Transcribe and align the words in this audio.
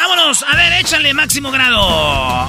¡Vámonos! 0.00 0.42
A 0.48 0.56
ver, 0.56 0.72
échale 0.80 1.12
máximo 1.12 1.50
grado. 1.50 2.48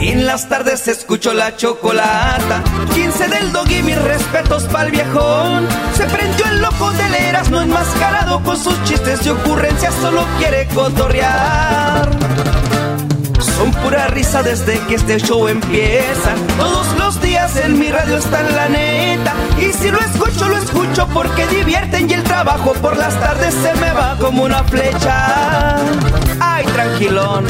En 0.00 0.26
las 0.26 0.48
tardes 0.48 0.88
escucho 0.88 1.32
la 1.32 1.56
chocolata. 1.56 2.64
15 2.92 3.28
del 3.28 3.52
dog 3.52 3.70
y 3.70 3.82
mis 3.84 4.02
respetos 4.02 4.64
pa'l 4.64 4.90
viejón. 4.90 5.68
Se 5.94 6.06
prendió 6.06 6.44
el 6.46 6.60
loco 6.60 6.90
del 6.90 7.14
Erasmo 7.14 7.60
enmascarado 7.60 8.42
con 8.42 8.56
sus 8.56 8.82
chistes 8.82 9.24
y 9.24 9.28
ocurrencias, 9.28 9.94
solo 9.94 10.26
quiere 10.38 10.66
cotorrear. 10.74 12.10
Son 13.38 13.70
pura 13.74 14.08
risa 14.08 14.42
desde 14.42 14.80
que 14.86 14.96
este 14.96 15.20
show 15.20 15.46
empieza. 15.46 16.34
Todos 16.58 16.86
los 16.98 17.20
días 17.20 17.29
en 17.40 17.78
mi 17.78 17.90
radio 17.90 18.18
está 18.18 18.42
la 18.42 18.68
neta. 18.68 19.34
Y 19.58 19.72
si 19.72 19.90
lo 19.90 19.98
escucho, 19.98 20.46
lo 20.48 20.58
escucho 20.58 21.08
porque 21.08 21.46
divierten 21.46 22.08
y 22.10 22.12
el 22.12 22.22
trabajo 22.22 22.74
por 22.74 22.96
las 22.96 23.18
tardes 23.18 23.54
se 23.54 23.72
me 23.80 23.90
va 23.92 24.16
como 24.18 24.44
una 24.44 24.62
flecha. 24.64 25.76
Ay, 26.38 26.66
tranquilón. 26.66 27.46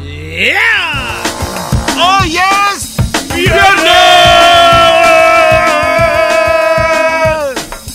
¡Yeah! 0.00 1.22
¡Hoy 1.96 2.38
es 2.38 2.96
viernes! 3.34 3.68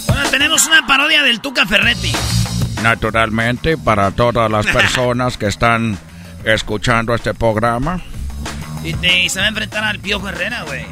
Bueno, 0.08 0.30
tenemos 0.30 0.68
una 0.68 0.86
parodia 0.86 1.24
del 1.24 1.42
Tuca 1.42 1.66
Ferretti. 1.66 2.13
Naturalmente, 2.84 3.78
para 3.78 4.12
todas 4.12 4.52
las 4.52 4.66
personas 4.74 5.38
que 5.38 5.47
están 5.47 5.97
escuchando 6.44 7.16
este 7.16 7.34
programa. 7.34 8.00
Y, 8.83 8.94
te- 8.94 9.23
y 9.23 9.29
se 9.29 9.39
va 9.39 9.45
a 9.45 9.49
enfrentar 9.49 9.83
al 9.83 9.99
Piojo 9.99 10.29
Herrera, 10.29 10.63
güey. 10.63 10.85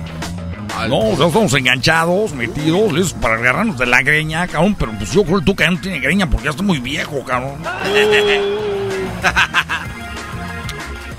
No, 0.87 1.17
ya 1.17 1.25
estamos 1.27 1.53
enganchados, 1.53 2.33
metidos, 2.33 2.91
listos 2.93 3.13
para 3.21 3.35
agarrarnos 3.35 3.77
de 3.77 3.85
la 3.85 4.01
greña, 4.01 4.47
cabrón. 4.47 4.75
Pero 4.79 4.93
pues 4.97 5.11
yo 5.11 5.23
creo 5.23 5.39
que 5.39 5.45
tú 5.45 5.55
que 5.55 5.69
no 5.69 5.79
tiene 5.79 5.99
greña 5.99 6.29
porque 6.29 6.45
ya 6.45 6.51
está 6.51 6.63
muy 6.63 6.79
viejo, 6.79 7.23
cabrón. 7.25 7.61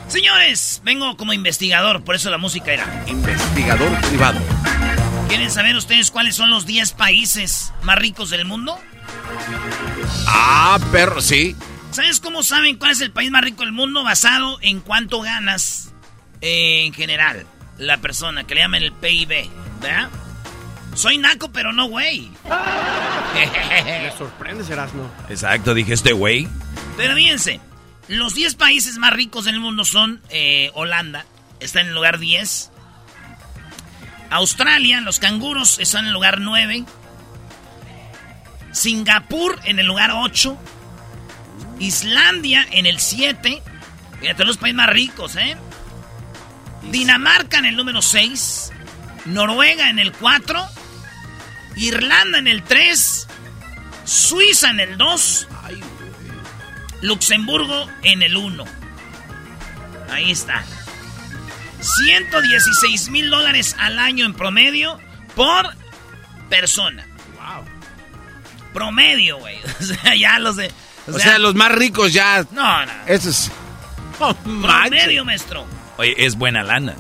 Señores, 0.09 0.81
vengo 0.85 1.17
como 1.17 1.33
investigador, 1.33 2.03
por 2.05 2.15
eso 2.15 2.31
la 2.31 2.39
música 2.39 2.73
era. 2.73 2.85
Investigador 3.07 3.91
privado. 4.09 4.39
¿Quieren 5.29 5.51
saber 5.51 5.75
ustedes 5.77 6.11
cuáles 6.11 6.35
son 6.37 6.51
los 6.51 6.67
10 6.67 6.93
países 6.93 7.73
más 7.83 7.97
ricos 7.97 8.29
del 8.31 8.45
mundo? 8.45 8.79
Ah, 10.27 10.79
perro, 10.91 11.23
sí. 11.23 11.57
¿Sabes 11.93 12.21
cómo 12.21 12.43
saben 12.43 12.77
cuál 12.77 12.91
es 12.93 13.01
el 13.01 13.11
país 13.11 13.31
más 13.31 13.43
rico 13.43 13.63
del 13.63 13.73
mundo? 13.73 14.03
Basado 14.05 14.59
en 14.61 14.81
cuánto 14.81 15.21
ganas 15.23 15.92
eh, 16.43 16.85
en 16.85 16.93
general 16.93 17.47
la 17.79 17.99
persona, 17.99 18.45
que 18.45 18.55
le 18.55 18.61
llaman 18.61 18.83
el 18.83 18.93
PIB, 18.93 19.49
¿verdad? 19.81 20.11
Soy 20.95 21.19
naco, 21.19 21.51
pero 21.51 21.73
no 21.73 21.87
güey. 21.87 22.31
Me 23.87 24.13
sorprende, 24.17 24.71
Erasmo. 24.71 25.11
Exacto, 25.29 25.73
dije 25.73 25.95
este 25.95 26.13
güey. 26.13 26.49
Pero 26.97 27.15
fíjense, 27.15 27.61
los 28.09 28.35
10 28.35 28.57
países 28.57 28.99
más 28.99 29.13
ricos 29.13 29.47
del 29.47 29.59
mundo 29.59 29.85
son 29.85 30.21
eh, 30.29 30.71
Holanda, 30.75 31.25
está 31.61 31.81
en 31.81 31.89
el 31.89 31.95
lugar 31.95 32.19
10. 32.19 32.71
Australia, 34.31 35.01
los 35.01 35.19
canguros 35.19 35.79
están 35.79 36.05
en 36.05 36.09
el 36.09 36.15
lugar 36.15 36.41
9. 36.41 36.85
Singapur 38.73 39.59
en 39.65 39.79
el 39.79 39.87
lugar 39.87 40.11
8. 40.13 40.59
Islandia 41.79 42.67
en 42.71 42.87
el 42.87 42.99
7. 42.99 43.63
Fíjate, 44.21 44.45
los 44.45 44.57
países 44.57 44.77
más 44.77 44.89
ricos, 44.89 45.37
¿eh? 45.37 45.57
Dinamarca 46.91 47.59
en 47.59 47.67
el 47.67 47.77
número 47.77 48.03
6. 48.03 48.73
Noruega 49.27 49.91
en 49.91 49.99
el 49.99 50.13
4. 50.13 50.67
Irlanda 51.77 52.39
en 52.39 52.49
el 52.49 52.63
3. 52.63 53.29
Suiza 54.05 54.71
en 54.71 54.81
el 54.81 54.99
2. 54.99 55.49
Luxemburgo 57.03 57.89
en 58.03 58.23
el 58.23 58.37
1. 58.37 58.65
Ahí 60.11 60.31
está. 60.31 60.65
116 61.81 63.11
mil 63.11 63.31
dólares 63.31 63.75
al 63.79 63.99
año 63.99 64.25
en 64.25 64.35
promedio 64.35 64.99
por 65.35 65.75
persona. 66.49 67.07
Wow. 67.37 67.65
Promedio, 68.73 69.39
güey. 69.39 69.59
O 69.81 69.85
sea, 69.85 70.15
ya 70.15 70.39
los 70.39 70.57
de. 70.57 70.71
O, 71.09 71.19
sea, 71.19 71.39
los 71.39 71.55
más 71.55 71.73
ricos 71.73 72.13
ya. 72.13 72.47
No, 72.53 72.87
no. 72.87 72.93
Eso 73.07 73.31
es. 73.31 73.51
Oh. 74.21 74.35
Promedio, 74.35 75.25
maestro. 75.25 75.67
Oye, 76.03 76.17
es 76.19 76.35
buena 76.35 76.65
lana. 76.65 76.97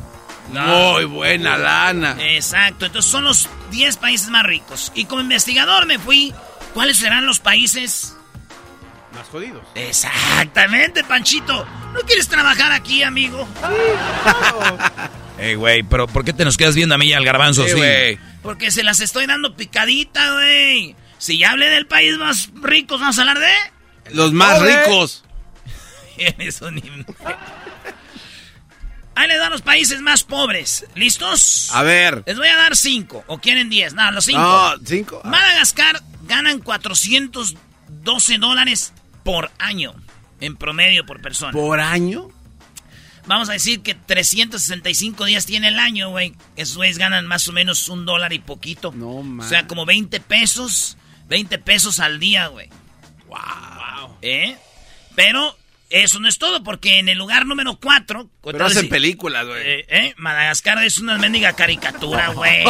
Muy 0.52 1.06
buena 1.06 1.58
lana. 1.58 2.16
Exacto. 2.20 2.86
Entonces 2.86 3.10
son 3.10 3.24
los 3.24 3.48
10 3.72 3.96
países 3.96 4.28
más 4.28 4.44
ricos. 4.44 4.92
Y 4.94 5.06
como 5.06 5.22
investigador 5.22 5.86
me 5.86 5.98
fui. 5.98 6.32
¿Cuáles 6.72 6.98
serán 6.98 7.26
los 7.26 7.40
países? 7.40 8.16
Más 9.12 9.26
jodidos. 9.26 9.64
Exactamente, 9.74 11.02
Panchito. 11.02 11.66
¿No 11.92 12.00
quieres 12.02 12.28
trabajar 12.28 12.70
aquí, 12.70 13.02
amigo? 13.02 13.48
Ey, 15.36 15.56
güey, 15.56 15.82
pero 15.82 16.06
¿por 16.06 16.24
qué 16.24 16.32
te 16.32 16.44
nos 16.44 16.56
quedas 16.56 16.76
viendo 16.76 16.94
a 16.94 16.98
mí 16.98 17.06
y 17.06 17.12
al 17.12 17.24
garbanzo? 17.24 17.64
Sí, 17.64 17.70
Sí, 17.70 17.76
güey. 17.76 18.19
Porque 18.40 18.70
se 18.70 18.84
las 18.84 19.00
estoy 19.00 19.26
dando 19.26 19.56
picadita, 19.56 20.32
güey. 20.34 20.94
Si 21.19 21.38
ya 21.38 21.50
hablé 21.50 21.70
del 21.70 21.86
país 21.86 22.16
más 22.19 22.50
rico, 22.54 22.98
vamos 22.98 23.19
a 23.19 23.22
hablar 23.22 23.40
de. 23.40 24.14
Los 24.14 24.32
más 24.32 24.62
ricos. 24.62 25.24
Eres 26.16 26.62
un 26.62 26.78
Ahí 29.14 29.29
les 29.29 29.38
dan 29.38 29.50
los 29.50 29.62
países 29.62 30.00
más 30.00 30.25
pobres. 30.25 30.87
¿Listos? 30.94 31.70
A 31.73 31.82
ver. 31.82 32.23
Les 32.26 32.37
voy 32.37 32.49
a 32.49 32.56
dar 32.56 32.76
cinco. 32.76 33.25
¿O 33.26 33.38
quieren 33.38 33.69
diez? 33.69 33.93
No, 33.94 34.11
los 34.11 34.25
cinco. 34.25 34.41
No, 34.41 34.75
cinco. 34.85 35.20
Ah, 35.25 35.29
Madagascar 35.29 36.03
ganan 36.23 36.61
412 36.61 38.38
dólares 38.38 38.93
por 39.23 39.50
año. 39.59 39.94
En 40.41 40.56
promedio 40.56 41.05
por 41.06 41.20
persona. 41.20 41.53
¿Por 41.53 41.81
año? 41.81 42.29
Vamos 43.26 43.49
a 43.49 43.53
decir 43.53 43.82
que 43.82 43.94
365 43.94 45.25
días 45.26 45.47
tiene 45.47 45.69
el 45.69 45.79
año, 45.79 46.11
güey. 46.11 46.35
Esos 46.56 46.76
güeyes 46.76 46.99
ganan 46.99 47.26
más 47.26 47.47
o 47.47 47.53
menos 47.53 47.88
un 47.88 48.05
dólar 48.05 48.32
y 48.32 48.41
poquito. 48.41 48.93
No, 48.93 49.23
man. 49.23 49.47
O 49.47 49.49
sea, 49.49 49.67
como 49.67 49.87
20 49.87 50.19
pesos. 50.20 50.97
20 51.29 51.59
pesos 51.59 52.00
al 52.00 52.19
día, 52.19 52.49
güey. 52.49 52.69
Wow. 53.29 54.17
¿Eh? 54.23 54.56
Pero 55.14 55.56
eso 55.92 56.18
no 56.20 56.28
es 56.28 56.38
todo, 56.38 56.62
porque 56.62 56.98
en 56.98 57.08
el 57.08 57.18
lugar 57.18 57.44
número 57.44 57.78
4... 57.78 58.28
Pero 58.42 58.64
hacen 58.64 58.88
películas, 58.88 59.46
güey. 59.46 59.60
Eh, 59.62 59.86
¿eh? 59.88 60.14
Madagascar 60.16 60.82
es 60.82 60.98
una 60.98 61.18
mendiga 61.18 61.52
caricatura, 61.52 62.28
güey. 62.28 62.64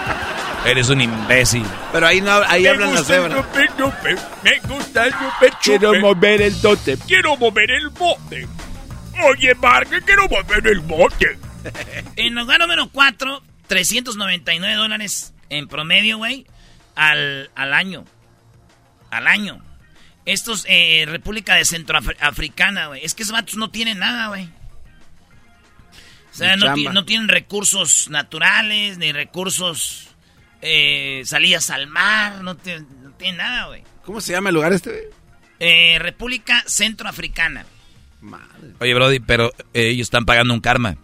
Eres 0.66 0.88
un 0.88 1.00
imbécil. 1.00 1.64
Pero 1.92 2.06
ahí 2.06 2.20
no 2.20 2.32
ahí 2.48 2.66
hablan 2.66 2.94
las 2.94 3.06
cebras. 3.06 3.44
me 4.42 4.58
gusta 4.68 5.06
el 5.06 5.12
chupe, 5.12 5.50
Quiero 5.62 6.00
mover 6.00 6.42
el 6.42 6.60
dote. 6.60 6.98
Quiero 7.06 7.36
mover 7.36 7.70
el 7.70 7.88
bote. 7.90 8.48
Oye, 9.24 9.54
Marque, 9.54 10.00
quiero 10.04 10.28
mover 10.28 10.66
el 10.66 10.80
bote. 10.80 11.38
En 12.16 12.34
lugar 12.34 12.60
número 12.60 12.88
4, 12.88 13.42
399 13.66 14.74
dólares 14.74 15.34
en 15.50 15.68
promedio, 15.68 16.18
güey, 16.18 16.46
al, 16.94 17.50
al 17.54 17.74
año. 17.74 18.04
Al 19.10 19.26
año. 19.26 19.62
Estos, 20.28 20.66
eh, 20.68 21.06
República 21.08 21.54
de 21.54 21.64
Centroafricana, 21.64 22.88
güey. 22.88 23.02
Es 23.02 23.14
que 23.14 23.22
esos 23.22 23.32
vatos 23.32 23.56
no 23.56 23.70
tienen 23.70 23.98
nada, 23.98 24.28
güey. 24.28 24.44
O 26.30 26.36
sea, 26.36 26.54
no, 26.56 27.04
tienen 27.06 27.28
recursos 27.28 28.10
naturales, 28.10 28.98
ni 28.98 29.10
recursos, 29.10 30.08
eh, 30.60 31.22
salidas 31.24 31.70
al 31.70 31.86
mar, 31.86 32.42
no, 32.42 32.56
tienen 32.56 33.38
nada, 33.38 33.68
güey. 33.68 33.84
¿Cómo 34.04 34.20
se 34.20 34.32
llama 34.32 34.50
el 34.50 34.56
lugar 34.56 34.74
este? 34.74 34.90
güey? 34.90 35.04
Eh, 35.60 35.98
República 35.98 36.62
Centroafricana. 36.66 37.64
Madre. 38.20 38.74
Oye, 38.80 38.92
Brody, 38.92 39.20
pero 39.20 39.50
eh, 39.72 39.88
ellos 39.88 40.08
están 40.08 40.26
pagando 40.26 40.52
un 40.52 40.60
karma. 40.60 40.98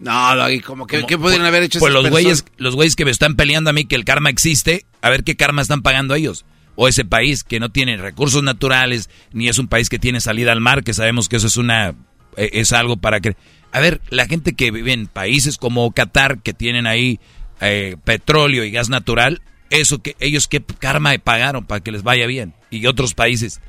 No, 0.00 0.34
Doggy, 0.34 0.60
como 0.60 0.88
que 0.88 0.96
Como- 0.96 1.06
¿qué 1.06 1.16
podrían 1.16 1.46
haber 1.46 1.62
hecho 1.62 1.78
Pues 1.78 1.92
esas 1.92 2.02
los 2.02 2.10
güeyes, 2.10 2.44
los 2.56 2.74
güeyes 2.74 2.96
que 2.96 3.04
me 3.04 3.12
están 3.12 3.36
peleando 3.36 3.70
a 3.70 3.72
mí 3.72 3.84
que 3.84 3.94
el 3.94 4.04
karma 4.04 4.30
existe, 4.30 4.84
a 5.00 5.10
ver 5.10 5.22
qué 5.22 5.36
karma 5.36 5.62
están 5.62 5.82
pagando 5.82 6.16
ellos. 6.16 6.44
O 6.76 6.88
ese 6.88 7.04
país 7.04 7.44
que 7.44 7.60
no 7.60 7.70
tiene 7.70 7.96
recursos 7.96 8.42
naturales, 8.42 9.10
ni 9.32 9.48
es 9.48 9.58
un 9.58 9.68
país 9.68 9.88
que 9.88 9.98
tiene 9.98 10.20
salida 10.20 10.52
al 10.52 10.60
mar, 10.60 10.82
que 10.84 10.94
sabemos 10.94 11.28
que 11.28 11.36
eso 11.36 11.46
es 11.48 11.56
una 11.56 11.94
eh, 12.36 12.50
es 12.54 12.72
algo 12.72 12.96
para 12.96 13.20
que 13.20 13.36
a 13.72 13.78
ver, 13.80 14.00
la 14.10 14.26
gente 14.26 14.54
que 14.54 14.70
vive 14.72 14.92
en 14.92 15.06
países 15.06 15.56
como 15.56 15.92
Qatar 15.92 16.42
que 16.42 16.52
tienen 16.54 16.86
ahí 16.86 17.20
eh, 17.60 17.96
petróleo 18.04 18.64
y 18.64 18.70
gas 18.72 18.88
natural, 18.88 19.42
eso 19.68 20.02
que 20.02 20.16
ellos 20.18 20.48
qué 20.48 20.60
karma 20.60 21.16
pagaron 21.22 21.64
para 21.64 21.80
que 21.80 21.92
les 21.92 22.02
vaya 22.02 22.26
bien 22.26 22.54
y 22.70 22.86
otros 22.86 23.14
países. 23.14 23.60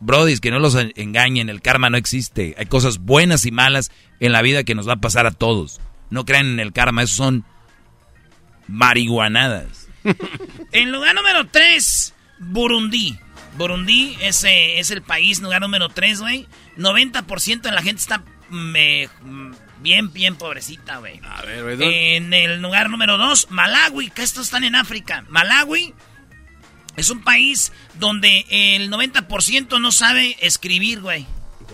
Brody, 0.00 0.36
que 0.38 0.50
no 0.50 0.58
los 0.58 0.74
en- 0.74 0.92
engañen, 0.96 1.48
el 1.48 1.62
karma 1.62 1.90
no 1.90 1.96
existe. 1.96 2.54
Hay 2.58 2.66
cosas 2.66 2.98
buenas 2.98 3.46
y 3.46 3.50
malas 3.50 3.90
en 4.20 4.32
la 4.32 4.42
vida 4.42 4.64
que 4.64 4.74
nos 4.74 4.88
va 4.88 4.94
a 4.94 5.00
pasar 5.00 5.26
a 5.26 5.30
todos. 5.30 5.80
No 6.10 6.24
crean 6.24 6.46
en 6.46 6.60
el 6.60 6.72
karma, 6.72 7.02
esos 7.02 7.16
son 7.16 7.44
marihuanadas. 8.68 9.85
En 10.72 10.92
lugar 10.92 11.14
número 11.14 11.46
3, 11.48 12.14
Burundi. 12.38 13.18
Burundi 13.56 14.16
es, 14.20 14.44
eh, 14.44 14.78
es 14.78 14.90
el 14.90 15.02
país, 15.02 15.40
lugar 15.40 15.62
número 15.62 15.88
3, 15.88 16.20
güey. 16.20 16.46
90% 16.76 17.62
de 17.62 17.72
la 17.72 17.82
gente 17.82 18.00
está 18.02 18.22
me- 18.50 19.08
bien, 19.80 20.12
bien 20.12 20.36
pobrecita, 20.36 20.98
güey. 20.98 21.20
A 21.24 21.42
ver, 21.42 21.76
güey. 21.76 22.16
En 22.16 22.32
el 22.34 22.60
lugar 22.60 22.90
número 22.90 23.16
2, 23.16 23.48
Malawi, 23.50 24.10
que 24.10 24.22
estos 24.22 24.44
están 24.46 24.64
en 24.64 24.74
África. 24.74 25.24
Malawi 25.28 25.94
es 26.96 27.08
un 27.10 27.22
país 27.22 27.72
donde 27.94 28.44
el 28.50 28.90
90% 28.90 29.80
no 29.80 29.90
sabe 29.92 30.36
escribir, 30.40 31.00
güey. 31.00 31.26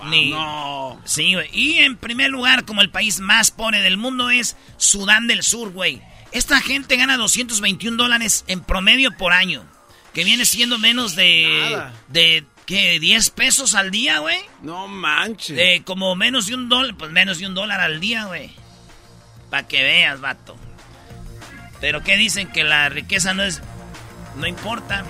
Ni- 0.08 0.30
No. 0.30 1.00
Sí, 1.04 1.34
güey. 1.34 1.48
Y 1.52 1.78
en 1.78 1.96
primer 1.96 2.30
lugar, 2.30 2.64
como 2.64 2.80
el 2.80 2.90
país 2.90 3.20
más 3.20 3.50
pobre 3.50 3.80
del 3.82 3.96
mundo, 3.96 4.30
es 4.30 4.56
Sudán 4.76 5.26
del 5.26 5.42
Sur, 5.42 5.70
güey. 5.72 6.00
Esta 6.32 6.60
gente 6.60 6.96
gana 6.96 7.16
221 7.16 7.96
dólares 7.96 8.44
en 8.46 8.60
promedio 8.60 9.16
por 9.16 9.32
año. 9.32 9.64
Que 10.14 10.24
viene 10.24 10.44
siendo 10.44 10.78
menos 10.78 11.14
de. 11.14 11.70
Nada. 11.70 11.94
de. 12.08 12.44
¿qué? 12.66 12.98
10 13.00 13.30
pesos 13.30 13.74
al 13.74 13.90
día, 13.90 14.18
güey. 14.18 14.38
No 14.62 14.88
manches. 14.88 15.56
De 15.56 15.82
como 15.84 16.14
menos 16.16 16.46
de 16.46 16.54
un 16.54 16.68
dólar. 16.68 16.96
Pues 16.96 17.10
menos 17.10 17.38
de 17.38 17.46
un 17.46 17.54
dólar 17.54 17.80
al 17.80 18.00
día, 18.00 18.24
güey. 18.24 18.50
Para 19.50 19.66
que 19.68 19.82
veas, 19.82 20.20
vato. 20.20 20.56
Pero 21.80 22.02
¿qué 22.02 22.16
dicen? 22.16 22.48
Que 22.50 22.64
la 22.64 22.88
riqueza 22.88 23.34
no 23.34 23.42
es. 23.42 23.60
No 24.36 24.46
importa. 24.46 25.04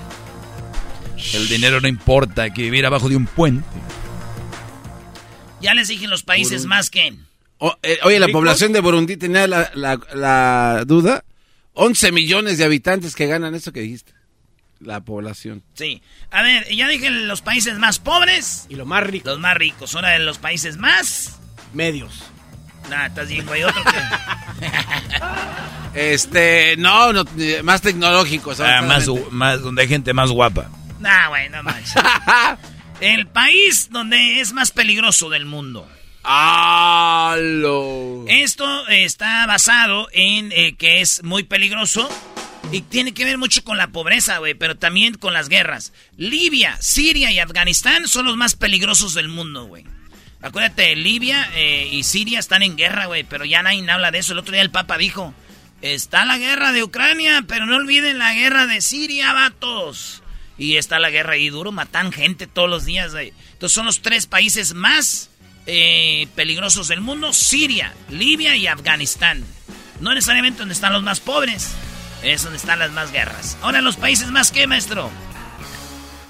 El 1.32 1.48
dinero 1.48 1.80
no 1.80 1.88
importa, 1.88 2.42
hay 2.42 2.52
que 2.52 2.62
vivir 2.62 2.84
abajo 2.84 3.08
de 3.08 3.16
un 3.16 3.26
puente. 3.26 3.64
Ya 5.60 5.74
les 5.74 5.88
dije 5.88 6.08
los 6.08 6.24
países 6.24 6.66
más 6.66 6.90
que. 6.90 7.14
O- 7.64 7.78
eh, 7.82 7.98
oye, 8.02 8.18
la 8.18 8.26
¿Ricos? 8.26 8.40
población 8.40 8.72
de 8.72 8.80
Burundi 8.80 9.16
tenía 9.16 9.46
la, 9.46 9.70
la, 9.74 10.00
la 10.14 10.82
duda. 10.84 11.24
11 11.74 12.10
millones 12.10 12.58
de 12.58 12.64
habitantes 12.64 13.14
que 13.14 13.26
ganan 13.28 13.54
eso 13.54 13.72
que 13.72 13.80
dijiste. 13.80 14.12
La 14.80 15.00
población. 15.00 15.62
Sí. 15.74 16.02
A 16.32 16.42
ver, 16.42 16.66
ya 16.74 16.88
dije 16.88 17.08
los 17.08 17.40
países 17.40 17.78
más 17.78 18.00
pobres. 18.00 18.66
Y 18.68 18.74
lo 18.74 18.84
más 18.84 19.04
rico, 19.04 19.28
Los 19.30 19.38
más 19.38 19.54
ricos. 19.54 19.94
Ahora 19.94 20.10
de 20.10 20.18
los 20.18 20.38
países 20.38 20.76
más. 20.76 21.38
medios. 21.72 22.24
Nah, 22.90 23.06
estás 23.06 23.28
bien, 23.28 23.46
güey. 23.46 23.62
Otro 23.62 23.80
que. 23.84 24.66
Este, 25.94 26.74
no, 26.78 27.12
no 27.12 27.24
eh, 27.38 27.62
más 27.62 27.82
tecnológicos. 27.82 28.60
Ah, 28.60 28.82
más, 28.82 29.06
más, 29.30 29.60
donde 29.60 29.82
hay 29.82 29.88
gente 29.88 30.12
más 30.14 30.30
guapa. 30.30 30.70
nah, 31.00 31.28
güey, 31.28 31.48
no 31.50 31.62
manches. 31.62 31.92
El 33.00 33.26
país 33.26 33.88
donde 33.90 34.40
es 34.40 34.52
más 34.52 34.70
peligroso 34.70 35.28
del 35.28 35.44
mundo. 35.44 35.88
¡Halo! 36.24 38.24
Esto 38.28 38.86
está 38.88 39.44
basado 39.46 40.08
en 40.12 40.52
eh, 40.52 40.76
que 40.76 41.00
es 41.00 41.24
muy 41.24 41.42
peligroso 41.42 42.08
y 42.70 42.82
tiene 42.82 43.12
que 43.12 43.24
ver 43.24 43.38
mucho 43.38 43.64
con 43.64 43.76
la 43.76 43.88
pobreza, 43.88 44.38
güey, 44.38 44.54
pero 44.54 44.76
también 44.76 45.14
con 45.14 45.32
las 45.32 45.48
guerras. 45.48 45.92
Libia, 46.16 46.76
Siria 46.80 47.32
y 47.32 47.40
Afganistán 47.40 48.06
son 48.06 48.26
los 48.26 48.36
más 48.36 48.54
peligrosos 48.54 49.14
del 49.14 49.28
mundo, 49.28 49.66
güey. 49.66 49.84
Acuérdate, 50.40 50.94
Libia 50.94 51.50
eh, 51.54 51.88
y 51.90 52.04
Siria 52.04 52.38
están 52.38 52.62
en 52.62 52.76
guerra, 52.76 53.06
güey, 53.06 53.24
pero 53.24 53.44
ya 53.44 53.62
nadie 53.62 53.88
habla 53.90 54.12
de 54.12 54.18
eso. 54.18 54.32
El 54.32 54.38
otro 54.38 54.52
día 54.52 54.62
el 54.62 54.70
Papa 54.70 54.98
dijo, 54.98 55.34
está 55.80 56.24
la 56.24 56.38
guerra 56.38 56.70
de 56.70 56.84
Ucrania, 56.84 57.44
pero 57.48 57.66
no 57.66 57.74
olviden 57.74 58.18
la 58.18 58.32
guerra 58.32 58.68
de 58.68 58.80
Siria, 58.80 59.32
vatos. 59.32 60.22
Y 60.56 60.76
está 60.76 61.00
la 61.00 61.10
guerra 61.10 61.32
ahí 61.32 61.48
duro, 61.48 61.72
matan 61.72 62.12
gente 62.12 62.46
todos 62.46 62.70
los 62.70 62.84
días, 62.84 63.10
güey. 63.10 63.32
Entonces 63.54 63.74
son 63.74 63.86
los 63.86 64.02
tres 64.02 64.26
países 64.26 64.74
más 64.74 65.31
eh, 65.66 66.26
peligrosos 66.34 66.88
del 66.88 67.00
mundo, 67.00 67.32
Siria, 67.32 67.94
Libia 68.10 68.56
y 68.56 68.66
Afganistán. 68.66 69.44
No 70.00 70.14
necesariamente 70.14 70.58
donde 70.60 70.74
están 70.74 70.92
los 70.92 71.02
más 71.02 71.20
pobres, 71.20 71.70
es 72.22 72.42
donde 72.42 72.56
están 72.58 72.78
las 72.78 72.90
más 72.92 73.12
guerras. 73.12 73.56
Ahora 73.62 73.80
los 73.80 73.96
países 73.96 74.30
más 74.30 74.50
que, 74.50 74.66
maestro. 74.66 75.10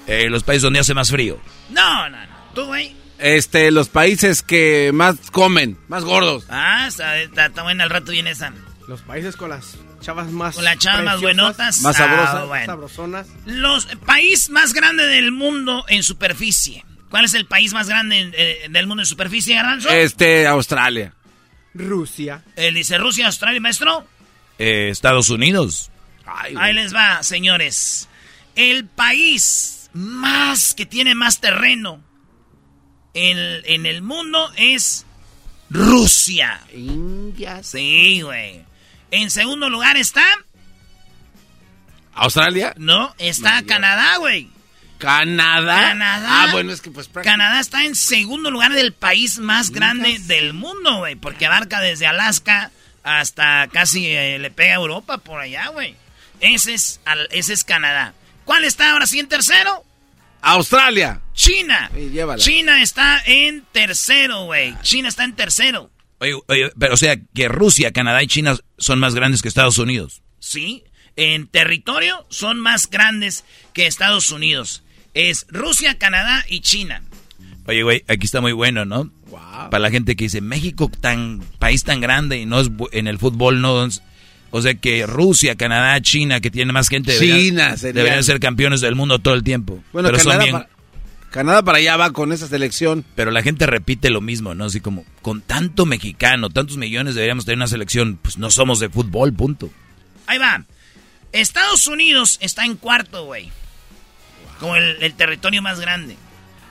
Eh, 0.07 0.29
los 0.29 0.43
países 0.43 0.63
donde 0.63 0.79
hace 0.79 0.93
más 0.93 1.09
frío. 1.09 1.39
No, 1.69 2.09
no, 2.09 2.17
no. 2.17 2.33
Tú, 2.53 2.65
güey. 2.65 2.95
Este, 3.19 3.71
los 3.71 3.87
países 3.89 4.43
que 4.43 4.91
más 4.93 5.15
comen, 5.31 5.77
más 5.87 6.03
gordos. 6.03 6.45
Ah, 6.49 6.85
está, 6.87 7.19
está, 7.19 7.45
está 7.45 7.63
buena 7.63 7.85
al 7.85 7.89
rato 7.89 8.11
viene 8.11 8.31
esa. 8.31 8.51
Los 8.87 9.01
países 9.01 9.37
con 9.37 9.49
las 9.49 9.77
chavas 10.01 10.29
más 10.29 10.55
Con 10.55 10.65
las 10.65 10.77
chavas 10.77 11.05
más 11.05 11.21
buenotas. 11.21 11.79
más 11.81 11.95
Ah, 11.95 11.99
sabrosas, 11.99 12.47
bueno. 12.47 12.65
sabrosonas. 12.65 13.27
Los 13.45 13.85
país 14.05 14.49
más 14.49 14.73
grande 14.73 15.07
del 15.07 15.31
mundo 15.31 15.85
en 15.87 16.03
superficie. 16.03 16.83
¿Cuál 17.13 17.25
es 17.25 17.35
el 17.35 17.45
país 17.45 17.73
más 17.73 17.87
grande 17.87 18.17
en- 18.21 18.33
eh, 18.35 18.65
del 18.71 18.87
mundo 18.87 19.03
en 19.03 19.05
superficie, 19.05 19.53
Garbanzo? 19.53 19.87
Este, 19.89 20.47
Australia. 20.47 21.13
Rusia. 21.75 22.43
Él 22.55 22.73
dice 22.73 22.97
Rusia, 22.97 23.27
Australia, 23.27 23.61
maestro. 23.61 24.07
Eh, 24.57 24.89
Estados 24.89 25.29
Unidos. 25.29 25.91
Ay, 26.25 26.55
Ahí 26.57 26.73
les 26.73 26.91
va, 26.91 27.21
señores. 27.21 28.09
El 28.55 28.87
país 28.87 29.91
más 29.93 30.73
que 30.73 30.87
tiene 30.87 31.13
más 31.13 31.39
terreno 31.39 32.01
en, 33.13 33.37
en 33.65 33.85
el 33.85 34.01
mundo 34.01 34.51
es 34.57 35.05
Rusia. 35.69 36.61
Sí, 37.61 38.21
güey. 38.23 38.63
En 39.11 39.29
segundo 39.29 39.69
lugar 39.69 39.97
está, 39.97 40.25
¿Australia? 42.15 42.73
no, 42.77 43.13
está 43.19 43.61
Canadá, 43.67 44.17
güey. 44.17 44.49
¿Canadá? 45.03 45.81
Canadá. 45.89 46.27
Ah, 46.43 46.49
bueno, 46.51 46.71
es 46.73 46.81
que 46.81 46.89
pues... 46.91 47.07
prácticamente- 47.07 47.43
Canadá 47.43 47.59
está 47.59 47.85
en 47.85 47.95
segundo 47.95 48.49
lugar 48.51 48.73
del 48.73 48.93
país 48.93 49.37
más 49.39 49.69
grande 49.69 50.17
del 50.19 50.53
mundo, 50.53 50.97
güey. 50.97 51.15
Porque 51.15 51.45
abarca 51.45 51.79
desde 51.81 52.07
Alaska 52.07 52.71
hasta 53.03 53.67
casi 53.71 54.07
eh, 54.07 54.39
le 54.39 54.49
pega 54.51 54.73
a 54.73 54.77
Europa 54.77 55.17
por 55.19 55.39
allá, 55.39 55.67
güey. 55.69 55.95
Ese 56.39 56.73
es, 56.73 56.99
al- 57.05 57.27
ese 57.31 57.53
es 57.53 57.63
Canadá. 57.63 58.13
¿Cuál 58.45 58.63
está 58.65 58.91
ahora 58.91 59.05
sí 59.07 59.19
en 59.19 59.27
tercero? 59.27 59.83
Australia. 60.41 61.21
China. 61.33 61.89
Sí. 61.93 62.11
China 62.37 62.81
está 62.81 63.21
en 63.25 63.63
tercero, 63.71 64.43
güey. 64.45 64.75
China 64.81 65.07
está 65.07 65.23
en 65.23 65.35
tercero. 65.35 65.89
Oye, 66.19 66.33
oye, 66.47 66.71
pero 66.77 66.93
o 66.93 66.97
sea 66.97 67.15
que 67.33 67.47
Rusia, 67.47 67.91
Canadá 67.91 68.21
y 68.23 68.27
China 68.27 68.57
son 68.77 68.99
más 68.99 69.15
grandes 69.15 69.41
que 69.41 69.47
Estados 69.47 69.77
Unidos. 69.77 70.21
Sí. 70.39 70.83
En 71.15 71.47
territorio 71.47 72.25
son 72.29 72.59
más 72.59 72.89
grandes 72.89 73.45
que 73.73 73.85
Estados 73.87 74.31
Unidos. 74.31 74.82
Es 75.13 75.45
Rusia, 75.49 75.97
Canadá 75.97 76.43
y 76.47 76.61
China. 76.61 77.01
Oye, 77.65 77.83
güey, 77.83 78.03
aquí 78.07 78.25
está 78.25 78.41
muy 78.41 78.51
bueno, 78.51 78.83
¿no? 78.85 79.09
Wow. 79.29 79.69
Para 79.69 79.79
la 79.79 79.91
gente 79.91 80.15
que 80.15 80.25
dice, 80.25 80.41
México, 80.41 80.91
tan 80.99 81.41
país 81.59 81.83
tan 81.83 82.01
grande 82.01 82.37
y 82.39 82.45
no 82.45 82.59
es 82.59 82.69
en 82.91 83.07
el 83.07 83.17
fútbol, 83.19 83.61
no 83.61 83.85
es- 83.85 84.01
O 84.51 84.61
sea 84.61 84.75
que 84.75 85.05
Rusia, 85.07 85.55
Canadá, 85.55 85.99
China, 86.01 86.39
que 86.39 86.51
tiene 86.51 86.71
más 86.73 86.87
gente, 86.89 87.17
China 87.17 87.75
deberían, 87.75 87.93
deberían 87.95 88.23
ser 88.23 88.39
campeones 88.39 88.81
del 88.81 88.95
mundo 88.95 89.17
todo 89.19 89.33
el 89.33 89.43
tiempo. 89.43 89.83
Bueno, 89.93 90.09
pero, 90.09 90.19
son 90.19 90.31
Canadá, 90.33 90.43
bien- 90.43 90.51
para, 90.53 90.69
Canadá 91.31 91.63
para 91.63 91.77
allá 91.79 91.97
va 91.97 92.11
con 92.11 92.31
esa 92.31 92.47
selección. 92.47 93.03
pero 93.15 93.31
la 93.31 93.41
gente 93.41 93.65
repite 93.65 94.11
lo 94.11 94.21
mismo, 94.21 94.53
¿no? 94.53 94.65
Así 94.65 94.79
como, 94.79 95.05
con 95.23 95.41
tanto 95.41 95.85
mexicano, 95.87 96.49
tantos 96.51 96.77
millones 96.77 97.15
deberíamos 97.15 97.45
tener 97.45 97.57
una 97.57 97.67
selección, 97.67 98.19
pues 98.21 98.37
no 98.37 98.51
somos 98.51 98.79
de 98.79 98.89
fútbol, 98.89 99.33
punto. 99.33 99.71
Ahí 100.27 100.37
va. 100.37 100.65
Estados 101.31 101.87
Unidos 101.87 102.37
está 102.41 102.65
en 102.65 102.75
cuarto, 102.75 103.25
güey. 103.25 103.49
Como 104.59 104.75
el, 104.75 104.97
el 105.01 105.13
territorio 105.15 105.61
más 105.61 105.79
grande. 105.79 106.17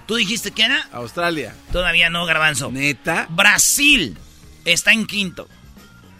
¿Tú 0.07 0.17
dijiste 0.17 0.51
que 0.51 0.62
era? 0.65 0.89
Australia. 0.93 1.55
Todavía 1.73 2.11
no, 2.11 2.25
garbanzo. 2.27 2.71
¿Neta? 2.73 3.27
Brasil 3.31 4.19
está 4.65 4.93
en 4.93 5.07
quinto. 5.07 5.49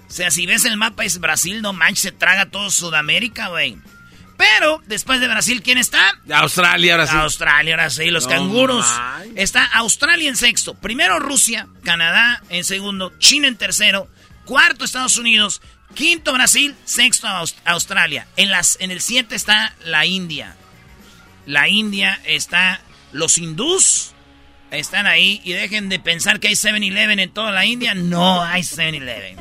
O 0.09 0.15
sea, 0.15 0.31
si 0.31 0.47
ves 0.47 0.65
el 0.65 0.77
mapa 0.77 1.05
es 1.05 1.19
Brasil, 1.19 1.63
no 1.63 1.73
manches, 1.73 2.01
se 2.03 2.13
traga 2.13 2.47
todo 2.47 2.71
Sudamérica, 2.71 3.49
güey. 3.49 3.79
Pero 4.37 4.83
después 4.87 5.21
de 5.21 5.29
Brasil, 5.29 5.63
¿quién 5.63 5.79
está? 5.79 6.01
Australia, 6.35 6.95
ahora 6.95 7.07
sí. 7.07 7.17
Australia, 7.17 7.75
ahora 7.75 7.91
sí, 7.91 8.11
los 8.11 8.25
No 8.25 8.31
canguros. 8.31 8.87
Está 9.37 9.65
Australia 9.65 10.29
en 10.29 10.37
sexto. 10.37 10.75
Primero 10.75 11.19
Rusia, 11.19 11.69
Canadá 11.85 12.43
en 12.49 12.65
segundo, 12.65 13.13
China 13.19 13.47
en 13.49 13.57
tercero, 13.57 14.09
cuarto 14.45 14.85
Estados 14.85 15.17
Unidos, 15.17 15.63
quinto 15.95 16.33
Brasil, 16.33 16.75
sexto 16.85 17.29
Aus- 17.29 17.55
Australia. 17.65 18.27
En, 18.37 18.51
las, 18.51 18.77
en 18.81 18.91
el 18.91 19.01
siete 19.01 19.35
está 19.37 19.75
la 19.85 20.07
India. 20.07 20.57
La 21.47 21.69
India 21.69 22.21
está, 22.25 22.81
los 23.13 23.39
hindús 23.39 24.13
están 24.71 25.07
ahí 25.07 25.41
y 25.45 25.53
dejen 25.53 25.89
de 25.89 25.99
pensar 25.99 26.41
que 26.41 26.49
hay 26.49 26.55
7-Eleven 26.55 27.19
en 27.21 27.31
toda 27.31 27.51
la 27.53 27.65
India. 27.67 27.95
No 27.95 28.43
hay 28.43 28.63
7-Eleven. 28.63 29.37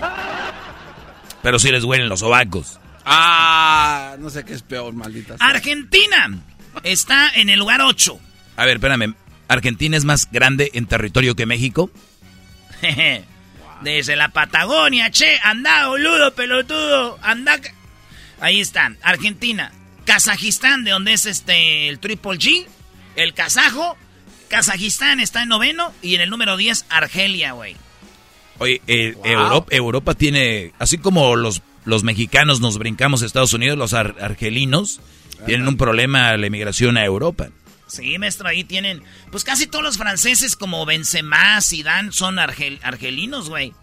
Pero 1.42 1.60
sí 1.60 1.72
les 1.72 1.84
huelen 1.84 2.10
los 2.10 2.20
sobacos. 2.22 2.80
Ah, 3.06 4.16
no 4.20 4.30
sé 4.30 4.44
qué 4.46 4.54
es 4.54 4.62
peor, 4.62 4.94
maldita. 4.94 5.38
sea. 5.38 5.48
Argentina 5.48 6.40
está 6.84 7.30
en 7.34 7.50
el 7.50 7.60
lugar 7.60 7.82
8. 7.82 8.20
A 8.58 8.66
ver, 8.66 8.76
espérame. 8.78 9.16
¿Argentina 9.48 9.98
es 9.98 10.06
más 10.06 10.30
grande 10.32 10.70
en 10.74 10.86
territorio 10.86 11.36
que 11.36 11.46
México? 11.46 11.90
Desde 13.82 14.16
la 14.16 14.30
Patagonia, 14.30 15.10
che, 15.12 15.40
anda, 15.44 15.88
boludo, 15.88 16.34
pelotudo, 16.36 17.18
anda. 17.22 17.60
ca- 17.60 17.74
Ahí 18.40 18.60
está, 18.62 18.96
Argentina, 19.02 19.72
Kazajistán, 20.06 20.84
de 20.84 20.92
donde 20.92 21.14
es 21.14 21.26
este 21.26 21.88
el 21.90 22.00
Triple 22.00 22.34
G, 22.38 22.66
el 23.16 23.34
kazajo. 23.34 23.98
Kazajistán 24.50 25.20
está 25.20 25.44
en 25.44 25.50
noveno 25.50 25.94
y 26.02 26.16
en 26.16 26.22
el 26.22 26.30
número 26.30 26.58
10, 26.58 26.86
Argelia, 26.90 27.54
güey. 27.54 27.76
Oye, 28.58 28.82
eh, 28.88 29.16
Europa, 29.24 29.68
Europa 29.74 30.14
tiene, 30.14 30.74
así 30.78 30.98
como 30.98 31.36
los, 31.36 31.62
los 31.86 32.04
mexicanos 32.04 32.60
nos 32.60 32.78
brincamos 32.78 33.24
a 33.24 33.26
Estados 33.26 33.54
Unidos, 33.54 33.78
los 33.78 33.94
ar- 33.94 34.16
argelinos 34.22 35.00
tienen 35.46 35.68
un 35.68 35.78
problema 35.78 36.36
la 36.38 36.46
emigración 36.48 36.98
a 36.98 37.06
Europa. 37.06 37.50
Sí, 37.88 38.18
maestro, 38.20 38.48
ahí 38.48 38.64
tienen. 38.64 39.02
Pues 39.32 39.44
casi 39.44 39.68
todos 39.68 39.84
los 39.84 39.98
franceses, 39.98 40.56
como 40.56 40.86
Benzema, 40.86 41.60
Zidane, 41.62 42.12
son 42.12 42.36
argel- 42.38 42.80
argelinos, 42.84 43.50
güey. 43.50 43.74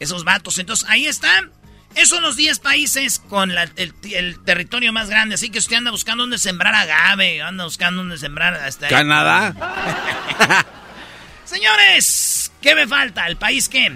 Esos 0.00 0.24
vatos. 0.24 0.58
Entonces, 0.58 0.86
ahí 0.88 1.06
están. 1.06 1.50
Esos 1.94 2.10
son 2.10 2.22
los 2.22 2.36
10 2.36 2.58
países 2.60 3.18
con 3.28 3.54
la- 3.54 3.68
el, 3.76 3.92
el 4.12 4.38
territorio 4.44 4.92
más 4.92 5.08
grande. 5.10 5.34
Así 5.34 5.50
que 5.50 5.58
usted 5.58 5.76
anda 5.76 5.90
buscando 5.90 6.22
dónde 6.22 6.38
sembrar 6.38 6.74
agave, 6.74 7.42
anda 7.42 7.64
buscando 7.64 8.02
dónde 8.02 8.18
sembrar 8.18 8.54
hasta. 8.54 8.88
Canadá. 8.88 9.54
Señores, 11.44 12.52
¿qué 12.60 12.74
me 12.74 12.86
falta? 12.86 13.26
¿El 13.26 13.36
país 13.36 13.68
qué? 13.68 13.92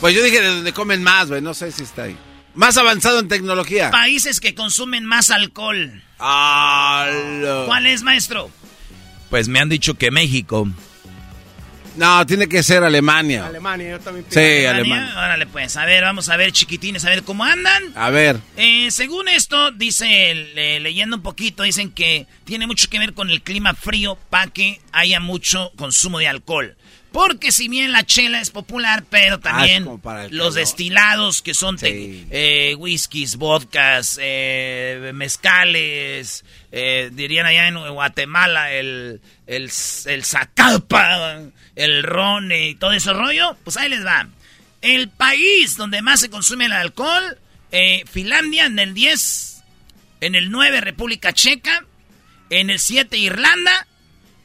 Pues 0.00 0.14
yo 0.14 0.22
dije 0.22 0.40
de 0.40 0.46
donde 0.48 0.72
comen 0.72 1.02
más, 1.02 1.28
güey. 1.28 1.42
No 1.42 1.52
sé 1.54 1.72
si 1.72 1.82
está 1.82 2.04
ahí. 2.04 2.16
Más 2.54 2.76
avanzado 2.76 3.18
en 3.20 3.28
tecnología. 3.28 3.90
Países 3.90 4.40
que 4.40 4.54
consumen 4.54 5.04
más 5.04 5.30
alcohol. 5.30 6.02
Ala. 6.18 7.64
¿Cuál 7.66 7.86
es, 7.86 8.02
maestro? 8.02 8.50
Pues 9.30 9.48
me 9.48 9.60
han 9.60 9.68
dicho 9.68 9.94
que 9.94 10.10
México, 10.10 10.68
No, 11.98 12.24
tiene 12.26 12.48
que 12.48 12.62
ser 12.62 12.82
Alemania. 12.84 13.46
Alemania, 13.46 13.90
yo 13.90 14.00
también 14.00 14.24
Sí, 14.28 14.36
pienso. 14.38 14.70
Alemania. 14.70 15.12
Órale, 15.16 15.46
pues, 15.46 15.76
a 15.76 15.84
ver, 15.84 16.04
vamos 16.04 16.28
a 16.28 16.36
ver, 16.36 16.52
chiquitines, 16.52 17.04
a 17.04 17.10
ver 17.10 17.24
cómo 17.24 17.44
andan. 17.44 17.82
A 17.96 18.10
ver. 18.10 18.38
Eh, 18.56 18.88
según 18.90 19.28
esto, 19.28 19.72
dice, 19.72 20.34
le- 20.54 20.80
leyendo 20.80 21.16
un 21.16 21.22
poquito, 21.22 21.64
dicen 21.64 21.90
que 21.90 22.26
tiene 22.44 22.66
mucho 22.66 22.88
que 22.88 22.98
ver 22.98 23.14
con 23.14 23.30
el 23.30 23.42
clima 23.42 23.74
frío 23.74 24.16
para 24.30 24.46
que 24.50 24.80
haya 24.92 25.20
mucho 25.20 25.72
consumo 25.76 26.18
de 26.18 26.28
alcohol. 26.28 26.76
Porque 27.10 27.52
si 27.52 27.68
bien 27.68 27.90
la 27.90 28.04
chela 28.04 28.38
es 28.42 28.50
popular, 28.50 29.02
pero 29.08 29.40
también 29.40 29.98
para 30.00 30.26
el 30.26 30.36
los 30.36 30.48
calor. 30.48 30.60
destilados 30.60 31.40
que 31.40 31.54
son 31.54 31.78
Sí. 31.78 32.26
eh, 32.30 32.74
whiskies, 32.78 33.36
vodkas, 33.36 34.18
eh, 34.20 35.10
mezcales, 35.14 36.44
eh, 36.70 37.08
dirían 37.12 37.46
allá 37.46 37.66
en 37.66 37.78
Guatemala 37.94 38.72
el, 38.74 39.22
el, 39.46 39.70
el 40.04 40.24
zacalpa, 40.24 41.40
el 41.78 42.02
ron 42.02 42.50
y 42.52 42.74
todo 42.74 42.92
ese 42.92 43.12
rollo, 43.12 43.56
pues 43.64 43.76
ahí 43.76 43.88
les 43.88 44.04
va. 44.04 44.28
El 44.82 45.08
país 45.08 45.76
donde 45.76 46.02
más 46.02 46.20
se 46.20 46.28
consume 46.30 46.66
el 46.66 46.72
alcohol, 46.72 47.38
eh, 47.72 48.04
Finlandia 48.10 48.66
en 48.66 48.78
el 48.78 48.94
10, 48.94 49.62
en 50.20 50.34
el 50.34 50.50
9 50.50 50.80
República 50.80 51.32
Checa, 51.32 51.84
en 52.50 52.70
el 52.70 52.78
7 52.80 53.16
Irlanda, 53.16 53.86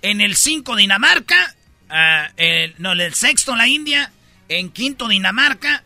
en 0.01 0.21
el 0.21 0.35
5 0.35 0.75
Dinamarca, 0.75 1.55
ah, 1.89 2.29
el- 2.37 2.75
no, 2.77 2.91
en 2.93 3.01
el 3.01 3.13
sexto 3.13 3.55
la 3.55 3.67
India, 3.67 4.11
en 4.49 4.69
quinto 4.69 5.07
Dinamarca, 5.07 5.83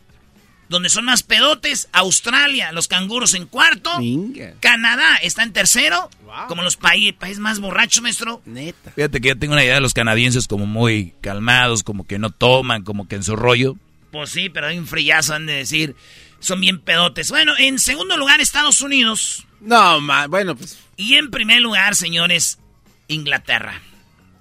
donde 0.70 0.90
son 0.90 1.06
más 1.06 1.24
pedotes, 1.24 1.88
Australia, 1.94 2.72
los 2.74 2.88
canguros 2.90 3.34
en 3.36 3.46
cuarto, 3.46 4.02
Inga. 4.02 4.54
Canadá 4.60 5.16
está 5.22 5.44
en 5.44 5.54
tercero, 5.54 6.10
como 6.48 6.64
los 6.64 6.78
países 6.78 7.14
país 7.14 7.40
más 7.40 7.60
borrachos, 7.60 8.02
maestro. 8.02 8.42
Neta. 8.46 8.92
fíjate 8.92 9.22
que 9.22 9.30
yo 9.30 9.38
tengo 9.38 9.54
una 9.54 9.64
idea 9.64 9.76
de 9.76 9.82
los 9.82 9.94
canadienses 9.94 10.48
como 10.48 10.66
muy 10.66 11.14
calmados, 11.22 11.84
como 11.84 12.06
que 12.06 12.20
no 12.20 12.30
toman, 12.30 12.84
como 12.84 13.08
que 13.08 13.16
en 13.16 13.24
su 13.24 13.36
rollo. 13.36 13.76
Pues 14.12 14.30
sí, 14.30 14.50
pero 14.50 14.68
hay 14.68 14.78
un 14.78 14.88
frillazo, 14.88 15.34
han 15.34 15.46
de 15.46 15.54
decir, 15.54 15.96
son 16.40 16.62
bien 16.62 16.80
pedotes. 16.80 17.30
Bueno, 17.30 17.54
en 17.58 17.78
segundo 17.80 18.18
lugar 18.18 18.40
Estados 18.42 18.82
Unidos, 18.82 19.46
No, 19.60 20.00
ma, 20.02 20.28
bueno, 20.28 20.56
pues. 20.56 20.80
y 20.96 21.16
en 21.16 21.30
primer 21.32 21.62
lugar, 21.62 21.96
señores, 21.96 22.60
Inglaterra. 23.08 23.82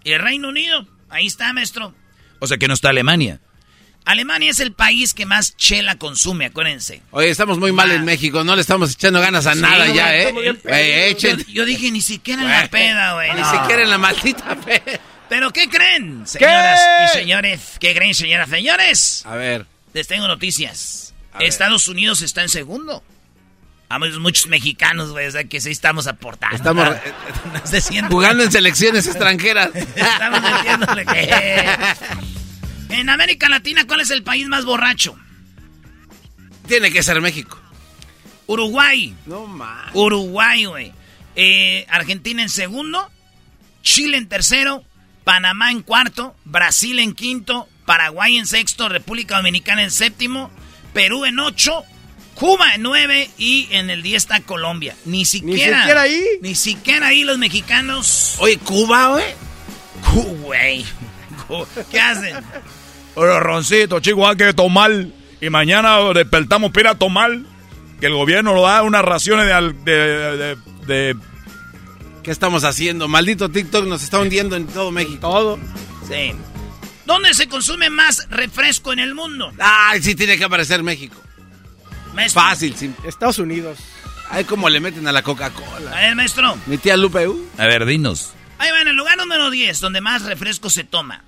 Y 0.05 0.13
el 0.13 0.21
Reino 0.23 0.49
Unido, 0.49 0.87
ahí 1.09 1.27
está, 1.27 1.53
maestro. 1.53 1.95
O 2.39 2.47
sea 2.47 2.59
que 2.59 2.69
no 2.69 2.75
está 2.75 2.91
Alemania. 2.91 3.41
Alemania 4.07 4.53
es 4.53 4.61
el 4.61 4.73
país 4.73 5.13
que 5.15 5.27
más 5.27 5.57
chela 5.57 5.97
consume, 5.97 6.47
acuérdense. 6.47 7.03
Oye, 7.11 7.29
estamos 7.29 7.59
muy 7.59 7.73
mal 7.73 7.91
en 7.91 8.05
México. 8.05 8.45
No 8.45 8.55
le 8.55 8.61
estamos 8.61 8.93
echando 8.93 9.21
ganas 9.21 9.47
a 9.47 9.55
Sí, 9.55 9.61
nada 9.61 9.89
ya, 9.89 10.17
¿eh? 10.17 11.11
echen. 11.11 11.39
Yo, 11.39 11.45
yo 11.49 11.65
dije, 11.65 11.91
ni 11.91 12.01
siquiera 12.01 12.43
en 12.43 12.49
la 12.49 12.69
peda, 12.69 13.15
güey. 13.15 13.35
Ni 13.35 13.41
no. 13.41 13.51
siquiera 13.51 13.83
en 13.83 13.91
la 13.91 13.99
maldita 13.99 14.57
fe. 14.57 15.01
¿Pero 15.29 15.53
qué 15.53 15.69
creen, 15.69 16.25
señoras 16.25 16.81
y 17.05 17.19
señores? 17.19 17.61
¿Qué 17.81 17.95
creen, 17.97 18.15
señoras 18.15 18.47
y 18.47 18.51
señores? 18.53 19.23
A 19.27 19.35
ver. 19.35 19.67
Les 19.93 20.07
tengo 20.07 20.29
noticias. 20.29 21.13
A 21.33 21.39
ver. 21.39 21.49
Estados 21.49 21.89
Unidos 21.89 22.23
está 22.23 22.43
en 22.43 22.49
segundo. 22.49 23.03
Hay 23.89 23.99
muchos 24.19 24.47
mexicanos, 24.47 25.11
güey, 25.11 25.27
o 25.27 25.31
sea 25.33 25.45
que 25.45 25.61
sí 25.61 25.71
estamos 25.71 26.07
aportando. 26.07 26.57
Estamos 26.57 26.85
¿verdad? 26.85 27.03
No 28.03 28.09
jugando 28.09 28.45
en 28.45 28.53
selecciones 28.53 29.07
extranjeras. 29.07 29.71
Estamos 29.75 30.43
metiéndole 30.43 31.07
que... 31.13 32.36
En 32.89 33.09
América 33.09 33.49
Latina, 33.49 33.87
¿cuál 33.87 34.01
es 34.01 34.11
el 34.11 34.23
país 34.23 34.47
más 34.49 34.65
borracho? 34.65 35.17
Tiene 36.67 36.91
que 36.91 37.03
ser 37.03 37.21
México. 37.21 37.61
Uruguay. 38.47 39.15
No 39.27 39.47
más. 39.47 39.91
Uruguay, 39.95 40.65
güey. 40.65 40.93
Eh, 41.35 41.87
Argentina 41.89 42.43
en 42.43 42.49
segundo. 42.49 43.11
Chile 43.83 44.17
en 44.17 44.29
tercero. 44.29 44.85
Panamá 45.25 45.71
en 45.71 45.83
cuarto. 45.83 46.37
Brasil 46.45 46.99
en 46.99 47.15
quinto. 47.15 47.69
Paraguay 47.85 48.37
en 48.37 48.47
sexto. 48.47 48.89
República 48.89 49.37
Dominicana 49.37 49.83
en 49.83 49.91
séptimo. 49.91 50.51
Perú 50.93 51.25
en 51.25 51.39
ocho. 51.39 51.85
Cuba 52.35 52.75
en 52.75 52.83
nueve. 52.83 53.31
Y 53.39 53.69
en 53.71 53.91
el 53.91 54.03
diez 54.03 54.25
está 54.25 54.41
Colombia. 54.41 54.97
Ni 55.05 55.25
siquiera. 55.25 55.79
siquiera 55.81 56.03
ahí. 56.03 56.25
Ni 56.41 56.55
siquiera 56.55 57.09
ahí 57.09 57.25
los 57.25 57.39
mexicanos. 57.39 58.37
Oye, 58.39 58.59
Cuba, 58.59 59.09
güey. 59.09 59.25
Güey. 60.43 60.85
¿Qué 61.91 62.01
hacen? 62.01 62.37
Pero 63.17 63.41
Roncito, 63.41 63.99
chico, 63.99 64.29
hay 64.29 64.37
que 64.37 64.53
tomar. 64.55 64.93
Y 65.41 65.51
mañana 65.51 65.99
despertamos 66.15 66.71
para 66.71 66.93
a 66.93 66.95
tomar. 66.95 67.33
Que 68.01 68.07
el 68.07 68.13
gobierno 68.15 68.53
nos 68.55 68.63
da 68.63 68.83
unas 68.83 69.03
raciones 69.03 69.47
de, 69.47 69.73
de, 69.91 70.37
de- 70.37 70.57
de- 70.87 71.17
¿Qué 72.23 72.31
estamos 72.31 72.63
haciendo? 72.65 73.09
Maldito 73.09 73.49
TikTok 73.49 73.87
nos 73.87 74.03
está 74.03 74.19
hundiendo 74.19 74.55
en 74.57 74.67
todo 74.67 74.91
México. 74.91 75.19
Todo. 75.21 75.59
Sí. 76.07 76.33
¿Dónde 77.07 77.33
se 77.35 77.49
consume 77.49 77.89
más 77.89 78.27
refresco 78.31 78.93
en 78.93 78.99
el 78.99 79.15
mundo? 79.15 79.53
Ay, 79.59 80.03
sí 80.03 80.15
tiene 80.15 80.37
que 80.37 80.45
aparecer 80.45 80.83
México. 80.83 81.17
Maestro. 82.15 82.43
Fácil, 82.43 82.75
sí. 82.77 82.93
Estados 83.05 83.39
Unidos. 83.39 83.79
Ay, 84.29 84.45
cómo 84.45 84.69
le 84.69 84.81
meten 84.81 85.07
a 85.07 85.13
la 85.13 85.21
A 85.21 85.23
Coca-Cola. 85.23 85.91
ver, 85.93 86.17
maestro. 86.17 86.57
Mi 86.67 86.79
tía 86.79 86.97
Lupe, 86.97 87.29
uh. 87.29 87.49
A 87.59 87.67
ver, 87.67 87.87
dinos. 87.87 88.33
Ahí 88.59 88.71
va, 88.73 88.81
en 88.83 88.89
el 88.89 88.97
lugar 88.97 89.17
número 89.19 89.49
10, 89.51 89.81
donde 89.81 90.01
más 90.01 90.23
refresco 90.23 90.69
se 90.69 90.83
toma. 90.85 91.23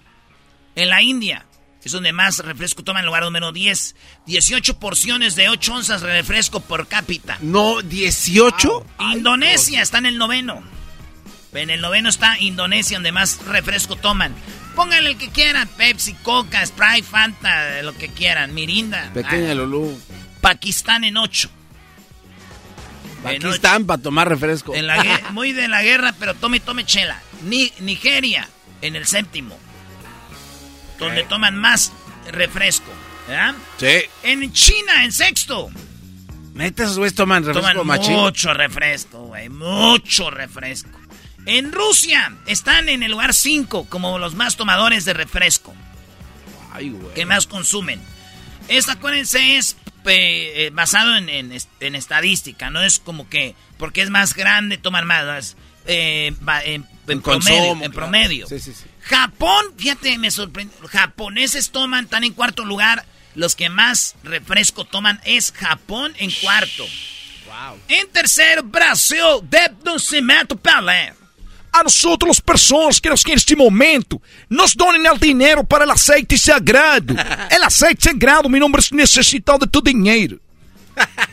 En 0.75 0.89
la 0.89 1.01
India, 1.01 1.45
es 1.85 1.93
donde 1.93 2.13
más 2.13 2.39
refresco 2.41 2.83
toma, 2.85 2.99
en 3.01 3.05
el 3.05 3.07
lugar 3.07 3.23
número 3.23 3.53
10. 3.53 3.95
18 4.27 4.79
porciones 4.79 5.37
de 5.37 5.49
8 5.49 5.75
onzas 5.75 6.01
de 6.01 6.13
refresco 6.13 6.61
por 6.61 6.87
cápita. 6.89 7.39
No, 7.41 7.81
18. 7.83 8.87
Indonesia 9.15 9.81
está 9.83 9.99
en 9.99 10.07
el 10.07 10.19
noveno. 10.19 10.63
En 11.55 11.71
el 11.71 11.81
noveno 11.81 12.09
está 12.09 12.39
Indonesia, 12.39 12.97
donde 12.99 13.13
más 13.13 13.45
refresco 13.47 13.97
toman. 13.97 14.35
Pónganle 14.75 15.11
el 15.11 15.17
que 15.19 15.31
quieran, 15.31 15.67
Pepsi, 15.77 16.13
Coca, 16.23 16.65
Sprite, 16.65 17.03
Fanta, 17.03 17.83
lo 17.83 17.95
que 17.97 18.09
quieran, 18.09 18.55
Mirinda. 18.55 19.11
Pequeña 19.15 19.53
Ah, 19.53 19.55
Lulú. 19.55 19.99
Pakistán 20.41 21.05
en 21.05 21.17
8. 21.17 21.51
Eh, 23.25 23.29
Aquí 23.29 23.39
no, 23.41 23.53
están 23.53 23.87
para 23.87 24.01
tomar 24.01 24.29
refresco. 24.29 24.75
en 24.75 24.87
la 24.87 25.03
muy 25.33 25.53
de 25.53 25.67
la 25.69 25.83
guerra, 25.83 26.15
pero 26.21 26.35
tome 26.35 26.61
tome 26.61 26.85
chela. 26.85 27.21
Ni, 27.43 27.73
Nigeria, 27.81 28.49
en 28.83 28.95
el 28.95 29.07
séptimo. 29.07 29.59
Donde 30.99 31.23
toman 31.25 31.57
más 31.57 31.93
refresco. 32.33 32.93
¿verdad? 33.27 33.55
Sí. 33.79 34.09
En 34.23 34.53
China, 34.53 35.05
en 35.05 35.13
sexto. 35.13 35.71
Neta, 36.55 36.85
esos 36.85 36.99
güeyes 36.99 37.15
toman 37.15 37.45
refresco 37.45 37.71
Toman 37.81 37.87
machín. 37.87 38.15
mucho 38.15 38.53
refresco, 38.53 39.19
güey. 39.27 39.49
Mucho 39.49 40.31
refresco. 40.31 40.91
En 41.47 41.73
Rusia 41.73 42.33
están 42.47 42.89
en 42.89 43.03
el 43.03 43.13
lugar 43.13 43.33
5 43.33 43.87
como 43.89 44.19
los 44.19 44.35
más 44.35 44.57
tomadores 44.57 45.05
de 45.05 45.15
refresco. 45.15 45.75
Ay, 46.73 46.91
güey. 46.91 47.15
que 47.15 47.25
más 47.27 47.47
consumen. 47.47 48.01
Esto, 48.69 48.93
acuérdense, 48.93 49.57
es 49.57 49.77
eh, 50.05 50.71
basado 50.75 51.17
en, 51.17 51.29
en 51.29 51.53
est- 51.53 51.71
en 51.81 51.95
estadística. 51.95 52.71
No 52.71 52.83
es 52.83 52.99
como 52.99 53.29
que 53.29 53.55
porque 53.79 54.03
es 54.03 54.11
más 54.11 54.35
grande 54.35 54.79
toman 54.79 55.07
más. 55.07 55.57
eh, 55.87 56.33
en, 56.65 56.87
en 57.13 57.23
promedio. 57.23 57.57
consumo, 57.57 57.73
en 57.73 57.79
claro. 57.79 57.93
promedio. 57.93 58.47
Sí, 58.47 58.61
sí, 58.61 58.73
sí. 58.73 58.85
Japón, 59.03 59.67
fíjate, 59.77 60.19
me 60.19 60.31
sorprendió. 60.31 60.77
Japoneses 60.89 61.71
toman, 61.71 62.05
están 62.05 62.25
en 62.25 62.33
cuarto 62.33 62.65
lugar. 62.65 63.05
Los 63.35 63.55
que 63.55 63.69
más 63.69 64.17
refresco 64.25 64.85
toman 64.85 65.21
es 65.25 65.53
Japón 65.53 66.13
en 66.19 66.31
cuarto. 66.43 66.85
En 67.89 68.09
tercero, 68.09 68.63
Brasil, 68.63 69.41
de 69.43 69.73
Nascimento 69.85 70.57
Pelé. 70.57 71.15
A 71.71 71.83
nosotros 71.83 72.29
las 72.29 72.41
personas 72.41 73.01
que 73.01 73.09
en 73.09 73.37
este 73.37 73.55
momento 73.55 74.21
nos 74.49 74.75
donen 74.75 75.05
el 75.07 75.19
dinero 75.19 75.63
para 75.65 75.85
el 75.85 75.91
aceite 75.91 76.37
sagrado. 76.39 77.15
El 77.51 77.63
aceite 77.63 78.11
sagrado, 78.11 78.49
mi 78.49 78.59
nombre 78.59 78.81
es 78.81 78.93
necesitado 78.93 79.59
de 79.59 79.67
tu 79.67 79.81
dinero. 79.83 80.39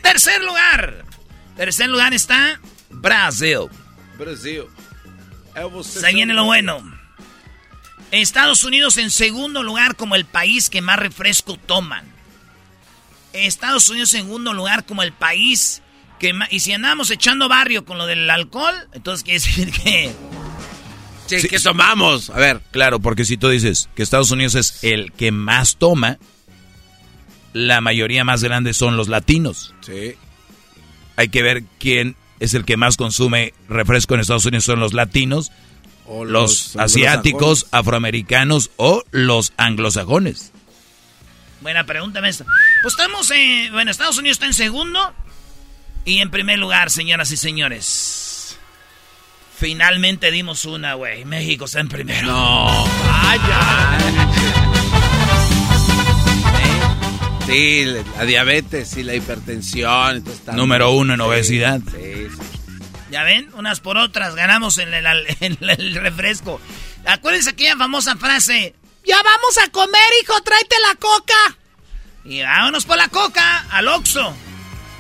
Tercer 0.02 0.42
lugar. 0.44 1.06
Tercer 1.56 1.90
lugar 1.90 2.14
está 2.14 2.60
Brasil. 2.90 3.68
Brasil. 4.18 4.66
Se 5.84 6.14
viene 6.14 6.34
lo 6.34 6.46
bueno. 6.46 6.84
Estados 8.12 8.64
Unidos 8.64 8.98
en 8.98 9.12
segundo 9.12 9.64
lugar 9.64 9.96
como 9.96 10.16
el 10.16 10.26
país 10.26 10.70
que 10.70 10.82
más 10.82 10.98
refresco 11.00 11.58
toman. 11.58 12.06
Estados 13.34 13.90
Unidos 13.90 14.14
en 14.14 14.22
segundo 14.24 14.54
lugar 14.54 14.86
como 14.86 15.04
el 15.04 15.12
país 15.12 15.82
que 16.20 16.34
más... 16.34 16.52
Y 16.52 16.60
si 16.62 16.72
andamos 16.74 17.12
echando 17.12 17.50
barrio 17.50 17.84
con 17.84 17.98
lo 17.98 18.06
del 18.06 18.30
alcohol, 18.30 18.76
entonces 18.94 19.24
quiere 19.24 19.40
decir 19.40 19.72
que... 19.72 20.14
Sí, 21.28 21.40
Sí, 21.40 21.48
¿qué 21.48 21.58
sí. 21.58 21.64
tomamos? 21.64 22.30
A 22.30 22.38
ver. 22.38 22.62
Claro, 22.72 23.00
porque 23.00 23.26
si 23.26 23.36
tú 23.36 23.50
dices 23.50 23.90
que 23.96 24.04
Estados 24.04 24.30
Unidos 24.32 24.54
es 24.56 24.84
el 24.84 25.12
que 25.12 25.32
más 25.32 25.78
toma, 25.78 26.20
la 27.52 27.82
mayoría 27.82 28.24
más 28.24 28.44
grande 28.44 28.74
son 28.76 28.96
los 28.96 29.08
latinos. 29.08 29.74
Sí. 29.82 30.16
Hay 31.16 31.30
que 31.30 31.42
ver 31.42 31.64
quién 31.80 32.16
es 32.40 32.54
el 32.54 32.66
que 32.66 32.78
más 32.78 32.98
consume 32.98 33.54
refresco 33.68 34.14
en 34.14 34.22
Estados 34.22 34.46
Unidos. 34.46 34.66
¿Son 34.66 34.80
los 34.80 34.94
latinos, 34.94 35.52
O 36.06 36.26
los, 36.26 36.76
asiáticos, 36.76 37.68
afroamericanos 37.72 38.72
o 38.78 39.04
los 39.12 39.54
anglosajones? 39.58 40.52
Buena 41.62 41.86
pregunta, 41.86 42.22
maestro. 42.22 42.46
Pues 42.82 42.94
estamos 42.94 43.32
en... 43.32 43.72
Bueno, 43.72 43.90
Estados 43.90 44.18
Unidos 44.18 44.36
está 44.36 44.46
en 44.46 44.54
segundo. 44.54 45.14
Y 46.06 46.20
en 46.20 46.30
primer 46.30 46.60
lugar, 46.60 46.92
señoras 46.92 47.32
y 47.32 47.38
señores. 47.38 48.58
Finalmente 49.58 50.30
dimos 50.32 50.66
una, 50.66 50.94
güey. 50.94 51.26
México 51.26 51.66
está 51.66 51.80
en 51.80 51.88
primero. 51.88 52.28
No. 52.28 52.88
Vaya. 53.24 54.25
Sí, 57.46 57.86
la 58.18 58.26
diabetes 58.26 58.98
y 58.98 59.04
la 59.04 59.14
hipertensión. 59.16 60.24
Número 60.54 60.92
uno 60.92 61.14
en 61.14 61.22
obesidad. 61.22 61.80
Sí, 61.92 62.28
sí. 62.30 62.80
Ya 63.12 63.24
ven, 63.24 63.50
unas 63.54 63.80
por 63.80 63.98
otras 63.98 64.36
ganamos 64.36 64.78
en 64.78 64.94
el, 64.94 65.06
en 65.40 65.58
el 65.62 65.96
refresco. 65.96 66.60
Acuérdense 67.06 67.52
aquella 67.52 67.78
famosa 67.78 68.16
frase. 68.16 68.74
Ya 69.06 69.22
vamos 69.22 69.58
a 69.64 69.70
comer, 69.70 70.02
hijo, 70.24 70.42
tráete 70.42 70.76
la 70.90 70.96
coca. 70.96 71.58
Y 72.26 72.42
vámonos 72.42 72.86
por 72.86 72.98
la 72.98 73.08
coca, 73.10 73.66
al 73.70 73.88
Oxxo, 73.88 74.34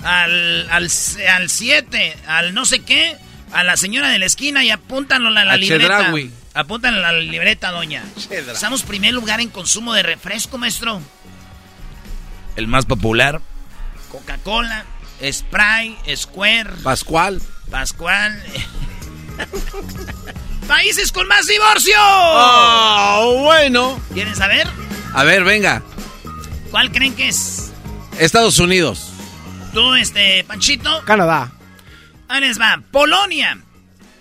al, 0.03 0.69
al, 0.69 0.89
al 1.29 1.49
7, 1.49 2.17
al 2.27 2.53
no 2.53 2.65
sé 2.65 2.81
qué, 2.81 3.17
a 3.51 3.63
la 3.63 3.75
señora 3.77 4.09
de 4.09 4.19
la 4.19 4.27
esquina 4.27 4.63
y 4.63 4.69
apúntanlo 4.69 5.29
a 5.29 5.31
la 5.31 5.41
A 5.53 5.57
libreta. 5.57 5.97
Chedraui. 5.97 6.31
Apúntanlo 6.53 6.99
a 6.99 7.11
la 7.11 7.19
libreta, 7.19 7.71
doña. 7.71 8.03
Chedraui. 8.15 8.53
Estamos 8.53 8.83
primer 8.83 9.15
lugar 9.15 9.41
en 9.41 9.49
consumo 9.49 9.95
de 9.95 10.03
refresco, 10.03 10.59
maestro. 10.59 11.01
El 12.55 12.67
más 12.67 12.85
popular. 12.85 13.41
Coca-Cola, 14.11 14.85
Sprite, 15.21 16.15
Square, 16.15 16.71
Pascual. 16.83 17.41
Pascual. 17.69 18.41
Países 20.67 21.11
con 21.11 21.27
más 21.27 21.45
divorcio. 21.47 21.95
Oh, 21.97 23.41
bueno. 23.43 23.99
¿Quieren 24.13 24.35
saber? 24.35 24.67
A 25.13 25.23
ver, 25.23 25.43
venga. 25.43 25.83
¿Cuál 26.71 26.91
creen 26.91 27.15
que 27.15 27.29
es? 27.29 27.71
Estados 28.19 28.59
Unidos. 28.59 29.11
Tú, 29.73 29.93
este, 29.95 30.43
Panchito. 30.45 31.03
Canadá. 31.05 31.51
Ahí 32.27 32.41
les 32.41 32.59
va. 32.59 32.81
Polonia. 32.91 33.59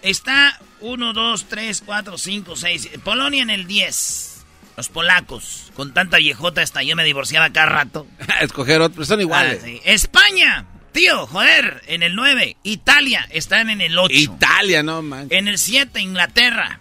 Está 0.03 0.59
1, 0.81 1.13
2, 1.13 1.47
3, 1.49 1.83
4, 1.87 2.19
5, 2.19 2.57
6. 2.57 2.91
Polonia 3.03 3.43
en 3.43 3.51
el 3.51 3.67
10. 3.67 4.34
Los 4.77 4.89
polacos. 4.89 5.71
Con 5.75 5.95
tanta 5.95 6.19
viejota 6.19 6.63
hasta 6.63 6.83
yo 6.83 6.97
me 6.97 7.05
divorciaba 7.05 7.51
cada 7.51 7.67
rato. 7.67 8.07
Escoger 8.41 8.81
otro. 8.81 9.05
Son 9.05 9.21
iguales. 9.21 9.61
Ah, 9.63 9.67
sí. 9.67 9.81
España. 9.85 10.67
Tío, 10.93 11.27
joder. 11.27 11.83
En 11.87 12.03
el 12.03 12.15
9. 12.15 12.57
Italia. 12.63 13.27
Están 13.31 13.71
en 13.71 13.81
el 13.81 13.99
8. 13.99 14.15
Italia, 14.15 14.83
no 14.83 15.03
man. 15.03 15.29
En 15.31 15.49
el 15.49 15.59
7, 15.59 16.01
Inglaterra. 16.01 16.81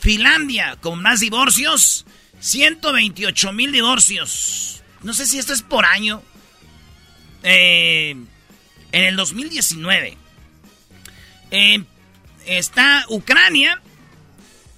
Finlandia, 0.00 0.76
con 0.80 1.02
más 1.02 1.20
divorcios. 1.20 2.04
128 2.40 3.52
mil 3.52 3.72
divorcios. 3.72 4.82
No 5.02 5.12
sé 5.12 5.26
si 5.26 5.38
esto 5.38 5.52
es 5.52 5.62
por 5.62 5.84
año. 5.84 6.22
Eh, 7.42 8.10
en 8.92 9.04
el 9.04 9.16
2019. 9.16 10.16
Eh, 11.50 11.82
está 12.46 13.04
Ucrania. 13.08 13.80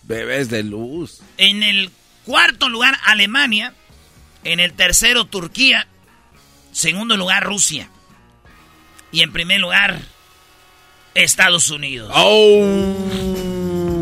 Bebés 0.05 0.49
de 0.49 0.63
luz. 0.63 1.21
En 1.37 1.63
el 1.63 1.91
cuarto 2.31 2.69
lugar, 2.69 2.97
Alemania. 3.07 3.75
En 4.45 4.61
el 4.61 4.73
tercero, 4.73 5.25
Turquía. 5.25 5.89
Segundo 6.71 7.17
lugar, 7.17 7.43
Rusia. 7.43 7.91
Y 9.11 9.23
en 9.23 9.33
primer 9.33 9.61
lugar, 9.61 10.01
Estados 11.15 11.71
Unidos. 11.71 12.13
Oh, 12.15 12.95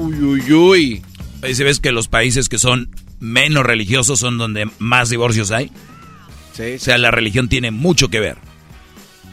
uy, 0.05 0.15
uy, 0.23 0.53
uy. 0.53 1.03
Ahí 1.43 1.55
se 1.55 1.65
ves 1.65 1.81
que 1.81 1.91
los 1.91 2.09
países 2.09 2.51
que 2.51 2.59
son 2.59 2.91
menos 3.19 3.65
religiosos 3.65 4.21
son 4.21 4.37
donde 4.37 4.69
más 4.79 5.09
divorcios 5.09 5.51
hay. 5.51 5.73
Sí, 6.53 6.75
O 6.75 6.79
sea, 6.79 6.99
la 6.99 7.11
religión 7.11 7.49
tiene 7.49 7.71
mucho 7.71 8.09
que 8.09 8.21
ver. 8.21 8.37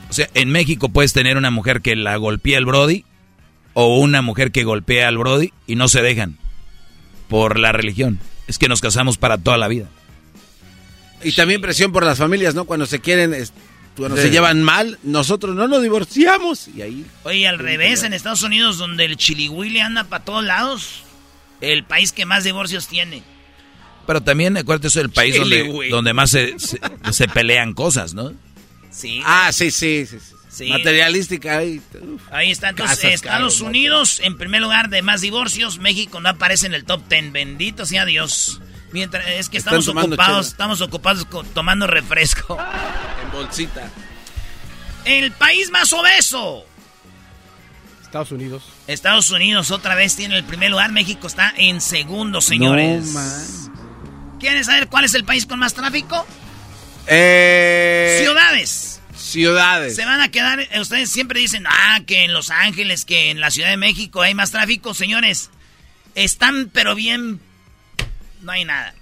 O 0.09 0.13
sea, 0.13 0.29
en 0.35 0.51
México 0.51 0.87
puedes 0.87 1.11
tener 1.11 1.35
una 1.35 1.51
mujer 1.51 1.81
que 1.81 1.97
la 1.97 2.15
golpea 2.15 2.59
al 2.59 2.65
Brody 2.65 3.03
o 3.73 3.97
una 3.97 4.21
mujer 4.21 4.53
que 4.53 4.63
golpea 4.63 5.09
al 5.09 5.17
Brody 5.17 5.51
y 5.67 5.75
no 5.75 5.89
se 5.89 6.01
dejan 6.01 6.37
por 7.27 7.59
la 7.59 7.73
religión. 7.73 8.21
Es 8.47 8.57
que 8.57 8.67
nos 8.67 8.81
casamos 8.81 9.17
para 9.17 9.37
toda 9.37 9.57
la 9.57 9.67
vida. 9.67 9.87
Y 11.23 11.31
también 11.31 11.61
presión 11.61 11.91
por 11.91 12.03
las 12.05 12.17
familias, 12.19 12.53
¿no? 12.55 12.65
Cuando 12.65 12.85
se 12.85 12.99
quieren, 12.99 13.33
es- 13.33 13.53
cuando 13.97 14.17
Sí. 14.17 14.23
se 14.23 14.29
llevan 14.29 14.61
mal, 14.61 14.99
nosotros 15.03 15.55
no 15.55 15.67
nos 15.67 15.81
divorciamos. 15.81 16.67
Y 16.67 16.81
ahí. 16.81 17.05
Oye, 17.23 17.47
al 17.47 17.57
revés, 17.59 18.03
en 18.03 18.13
Estados 18.13 18.43
Unidos, 18.43 18.77
donde 18.77 19.05
el 19.05 19.17
chilihuile 19.17 19.81
anda 19.81 20.03
para 20.03 20.23
todos 20.23 20.43
lados, 20.43 21.01
el 21.61 21.83
país 21.85 22.11
que 22.11 22.25
más 22.25 22.43
divorcios 22.43 22.87
tiene. 22.87 23.23
Pero 24.05 24.21
también 24.21 24.55
acuérdate 24.57 24.89
eso 24.89 24.99
del 24.99 25.09
país 25.09 25.35
Chile, 25.35 25.67
donde, 25.89 26.13
más 26.13 26.29
se, 26.29 26.59
se- 26.59 26.79
se 27.11 27.27
pelean 27.27 27.73
cosas, 27.73 28.13
¿no? 28.13 28.33
Sí. 28.91 29.21
Ah, 29.25 29.49
sí, 29.51 29.71
sí, 29.71 30.05
sí. 30.05 30.17
sí. 30.19 30.34
Sí. 30.55 30.69
Materialística 30.69 31.57
ahí. 31.57 31.81
uf. 32.01 32.21
Ahí 32.31 32.49
está. 32.49 32.69
Entonces, 32.69 32.97
Casas, 32.97 33.13
Estados 33.13 33.59
Unidos, 33.59 34.21
en 34.23 34.37
primer 34.37 34.61
lugar 34.61 34.87
de 34.89 35.01
más 35.01 35.19
divorcios. 35.19 35.79
México 35.79 36.21
no 36.21 36.29
aparece 36.29 36.65
en 36.67 36.73
el 36.73 36.85
top 36.85 37.01
10. 37.09 37.33
Bendito 37.33 37.85
sea 37.85 38.05
Dios. 38.05 38.61
Mientras, 38.93 39.27
es 39.27 39.49
que 39.49 39.57
Están 39.57 39.77
estamos 39.79 40.03
ocupados, 40.05 40.45
chela. 40.45 40.51
estamos 40.51 40.81
ocupados 40.81 41.27
tomando 41.53 41.87
refresco. 41.87 42.57
En 43.25 43.31
bolsita. 43.31 43.89
El 45.03 45.31
país 45.33 45.69
más 45.71 45.91
obeso. 45.91 46.65
Estados 48.01 48.31
Unidos. 48.31 48.63
Estados 48.87 49.29
Unidos 49.31 49.71
otra 49.71 49.95
vez 49.95 50.15
tiene 50.15 50.37
el 50.37 50.45
primer 50.45 50.71
lugar. 50.71 50.91
México 50.93 51.27
está 51.27 51.53
en 51.57 51.81
segundo, 51.81 52.39
señores. 52.39 53.11
No. 53.13 54.39
¿Quieren 54.39 54.63
saber 54.63 54.87
cuál 54.87 55.03
es 55.03 55.13
el 55.15 55.25
país 55.25 55.45
con 55.45 55.59
más 55.59 55.73
tráfico? 55.73 56.25
Eh, 57.07 58.19
Ciudades. 58.21 58.94
Ciudades. 59.25 59.95
Se 59.95 60.05
van 60.05 60.21
a 60.21 60.29
quedar, 60.29 60.67
ustedes 60.79 61.11
siempre 61.11 61.39
dicen, 61.39 61.65
ah, 61.67 62.01
que 62.05 62.23
en 62.23 62.33
Los 62.33 62.49
Ángeles, 62.51 63.05
que 63.05 63.29
en 63.31 63.39
la 63.39 63.51
Ciudad 63.51 63.69
de 63.69 63.77
México 63.77 64.21
hay 64.21 64.33
más 64.33 64.51
tráfico, 64.51 64.93
señores. 64.93 65.49
Están 66.13 66.69
pero 66.71 66.95
bien, 66.95 67.39
no 68.41 68.51
hay 68.51 68.65
nada. 68.65 68.93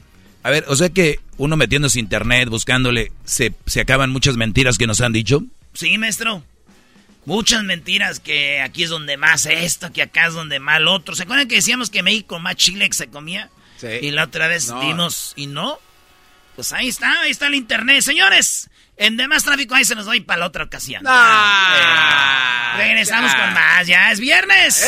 A 0.44 0.50
ver, 0.50 0.66
o 0.68 0.76
sea 0.76 0.90
que 0.90 1.20
uno 1.38 1.56
metiéndose 1.56 2.00
internet, 2.00 2.50
buscándole, 2.50 3.12
se, 3.24 3.54
se 3.66 3.82
acaban 3.82 4.10
muchas 4.10 4.36
mentiras 4.36 4.78
que 4.78 4.88
nos 4.88 5.02
han 5.02 5.14
dicho. 5.14 5.44
Sí, 5.74 5.98
maestro. 5.98 6.44
Muchas 7.26 7.64
mentiras 7.64 8.20
que 8.20 8.60
aquí 8.62 8.84
es 8.84 8.90
donde 8.90 9.16
más 9.16 9.46
esto, 9.46 9.94
que 9.94 10.02
acá 10.02 10.28
es 10.28 10.34
donde 10.34 10.60
más 10.60 10.82
lo 10.82 10.94
otro. 10.94 11.16
¿Se 11.16 11.24
acuerdan 11.24 11.48
que 11.48 11.56
decíamos 11.56 11.90
que 11.90 12.04
México 12.04 12.40
más 12.40 12.56
chile 12.56 12.88
que 12.90 12.96
se 12.96 13.08
comía? 13.08 13.50
Sí. 13.78 13.88
Y 14.02 14.12
la 14.12 14.26
otra 14.26 14.48
vez 14.48 14.68
dimos 14.82 15.34
y 15.38 15.48
no. 15.48 15.80
Pues 16.56 16.74
ahí 16.74 16.90
está, 16.90 17.22
ahí 17.22 17.32
está 17.32 17.48
el 17.48 17.56
internet. 17.56 18.02
Señores, 18.02 18.70
en 18.98 19.18
demás 19.18 19.44
tráfico 19.44 19.76
ahí 19.76 19.86
se 19.86 19.96
nos 19.96 20.08
va 20.08 20.14
para 20.26 20.42
la 20.42 20.46
otra 20.48 20.64
ocasión. 20.64 21.04
Ah, 21.06 22.76
regresamos 22.78 23.34
con 23.34 23.54
más, 23.54 23.88
ya 23.88 24.12
es 24.12 24.20
viernes. 24.20 24.84
¡Eh! 24.84 24.88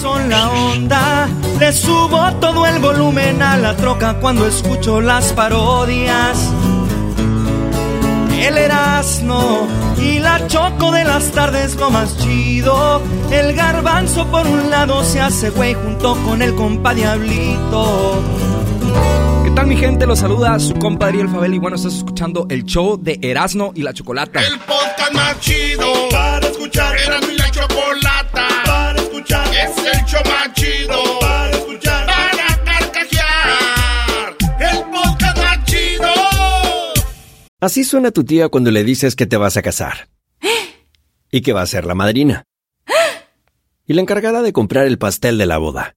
Son 0.00 0.28
la 0.28 0.48
onda, 0.50 1.28
le 1.58 1.72
subo 1.72 2.32
todo 2.40 2.66
el 2.66 2.78
volumen 2.78 3.42
a 3.42 3.56
la 3.56 3.76
troca 3.76 4.14
cuando 4.14 4.46
escucho 4.46 5.00
las 5.00 5.32
parodias 5.32 6.38
el 8.48 8.56
Erasmo 8.56 9.68
y 9.98 10.18
la 10.20 10.46
Choco 10.46 10.90
de 10.90 11.04
las 11.04 11.30
tardes 11.32 11.74
lo 11.76 11.90
más 11.90 12.16
chido. 12.18 13.02
El 13.30 13.54
garbanzo 13.54 14.26
por 14.28 14.46
un 14.46 14.70
lado 14.70 15.04
se 15.04 15.20
hace 15.20 15.50
güey 15.50 15.74
junto 15.74 16.16
con 16.24 16.40
el 16.40 16.54
compa 16.54 16.94
Diablito. 16.94 18.22
¿Qué 19.58 19.62
tal 19.62 19.70
mi 19.70 19.76
gente? 19.76 20.06
Los 20.06 20.20
saluda 20.20 20.56
su 20.60 20.72
compadre 20.74 21.20
El 21.20 21.28
Fabel 21.28 21.52
y 21.52 21.58
bueno, 21.58 21.74
estás 21.74 21.94
escuchando 21.94 22.46
el 22.48 22.62
show 22.64 22.96
de 22.96 23.18
Erasmo 23.20 23.72
y 23.74 23.82
la 23.82 23.92
Chocolata. 23.92 24.40
El 24.40 24.56
podcast 24.60 25.12
más 25.12 25.40
chido 25.40 26.08
para 26.12 26.46
escuchar. 26.46 26.96
Erasmo 26.96 27.32
y 27.32 27.36
la 27.38 27.50
Chocolata 27.50 28.48
para 28.64 29.02
escuchar. 29.02 29.48
Es 29.48 29.76
el 29.78 30.04
show 30.04 30.20
más 30.26 30.52
chido 30.52 31.18
para 31.18 31.50
escuchar. 31.50 32.06
Así 37.60 37.82
suena 37.82 38.12
tu 38.12 38.22
tía 38.22 38.48
cuando 38.50 38.70
le 38.70 38.84
dices 38.84 39.16
que 39.16 39.26
te 39.26 39.36
vas 39.36 39.56
a 39.56 39.62
casar. 39.62 40.08
Y 41.32 41.40
que 41.40 41.52
va 41.52 41.62
a 41.62 41.66
ser 41.66 41.84
la 41.84 41.96
madrina. 41.96 42.44
Y 43.88 43.94
la 43.94 44.02
encargada 44.02 44.42
de 44.42 44.52
comprar 44.52 44.86
el 44.86 44.98
pastel 44.98 45.36
de 45.36 45.46
la 45.46 45.58
boda. 45.58 45.96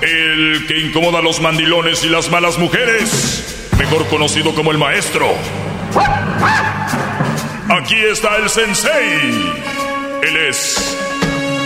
El 0.00 0.66
que 0.66 0.80
incomoda 0.80 1.20
a 1.20 1.22
los 1.22 1.40
mandilones 1.40 2.04
y 2.04 2.08
las 2.08 2.30
malas 2.30 2.58
mujeres, 2.58 3.70
mejor 3.78 4.06
conocido 4.08 4.54
como 4.54 4.72
el 4.72 4.78
maestro. 4.78 5.26
Aquí 7.68 7.96
está 7.96 8.36
el 8.36 8.50
sensei. 8.50 9.52
Él 10.22 10.36
es 10.48 10.98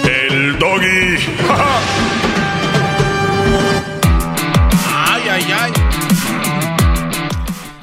el 0.05 0.59
doggy. 0.59 1.17
ay, 4.95 5.23
ay, 5.29 5.45
ay. 5.53 5.73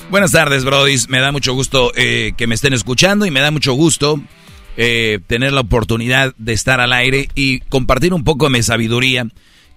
Buenas 0.09 0.31
tardes, 0.31 0.63
Brody. 0.63 0.95
Me 1.09 1.19
da 1.19 1.31
mucho 1.31 1.53
gusto 1.53 1.91
eh, 1.95 2.33
que 2.37 2.45
me 2.45 2.55
estén 2.55 2.73
escuchando 2.73 3.25
y 3.25 3.31
me 3.31 3.39
da 3.39 3.49
mucho 3.51 3.73
gusto 3.73 4.21
eh, 4.77 5.19
tener 5.27 5.53
la 5.53 5.61
oportunidad 5.61 6.33
de 6.37 6.53
estar 6.53 6.79
al 6.79 6.93
aire 6.93 7.29
y 7.35 7.59
compartir 7.61 8.13
un 8.13 8.23
poco 8.23 8.45
de 8.45 8.51
mi 8.51 8.63
sabiduría, 8.63 9.27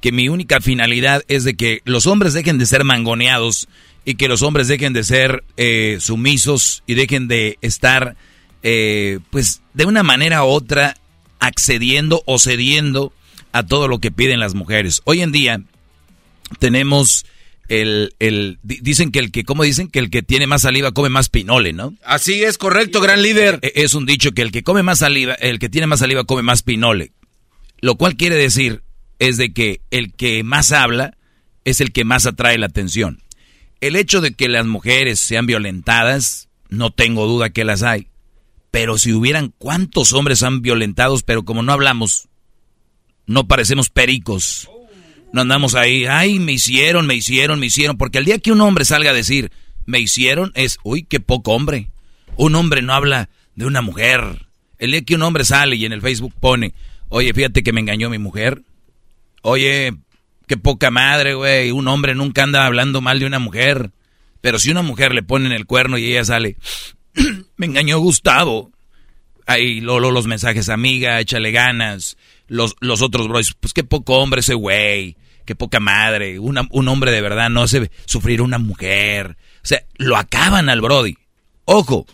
que 0.00 0.12
mi 0.12 0.28
única 0.28 0.60
finalidad 0.60 1.22
es 1.28 1.44
de 1.44 1.56
que 1.56 1.80
los 1.84 2.06
hombres 2.06 2.32
dejen 2.32 2.58
de 2.58 2.66
ser 2.66 2.84
mangoneados 2.84 3.68
y 4.04 4.14
que 4.14 4.28
los 4.28 4.42
hombres 4.42 4.68
dejen 4.68 4.92
de 4.92 5.04
ser 5.04 5.44
eh, 5.56 5.98
sumisos 6.00 6.82
y 6.86 6.94
dejen 6.94 7.28
de 7.28 7.58
estar, 7.60 8.16
eh, 8.62 9.18
pues, 9.30 9.62
de 9.74 9.84
una 9.84 10.02
manera 10.02 10.44
u 10.44 10.48
otra 10.48 10.96
accediendo 11.40 12.22
o 12.24 12.38
cediendo 12.38 13.12
a 13.52 13.64
todo 13.64 13.88
lo 13.88 13.98
que 13.98 14.10
piden 14.10 14.40
las 14.40 14.54
mujeres. 14.54 15.02
Hoy 15.04 15.22
en 15.22 15.32
día 15.32 15.60
tenemos 16.58 17.26
el, 17.68 18.14
el, 18.18 18.58
dicen 18.62 19.10
que 19.10 19.18
el 19.18 19.30
que, 19.30 19.44
¿cómo 19.44 19.62
dicen? 19.62 19.88
Que 19.88 19.98
el 19.98 20.10
que 20.10 20.22
tiene 20.22 20.46
más 20.46 20.62
saliva 20.62 20.92
come 20.92 21.08
más 21.08 21.28
pinole, 21.28 21.72
¿no? 21.72 21.94
Así 22.04 22.42
es, 22.44 22.58
correcto, 22.58 23.00
gran 23.00 23.22
líder. 23.22 23.58
E, 23.62 23.72
es 23.76 23.94
un 23.94 24.06
dicho 24.06 24.32
que 24.32 24.42
el 24.42 24.52
que 24.52 24.62
come 24.62 24.82
más 24.82 25.00
saliva, 25.00 25.34
el 25.34 25.58
que 25.58 25.68
tiene 25.68 25.86
más 25.86 26.00
saliva 26.00 26.24
come 26.24 26.42
más 26.42 26.62
pinole. 26.62 27.12
Lo 27.80 27.96
cual 27.96 28.16
quiere 28.16 28.36
decir 28.36 28.82
es 29.18 29.36
de 29.36 29.52
que 29.52 29.80
el 29.90 30.12
que 30.12 30.42
más 30.42 30.72
habla 30.72 31.16
es 31.64 31.80
el 31.80 31.92
que 31.92 32.04
más 32.04 32.26
atrae 32.26 32.58
la 32.58 32.66
atención. 32.66 33.22
El 33.80 33.96
hecho 33.96 34.20
de 34.20 34.34
que 34.34 34.48
las 34.48 34.66
mujeres 34.66 35.20
sean 35.20 35.46
violentadas, 35.46 36.48
no 36.68 36.90
tengo 36.90 37.26
duda 37.26 37.50
que 37.50 37.64
las 37.64 37.82
hay. 37.82 38.08
Pero 38.70 38.98
si 38.98 39.12
hubieran 39.12 39.52
cuántos 39.58 40.12
hombres 40.12 40.42
han 40.42 40.62
violentados, 40.62 41.22
pero 41.22 41.44
como 41.44 41.62
no 41.62 41.72
hablamos, 41.72 42.28
no 43.26 43.46
parecemos 43.46 43.90
pericos. 43.90 44.68
No 45.32 45.42
andamos 45.42 45.74
ahí, 45.74 46.06
ay, 46.06 46.38
me 46.38 46.52
hicieron, 46.52 47.06
me 47.06 47.14
hicieron, 47.14 47.58
me 47.58 47.66
hicieron. 47.66 47.96
Porque 47.98 48.18
el 48.18 48.24
día 48.24 48.38
que 48.38 48.52
un 48.52 48.60
hombre 48.60 48.84
salga 48.84 49.10
a 49.10 49.14
decir, 49.14 49.50
me 49.84 49.98
hicieron, 49.98 50.52
es, 50.54 50.78
uy, 50.82 51.02
qué 51.02 51.20
poco 51.20 51.52
hombre. 51.52 51.88
Un 52.36 52.54
hombre 52.54 52.82
no 52.82 52.92
habla 52.94 53.28
de 53.54 53.66
una 53.66 53.82
mujer. 53.82 54.46
El 54.78 54.92
día 54.92 55.02
que 55.02 55.14
un 55.14 55.22
hombre 55.22 55.44
sale 55.44 55.76
y 55.76 55.84
en 55.84 55.92
el 55.92 56.02
Facebook 56.02 56.34
pone, 56.38 56.74
oye, 57.08 57.32
fíjate 57.32 57.62
que 57.62 57.72
me 57.72 57.80
engañó 57.80 58.10
mi 58.10 58.18
mujer. 58.18 58.62
Oye, 59.42 59.94
qué 60.46 60.56
poca 60.56 60.90
madre, 60.90 61.34
güey. 61.34 61.70
Un 61.70 61.88
hombre 61.88 62.14
nunca 62.14 62.42
anda 62.42 62.66
hablando 62.66 63.00
mal 63.00 63.18
de 63.18 63.26
una 63.26 63.38
mujer. 63.38 63.90
Pero 64.40 64.58
si 64.58 64.70
una 64.70 64.82
mujer 64.82 65.14
le 65.14 65.22
pone 65.22 65.46
en 65.46 65.52
el 65.52 65.66
cuerno 65.66 65.98
y 65.98 66.04
ella 66.04 66.24
sale, 66.24 66.56
me 67.56 67.66
engañó 67.66 67.98
Gustavo. 67.98 68.70
Ahí 69.46 69.80
lo, 69.80 69.98
los 69.98 70.26
mensajes, 70.26 70.68
amiga, 70.68 71.20
échale 71.20 71.52
ganas 71.52 72.16
los, 72.48 72.76
los 72.80 73.02
otros 73.02 73.28
bros, 73.28 73.54
pues 73.58 73.72
qué 73.72 73.84
poco 73.84 74.18
hombre 74.18 74.40
ese 74.40 74.54
güey, 74.54 75.16
qué 75.44 75.54
poca 75.54 75.80
madre, 75.80 76.38
un 76.38 76.88
hombre 76.88 77.10
de 77.10 77.20
verdad 77.20 77.50
no 77.50 77.62
hace 77.62 77.90
sufrir 78.04 78.42
una 78.42 78.58
mujer. 78.58 79.36
O 79.62 79.66
sea, 79.66 79.84
lo 79.96 80.16
acaban 80.16 80.68
al 80.68 80.80
Brody. 80.80 81.16
Ojo. 81.64 82.06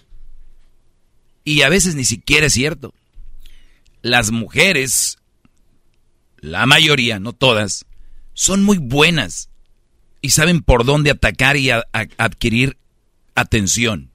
Y 1.45 1.63
a 1.63 1.69
veces 1.69 1.95
ni 1.95 2.05
siquiera 2.05 2.47
es 2.47 2.53
cierto. 2.53 2.95
Las 4.01 4.31
mujeres 4.31 5.19
la 6.43 6.67
mayoría, 6.67 7.21
no 7.21 7.33
todas, 7.33 7.87
son 8.35 8.63
muy 8.63 8.79
buenas 8.79 9.49
y 10.21 10.31
saben 10.31 10.61
por 10.61 10.85
dónde 10.85 11.11
atacar 11.11 11.57
y 11.57 11.71
adquirir 11.71 12.77
atención. 13.35 14.11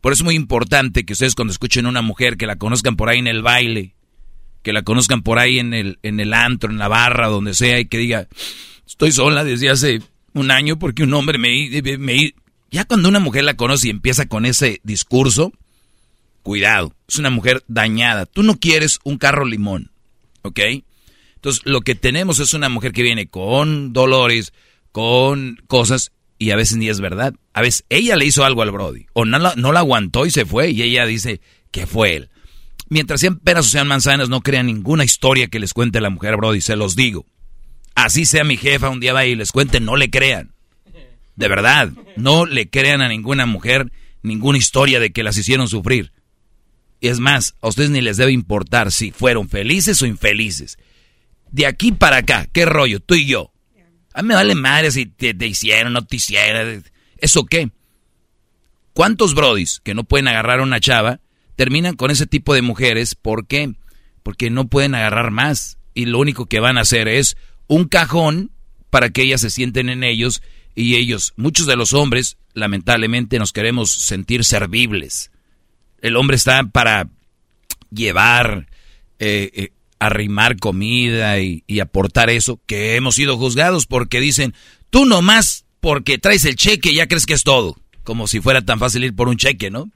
Por 0.00 0.12
eso 0.12 0.22
es 0.22 0.24
muy 0.24 0.34
importante 0.34 1.06
que 1.06 1.14
ustedes 1.14 1.34
cuando 1.34 1.52
escuchen 1.52 1.86
a 1.86 1.88
una 1.88 2.02
mujer 2.02 2.36
que 2.36 2.46
la 2.46 2.56
conozcan 2.56 2.96
por 2.96 3.08
ahí 3.08 3.18
en 3.18 3.28
el 3.28 3.42
baile, 3.42 3.94
que 4.66 4.72
la 4.72 4.82
conozcan 4.82 5.22
por 5.22 5.38
ahí 5.38 5.60
en 5.60 5.72
el, 5.74 6.00
en 6.02 6.18
el 6.18 6.34
antro, 6.34 6.72
en 6.72 6.78
la 6.78 6.88
barra, 6.88 7.28
donde 7.28 7.54
sea, 7.54 7.78
y 7.78 7.84
que 7.84 7.98
diga, 7.98 8.26
estoy 8.84 9.12
sola 9.12 9.44
desde 9.44 9.70
hace 9.70 10.02
un 10.32 10.50
año 10.50 10.76
porque 10.76 11.04
un 11.04 11.14
hombre 11.14 11.38
me, 11.38 11.70
me... 11.98 12.34
Ya 12.72 12.84
cuando 12.84 13.08
una 13.08 13.20
mujer 13.20 13.44
la 13.44 13.54
conoce 13.54 13.86
y 13.86 13.90
empieza 13.90 14.26
con 14.26 14.44
ese 14.44 14.80
discurso, 14.82 15.52
cuidado, 16.42 16.92
es 17.06 17.14
una 17.14 17.30
mujer 17.30 17.62
dañada. 17.68 18.26
Tú 18.26 18.42
no 18.42 18.58
quieres 18.58 18.98
un 19.04 19.18
carro 19.18 19.44
limón, 19.44 19.92
¿ok? 20.42 20.58
Entonces, 21.36 21.62
lo 21.64 21.82
que 21.82 21.94
tenemos 21.94 22.40
es 22.40 22.52
una 22.52 22.68
mujer 22.68 22.90
que 22.90 23.04
viene 23.04 23.28
con 23.28 23.92
dolores, 23.92 24.52
con 24.90 25.62
cosas, 25.68 26.10
y 26.40 26.50
a 26.50 26.56
veces 26.56 26.76
ni 26.76 26.88
es 26.88 26.98
verdad. 26.98 27.34
A 27.52 27.62
veces 27.62 27.84
ella 27.88 28.16
le 28.16 28.24
hizo 28.24 28.44
algo 28.44 28.62
al 28.62 28.72
Brody, 28.72 29.06
o 29.12 29.24
no 29.24 29.38
la, 29.38 29.54
no 29.54 29.70
la 29.70 29.78
aguantó 29.78 30.26
y 30.26 30.32
se 30.32 30.44
fue, 30.44 30.70
y 30.70 30.82
ella 30.82 31.06
dice 31.06 31.40
que 31.70 31.86
fue 31.86 32.16
él. 32.16 32.30
Mientras 32.88 33.20
sean 33.20 33.38
peras 33.38 33.66
sean 33.66 33.88
manzanas, 33.88 34.28
no 34.28 34.40
crean 34.40 34.66
ninguna 34.66 35.04
historia 35.04 35.48
que 35.48 35.58
les 35.58 35.74
cuente 35.74 36.00
la 36.00 36.10
mujer 36.10 36.36
Brody, 36.36 36.60
se 36.60 36.76
los 36.76 36.94
digo. 36.94 37.26
Así 37.94 38.26
sea 38.26 38.44
mi 38.44 38.56
jefa, 38.56 38.90
un 38.90 39.00
día 39.00 39.12
va 39.12 39.24
y 39.26 39.34
les 39.34 39.52
cuente, 39.52 39.80
no 39.80 39.96
le 39.96 40.10
crean. 40.10 40.52
De 41.34 41.48
verdad, 41.48 41.90
no 42.16 42.46
le 42.46 42.70
crean 42.70 43.02
a 43.02 43.08
ninguna 43.08 43.46
mujer 43.46 43.90
ninguna 44.22 44.58
historia 44.58 45.00
de 45.00 45.12
que 45.12 45.22
las 45.22 45.36
hicieron 45.36 45.68
sufrir. 45.68 46.12
Y 47.00 47.08
es 47.08 47.20
más, 47.20 47.54
a 47.60 47.68
ustedes 47.68 47.90
ni 47.90 48.00
les 48.00 48.16
debe 48.16 48.32
importar 48.32 48.90
si 48.90 49.12
fueron 49.12 49.48
felices 49.48 50.00
o 50.02 50.06
infelices. 50.06 50.78
De 51.50 51.66
aquí 51.66 51.92
para 51.92 52.18
acá, 52.18 52.48
¿qué 52.52 52.64
rollo? 52.64 53.00
Tú 53.00 53.14
y 53.14 53.26
yo. 53.26 53.52
A 54.12 54.22
mí 54.22 54.28
me 54.28 54.34
vale 54.34 54.54
madre 54.54 54.90
si 54.90 55.06
te, 55.06 55.34
te 55.34 55.46
hicieron, 55.46 55.92
no 55.92 56.04
te 56.04 56.16
hicieron. 56.16 56.84
¿Eso 57.18 57.44
qué? 57.44 57.70
¿Cuántos 58.92 59.34
brodis 59.34 59.80
que 59.84 59.94
no 59.94 60.04
pueden 60.04 60.28
agarrar 60.28 60.60
a 60.60 60.62
una 60.64 60.80
chava 60.80 61.20
terminan 61.56 61.96
con 61.96 62.10
ese 62.10 62.26
tipo 62.26 62.54
de 62.54 62.62
mujeres? 62.62 63.14
¿Por 63.14 63.46
qué? 63.46 63.72
Porque 64.22 64.50
no 64.50 64.68
pueden 64.68 64.94
agarrar 64.94 65.30
más. 65.30 65.78
Y 65.94 66.06
lo 66.06 66.18
único 66.18 66.46
que 66.46 66.60
van 66.60 66.78
a 66.78 66.82
hacer 66.82 67.08
es 67.08 67.36
un 67.66 67.86
cajón 67.86 68.52
para 68.90 69.10
que 69.10 69.22
ellas 69.22 69.40
se 69.40 69.50
sienten 69.50 69.88
en 69.88 70.04
ellos 70.04 70.42
y 70.74 70.96
ellos, 70.96 71.32
muchos 71.36 71.66
de 71.66 71.74
los 71.74 71.94
hombres, 71.94 72.36
lamentablemente 72.52 73.38
nos 73.38 73.52
queremos 73.52 73.90
sentir 73.90 74.44
servibles. 74.44 75.30
El 76.02 76.16
hombre 76.16 76.36
está 76.36 76.62
para 76.64 77.08
llevar, 77.90 78.68
eh, 79.18 79.50
eh, 79.54 79.72
arrimar 79.98 80.58
comida 80.58 81.40
y, 81.40 81.64
y, 81.66 81.80
aportar 81.80 82.28
eso, 82.28 82.60
que 82.66 82.96
hemos 82.96 83.14
sido 83.14 83.38
juzgados 83.38 83.86
porque 83.86 84.20
dicen, 84.20 84.54
tú 84.90 85.06
nomás 85.06 85.64
porque 85.80 86.18
traes 86.18 86.44
el 86.44 86.56
cheque 86.56 86.94
ya 86.94 87.06
crees 87.06 87.26
que 87.26 87.34
es 87.34 87.42
todo. 87.42 87.76
Como 88.04 88.28
si 88.28 88.40
fuera 88.40 88.62
tan 88.62 88.78
fácil 88.78 89.04
ir 89.04 89.16
por 89.16 89.28
un 89.28 89.36
cheque, 89.36 89.70
¿no? 89.70 89.90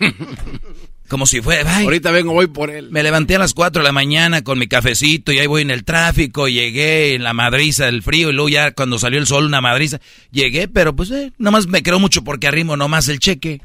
Como 1.08 1.26
si 1.26 1.42
fuera, 1.42 1.80
Ahorita 1.80 2.10
vengo, 2.10 2.32
voy 2.32 2.46
por 2.46 2.70
él. 2.70 2.90
Me 2.90 3.02
levanté 3.02 3.36
a 3.36 3.38
las 3.38 3.52
4 3.52 3.82
de 3.82 3.86
la 3.86 3.92
mañana 3.92 4.42
con 4.42 4.58
mi 4.58 4.68
cafecito 4.68 5.32
y 5.32 5.38
ahí 5.38 5.46
voy 5.46 5.60
en 5.60 5.70
el 5.70 5.84
tráfico, 5.84 6.48
llegué 6.48 7.14
en 7.14 7.22
la 7.22 7.34
madriza 7.34 7.84
del 7.86 8.02
frío 8.02 8.30
y 8.30 8.32
luego 8.32 8.48
ya 8.48 8.72
cuando 8.72 8.98
salió 8.98 9.18
el 9.18 9.26
sol 9.26 9.44
una 9.44 9.60
madriza, 9.60 10.00
llegué, 10.30 10.66
pero 10.66 10.96
pues 10.96 11.10
eh, 11.10 11.32
nomás 11.36 11.66
me 11.66 11.82
creo 11.82 11.98
mucho 11.98 12.24
porque 12.24 12.46
arrimo 12.46 12.76
nomás 12.76 13.08
el 13.08 13.18
cheque. 13.18 13.60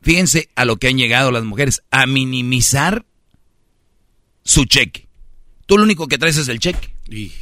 Fíjense 0.00 0.48
a 0.54 0.64
lo 0.64 0.76
que 0.76 0.86
han 0.86 0.96
llegado 0.96 1.32
las 1.32 1.42
mujeres, 1.42 1.82
a 1.90 2.06
minimizar 2.06 3.04
su 4.44 4.64
cheque. 4.64 5.08
Tú 5.66 5.76
lo 5.76 5.82
único 5.82 6.06
que 6.06 6.18
traes 6.18 6.36
es 6.36 6.48
el 6.48 6.60
cheque. 6.60 6.94
Y, 7.10 7.32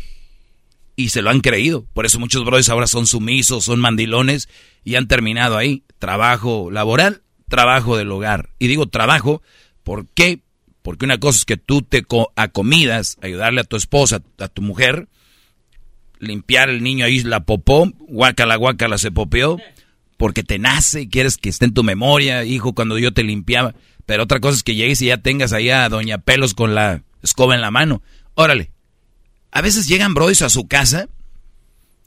y 0.96 1.10
se 1.10 1.20
lo 1.20 1.28
han 1.28 1.40
creído. 1.40 1.86
Por 1.92 2.06
eso 2.06 2.18
muchos 2.18 2.44
brothers 2.44 2.70
ahora 2.70 2.86
son 2.86 3.06
sumisos, 3.06 3.64
son 3.64 3.78
mandilones 3.78 4.48
y 4.84 4.94
han 4.94 5.06
terminado 5.06 5.58
ahí. 5.58 5.84
Trabajo 5.98 6.70
laboral 6.70 7.22
trabajo 7.48 7.96
del 7.96 8.10
hogar. 8.10 8.50
Y 8.58 8.68
digo 8.68 8.86
trabajo, 8.86 9.42
¿por 9.82 10.06
qué? 10.08 10.40
Porque 10.82 11.04
una 11.04 11.18
cosa 11.18 11.38
es 11.38 11.44
que 11.44 11.56
tú 11.56 11.82
te 11.82 12.04
acomidas, 12.36 13.18
ayudarle 13.22 13.60
a 13.60 13.64
tu 13.64 13.76
esposa, 13.76 14.22
a 14.38 14.48
tu 14.48 14.62
mujer, 14.62 15.08
limpiar 16.18 16.70
el 16.70 16.82
niño 16.82 17.04
ahí 17.04 17.20
la 17.20 17.40
popó, 17.40 17.90
guácala, 18.00 18.56
guácala, 18.56 18.98
se 18.98 19.10
popeó, 19.10 19.58
porque 20.16 20.42
te 20.42 20.58
nace 20.58 21.02
y 21.02 21.08
quieres 21.08 21.36
que 21.36 21.48
esté 21.48 21.66
en 21.66 21.74
tu 21.74 21.82
memoria, 21.82 22.44
hijo, 22.44 22.74
cuando 22.74 22.98
yo 22.98 23.12
te 23.12 23.24
limpiaba. 23.24 23.74
Pero 24.06 24.22
otra 24.22 24.40
cosa 24.40 24.56
es 24.56 24.62
que 24.62 24.76
llegues 24.76 25.02
y 25.02 25.06
ya 25.06 25.18
tengas 25.18 25.52
ahí 25.52 25.70
a 25.70 25.88
Doña 25.88 26.18
Pelos 26.18 26.54
con 26.54 26.74
la 26.74 27.02
escoba 27.22 27.54
en 27.54 27.60
la 27.60 27.70
mano. 27.70 28.02
Órale. 28.34 28.70
A 29.50 29.62
veces 29.62 29.88
llegan 29.88 30.14
bros 30.14 30.42
a 30.42 30.48
su 30.48 30.68
casa 30.68 31.08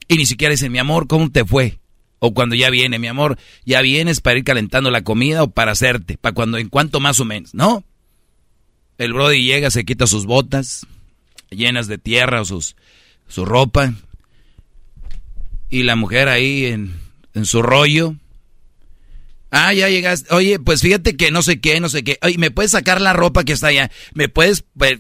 y 0.08 0.16
ni 0.16 0.26
siquiera 0.26 0.52
dicen, 0.52 0.72
mi 0.72 0.80
amor, 0.80 1.08
¿cómo 1.08 1.30
te 1.32 1.44
fue? 1.44 1.80
O 2.20 2.34
cuando 2.34 2.56
ya 2.56 2.70
viene, 2.70 3.00
mi 3.00 3.08
amor, 3.08 3.38
ya 3.66 3.82
vienes 3.82 4.20
para 4.20 4.38
ir 4.38 4.44
calentando 4.44 4.92
la 4.92 5.04
comida 5.04 5.44
o 5.44 5.52
para 5.52 5.72
hacerte, 5.72 6.18
para 6.18 6.36
cuando, 6.36 6.58
en 6.58 6.70
cuanto 6.70 7.00
más 7.00 7.20
o 7.20 7.26
menos, 7.26 7.54
¿no? 7.54 7.84
El 8.98 9.14
Brody 9.14 9.44
llega, 9.44 9.72
se 9.72 9.86
quita 9.86 10.06
sus 10.06 10.26
botas 10.26 10.86
llenas 11.50 11.88
de 11.88 11.98
tierra 11.98 12.42
o 12.42 12.46
sus, 12.46 12.76
su 13.28 13.46
ropa. 13.46 13.94
Y 15.70 15.84
la 15.84 15.96
mujer 15.96 16.28
ahí 16.28 16.66
en, 16.66 17.00
en 17.34 17.46
su 17.46 17.62
rollo. 17.62 18.16
Ah, 19.52 19.74
ya 19.74 19.90
llegaste. 19.90 20.34
Oye, 20.34 20.60
pues 20.60 20.82
fíjate 20.82 21.16
que 21.16 21.32
no 21.32 21.42
sé 21.42 21.60
qué, 21.60 21.80
no 21.80 21.90
sé 21.90 22.04
qué. 22.04 22.20
Oye, 22.22 22.38
¿me 22.38 22.52
puedes 22.52 22.72
sacar 22.72 23.02
la 23.02 23.14
ropa 23.14 23.44
que 23.44 23.54
está 23.54 23.68
allá? 23.68 23.90
¿Me 24.14 24.30
puedes...? 24.30 24.64
Pues, 24.78 25.00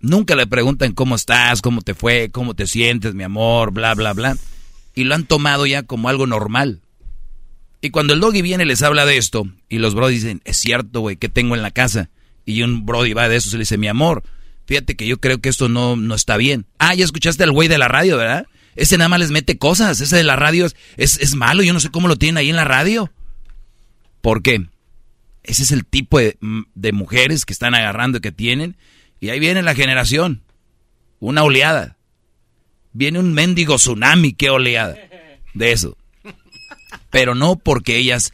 nunca 0.00 0.34
le 0.34 0.46
preguntan 0.46 0.92
cómo 0.92 1.14
estás, 1.14 1.62
cómo 1.62 1.80
te 1.80 1.94
fue, 1.94 2.30
cómo 2.30 2.54
te 2.54 2.66
sientes, 2.66 3.14
mi 3.14 3.22
amor, 3.22 3.70
bla, 3.70 3.94
bla, 3.94 4.12
bla 4.12 4.36
y 4.94 5.04
lo 5.04 5.14
han 5.14 5.26
tomado 5.26 5.66
ya 5.66 5.82
como 5.82 6.08
algo 6.08 6.26
normal. 6.26 6.80
Y 7.80 7.90
cuando 7.90 8.14
el 8.14 8.20
doggy 8.20 8.40
viene 8.40 8.64
les 8.64 8.82
habla 8.82 9.04
de 9.04 9.18
esto 9.18 9.46
y 9.68 9.78
los 9.78 9.94
brodis 9.94 10.22
dicen, 10.22 10.40
es 10.44 10.56
cierto, 10.56 11.00
güey, 11.00 11.16
¿qué 11.16 11.28
tengo 11.28 11.54
en 11.54 11.62
la 11.62 11.70
casa? 11.70 12.08
Y 12.46 12.62
un 12.62 12.86
brody 12.86 13.12
va 13.12 13.28
de 13.28 13.36
eso 13.36 13.50
y 13.50 13.52
le 13.52 13.58
dice, 13.58 13.76
mi 13.76 13.88
amor, 13.88 14.22
fíjate 14.66 14.96
que 14.96 15.06
yo 15.06 15.18
creo 15.18 15.40
que 15.40 15.48
esto 15.48 15.68
no, 15.68 15.96
no 15.96 16.14
está 16.14 16.36
bien. 16.36 16.66
Ah, 16.78 16.94
ya 16.94 17.04
escuchaste 17.04 17.44
al 17.44 17.52
güey 17.52 17.68
de 17.68 17.78
la 17.78 17.88
radio, 17.88 18.16
¿verdad? 18.16 18.46
Ese 18.76 18.96
nada 18.96 19.08
más 19.08 19.20
les 19.20 19.30
mete 19.30 19.58
cosas, 19.58 20.00
ese 20.00 20.16
de 20.16 20.24
la 20.24 20.36
radio 20.36 20.66
es, 20.96 21.18
es, 21.20 21.34
malo, 21.34 21.62
yo 21.62 21.72
no 21.72 21.80
sé 21.80 21.90
cómo 21.90 22.08
lo 22.08 22.16
tienen 22.16 22.38
ahí 22.38 22.50
en 22.50 22.56
la 22.56 22.64
radio. 22.64 23.12
¿Por 24.20 24.42
qué? 24.42 24.66
Ese 25.42 25.62
es 25.62 25.70
el 25.70 25.84
tipo 25.84 26.18
de, 26.18 26.38
de 26.74 26.92
mujeres 26.92 27.44
que 27.44 27.52
están 27.52 27.74
agarrando 27.74 28.20
que 28.20 28.32
tienen. 28.32 28.76
Y 29.20 29.28
ahí 29.28 29.38
viene 29.38 29.62
la 29.62 29.74
generación. 29.74 30.42
Una 31.20 31.42
oleada 31.42 31.98
viene 32.94 33.18
un 33.18 33.34
mendigo 33.34 33.76
tsunami, 33.76 34.32
qué 34.32 34.48
oleada 34.48 34.96
de 35.52 35.72
eso. 35.72 35.98
Pero 37.10 37.34
no 37.34 37.56
porque 37.56 37.98
ellas, 37.98 38.32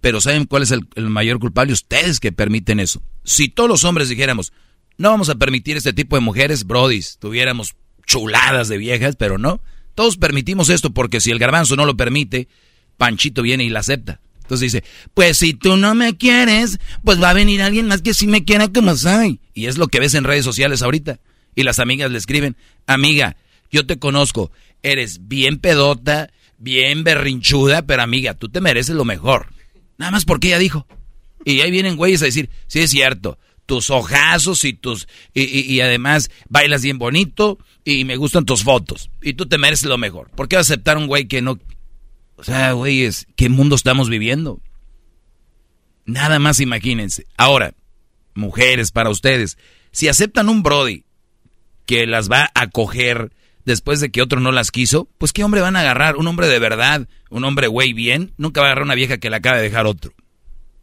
pero 0.00 0.20
¿saben 0.20 0.46
cuál 0.46 0.64
es 0.64 0.72
el, 0.72 0.84
mayor 1.08 1.38
culpable? 1.38 1.72
Ustedes 1.72 2.18
que 2.18 2.32
permiten 2.32 2.80
eso. 2.80 3.00
Si 3.22 3.48
todos 3.48 3.70
los 3.70 3.84
hombres 3.84 4.08
dijéramos, 4.08 4.52
no 4.98 5.10
vamos 5.10 5.28
a 5.28 5.36
permitir 5.36 5.76
este 5.76 5.92
tipo 5.92 6.16
de 6.16 6.20
mujeres, 6.20 6.64
brodis, 6.64 7.18
tuviéramos 7.20 7.76
chuladas 8.06 8.68
de 8.68 8.78
viejas, 8.78 9.16
pero 9.16 9.38
no. 9.38 9.60
Todos 9.94 10.16
permitimos 10.16 10.70
esto 10.70 10.90
porque 10.90 11.20
si 11.20 11.30
el 11.30 11.38
garbanzo 11.38 11.76
no 11.76 11.86
lo 11.86 11.96
permite, 11.96 12.48
Panchito 12.96 13.42
viene 13.42 13.64
y 13.64 13.70
la 13.70 13.80
acepta. 13.80 14.20
Entonces 14.42 14.72
dice, 14.72 14.84
pues 15.14 15.38
si 15.38 15.54
tú 15.54 15.76
no 15.78 15.94
me 15.94 16.18
quieres, 16.18 16.78
pues 17.02 17.22
va 17.22 17.30
a 17.30 17.34
venir 17.34 17.62
alguien 17.62 17.86
más 17.86 18.02
que 18.02 18.12
sí 18.12 18.26
me 18.26 18.44
quiera 18.44 18.68
como 18.68 18.94
soy. 18.96 19.40
Y 19.54 19.66
es 19.66 19.78
lo 19.78 19.88
que 19.88 20.00
ves 20.00 20.14
en 20.14 20.24
redes 20.24 20.44
sociales 20.44 20.82
ahorita. 20.82 21.18
Y 21.54 21.62
las 21.62 21.78
amigas 21.78 22.10
le 22.10 22.18
escriben, 22.18 22.56
amiga, 22.86 23.36
yo 23.74 23.86
te 23.86 23.98
conozco, 23.98 24.52
eres 24.84 25.26
bien 25.26 25.58
pedota, 25.58 26.30
bien 26.58 27.02
berrinchuda, 27.02 27.82
pero 27.82 28.02
amiga, 28.02 28.34
tú 28.34 28.48
te 28.48 28.60
mereces 28.60 28.94
lo 28.94 29.04
mejor. 29.04 29.48
Nada 29.98 30.12
más 30.12 30.24
porque 30.24 30.48
ella 30.48 30.58
dijo. 30.58 30.86
Y 31.44 31.60
ahí 31.60 31.72
vienen 31.72 31.96
güeyes 31.96 32.22
a 32.22 32.26
decir, 32.26 32.50
sí 32.68 32.78
es 32.78 32.90
cierto, 32.90 33.36
tus 33.66 33.90
ojazos 33.90 34.64
y 34.64 34.74
tus... 34.74 35.08
Y, 35.34 35.80
además 35.80 36.30
bailas 36.48 36.82
bien 36.82 36.98
bonito 36.98 37.58
y 37.84 38.04
me 38.04 38.16
gustan 38.16 38.44
tus 38.44 38.62
fotos. 38.62 39.10
Y 39.20 39.34
tú 39.34 39.46
te 39.46 39.58
mereces 39.58 39.88
lo 39.88 39.98
mejor. 39.98 40.30
¿Por 40.30 40.46
qué 40.46 40.56
aceptar 40.56 40.96
un 40.96 41.08
güey 41.08 41.26
que 41.26 41.42
no... 41.42 41.58
O 42.36 42.44
sea, 42.44 42.72
güeyes, 42.72 43.26
¿qué 43.34 43.48
mundo 43.48 43.74
estamos 43.74 44.08
viviendo? 44.08 44.60
Nada 46.04 46.38
más 46.38 46.60
imagínense. 46.60 47.26
Ahora, 47.36 47.74
mujeres, 48.34 48.92
para 48.92 49.10
ustedes, 49.10 49.58
si 49.90 50.06
aceptan 50.06 50.48
un 50.48 50.62
Brody 50.62 51.04
que 51.86 52.06
las 52.06 52.30
va 52.30 52.50
a 52.54 52.68
coger 52.68 53.32
después 53.64 54.00
de 54.00 54.10
que 54.10 54.22
otro 54.22 54.40
no 54.40 54.52
las 54.52 54.70
quiso, 54.70 55.08
pues 55.18 55.32
qué 55.32 55.44
hombre 55.44 55.60
van 55.60 55.76
a 55.76 55.80
agarrar, 55.80 56.16
un 56.16 56.26
hombre 56.26 56.48
de 56.48 56.58
verdad, 56.58 57.08
un 57.30 57.44
hombre 57.44 57.66
güey 57.66 57.92
bien, 57.92 58.32
nunca 58.36 58.60
va 58.60 58.66
a 58.66 58.70
agarrar 58.70 58.84
una 58.84 58.94
vieja 58.94 59.18
que 59.18 59.30
la 59.30 59.38
acaba 59.38 59.56
de 59.56 59.62
dejar 59.62 59.86
otro. 59.86 60.12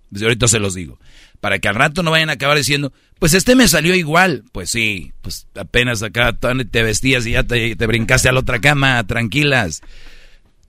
Desde 0.09 0.25
ahorita 0.25 0.47
se 0.47 0.59
los 0.59 0.75
digo. 0.75 0.99
Para 1.39 1.59
que 1.59 1.67
al 1.67 1.75
rato 1.75 2.03
no 2.03 2.11
vayan 2.11 2.29
a 2.29 2.33
acabar 2.33 2.57
diciendo, 2.57 2.93
pues 3.17 3.33
este 3.33 3.55
me 3.55 3.67
salió 3.67 3.95
igual. 3.95 4.43
Pues 4.51 4.69
sí, 4.69 5.13
pues 5.21 5.47
apenas 5.55 6.03
acá 6.03 6.33
te 6.33 6.83
vestías 6.83 7.25
y 7.25 7.31
ya 7.31 7.43
te, 7.43 7.73
brincaste 7.75 8.29
a 8.29 8.33
la 8.33 8.41
otra 8.41 8.59
cama, 8.59 9.03
tranquilas. 9.07 9.81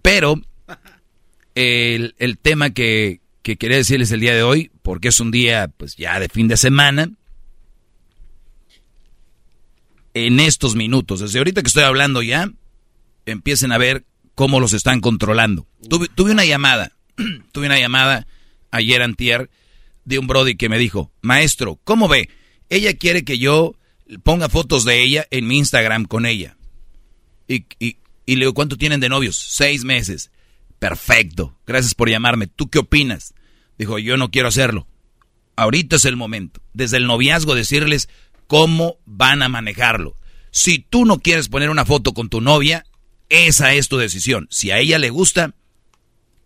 Pero 0.01 0.41
el, 1.55 2.15
el 2.19 2.39
tema 2.39 2.71
que, 2.71 3.21
que 3.43 3.57
quería 3.57 3.77
decirles 3.77 4.13
el 4.13 4.21
día 4.21 4.35
de 4.35 4.43
hoy, 4.43 4.71
porque 4.83 5.09
es 5.09 5.21
un 5.21 5.31
día 5.31 5.69
pues 5.77 5.97
ya 5.97 6.19
de 6.21 6.29
fin 6.29 6.49
de 6.49 6.57
semana, 6.57 7.11
en 10.15 10.41
estos 10.41 10.75
minutos, 10.75 11.21
desde 11.21 11.39
ahorita 11.39 11.63
que 11.63 11.69
estoy 11.69 11.85
hablando 11.85 12.23
ya, 12.23 12.51
empiecen 13.27 13.73
a 13.73 13.79
ver 13.79 14.05
cómo 14.35 14.61
los 14.61 14.73
están 14.73 15.01
controlando. 15.01 15.67
Tuve, 15.89 16.33
una 16.33 16.45
llamada, 16.45 16.93
tuve 17.53 17.67
una 17.67 17.79
llamada 17.79 18.27
ayer 18.71 19.03
antier 19.03 19.51
de 20.05 20.19
un 20.19 20.27
brody 20.27 20.57
que 20.57 20.69
me 20.69 20.79
dijo, 20.79 21.13
maestro, 21.21 21.79
¿cómo 21.85 22.09
ve? 22.09 22.29
Ella 22.69 22.95
quiere 22.95 23.25
que 23.25 23.39
yo 23.39 23.75
ponga 24.23 24.49
fotos 24.49 24.85
de 24.85 25.03
ella 25.03 25.27
en 25.31 25.47
mi 25.47 25.59
Instagram 25.59 26.05
con 26.05 26.27
ella. 26.27 26.57
Y, 27.49 27.67
y, 27.79 27.97
y 28.27 28.37
le 28.37 28.41
digo, 28.41 28.55
¿cuánto 28.55 28.77
tienen 28.77 29.01
de 29.01 29.09
novios? 29.09 29.37
Seis 29.37 29.85
meses. 29.85 30.31
Perfecto. 30.79 31.57
Gracias 31.67 31.95
por 31.95 32.09
llamarme. 32.09 32.47
¿Tú 32.47 32.69
qué 32.69 32.79
opinas? 32.79 33.35
Dijo, 33.79 33.99
yo 33.99 34.17
no 34.17 34.31
quiero 34.31 34.49
hacerlo. 34.49 34.87
Ahorita 35.55 35.97
es 35.97 36.05
el 36.05 36.17
momento. 36.17 36.61
Desde 36.73 36.97
el 36.97 37.07
noviazgo 37.07 37.55
decirles 37.55 38.09
cómo 38.53 38.99
van 39.07 39.41
a 39.41 39.49
manejarlo. 39.49 40.15
Si 40.51 40.79
tú 40.79 41.07
no 41.07 41.21
quieres 41.21 41.49
poner 41.49 41.71
una 41.71 41.87
foto 41.87 42.13
con 42.13 42.29
tu 42.29 42.43
novia, 42.43 42.85
esa 43.31 43.73
es 43.73 43.89
tu 43.89 43.97
decisión. 43.97 44.47
Si 44.51 44.71
a 44.71 44.79
ella 44.79 44.99
le 44.99 45.09
gusta, 45.09 45.55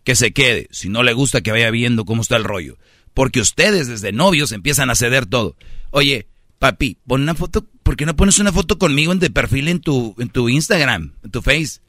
que 0.04 0.14
se 0.14 0.32
quede. 0.32 0.68
Si 0.70 0.88
no 0.88 1.02
le 1.02 1.14
gusta, 1.14 1.40
que 1.40 1.50
vaya 1.50 1.68
viendo 1.72 2.04
cómo 2.04 2.22
está 2.22 2.36
el 2.36 2.44
rollo. 2.44 2.78
Porque 3.12 3.40
ustedes 3.40 3.88
desde 3.88 4.12
novios 4.12 4.52
empiezan 4.52 4.88
a 4.88 4.94
ceder 4.94 5.26
todo. 5.26 5.56
Oye, 5.90 6.28
papi, 6.60 6.96
pon 7.08 7.22
una 7.22 7.34
foto, 7.34 7.66
¿por 7.82 7.96
qué 7.96 8.06
no 8.06 8.14
pones 8.14 8.38
una 8.38 8.52
foto 8.52 8.78
conmigo 8.78 9.10
en 9.10 9.18
de 9.18 9.30
perfil 9.30 9.66
en 9.66 9.80
tu, 9.80 10.14
en 10.20 10.28
tu 10.28 10.48
Instagram, 10.48 11.12
en 11.24 11.30
tu 11.32 11.42
Face? 11.42 11.80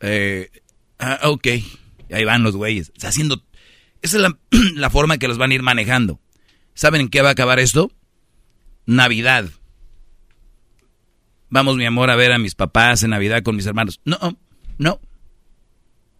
Eh, 0.00 0.50
ah, 0.98 1.20
ok. 1.22 1.46
ahí 2.10 2.24
van 2.24 2.42
los 2.42 2.56
güeyes. 2.56 2.90
Está 2.96 3.10
haciendo... 3.10 3.44
Esa 4.02 4.16
es 4.16 4.22
la, 4.22 4.36
la 4.74 4.90
forma 4.90 5.18
que 5.18 5.28
los 5.28 5.38
van 5.38 5.52
a 5.52 5.54
ir 5.54 5.62
manejando. 5.62 6.18
¿Saben 6.74 7.02
en 7.02 7.08
qué 7.10 7.22
va 7.22 7.28
a 7.28 7.32
acabar 7.32 7.60
esto? 7.60 7.92
Navidad. 8.86 9.50
Vamos, 11.48 11.76
mi 11.76 11.84
amor, 11.84 12.10
a 12.10 12.16
ver 12.16 12.32
a 12.32 12.38
mis 12.38 12.54
papás 12.54 13.02
en 13.02 13.10
Navidad 13.10 13.42
con 13.42 13.56
mis 13.56 13.66
hermanos. 13.66 14.00
No, 14.04 14.18
no. 14.78 15.00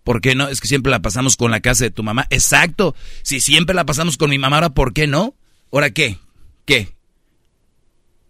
¿Por 0.05 0.21
qué 0.21 0.35
no? 0.35 0.49
Es 0.49 0.61
que 0.61 0.69
siempre 0.69 0.91
la 0.91 1.03
pasamos 1.03 1.37
con 1.37 1.51
la 1.51 1.61
casa 1.61 1.85
de 1.85 1.91
tu 1.91 2.03
mamá. 2.03 2.27
Exacto. 2.31 2.95
Si 3.23 3.41
siempre 3.41 3.75
la 3.75 3.87
pasamos 3.87 4.17
con 4.17 4.31
mi 4.31 4.39
mamá, 4.39 4.57
ahora 4.57 4.71
¿por 4.71 4.93
qué 4.93 5.07
no? 5.07 5.35
¿Ahora 5.73 5.91
qué? 5.91 6.19
¿Qué? 6.65 6.95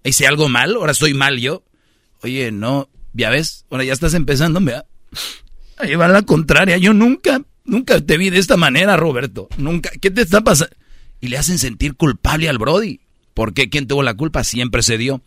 ¿Hice 0.05 0.27
algo 0.27 0.49
mal? 0.49 0.75
¿Ahora 0.75 0.92
estoy 0.92 1.12
mal 1.12 1.38
yo? 1.38 1.64
Oye, 2.22 2.51
no, 2.51 2.88
ya 3.12 3.31
ves, 3.31 3.66
ahora 3.70 3.85
ya 3.85 3.92
estás 3.92 4.14
empezando, 4.14 4.61
vea. 4.61 4.87
Ahí 5.79 5.94
va 5.96 6.09
la 6.09 6.22
contraria. 6.22 6.79
Yo 6.79 6.94
nunca, 6.94 7.42
nunca 7.64 8.01
te 8.01 8.16
vi 8.16 8.31
de 8.31 8.38
esta 8.38 8.57
manera, 8.57 8.96
Roberto. 8.96 9.49
Nunca. 9.59 9.90
¿Qué 10.01 10.11
te 10.11 10.22
está 10.22 10.42
pasando? 10.42 10.75
Y 11.20 11.29
le 11.29 11.38
hacen 11.38 11.59
sentir 11.59 11.94
culpable 11.94 12.49
al 12.49 12.59
Brody. 12.59 13.01
¿Por 13.37 13.53
qué? 13.53 13.68
¿Quién 13.68 13.87
tuvo 13.87 14.03
la 14.03 14.14
culpa? 14.14 14.44
Siempre 14.44 14.83
se 14.83 14.96
dio. 14.96 15.20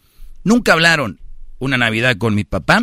Nunca 0.44 0.74
hablaron 0.74 1.20
una 1.60 1.78
Navidad 1.78 2.18
con 2.18 2.34
mi 2.34 2.44
papá, 2.44 2.82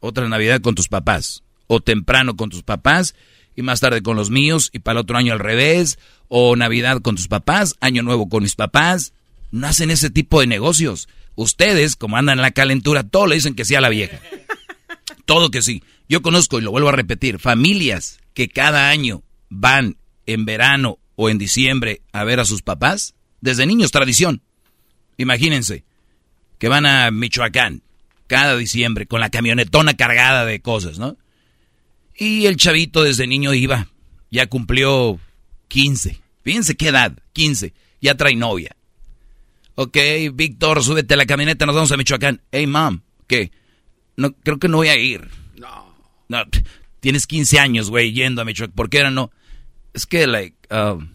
otra 0.00 0.28
Navidad 0.28 0.60
con 0.60 0.74
tus 0.74 0.88
papás, 0.88 1.44
o 1.66 1.80
temprano 1.80 2.36
con 2.36 2.50
tus 2.50 2.62
papás 2.62 3.14
y 3.56 3.62
más 3.62 3.80
tarde 3.80 4.02
con 4.02 4.16
los 4.16 4.28
míos 4.28 4.68
y 4.70 4.80
para 4.80 4.98
el 4.98 5.04
otro 5.04 5.16
año 5.16 5.32
al 5.32 5.38
revés, 5.38 5.98
o 6.28 6.56
Navidad 6.56 7.00
con 7.00 7.16
tus 7.16 7.26
papás, 7.26 7.76
Año 7.80 8.02
Nuevo 8.02 8.28
con 8.28 8.42
mis 8.42 8.54
papás. 8.54 9.14
No 9.50 9.66
hacen 9.66 9.90
ese 9.90 10.10
tipo 10.10 10.40
de 10.40 10.46
negocios. 10.46 11.08
Ustedes, 11.34 11.96
como 11.96 12.18
andan 12.18 12.36
en 12.36 12.42
la 12.42 12.50
calentura, 12.50 13.04
todo 13.04 13.28
le 13.28 13.36
dicen 13.36 13.54
que 13.54 13.64
sí 13.64 13.76
a 13.76 13.80
la 13.80 13.88
vieja. 13.88 14.20
Todo 15.24 15.50
que 15.50 15.62
sí. 15.62 15.82
Yo 16.06 16.20
conozco, 16.20 16.58
y 16.58 16.62
lo 16.62 16.70
vuelvo 16.70 16.90
a 16.90 16.92
repetir, 16.92 17.38
familias 17.38 18.20
que 18.34 18.50
cada 18.50 18.90
año 18.90 19.22
van 19.48 19.96
en 20.26 20.44
verano 20.44 20.98
o 21.16 21.30
en 21.30 21.38
diciembre 21.38 22.02
a 22.12 22.24
ver 22.24 22.40
a 22.40 22.44
sus 22.44 22.60
papás. 22.60 23.14
Desde 23.40 23.66
niños, 23.66 23.90
tradición. 23.90 24.42
Imagínense, 25.16 25.84
que 26.58 26.68
van 26.68 26.86
a 26.86 27.10
Michoacán 27.10 27.82
cada 28.26 28.56
diciembre 28.56 29.06
con 29.06 29.20
la 29.20 29.30
camionetona 29.30 29.96
cargada 29.96 30.44
de 30.44 30.60
cosas, 30.60 30.98
¿no? 30.98 31.16
Y 32.16 32.46
el 32.46 32.56
chavito 32.56 33.02
desde 33.02 33.26
niño 33.26 33.54
iba, 33.54 33.88
ya 34.30 34.48
cumplió 34.48 35.18
15. 35.68 36.20
Fíjense 36.42 36.76
qué 36.76 36.88
edad, 36.88 37.16
15, 37.32 37.72
ya 38.00 38.16
trae 38.16 38.36
novia. 38.36 38.76
Ok, 39.76 39.96
Víctor, 40.34 40.82
súbete 40.82 41.14
a 41.14 41.16
la 41.16 41.26
camioneta, 41.26 41.64
nos 41.64 41.74
vamos 41.74 41.92
a 41.92 41.96
Michoacán. 41.96 42.40
Hey, 42.50 42.66
mom, 42.66 43.00
¿qué? 43.28 43.52
No, 44.16 44.32
creo 44.32 44.58
que 44.58 44.68
no 44.68 44.78
voy 44.78 44.88
a 44.88 44.96
ir. 44.96 45.28
No. 45.56 45.94
No, 46.28 46.42
tienes 47.00 47.26
15 47.26 47.60
años, 47.60 47.88
güey, 47.88 48.12
yendo 48.12 48.42
a 48.42 48.44
Michoacán. 48.44 48.74
¿Por 48.74 48.90
qué 48.90 48.98
era 48.98 49.10
no? 49.10 49.30
Es 49.94 50.06
que, 50.06 50.26
like, 50.26 50.56
um, 50.74 51.10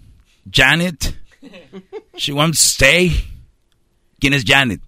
Janet, 0.50 1.23
she 2.18 2.32
wants 2.32 2.60
to 2.60 2.70
stay. 2.70 3.12
¿Quién 4.20 4.34
es 4.34 4.44
Janet? 4.46 4.82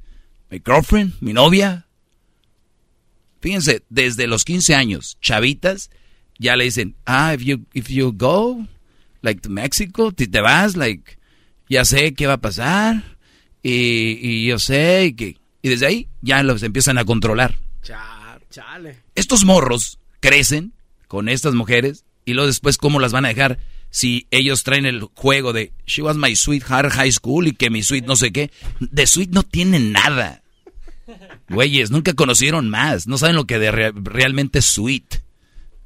mi 0.49 0.61
girlfriend, 0.63 1.13
mi 1.21 1.33
novia. 1.33 1.85
Fíjense, 3.41 3.83
desde 3.89 4.27
los 4.27 4.43
15 4.45 4.75
años, 4.75 5.17
chavitas, 5.21 5.89
ya 6.39 6.55
le 6.55 6.65
dicen, 6.65 6.95
ah, 7.05 7.33
if 7.33 7.41
you, 7.41 7.65
if 7.73 7.89
you 7.89 8.11
go, 8.11 8.65
like 9.21 9.41
to 9.41 9.49
Mexico, 9.49 10.13
si 10.17 10.27
te 10.27 10.41
vas, 10.41 10.75
like, 10.75 11.17
ya 11.69 11.85
sé 11.85 12.13
qué 12.13 12.27
va 12.27 12.33
a 12.33 12.41
pasar, 12.41 13.17
y, 13.61 14.17
y 14.21 14.47
yo 14.47 14.59
sé 14.59 15.13
que, 15.15 15.37
y 15.61 15.69
desde 15.69 15.85
ahí 15.85 16.07
ya 16.21 16.41
los 16.43 16.63
empiezan 16.63 16.97
a 16.97 17.05
controlar. 17.05 17.55
Chale. 18.49 19.03
Estos 19.15 19.43
morros 19.43 19.99
crecen 20.21 20.73
con 21.07 21.29
estas 21.29 21.53
mujeres, 21.53 22.05
y 22.23 22.33
luego 22.33 22.47
después, 22.47 22.77
¿cómo 22.77 22.99
las 22.99 23.11
van 23.11 23.25
a 23.25 23.29
dejar? 23.29 23.59
Si 23.95 24.27
ellos 24.29 24.65
traen 24.65 24.85
el 24.85 25.03
juego 25.13 25.53
de 25.53 25.71
She 25.87 26.01
was 26.01 26.17
my 26.17 26.35
sweetheart 26.35 26.91
high 26.91 27.13
school 27.13 27.47
y 27.47 27.53
que 27.53 27.69
mi 27.69 27.81
sweet 27.81 28.03
no 28.03 28.17
sé 28.17 28.33
qué. 28.33 28.51
De 28.81 29.07
sweet 29.07 29.29
no 29.29 29.43
tienen 29.43 29.93
nada. 29.93 30.43
Güeyes, 31.47 31.91
nunca 31.91 32.11
conocieron 32.11 32.69
más. 32.69 33.07
No 33.07 33.17
saben 33.17 33.37
lo 33.37 33.45
que 33.45 33.57
de 33.57 33.71
realmente 33.71 34.59
es 34.59 34.65
sweet. 34.65 35.21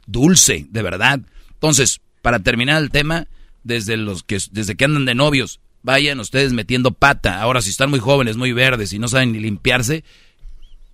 Dulce, 0.08 0.65
de 0.72 0.82
verdad. 0.82 1.19
Entonces, 1.54 2.02
para 2.24 2.39
terminar 2.39 2.82
el 2.82 2.89
tema, 2.89 3.28
desde, 3.63 3.95
los 3.95 4.24
que, 4.24 4.39
desde 4.54 4.74
que 4.74 4.86
andan 4.86 5.06
de 5.06 5.13
novios, 5.13 5.60
vayan 5.84 6.19
ustedes 6.19 6.52
metiendo 6.52 6.89
pata. 6.89 7.39
Ahora, 7.39 7.62
si 7.62 7.69
están 7.69 7.91
muy 7.91 8.00
jóvenes, 8.00 8.38
muy 8.38 8.54
verdes 8.54 8.91
y 8.91 8.98
no 8.98 9.08
saben 9.08 9.34
ni 9.34 9.39
limpiarse, 9.39 10.04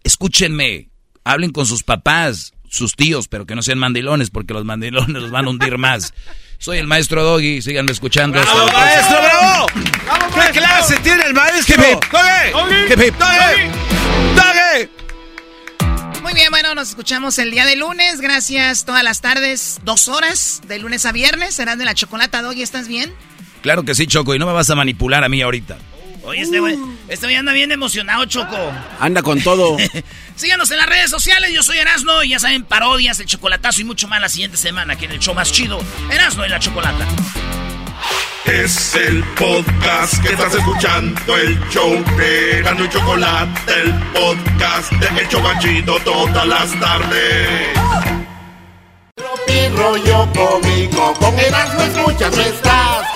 escúchenme. 0.04 0.89
Hablen 1.23 1.54
con 1.54 1.65
sus 1.65 1.84
papás, 1.84 2.51
sus 2.67 2.97
tíos, 2.97 3.30
pero 3.30 3.45
que 3.45 3.56
no 3.56 3.62
sean 3.62 3.80
mandilones, 3.80 4.32
porque 4.32 4.54
los 4.54 4.65
mandilones 4.65 5.21
los 5.21 5.32
van 5.32 5.45
a 5.45 5.49
hundir 5.49 5.78
más. 5.78 6.13
Soy 6.57 6.77
el 6.79 6.87
maestro 6.87 7.23
Doggy, 7.23 7.61
síganme 7.61 7.91
escuchando. 7.91 8.39
¡Bravo, 8.41 8.71
maestro, 8.71 9.17
bravo! 9.21 9.67
¿Qué 10.33 10.59
clase 10.59 10.97
tiene 10.97 11.23
el 11.25 11.33
maestro? 11.33 11.83
¡Doggy! 12.11 13.11
¡Doggy! 14.35 14.89
Muy 16.21 16.33
bien, 16.33 16.49
bueno, 16.49 16.73
nos 16.73 16.89
escuchamos 16.89 17.37
el 17.37 17.51
día 17.51 17.65
de 17.65 17.75
lunes. 17.75 18.19
Gracias 18.19 18.85
todas 18.85 19.03
las 19.03 19.21
tardes, 19.21 19.79
dos 19.83 20.07
horas, 20.07 20.61
de 20.67 20.79
lunes 20.79 21.05
a 21.05 21.11
viernes. 21.11 21.53
Serán 21.55 21.77
de 21.77 21.85
la 21.85 21.93
chocolata, 21.93 22.41
Doggy, 22.41 22.63
¿estás 22.63 22.87
bien? 22.87 23.13
Claro 23.61 23.83
que 23.83 23.93
sí, 23.93 24.07
Choco, 24.07 24.33
y 24.33 24.39
no 24.39 24.47
me 24.47 24.53
vas 24.53 24.69
a 24.69 24.75
manipular 24.75 25.23
a 25.23 25.29
mí 25.29 25.41
ahorita. 25.41 25.77
Oye, 26.25 26.41
este 26.41 26.59
güey, 26.59 26.75
este 27.07 27.27
güey 27.27 27.35
anda 27.35 27.51
bien 27.53 27.71
emocionado, 27.71 28.25
Choco. 28.25 28.57
Anda 28.99 29.21
con 29.21 29.41
todo. 29.41 29.77
Síganos 30.35 30.71
en 30.71 30.77
las 30.77 30.88
redes 30.88 31.09
sociales, 31.11 31.51
yo 31.53 31.61
soy 31.61 31.77
Erasno 31.77 32.23
y 32.23 32.29
ya 32.29 32.39
saben, 32.39 32.63
parodias, 32.63 33.19
el 33.19 33.27
chocolatazo 33.27 33.81
y 33.81 33.83
mucho 33.83 34.07
más 34.07 34.19
la 34.19 34.29
siguiente 34.29 34.57
semana 34.57 34.93
aquí 34.93 35.05
en 35.05 35.11
el 35.11 35.19
show 35.19 35.35
más 35.35 35.51
chido, 35.51 35.79
Erasno 36.11 36.45
y 36.45 36.49
la 36.49 36.59
Chocolata. 36.59 37.05
Es 38.45 38.95
el 38.95 39.23
podcast 39.35 40.21
que 40.21 40.33
estás 40.33 40.53
escuchando, 40.53 41.38
el 41.38 41.59
show 41.69 42.03
de 42.17 42.59
Erasno 42.59 42.85
y 42.85 42.89
Chocolate, 42.89 43.81
el 43.81 43.93
podcast 44.13 44.91
de 44.93 45.21
El 45.21 45.29
Chocachito 45.29 45.99
todas 45.99 46.47
las 46.47 46.79
tardes. 46.79 47.69
Tropi 49.15 49.67
rollo 49.75 50.27
cómico, 50.33 51.13
con 51.19 51.39
Erasmo 51.39 51.81
escuchas, 51.81 52.35
no 52.35 52.41
estás. 52.43 53.14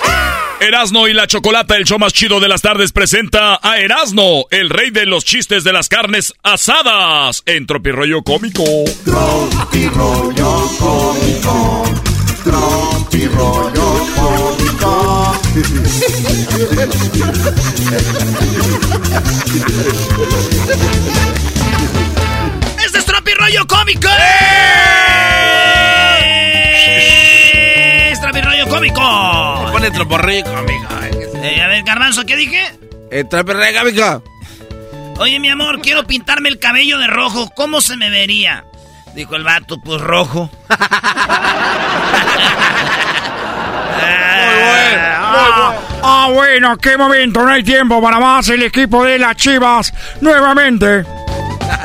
Erasno 0.60 1.08
y 1.08 1.14
la 1.14 1.26
Chocolata, 1.26 1.76
el 1.78 1.86
show 1.86 1.98
más 1.98 2.12
chido 2.12 2.38
de 2.38 2.46
las 2.46 2.60
tardes, 2.60 2.92
presenta 2.92 3.58
a 3.62 3.78
Erasno, 3.78 4.44
el 4.50 4.68
rey 4.68 4.90
de 4.90 5.06
los 5.06 5.24
chistes 5.24 5.64
de 5.64 5.72
las 5.72 5.88
carnes 5.88 6.34
asadas, 6.42 7.42
en 7.46 7.66
Tropirollo 7.66 8.22
Cómico. 8.22 8.62
Tropirollo 9.04 10.68
cómico, 10.78 11.84
Tropirollo 12.44 14.06
cómico. 14.14 15.40
¡Este 22.84 22.98
es 22.98 23.04
Tropirollo 23.06 23.66
Cómico! 23.66 24.08
¡Es 28.10 28.20
Tropirollo 28.20 28.68
Cómico! 28.68 29.69
Pone 29.80 29.92
troporrico, 29.92 30.50
amigo. 30.50 30.88
Eh, 31.42 31.62
a 31.62 31.68
ver, 31.68 31.82
Garbanzo, 31.84 32.26
¿qué 32.26 32.36
dije? 32.36 32.60
Eh, 33.10 33.24
troporrico, 33.24 33.78
amigo. 33.78 34.22
Oye, 35.16 35.40
mi 35.40 35.48
amor, 35.48 35.80
quiero 35.80 36.06
pintarme 36.06 36.50
el 36.50 36.58
cabello 36.58 36.98
de 36.98 37.06
rojo. 37.06 37.50
¿Cómo 37.56 37.80
se 37.80 37.96
me 37.96 38.10
vería? 38.10 38.66
Dijo 39.14 39.36
el 39.36 39.44
vato, 39.44 39.78
pues 39.82 40.02
rojo. 40.02 40.50
Ah, 46.02 46.30
bueno, 46.32 46.76
qué 46.78 46.96
momento, 46.96 47.44
no 47.44 47.50
hay 47.50 47.62
tiempo 47.62 48.00
para 48.02 48.18
más 48.18 48.48
el 48.48 48.62
equipo 48.62 49.04
de 49.04 49.18
las 49.18 49.36
Chivas 49.36 49.92
nuevamente. 50.20 51.04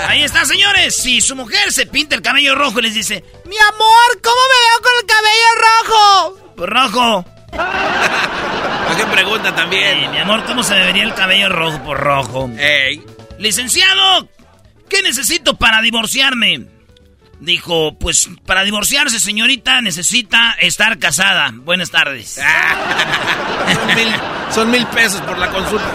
Ahí 0.08 0.24
está, 0.24 0.46
señores. 0.46 0.96
Si 0.96 1.20
su 1.22 1.36
mujer 1.36 1.72
se 1.72 1.86
pinta 1.86 2.16
el 2.16 2.22
cabello 2.22 2.56
rojo 2.56 2.80
y 2.80 2.84
les 2.84 2.94
dice, 2.94 3.24
mi 3.46 3.58
amor, 3.58 4.22
¿cómo 4.24 4.42
me 4.50 4.58
veo 4.66 4.82
con 4.82 4.92
el 5.00 5.06
cabello 5.06 5.50
rojo? 5.62 6.54
Pues 6.56 6.70
rojo. 6.70 7.35
¿A 8.90 8.96
qué 8.96 9.06
pregunta 9.06 9.54
también? 9.56 10.12
mi 10.12 10.18
amor, 10.18 10.44
¿cómo 10.46 10.64
se 10.64 10.74
me 10.74 10.86
vería 10.86 11.04
el 11.04 11.14
cabello 11.14 11.50
rojo 11.50 11.82
por 11.84 11.98
rojo? 11.98 12.50
Ey. 12.58 13.02
Licenciado, 13.40 14.30
¿qué 14.90 15.02
necesito 15.02 15.58
para 15.58 15.82
divorciarme? 15.82 16.68
Dijo, 17.40 17.98
pues 18.00 18.30
para 18.46 18.64
divorciarse, 18.64 19.20
señorita, 19.20 19.82
necesita 19.82 20.56
estar 20.60 21.00
casada. 21.00 21.52
Buenas 21.54 21.92
tardes. 21.92 22.40
son, 23.74 23.96
mil, 23.96 24.16
son 24.52 24.72
mil 24.72 24.86
pesos 24.88 25.22
por 25.22 25.38
la 25.38 25.50
consulta. 25.50 25.92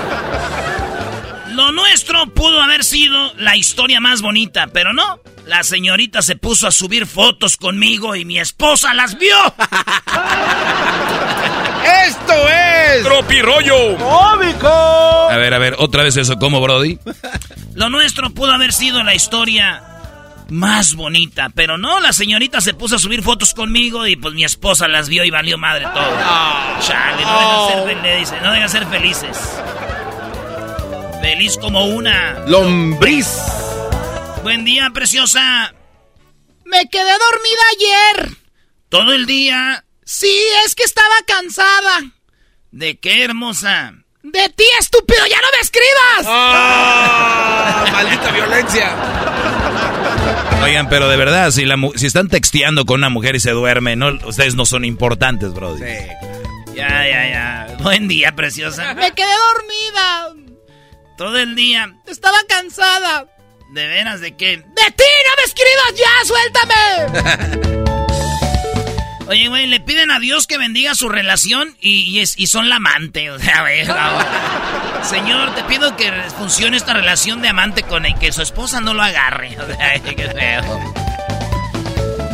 Lo 1.49 1.73
nuestro 1.73 2.27
pudo 2.29 2.61
haber 2.61 2.85
sido 2.85 3.35
la 3.37 3.57
historia 3.57 4.01
más 4.01 4.23
bonita, 4.23 4.69
pero 4.69 4.93
no. 4.93 5.21
La 5.47 5.65
señorita 5.65 6.23
se 6.23 6.37
puso 6.37 6.69
a 6.69 6.71
subir 6.71 7.07
fotos 7.07 7.57
conmigo 7.57 8.15
y 8.15 8.25
mi 8.25 8.39
esposa 8.39 8.95
las 8.95 9.19
vio. 9.19 9.37
¡Esto 12.07 12.49
es! 12.49 13.03
¡Tropirollo! 13.05 13.97
¡Cómico! 13.97 14.69
A 14.69 15.37
ver, 15.37 15.55
a 15.55 15.59
ver, 15.59 15.77
otra 15.79 16.03
vez 16.03 16.17
eso, 16.17 16.37
¿cómo, 16.37 16.61
Brody? 16.61 16.99
Lo 17.75 17.89
nuestro 17.91 18.31
pudo 18.31 18.53
haber 18.53 18.73
sido 18.73 19.03
la 19.03 19.15
historia 19.15 19.83
más 20.51 20.95
bonita, 20.95 21.51
pero 21.55 21.79
no, 21.79 22.01
la 22.01 22.13
señorita 22.13 22.61
se 22.61 22.75
puso 22.75 22.97
a 22.97 22.99
subir 22.99 23.23
fotos 23.23 23.55
conmigo 23.55 24.07
y 24.07 24.17
pues 24.17 24.35
mi 24.35 24.45
esposa 24.45 24.89
las 24.89 25.09
vio 25.09 25.25
y 25.25 25.31
valió 25.31 25.57
madre 25.57 25.87
todo. 25.95 26.03
Oh. 26.03 26.81
Chale, 26.81 27.23
no 27.25 27.39
dejan 27.39 27.69
ser 27.69 28.03
felices, 28.03 28.43
no 28.43 28.53
dejan 28.53 28.69
ser 28.69 28.87
felices. 28.87 29.39
Feliz 31.23 31.57
como 31.59 31.85
una 31.85 32.41
lombriz. 32.47 33.29
Buen 34.43 34.65
día, 34.65 34.91
preciosa. 34.93 35.73
Me 36.65 36.89
quedé 36.89 37.13
dormida 37.13 37.63
ayer. 37.77 38.37
Todo 38.89 39.13
el 39.13 39.27
día. 39.27 39.85
Sí, 40.13 40.37
es 40.67 40.75
que 40.75 40.83
estaba 40.83 41.15
cansada. 41.25 42.03
¿De 42.73 42.99
qué, 42.99 43.23
hermosa? 43.23 43.95
De 44.25 44.49
ti, 44.49 44.65
estúpido, 44.81 45.25
ya 45.27 45.37
no 45.37 45.47
me 45.55 45.61
escribas. 45.61 46.27
¡Oh! 46.27 47.91
¡Maldita 47.93 48.33
violencia! 48.33 48.97
Oigan, 50.65 50.89
pero 50.89 51.09
de 51.09 51.17
verdad, 51.17 51.53
si, 51.53 51.65
la, 51.65 51.77
si 51.95 52.07
están 52.07 52.27
texteando 52.27 52.87
con 52.87 52.99
una 52.99 53.09
mujer 53.09 53.37
y 53.37 53.41
se 53.41 53.53
duerme, 53.53 53.95
no, 53.95 54.19
ustedes 54.27 54.57
no 54.57 54.67
son 54.67 54.85
importantes, 54.85 55.55
Brody. 55.55 55.79
Sí. 55.79 56.75
Ya, 56.75 57.07
ya, 57.09 57.31
ya. 57.31 57.77
Buen 57.79 58.09
día, 58.09 58.35
preciosa. 58.35 58.95
Me 58.95 59.13
quedé 59.13 59.33
dormida. 59.55 60.35
Todo 61.17 61.39
el 61.39 61.55
día. 61.55 61.95
Estaba 62.09 62.39
cansada. 62.49 63.29
¿De 63.75 63.87
veras 63.87 64.21
de 64.21 64.37
qué? 64.37 64.57
¡De 64.57 64.91
ti! 64.97 65.05
¡No 65.29 65.37
me 65.37 65.45
escribas 65.45 65.95
ya! 65.95 66.25
¡Suéltame! 66.25 67.77
Oye, 69.31 69.47
güey, 69.47 69.69
le 69.69 69.79
piden 69.79 70.11
a 70.11 70.19
Dios 70.19 70.49
que 70.49 70.59
bendiga 70.59 70.97
su 70.97 71.09
relación 71.09 71.77
y, 71.81 72.19
y, 72.19 72.21
y 72.21 72.47
son 72.49 72.69
la 72.69 72.77
amante. 72.77 73.31
O 73.31 73.39
sea, 73.39 73.61
güey, 73.61 73.87
Señor, 75.09 75.55
te 75.55 75.63
pido 75.65 75.97
que 75.97 76.11
funcione 76.37 76.77
esta 76.77 76.95
relación 76.95 77.41
de 77.41 77.47
amante 77.47 77.85
con 77.85 78.07
el 78.07 78.19
que 78.19 78.33
su 78.33 78.43
esposa 78.43 78.81
no 78.81 78.93
lo 78.93 79.03
agarre. 79.03 79.57
O 79.57 79.67
sea, 79.67 80.01
qué 80.03 80.29
feo. 80.29 80.95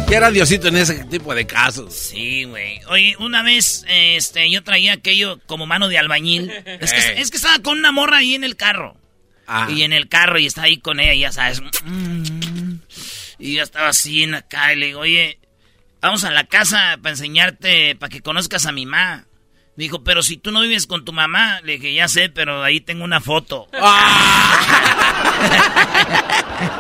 Quiera 0.09 0.31
Diosito 0.31 0.69
en 0.69 0.79
ese 0.79 1.05
tipo 1.05 1.35
de 1.35 1.47
casos. 1.47 1.95
Sí, 1.95 2.45
güey. 2.45 2.81
Oye, 2.89 3.15
una 3.19 3.43
vez 3.43 3.85
este, 3.89 4.51
yo 4.51 4.65
traía 4.65 4.95
aquello 4.95 5.39
como 5.45 5.67
mano 5.67 5.89
de 5.89 5.99
albañil. 5.99 6.51
Es 6.81 6.95
que, 6.95 7.21
es 7.21 7.31
que 7.31 7.37
estaba 7.37 7.59
con 7.59 7.77
una 7.79 7.93
morra 7.93 8.19
ahí 8.19 8.35
en 8.35 8.43
el 8.43 8.57
carro. 8.57 8.97
Ah. 9.47 9.69
Y 9.71 9.83
en 9.83 9.93
el 9.93 10.09
carro 10.09 10.39
y 10.39 10.47
está 10.47 10.63
ahí 10.63 10.79
con 10.79 10.99
ella, 10.99 11.13
ya 11.13 11.31
sabes. 11.31 11.63
Y 13.39 13.55
yo 13.55 13.63
estaba 13.63 13.89
así 13.89 14.23
en 14.23 14.35
acá 14.35 14.73
y 14.73 14.77
le 14.77 14.87
digo, 14.87 15.01
oye, 15.01 15.39
vamos 16.01 16.25
a 16.25 16.31
la 16.31 16.45
casa 16.45 16.99
para 17.03 17.11
enseñarte, 17.11 17.97
para 17.97 18.11
que 18.11 18.23
conozcas 18.23 18.67
a 18.67 18.73
mi 18.73 18.87
mamá. 18.87 19.27
Me 19.77 19.85
dijo, 19.85 20.03
pero 20.03 20.23
si 20.23 20.39
tú 20.39 20.53
no 20.53 20.63
vives 20.63 20.87
con 20.87 21.05
tu 21.05 21.13
mamá, 21.13 21.61
le 21.63 21.73
dije, 21.73 21.93
ya 21.93 22.09
sé, 22.09 22.31
pero 22.31 22.65
ahí 22.65 22.81
tengo 22.81 23.05
una 23.05 23.21
foto. 23.21 23.69
¡Ah! 23.75 25.37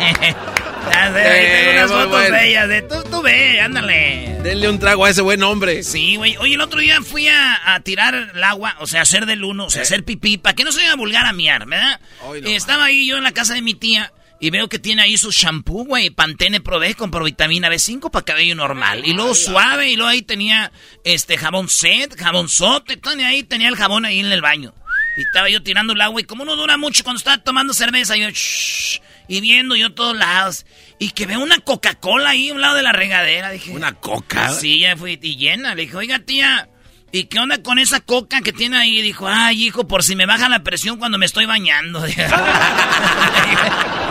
ya 0.90 1.12
sé, 1.12 1.20
ahí 1.20 1.46
tengo 1.46 1.72
unas 1.72 1.90
fotos 1.90 2.30
bueno. 2.30 2.68
de 2.68 2.82
tú, 2.82 2.94
tú 3.10 3.20
ve, 3.20 3.60
ándale. 3.60 4.38
Denle 4.42 4.70
un 4.70 4.78
trago 4.78 5.04
a 5.04 5.10
ese 5.10 5.20
buen 5.20 5.42
hombre. 5.42 5.82
Sí, 5.82 6.16
güey. 6.16 6.38
Oye, 6.38 6.54
el 6.54 6.60
otro 6.62 6.80
día 6.80 7.02
fui 7.02 7.28
a, 7.28 7.74
a, 7.74 7.80
tirar 7.80 8.14
el 8.14 8.42
agua, 8.42 8.76
o 8.78 8.86
sea, 8.86 9.02
hacer 9.02 9.26
del 9.26 9.44
uno, 9.44 9.66
o 9.66 9.70
sea, 9.70 9.82
eh. 9.82 9.82
hacer 9.82 10.02
pipí, 10.02 10.38
para 10.38 10.56
que 10.56 10.64
no 10.64 10.72
se 10.72 10.78
vaya 10.78 10.92
a 10.92 10.96
vulgar 10.96 11.26
a 11.26 11.34
miar, 11.34 11.66
¿verdad? 11.66 12.00
no, 12.22 12.34
Estaba 12.48 12.86
ahí 12.86 13.06
yo 13.06 13.18
en 13.18 13.24
la 13.24 13.32
casa 13.32 13.52
de 13.52 13.60
mi 13.60 13.74
tía. 13.74 14.10
Y 14.38 14.50
veo 14.50 14.68
que 14.68 14.78
tiene 14.78 15.02
ahí 15.02 15.16
su 15.16 15.30
shampoo, 15.30 15.84
güey, 15.84 16.10
Pantene 16.10 16.60
Pro 16.60 16.78
con 16.96 17.10
provitamina 17.10 17.70
B5 17.70 18.10
para 18.10 18.24
cabello 18.24 18.54
normal. 18.54 19.02
Y 19.06 19.14
luego 19.14 19.34
suave, 19.34 19.90
y 19.90 19.96
luego 19.96 20.10
ahí 20.10 20.22
tenía 20.22 20.72
este 21.04 21.38
jabón 21.38 21.70
set, 21.70 22.14
jabón 22.18 22.48
sote, 22.50 22.98
tenía 22.98 23.28
ahí 23.28 23.42
tenía 23.42 23.68
el 23.68 23.76
jabón 23.76 24.04
ahí 24.04 24.20
en 24.20 24.30
el 24.30 24.42
baño. 24.42 24.74
Y 25.16 25.22
estaba 25.22 25.48
yo 25.48 25.62
tirando 25.62 25.94
el 25.94 26.00
agua 26.02 26.20
y 26.20 26.24
como 26.24 26.44
no 26.44 26.54
dura 26.56 26.76
mucho 26.76 27.02
cuando 27.02 27.16
estaba 27.18 27.38
tomando 27.38 27.72
cerveza, 27.72 28.16
yo 28.16 28.28
shh, 28.28 29.00
y 29.26 29.40
viendo 29.40 29.74
yo 29.74 29.94
todos 29.94 30.14
lados. 30.14 30.66
Y 30.98 31.10
que 31.10 31.24
veo 31.26 31.40
una 31.40 31.58
Coca-Cola 31.60 32.30
ahí 32.30 32.50
a 32.50 32.54
un 32.54 32.60
lado 32.60 32.76
de 32.76 32.82
la 32.82 32.92
regadera. 32.92 33.50
Dije, 33.50 33.70
¿una 33.70 33.94
coca? 33.94 34.50
Sí, 34.50 34.80
ya 34.80 34.96
fui 34.96 35.18
y 35.20 35.36
llena. 35.36 35.74
Le 35.74 35.82
dije, 35.82 35.96
oiga, 35.96 36.18
tía, 36.18 36.68
¿y 37.10 37.24
qué 37.24 37.38
onda 37.38 37.62
con 37.62 37.78
esa 37.78 38.00
coca 38.00 38.42
que 38.42 38.52
tiene 38.52 38.76
ahí? 38.76 39.00
Dijo, 39.00 39.26
ay, 39.28 39.66
hijo, 39.66 39.88
por 39.88 40.02
si 40.02 40.14
me 40.14 40.26
baja 40.26 40.50
la 40.50 40.62
presión 40.62 40.98
cuando 40.98 41.16
me 41.16 41.24
estoy 41.26 41.46
bañando. 41.46 42.04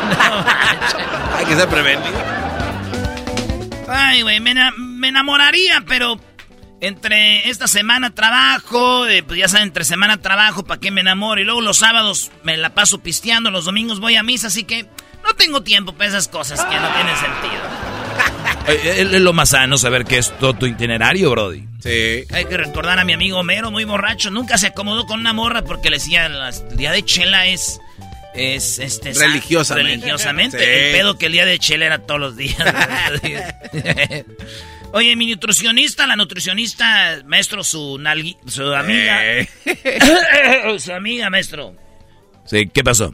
no, 0.09 1.35
Hay 1.37 1.45
que 1.45 1.55
ser 1.55 1.67
prevenido. 1.67 2.13
Ay, 3.87 4.21
güey, 4.21 4.39
me, 4.39 4.53
me, 4.77 5.07
enamoraría, 5.09 5.83
pero 5.87 6.19
entre 6.81 7.49
esta 7.49 7.67
semana 7.67 8.13
trabajo, 8.13 9.07
eh, 9.07 9.23
pues 9.23 9.39
ya 9.39 9.47
saben, 9.47 9.67
entre 9.67 9.83
semana 9.83 10.17
trabajo, 10.17 10.63
¿para 10.63 10.79
qué 10.79 10.91
me 10.91 11.01
enamoro? 11.01 11.41
Y 11.41 11.43
luego 11.43 11.61
los 11.61 11.77
sábados 11.77 12.31
me 12.43 12.57
la 12.57 12.73
paso 12.73 12.99
pisteando, 12.99 13.51
los 13.51 13.65
domingos 13.65 13.99
voy 13.99 14.15
a 14.15 14.23
misa, 14.23 14.47
así 14.47 14.63
que 14.63 14.87
no 15.23 15.33
tengo 15.35 15.61
tiempo 15.61 15.93
para 15.93 16.09
esas 16.09 16.27
cosas 16.27 16.63
que 16.63 16.79
no 16.79 16.87
tienen 16.93 17.15
sentido. 17.17 17.63
Es 18.67 19.21
lo 19.21 19.33
más 19.33 19.49
sano 19.49 19.77
saber 19.77 20.05
que 20.05 20.17
es 20.17 20.35
todo 20.39 20.55
tu 20.55 20.65
itinerario, 20.65 21.29
Brody. 21.29 21.67
Sí. 21.79 22.23
Hay 22.33 22.45
que 22.45 22.57
recordar 22.57 22.97
a 22.97 23.03
mi 23.03 23.13
amigo 23.13 23.37
Homero, 23.37 23.69
muy 23.69 23.83
borracho. 23.83 24.31
Nunca 24.31 24.57
se 24.57 24.67
acomodó 24.67 25.05
con 25.05 25.19
una 25.19 25.33
morra 25.33 25.61
porque 25.63 25.91
le 25.91 25.97
decía, 25.97 26.25
el 26.25 26.77
día 26.77 26.91
de 26.91 27.05
chela 27.05 27.45
es... 27.45 27.79
Es 28.35 28.79
este 28.79 29.13
religiosamente. 29.13 29.91
Religiosamente. 29.91 30.59
Sí. 30.59 30.65
El 30.65 30.91
pedo 30.97 31.17
que 31.17 31.27
el 31.27 31.31
día 31.31 31.45
de 31.45 31.59
chela 31.59 31.85
era 31.85 31.99
todos 31.99 32.19
los 32.19 32.35
días. 32.35 32.57
Oye, 34.91 35.15
mi 35.15 35.27
nutricionista, 35.27 36.07
la 36.07 36.15
nutricionista, 36.15 37.21
maestro, 37.25 37.63
su, 37.63 37.97
nalgui, 37.97 38.37
su 38.47 38.73
amiga. 38.73 39.25
Eh. 39.25 39.49
su 40.79 40.93
amiga, 40.93 41.29
maestro. 41.29 41.75
Sí, 42.45 42.69
¿qué 42.73 42.83
pasó? 42.83 43.13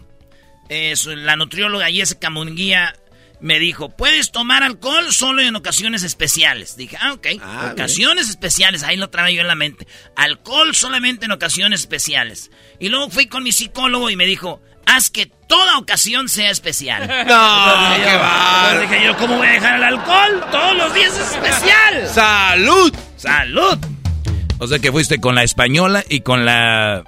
Eh, 0.69 0.95
su, 0.95 1.15
la 1.15 1.35
nutrióloga 1.35 1.87
Jessica 1.87 2.29
Munguía 2.29 2.93
me 3.39 3.59
dijo, 3.59 3.89
puedes 3.89 4.31
tomar 4.31 4.61
alcohol 4.63 5.11
solo 5.11 5.41
en 5.41 5.55
ocasiones 5.55 6.03
especiales. 6.03 6.77
Dije, 6.77 6.97
ah, 7.01 7.13
ok. 7.13 7.27
Ah, 7.41 7.69
ocasiones 7.73 8.25
bien. 8.25 8.29
especiales, 8.29 8.83
ahí 8.83 8.95
lo 8.95 9.09
traía 9.09 9.37
yo 9.37 9.41
en 9.41 9.47
la 9.47 9.55
mente. 9.55 9.87
Alcohol 10.15 10.75
solamente 10.75 11.25
en 11.25 11.31
ocasiones 11.31 11.81
especiales. 11.81 12.51
Y 12.79 12.89
luego 12.89 13.09
fui 13.09 13.25
con 13.25 13.43
mi 13.43 13.51
psicólogo 13.51 14.09
y 14.09 14.15
me 14.15 14.25
dijo, 14.25 14.61
haz 14.85 15.09
que 15.09 15.25
toda 15.47 15.77
ocasión 15.77 16.29
sea 16.29 16.49
especial. 16.51 17.01
No, 17.27 17.95
qué 18.03 18.15
va. 18.15 18.79
dije 18.81 19.05
yo, 19.05 19.17
¿cómo 19.17 19.37
voy 19.37 19.47
a 19.47 19.51
dejar 19.51 19.75
el 19.77 19.83
alcohol? 19.83 20.43
Todos 20.51 20.75
los 20.77 20.93
días 20.93 21.13
es 21.17 21.31
especial. 21.31 22.07
¡Salud! 22.13 22.93
¡Salud! 23.17 23.77
O 24.59 24.67
sea 24.67 24.79
que 24.79 24.91
fuiste 24.91 25.19
con 25.19 25.35
la 25.35 25.43
española 25.43 26.03
y 26.07 26.21
con 26.21 26.45
la 26.45 27.03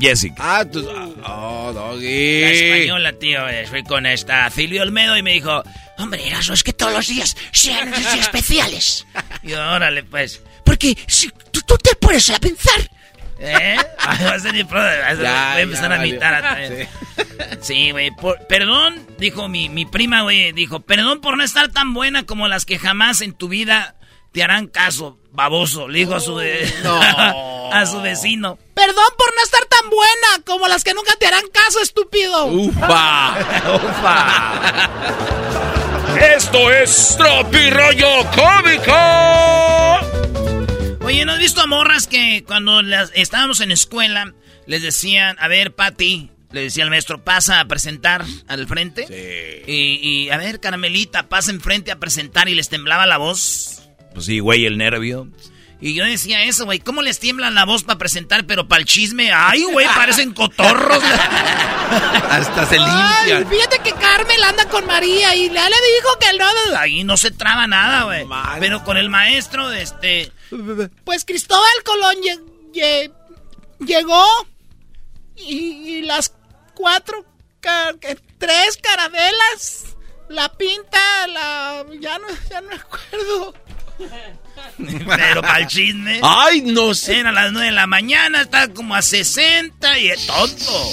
Jessica. 0.00 0.34
Ah, 0.38 0.64
tú. 0.64 0.86
Oh, 1.26 1.70
doggy. 1.72 2.40
La 2.42 2.50
española, 2.50 3.12
tío. 3.12 3.48
eh, 3.48 3.66
Fui 3.68 3.82
con 3.84 4.06
esta 4.06 4.48
Silvio 4.50 4.82
Olmedo 4.82 5.16
y 5.16 5.22
me 5.22 5.32
dijo: 5.32 5.62
Hombre, 5.98 6.26
Eraso, 6.26 6.52
es 6.52 6.62
que 6.64 6.72
todos 6.72 6.92
los 6.92 7.06
días 7.06 7.36
sean 7.52 7.92
especiales. 8.18 9.06
Y 9.42 9.50
yo, 9.50 9.60
órale, 9.62 10.02
pues. 10.02 10.40
Porque 10.64 10.96
si 11.06 11.28
tú, 11.52 11.60
tú 11.66 11.76
te 11.78 11.94
pones 11.96 12.28
a 12.30 12.38
pensar. 12.38 12.90
¿Eh? 13.46 13.76
Ay, 13.98 14.24
va 14.24 14.32
a 14.32 14.38
ser 14.40 14.52
mi 14.54 14.64
pro- 14.64 14.80
va 14.80 15.06
a 15.08 15.10
ser- 15.14 15.22
Ya, 15.22 15.48
voy 15.52 15.58
a 15.58 15.60
empezar 15.60 15.90
ya, 15.90 15.96
a 16.00 16.06
imitar 16.06 16.34
a. 16.34 16.56
Sí, 17.60 17.90
güey. 17.90 18.10
por- 18.10 18.38
Perdón, 18.46 19.06
dijo 19.18 19.48
mi, 19.48 19.68
mi 19.68 19.84
prima, 19.86 20.22
güey. 20.22 20.52
Dijo: 20.52 20.80
Perdón 20.80 21.20
por 21.20 21.36
no 21.36 21.44
estar 21.44 21.68
tan 21.68 21.92
buena 21.94 22.24
como 22.24 22.48
las 22.48 22.64
que 22.64 22.78
jamás 22.78 23.20
en 23.20 23.32
tu 23.34 23.48
vida 23.48 23.96
te 24.32 24.42
harán 24.42 24.66
caso, 24.66 25.18
baboso. 25.32 25.86
Le 25.88 26.00
dijo 26.00 26.14
a 26.14 26.20
su, 26.20 26.36
de- 26.38 26.72
a 27.72 27.86
su 27.86 28.00
vecino. 28.00 28.58
Perdón 28.74 29.04
por 29.16 29.34
no 29.34 29.42
estar 29.42 29.64
tan 29.66 29.88
buena 29.90 30.42
como 30.46 30.66
las 30.68 30.82
que 30.84 30.94
nunca 30.94 31.12
te 31.16 31.26
harán 31.26 31.44
caso, 31.52 31.80
estúpido. 31.80 32.46
Ufa. 32.46 33.34
Esto 36.36 36.70
es 36.72 37.16
Tropirollo 37.18 38.24
Cómico. 38.34 40.13
Oye, 41.04 41.26
¿no 41.26 41.32
has 41.32 41.38
visto 41.38 41.60
a 41.60 41.66
morras 41.66 42.06
que 42.06 42.44
cuando 42.46 42.80
las, 42.80 43.12
estábamos 43.14 43.60
en 43.60 43.70
escuela 43.70 44.34
les 44.66 44.82
decían, 44.82 45.36
a 45.38 45.48
ver, 45.48 45.74
Patty, 45.74 46.30
Le 46.50 46.62
decía 46.62 46.84
al 46.84 46.90
maestro, 46.90 47.22
pasa 47.22 47.60
a 47.60 47.68
presentar 47.68 48.24
al 48.46 48.66
frente. 48.66 49.06
Sí. 49.06 49.70
Y, 49.70 49.98
y, 50.02 50.30
a 50.30 50.38
ver, 50.38 50.60
Caramelita, 50.60 51.28
pasa 51.28 51.50
enfrente 51.50 51.92
a 51.92 51.98
presentar 51.98 52.48
y 52.48 52.54
les 52.54 52.70
temblaba 52.70 53.06
la 53.06 53.18
voz. 53.18 53.82
Pues 54.14 54.24
sí, 54.24 54.38
güey, 54.38 54.64
el 54.64 54.78
nervio. 54.78 55.28
Y 55.84 55.92
yo 55.92 56.02
decía 56.06 56.42
eso, 56.44 56.64
güey, 56.64 56.80
¿cómo 56.80 57.02
les 57.02 57.18
tiembla 57.18 57.50
la 57.50 57.66
voz 57.66 57.84
para 57.84 57.98
presentar, 57.98 58.46
pero 58.46 58.66
para 58.66 58.80
el 58.80 58.86
chisme? 58.86 59.30
Ay, 59.34 59.64
güey, 59.64 59.86
parecen 59.88 60.32
cotorros. 60.32 61.04
Hasta 62.30 62.64
se 62.64 62.78
limpia. 62.78 63.44
Fíjate 63.46 63.80
que 63.80 63.92
Carmel 63.92 64.42
anda 64.44 64.66
con 64.70 64.86
María 64.86 65.36
y 65.36 65.50
ya 65.50 65.68
le 65.68 65.76
dijo 65.76 66.18
que 66.18 66.38
no. 66.38 66.78
Ahí 66.78 67.04
no 67.04 67.18
se 67.18 67.32
traba 67.32 67.66
nada, 67.66 68.04
güey. 68.04 68.26
Pero 68.60 68.82
con 68.82 68.96
el 68.96 69.10
maestro, 69.10 69.70
este. 69.72 70.32
Pues 71.04 71.26
Cristóbal 71.26 71.82
Colón 71.84 72.16
llegó 73.80 74.24
y, 75.36 76.00
las 76.00 76.32
cuatro, 76.72 77.26
tres 78.38 78.78
carabelas, 78.80 79.84
la 80.30 80.50
pinta, 80.50 81.26
la. 81.26 81.84
Ya 82.00 82.18
no, 82.18 82.28
ya 82.48 82.62
no 82.62 82.68
me 82.70 82.76
acuerdo. 82.76 83.54
Pero 84.76 85.42
para 85.42 85.58
el 85.58 85.66
chisme. 85.66 86.20
Ay, 86.22 86.62
no 86.62 86.94
sé. 86.94 87.20
Era 87.20 87.30
a 87.30 87.32
las 87.32 87.52
9 87.52 87.66
de 87.66 87.72
la 87.72 87.86
mañana, 87.86 88.42
está 88.42 88.68
como 88.68 88.94
a 88.94 89.02
60 89.02 89.98
y 89.98 90.08
es 90.08 90.26
tonto. 90.26 90.88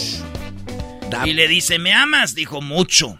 Y 1.25 1.33
le 1.33 1.47
dice, 1.47 1.79
¿me 1.79 1.93
amas? 1.93 2.35
Dijo, 2.35 2.61
mucho. 2.61 3.19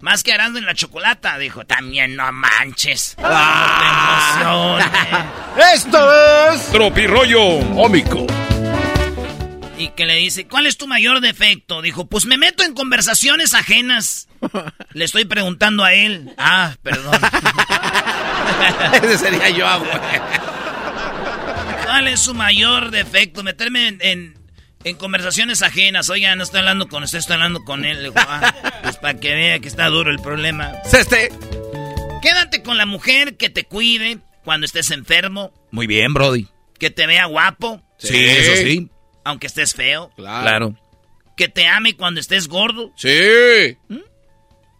Más 0.00 0.22
que 0.22 0.32
arando 0.32 0.60
en 0.60 0.66
la 0.66 0.74
chocolata, 0.74 1.38
dijo, 1.38 1.64
también 1.64 2.14
no 2.14 2.30
manches. 2.30 3.16
Ah. 3.18 4.78
Esto 5.74 6.52
es 6.52 6.70
Tropirollo 6.70 7.42
Ómico. 7.76 8.24
Y 9.78 9.90
que 9.90 10.06
le 10.06 10.16
dice, 10.16 10.48
¿cuál 10.48 10.66
es 10.66 10.76
tu 10.76 10.88
mayor 10.88 11.20
defecto? 11.20 11.80
Dijo, 11.82 12.06
pues 12.08 12.26
me 12.26 12.36
meto 12.36 12.64
en 12.64 12.74
conversaciones 12.74 13.54
ajenas. 13.54 14.28
Le 14.92 15.04
estoy 15.04 15.24
preguntando 15.24 15.84
a 15.84 15.94
él. 15.94 16.34
Ah, 16.36 16.74
perdón. 16.82 17.14
Ese 19.02 19.18
sería 19.18 19.50
yo, 19.50 19.66
güey. 19.78 19.92
¿Cuál 21.84 22.08
es 22.08 22.20
su 22.20 22.34
mayor 22.34 22.90
defecto? 22.90 23.44
Meterme 23.44 23.96
en, 24.00 24.34
conversaciones 24.98 25.62
ajenas. 25.62 26.10
Oiga, 26.10 26.34
no 26.34 26.42
estoy 26.42 26.58
hablando 26.58 26.88
con 26.88 27.04
usted, 27.04 27.18
estoy 27.18 27.34
hablando 27.34 27.62
con 27.62 27.84
él. 27.84 28.12
Ah, 28.16 28.52
pues 28.82 28.96
para 28.96 29.14
que 29.20 29.32
vea 29.32 29.60
que 29.60 29.68
está 29.68 29.86
duro 29.86 30.10
el 30.10 30.18
problema. 30.18 30.72
Este. 30.92 31.30
Quédate 32.20 32.64
con 32.64 32.78
la 32.78 32.86
mujer 32.86 33.36
que 33.36 33.48
te 33.48 33.62
cuide 33.64 34.18
cuando 34.42 34.64
estés 34.64 34.90
enfermo. 34.90 35.52
Muy 35.70 35.86
bien, 35.86 36.14
Brody. 36.14 36.48
Que 36.80 36.90
te 36.90 37.06
vea 37.06 37.26
guapo. 37.26 37.80
Sí, 37.98 38.16
eso 38.16 38.56
sí. 38.56 38.90
Aunque 39.28 39.46
estés 39.46 39.74
feo. 39.74 40.10
Claro. 40.16 40.74
Que 41.36 41.48
te 41.48 41.66
ame 41.66 41.94
cuando 41.94 42.18
estés 42.18 42.48
gordo. 42.48 42.90
Sí. 42.96 43.76
¿Mm? 43.88 43.98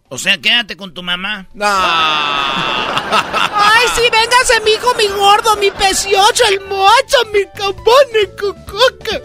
O 0.07 0.17
sea, 0.17 0.39
quédate 0.39 0.75
con 0.75 0.91
tu 0.91 1.03
mamá. 1.03 1.47
No. 1.53 1.67
Ay, 1.67 3.85
sí, 3.95 4.01
véngase, 4.11 4.59
mi 4.65 4.71
hijo, 4.71 4.91
mi 4.95 5.05
gordo, 5.05 5.55
mi 5.57 5.69
pecioso, 5.69 6.43
el 6.49 6.61
mocho, 6.61 7.17
mi 7.31 7.45
cabone, 7.55 8.25
cucuca. 8.39 9.21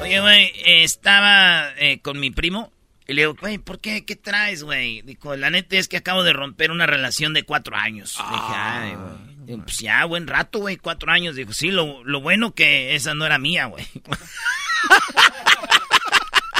Oye, 0.00 0.20
güey, 0.20 0.52
estaba 0.64 1.70
eh, 1.76 1.98
con 2.02 2.20
mi 2.20 2.30
primo 2.30 2.70
y 3.08 3.14
le 3.14 3.22
digo, 3.22 3.34
güey, 3.34 3.58
¿por 3.58 3.80
qué? 3.80 4.06
¿Qué 4.06 4.14
traes, 4.14 4.62
güey? 4.62 5.02
Dijo, 5.02 5.34
la 5.34 5.50
neta 5.50 5.76
es 5.76 5.88
que 5.88 5.96
acabo 5.96 6.22
de 6.22 6.34
romper 6.34 6.70
una 6.70 6.86
relación 6.86 7.34
de 7.34 7.42
cuatro 7.42 7.74
años. 7.74 8.16
Dije, 8.16 8.54
ay, 8.54 8.94
güey. 8.94 9.33
Pues 9.46 9.78
ya, 9.78 10.04
buen 10.04 10.26
rato, 10.26 10.60
güey, 10.60 10.76
cuatro 10.76 11.12
años. 11.12 11.36
Dijo, 11.36 11.52
sí, 11.52 11.70
lo, 11.70 12.02
lo 12.04 12.20
bueno 12.20 12.54
que 12.54 12.94
esa 12.94 13.14
no 13.14 13.26
era 13.26 13.38
mía, 13.38 13.66
güey. 13.66 13.86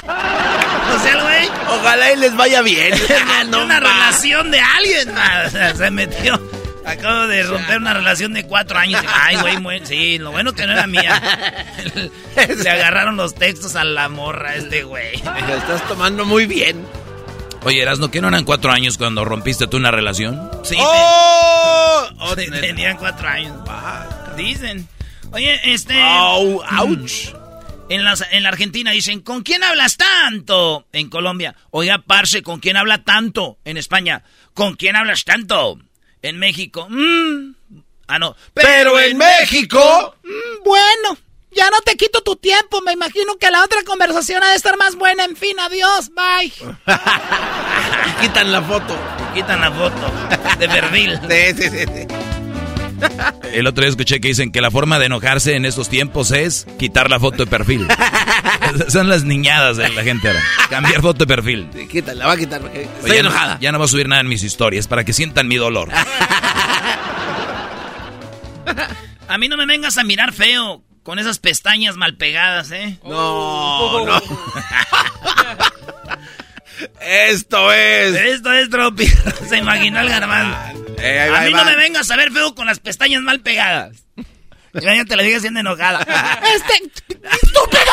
O 0.07 0.99
sea, 0.99 1.23
güey. 1.23 1.49
Ojalá 1.67 2.11
y 2.11 2.17
les 2.17 2.35
vaya 2.35 2.61
bien. 2.61 2.93
no, 3.49 3.63
una 3.63 3.79
relación 3.79 4.51
de 4.51 4.59
alguien. 4.59 5.09
se 5.75 5.91
metió. 5.91 6.39
Acabo 6.85 7.25
de 7.27 7.41
romper 7.41 7.79
una 7.79 7.95
relación 7.95 8.33
de 8.33 8.45
cuatro 8.45 8.77
años. 8.77 9.03
Ay, 9.11 9.37
güey, 9.59 9.81
sí, 9.85 10.19
lo 10.19 10.31
bueno 10.31 10.53
que 10.53 10.67
no 10.67 10.73
era 10.73 10.85
mía. 10.85 11.19
Se 12.61 12.69
agarraron 12.69 13.17
los 13.17 13.33
textos 13.33 13.75
a 13.75 13.83
la 13.83 14.07
morra 14.07 14.53
este 14.55 14.83
güey. 14.83 15.15
estás 15.15 15.87
tomando 15.87 16.25
muy 16.25 16.45
bien. 16.45 16.85
Oye, 17.65 17.81
Erasno, 17.81 18.11
¿qué 18.11 18.21
no 18.21 18.27
eran 18.27 18.45
cuatro 18.45 18.71
años 18.71 18.95
cuando 18.97 19.25
rompiste 19.25 19.65
tú 19.65 19.77
una 19.77 19.89
relación? 19.89 20.51
Sí. 20.63 20.75
¡Oh! 20.79 22.07
tenían 22.35 22.95
cuatro 22.97 23.27
años. 23.27 23.57
Dicen. 24.37 24.87
Oye, 25.31 25.59
este... 25.73 25.99
¡Au! 25.99 26.61
¡Auch! 26.63 27.33
En 27.89 28.03
la, 28.03 28.15
en 28.31 28.43
la 28.43 28.49
Argentina 28.49 28.91
dicen, 28.91 29.21
¿con 29.21 29.41
quién 29.41 29.63
hablas 29.63 29.97
tanto? 29.97 30.87
En 30.91 31.09
Colombia, 31.09 31.55
oiga, 31.71 32.03
parce, 32.05 32.43
¿con 32.43 32.59
quién 32.59 32.77
habla 32.77 33.03
tanto? 33.03 33.57
En 33.65 33.77
España, 33.77 34.23
¿con 34.53 34.75
quién 34.75 34.95
hablas 34.95 35.23
tanto? 35.23 35.79
En 36.21 36.37
México, 36.37 36.87
mmm. 36.87 37.53
Ah, 38.07 38.19
no. 38.19 38.35
Pero, 38.53 38.99
en, 38.99 39.17
México, 39.17 40.15
mm, 40.23 40.63
bueno, 40.63 41.17
ya 41.55 41.69
no 41.69 41.81
te 41.83 41.95
quito 41.95 42.21
tu 42.21 42.35
tiempo. 42.35 42.81
Me 42.81 42.93
imagino 42.93 43.37
que 43.37 43.49
la 43.49 43.63
otra 43.63 43.83
conversación 43.83 44.43
ha 44.43 44.49
de 44.49 44.55
estar 44.55 44.77
más 44.77 44.95
buena. 44.95 45.23
En 45.25 45.35
fin, 45.35 45.59
adiós, 45.59 46.11
bye. 46.13 46.51
quitan 48.21 48.51
la 48.51 48.61
foto. 48.61 48.97
quitan 49.33 49.61
la 49.61 49.71
foto 49.71 50.11
de 50.59 50.67
perfil. 50.67 51.19
sí, 51.29 51.63
sí, 51.63 51.69
sí. 51.69 52.07
El 53.53 53.67
otro 53.67 53.81
día 53.81 53.89
escuché 53.89 54.19
que 54.19 54.29
dicen 54.29 54.51
que 54.51 54.61
la 54.61 54.71
forma 54.71 54.99
de 54.99 55.07
enojarse 55.07 55.55
en 55.55 55.65
estos 55.65 55.89
tiempos 55.89 56.31
es 56.31 56.65
quitar 56.79 57.09
la 57.09 57.19
foto 57.19 57.45
de 57.45 57.47
perfil. 57.47 57.87
Son 58.87 59.09
las 59.09 59.23
niñadas 59.23 59.77
de 59.77 59.89
la 59.89 60.03
gente 60.03 60.27
ahora. 60.27 60.41
Cambiar 60.69 61.01
foto 61.01 61.25
de 61.25 61.27
perfil. 61.27 61.69
quítala, 61.89 62.27
va 62.27 62.33
a 62.33 62.37
quitar. 62.37 62.61
Estoy 62.73 63.17
enojada. 63.17 63.57
ya 63.59 63.71
no 63.71 63.79
va 63.79 63.85
a 63.85 63.87
subir 63.87 64.07
nada 64.07 64.21
en 64.21 64.27
mis 64.27 64.43
historias 64.43 64.87
para 64.87 65.03
que 65.03 65.13
sientan 65.13 65.47
mi 65.47 65.55
dolor. 65.55 65.89
A 69.27 69.37
mí 69.37 69.47
no 69.47 69.57
me 69.57 69.65
vengas 69.65 69.97
a 69.97 70.03
mirar 70.03 70.33
feo 70.33 70.83
con 71.05 71.19
esas 71.19 71.37
pestañas 71.37 71.95
mal 71.97 72.17
pegadas, 72.17 72.71
¿eh? 72.71 72.97
No, 73.03 74.03
no. 74.07 74.19
Esto 76.99 77.71
es. 77.71 78.15
Esto 78.15 78.51
es 78.51 78.71
Tropi. 78.71 79.05
Se 79.47 79.57
imaginó 79.57 79.99
el 79.99 80.09
garbanzo. 80.09 80.57
Eh, 80.97 81.31
a 81.31 81.41
mí 81.41 81.53
no 81.53 81.63
me 81.63 81.75
vengas 81.75 82.09
a 82.09 82.15
ver 82.17 82.31
feo 82.31 82.55
con 82.55 82.65
las 82.65 82.79
pestañas 82.79 83.21
mal 83.21 83.41
pegadas. 83.41 84.07
Ya 84.73 85.05
te 85.05 85.15
la 85.15 85.21
digas 85.21 85.41
siendo 85.41 85.59
enojada. 85.59 85.99
¡Este! 86.55 86.73
¡Estúpido! 87.43 87.83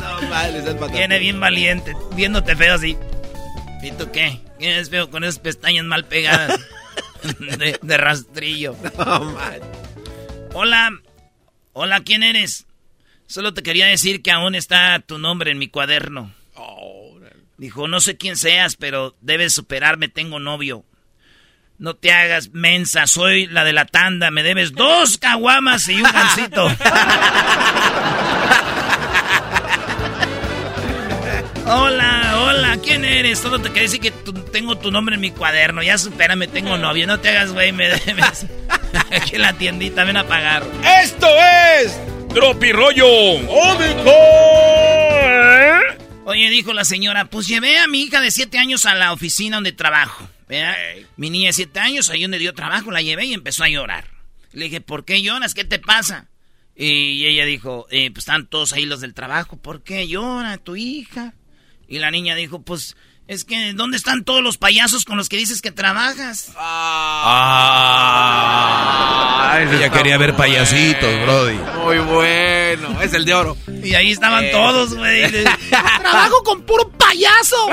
no 0.00 0.28
vale, 0.28 0.58
es 0.58 0.92
Viene 0.92 1.20
bien 1.20 1.38
valiente, 1.38 1.94
viéndote 2.16 2.56
feo 2.56 2.74
así. 2.74 2.98
¿Y 3.84 3.92
tú 3.92 4.10
qué? 4.10 4.40
¿Quién 4.58 4.84
feo 4.84 5.10
con 5.10 5.22
esas 5.22 5.38
pestañas 5.38 5.84
mal 5.84 6.06
pegadas? 6.06 6.58
de, 7.82 7.96
rastrillo. 7.96 8.74
No, 8.98 9.20
man. 9.20 9.85
Hola. 10.58 10.90
Hola, 11.74 12.00
¿quién 12.00 12.22
eres? 12.22 12.66
Solo 13.26 13.52
te 13.52 13.62
quería 13.62 13.84
decir 13.84 14.22
que 14.22 14.30
aún 14.30 14.54
está 14.54 14.98
tu 15.00 15.18
nombre 15.18 15.50
en 15.50 15.58
mi 15.58 15.68
cuaderno. 15.68 16.32
Dijo, 17.58 17.88
no 17.88 18.00
sé 18.00 18.16
quién 18.16 18.38
seas, 18.38 18.74
pero 18.74 19.14
debes 19.20 19.52
superarme, 19.52 20.08
tengo 20.08 20.40
novio. 20.40 20.86
No 21.76 21.94
te 21.94 22.10
hagas 22.10 22.52
mensa, 22.54 23.06
soy 23.06 23.48
la 23.48 23.64
de 23.64 23.74
la 23.74 23.84
tanda, 23.84 24.30
me 24.30 24.42
debes 24.42 24.72
dos 24.72 25.18
caguamas 25.18 25.90
y 25.90 25.96
un 25.96 26.04
gancito. 26.04 26.68
hola, 31.66 32.38
hola, 32.42 32.78
¿quién 32.82 33.04
eres? 33.04 33.38
Solo 33.38 33.60
te 33.60 33.68
quería 33.68 33.82
decir 33.82 34.00
que 34.00 34.12
tengo 34.52 34.78
tu 34.78 34.90
nombre 34.90 35.16
en 35.16 35.20
mi 35.20 35.30
cuaderno, 35.30 35.82
ya 35.82 35.98
supérame, 35.98 36.46
tengo 36.48 36.78
novio, 36.78 37.06
no 37.06 37.20
te 37.20 37.28
hagas 37.30 37.52
güey, 37.52 37.72
me 37.72 37.88
debes. 37.88 38.46
Aquí 39.10 39.36
en 39.36 39.42
la 39.42 39.52
tiendita, 39.52 40.04
ven 40.04 40.16
a 40.16 40.26
pagar. 40.26 40.64
Esto 41.02 41.28
es 41.80 41.98
Tropirollo 42.32 43.06
Ómico. 43.06 44.12
Oye, 46.24 46.50
dijo 46.50 46.72
la 46.72 46.84
señora, 46.84 47.26
pues 47.26 47.46
llevé 47.46 47.78
a 47.78 47.86
mi 47.86 48.02
hija 48.02 48.20
de 48.20 48.30
siete 48.30 48.58
años 48.58 48.84
a 48.84 48.94
la 48.94 49.12
oficina 49.12 49.56
donde 49.56 49.72
trabajo. 49.72 50.28
Mi 51.16 51.30
niña 51.30 51.48
de 51.48 51.52
siete 51.52 51.80
años, 51.80 52.10
ahí 52.10 52.22
donde 52.22 52.38
dio 52.38 52.54
trabajo, 52.54 52.90
la 52.90 53.02
llevé 53.02 53.26
y 53.26 53.34
empezó 53.34 53.64
a 53.64 53.68
llorar. 53.68 54.08
Le 54.52 54.64
dije, 54.66 54.80
¿por 54.80 55.04
qué 55.04 55.22
lloras? 55.22 55.54
¿Qué 55.54 55.64
te 55.64 55.78
pasa? 55.78 56.28
Y 56.74 57.24
ella 57.26 57.44
dijo, 57.44 57.86
eh, 57.90 58.10
pues 58.10 58.22
están 58.22 58.46
todos 58.46 58.72
ahí 58.72 58.86
los 58.86 59.00
del 59.00 59.14
trabajo. 59.14 59.56
¿Por 59.56 59.82
qué 59.82 60.06
llora 60.06 60.58
tu 60.58 60.76
hija? 60.76 61.34
Y 61.88 61.98
la 61.98 62.10
niña 62.10 62.34
dijo, 62.34 62.60
pues 62.62 62.96
es 63.28 63.44
que, 63.44 63.72
¿dónde 63.74 63.96
están 63.96 64.24
todos 64.24 64.42
los 64.42 64.56
payasos 64.58 65.04
con 65.04 65.16
los 65.16 65.28
que 65.28 65.36
dices 65.36 65.60
que 65.62 65.72
trabajas? 65.72 66.52
Ah, 66.56 67.66
ella 69.60 69.90
quería 69.90 70.16
ver 70.18 70.34
payasitos, 70.36 71.22
Brody. 71.22 71.58
Muy 71.84 71.98
bueno, 71.98 73.00
es 73.02 73.12
el 73.14 73.24
de 73.24 73.34
oro. 73.34 73.56
Y 73.82 73.94
ahí 73.94 74.12
estaban 74.12 74.44
eh. 74.44 74.50
todos, 74.52 74.94
güey. 74.94 75.30
Trabajo 76.00 76.42
con 76.44 76.62
puro 76.62 76.88
payaso. 76.90 77.68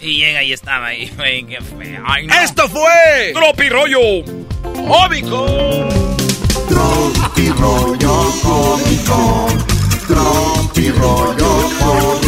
Y 0.00 0.18
llega 0.18 0.42
y 0.42 0.52
estaba 0.52 0.88
ahí, 0.88 1.12
güey, 1.16 1.46
Esto 2.42 2.68
fue 2.68 3.32
Tropi 3.34 3.68
Rollo 3.68 4.00
Óbico. 4.88 5.46
Tropi 6.68 7.48
rollo 7.50 8.30
cómico. 8.42 9.48
Tropi 10.06 10.90
rollo 10.90 11.70
cómico. 11.78 12.27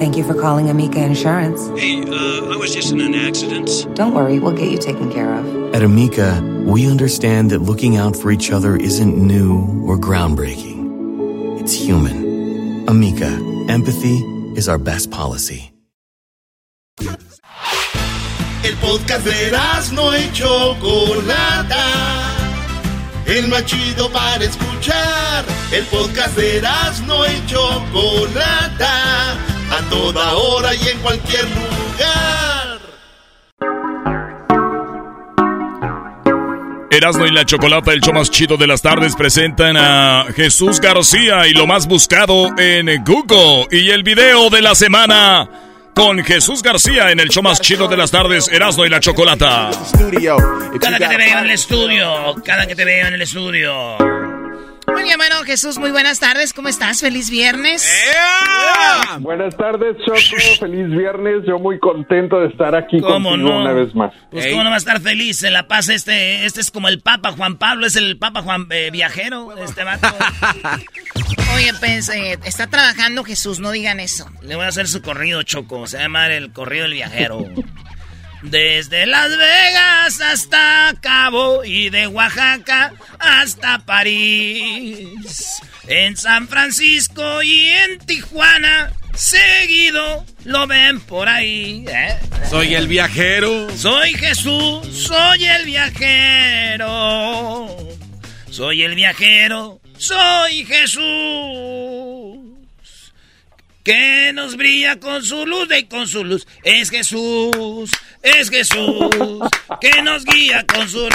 Thank 0.00 0.16
you 0.16 0.24
for 0.24 0.32
calling 0.32 0.70
Amica 0.70 1.04
Insurance. 1.04 1.68
Hey, 1.78 2.00
uh, 2.00 2.54
I 2.54 2.56
was 2.56 2.74
just 2.74 2.90
in 2.90 3.02
an 3.02 3.14
accident. 3.14 3.68
Don't 3.94 4.14
worry, 4.14 4.38
we'll 4.38 4.56
get 4.56 4.70
you 4.70 4.78
taken 4.78 5.12
care 5.12 5.30
of. 5.30 5.74
At 5.74 5.82
Amica, 5.82 6.40
we 6.64 6.90
understand 6.90 7.50
that 7.50 7.58
looking 7.58 7.98
out 7.98 8.16
for 8.16 8.30
each 8.30 8.50
other 8.50 8.76
isn't 8.76 9.14
new 9.14 9.58
or 9.84 9.98
groundbreaking. 9.98 11.60
It's 11.60 11.74
human. 11.74 12.88
Amica, 12.88 13.28
empathy 13.68 14.24
is 14.56 14.70
our 14.70 14.78
best 14.78 15.10
policy. 15.10 15.70
El 18.64 18.76
podcast 18.80 19.26
de 19.26 19.52
no 19.92 20.16
y 20.16 20.30
Chocolata. 20.32 21.84
El 23.26 23.48
más 23.48 23.66
chido 23.66 24.10
para 24.10 24.42
escuchar. 24.42 25.44
El 25.70 25.84
podcast 25.84 26.38
de 26.38 26.62
no 27.06 27.26
y 27.26 27.46
Chocolata. 27.46 29.49
A 29.70 29.80
toda 29.88 30.34
hora 30.34 30.74
y 30.74 30.88
en 30.88 30.98
cualquier 30.98 31.44
lugar. 31.44 32.80
Erasmo 36.90 37.24
y 37.24 37.30
la 37.30 37.44
Chocolata, 37.44 37.92
el 37.92 38.00
show 38.00 38.12
más 38.12 38.30
chido 38.30 38.56
de 38.56 38.66
las 38.66 38.82
tardes, 38.82 39.14
presentan 39.14 39.76
a 39.76 40.26
Jesús 40.34 40.80
García 40.80 41.46
y 41.46 41.52
lo 41.52 41.66
más 41.66 41.86
buscado 41.86 42.48
en 42.58 43.04
Google. 43.04 43.68
Y 43.70 43.90
el 43.90 44.02
video 44.02 44.50
de 44.50 44.60
la 44.60 44.74
semana 44.74 45.48
con 45.94 46.22
Jesús 46.24 46.62
García 46.62 47.12
en 47.12 47.20
el 47.20 47.28
show 47.28 47.42
más 47.42 47.60
chido 47.60 47.86
de 47.86 47.96
las 47.96 48.10
tardes, 48.10 48.48
Erasmo 48.48 48.84
y 48.84 48.88
la 48.88 48.98
Chocolata. 48.98 49.70
Cada 50.80 50.98
que 50.98 51.06
te 51.06 51.16
veo 51.16 51.38
en 51.38 51.44
el 51.44 51.50
estudio, 51.52 52.34
cada 52.44 52.66
que 52.66 52.74
te 52.74 52.84
veo 52.84 53.06
en 53.06 53.14
el 53.14 53.22
estudio. 53.22 54.29
Muy 54.92 55.02
bien, 55.02 55.16
bueno, 55.16 55.36
Jesús, 55.44 55.78
muy 55.78 55.90
buenas 55.90 56.20
tardes. 56.20 56.52
¿Cómo 56.52 56.68
estás? 56.68 57.00
Feliz 57.00 57.30
viernes. 57.30 57.88
Buenas 59.20 59.56
tardes, 59.56 59.96
Choco. 60.04 60.40
Feliz 60.60 60.88
viernes. 60.90 61.44
Yo 61.46 61.58
muy 61.58 61.78
contento 61.78 62.40
de 62.40 62.48
estar 62.48 62.74
aquí 62.74 63.00
contigo 63.00 63.58
una 63.58 63.72
vez 63.72 63.94
más. 63.94 64.12
Pues 64.30 64.46
cómo 64.48 64.64
no 64.64 64.70
va 64.70 64.76
a 64.76 64.78
estar 64.78 65.00
feliz 65.00 65.38
Se 65.38 65.50
La 65.50 65.66
Paz. 65.66 65.88
Este, 65.88 66.44
este 66.44 66.60
es 66.60 66.70
como 66.70 66.88
el 66.88 67.00
Papa 67.00 67.32
Juan 67.32 67.56
Pablo, 67.56 67.86
es 67.86 67.96
el 67.96 68.18
Papa 68.18 68.42
Juan 68.42 68.66
eh, 68.70 68.90
Viajero, 68.90 69.56
este 69.56 69.84
vato. 69.84 70.08
Oye, 71.54 71.72
pues, 71.80 72.08
eh, 72.08 72.38
está 72.44 72.68
trabajando 72.68 73.24
Jesús, 73.24 73.60
no 73.60 73.70
digan 73.70 74.00
eso. 74.00 74.26
Le 74.42 74.56
voy 74.56 74.64
a 74.64 74.68
hacer 74.68 74.86
su 74.86 75.02
corrido, 75.02 75.42
Choco. 75.42 75.86
Se 75.86 75.98
llama 75.98 76.28
el 76.28 76.52
corrido 76.52 76.84
del 76.84 76.94
viajero. 76.94 77.46
Desde 78.42 79.06
Las 79.06 79.36
Vegas 79.36 80.20
hasta 80.20 80.94
Cabo 81.00 81.62
y 81.64 81.90
de 81.90 82.06
Oaxaca 82.06 82.94
hasta 83.18 83.80
París. 83.80 85.60
En 85.86 86.16
San 86.16 86.48
Francisco 86.48 87.42
y 87.42 87.68
en 87.68 87.98
Tijuana, 87.98 88.92
seguido 89.14 90.24
lo 90.44 90.66
ven 90.66 91.00
por 91.00 91.28
ahí. 91.28 91.84
¿eh? 91.88 92.18
Soy 92.48 92.74
el 92.74 92.88
viajero. 92.88 93.68
Soy 93.76 94.14
Jesús, 94.14 94.86
soy 94.86 95.44
el 95.44 95.66
viajero. 95.66 96.88
Soy 98.50 98.82
el 98.82 98.94
viajero, 98.94 99.80
soy 99.96 100.64
Jesús 100.64 102.19
que 103.90 104.32
nos 104.32 104.56
brilla 104.56 105.00
con 105.00 105.20
su 105.24 105.44
luz 105.44 105.68
y 105.76 105.84
con 105.86 106.06
su 106.06 106.22
luz. 106.22 106.46
Es 106.62 106.90
Jesús, 106.90 107.90
es 108.22 108.48
Jesús, 108.48 109.08
que 109.80 110.00
nos 110.02 110.24
guía 110.24 110.64
con 110.64 110.88
su... 110.88 111.08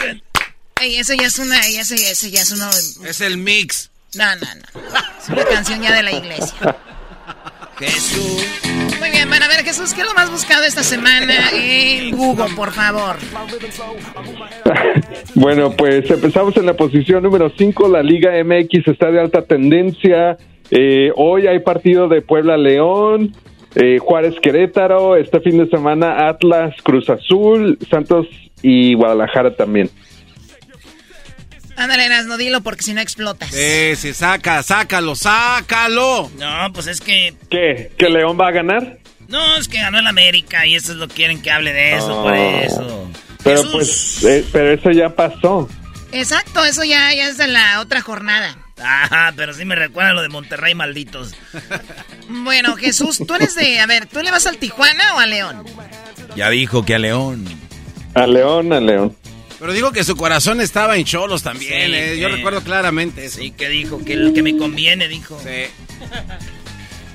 Ey, 0.81 0.97
eso 0.97 1.13
ya 1.13 1.27
es 1.27 1.39
una, 1.39 1.57
eso 1.59 1.95
ya, 1.95 2.09
eso 2.09 2.27
ya 2.27 2.41
es 2.41 2.51
uno... 2.51 2.69
Es 3.07 3.21
el 3.21 3.37
mix. 3.37 3.91
No, 4.15 4.25
no, 4.35 4.41
no. 4.41 4.81
Es 5.21 5.29
una 5.29 5.45
canción 5.45 5.81
ya 5.81 5.93
de 5.93 6.03
la 6.03 6.11
iglesia. 6.11 6.75
Jesús. 7.77 8.45
Muy 8.99 9.09
bien, 9.09 9.29
van 9.29 9.43
a 9.43 9.47
ver, 9.47 9.63
Jesús, 9.63 9.93
¿qué 9.93 10.01
es 10.01 10.07
lo 10.07 10.13
más 10.13 10.29
buscado 10.29 10.65
esta 10.65 10.83
semana 10.83 11.51
en 11.53 12.11
Google, 12.11 12.53
por 12.57 12.73
favor? 12.73 13.15
bueno, 15.35 15.71
pues 15.71 16.09
empezamos 16.11 16.57
en 16.57 16.65
la 16.65 16.73
posición 16.73 17.23
número 17.23 17.49
5. 17.57 17.87
La 17.87 18.03
Liga 18.03 18.31
MX 18.43 18.85
está 18.89 19.11
de 19.11 19.21
alta 19.21 19.43
tendencia. 19.43 20.37
Eh, 20.77 21.11
hoy 21.15 21.47
hay 21.47 21.59
partido 21.59 22.09
de 22.09 22.21
Puebla 22.21 22.57
León, 22.57 23.33
eh, 23.75 23.97
Juárez 23.97 24.35
Querétaro, 24.41 25.15
este 25.15 25.39
fin 25.39 25.57
de 25.57 25.69
semana 25.69 26.27
Atlas 26.27 26.75
Cruz 26.83 27.09
Azul, 27.09 27.79
Santos 27.89 28.27
y 28.61 28.93
Guadalajara 28.93 29.55
también. 29.55 29.89
Ándale, 31.77 32.09
no 32.25 32.35
dilo 32.35 32.59
porque 32.59 32.83
si 32.83 32.93
no 32.93 32.99
explotas. 32.99 33.51
Sí, 33.51 33.95
sí, 33.95 34.13
saca, 34.13 34.61
sácalo, 34.63 35.15
sácalo. 35.15 36.29
No, 36.37 36.73
pues 36.73 36.87
es 36.87 36.99
que... 36.99 37.33
¿Qué? 37.49 37.91
¿Que 37.97 38.09
León 38.09 38.37
va 38.39 38.49
a 38.49 38.51
ganar? 38.51 38.97
No, 39.29 39.55
es 39.55 39.69
que 39.69 39.77
ganó 39.77 39.99
el 39.99 40.07
América 40.07 40.65
y 40.65 40.75
eso 40.75 40.91
es 40.91 40.97
lo 40.97 41.07
que 41.07 41.15
quieren 41.15 41.41
que 41.41 41.51
hable 41.51 41.71
de 41.71 41.95
eso, 41.95 42.21
por 42.21 42.35
eso. 42.35 43.09
Pero 43.45 43.61
pues, 43.71 44.23
eh, 44.25 44.43
pero 44.51 44.73
eso 44.73 44.91
ya 44.91 45.09
pasó. 45.09 45.69
Exacto, 46.11 46.65
eso 46.65 46.83
ya, 46.83 47.13
ya 47.13 47.29
es 47.29 47.37
de 47.37 47.47
la 47.47 47.79
otra 47.79 48.01
jornada. 48.01 48.57
Ajá, 48.77 49.33
pero 49.35 49.53
sí 49.53 49.63
me 49.65 49.75
recuerda 49.75 50.13
lo 50.13 50.21
de 50.21 50.29
Monterrey, 50.29 50.75
malditos. 50.75 51.33
bueno, 52.27 52.75
Jesús, 52.75 53.21
tú 53.25 53.33
eres 53.35 53.55
de. 53.55 53.79
A 53.79 53.85
ver, 53.87 54.05
¿tú 54.05 54.21
le 54.21 54.31
vas 54.31 54.45
al 54.47 54.57
Tijuana 54.57 55.15
o 55.15 55.19
a 55.19 55.25
León? 55.25 55.63
Ya 56.35 56.49
dijo 56.49 56.83
que 56.83 56.95
a 56.95 56.99
León. 56.99 57.45
A 58.13 58.27
León, 58.27 58.73
a 58.73 58.79
León. 58.79 59.15
Pero 59.59 59.71
digo 59.73 59.91
que 59.91 60.03
su 60.03 60.15
corazón 60.15 60.59
estaba 60.59 60.97
en 60.97 61.05
Cholos 61.05 61.41
también, 61.41 61.93
eh. 61.93 62.17
yo 62.19 62.27
recuerdo 62.27 62.61
claramente 62.61 63.29
Sí, 63.29 63.51
que 63.51 63.69
dijo 63.69 64.03
que 64.03 64.13
el 64.13 64.33
que 64.33 64.43
me 64.43 64.57
conviene, 64.57 65.07
dijo. 65.07 65.39
Sí. 65.39 65.71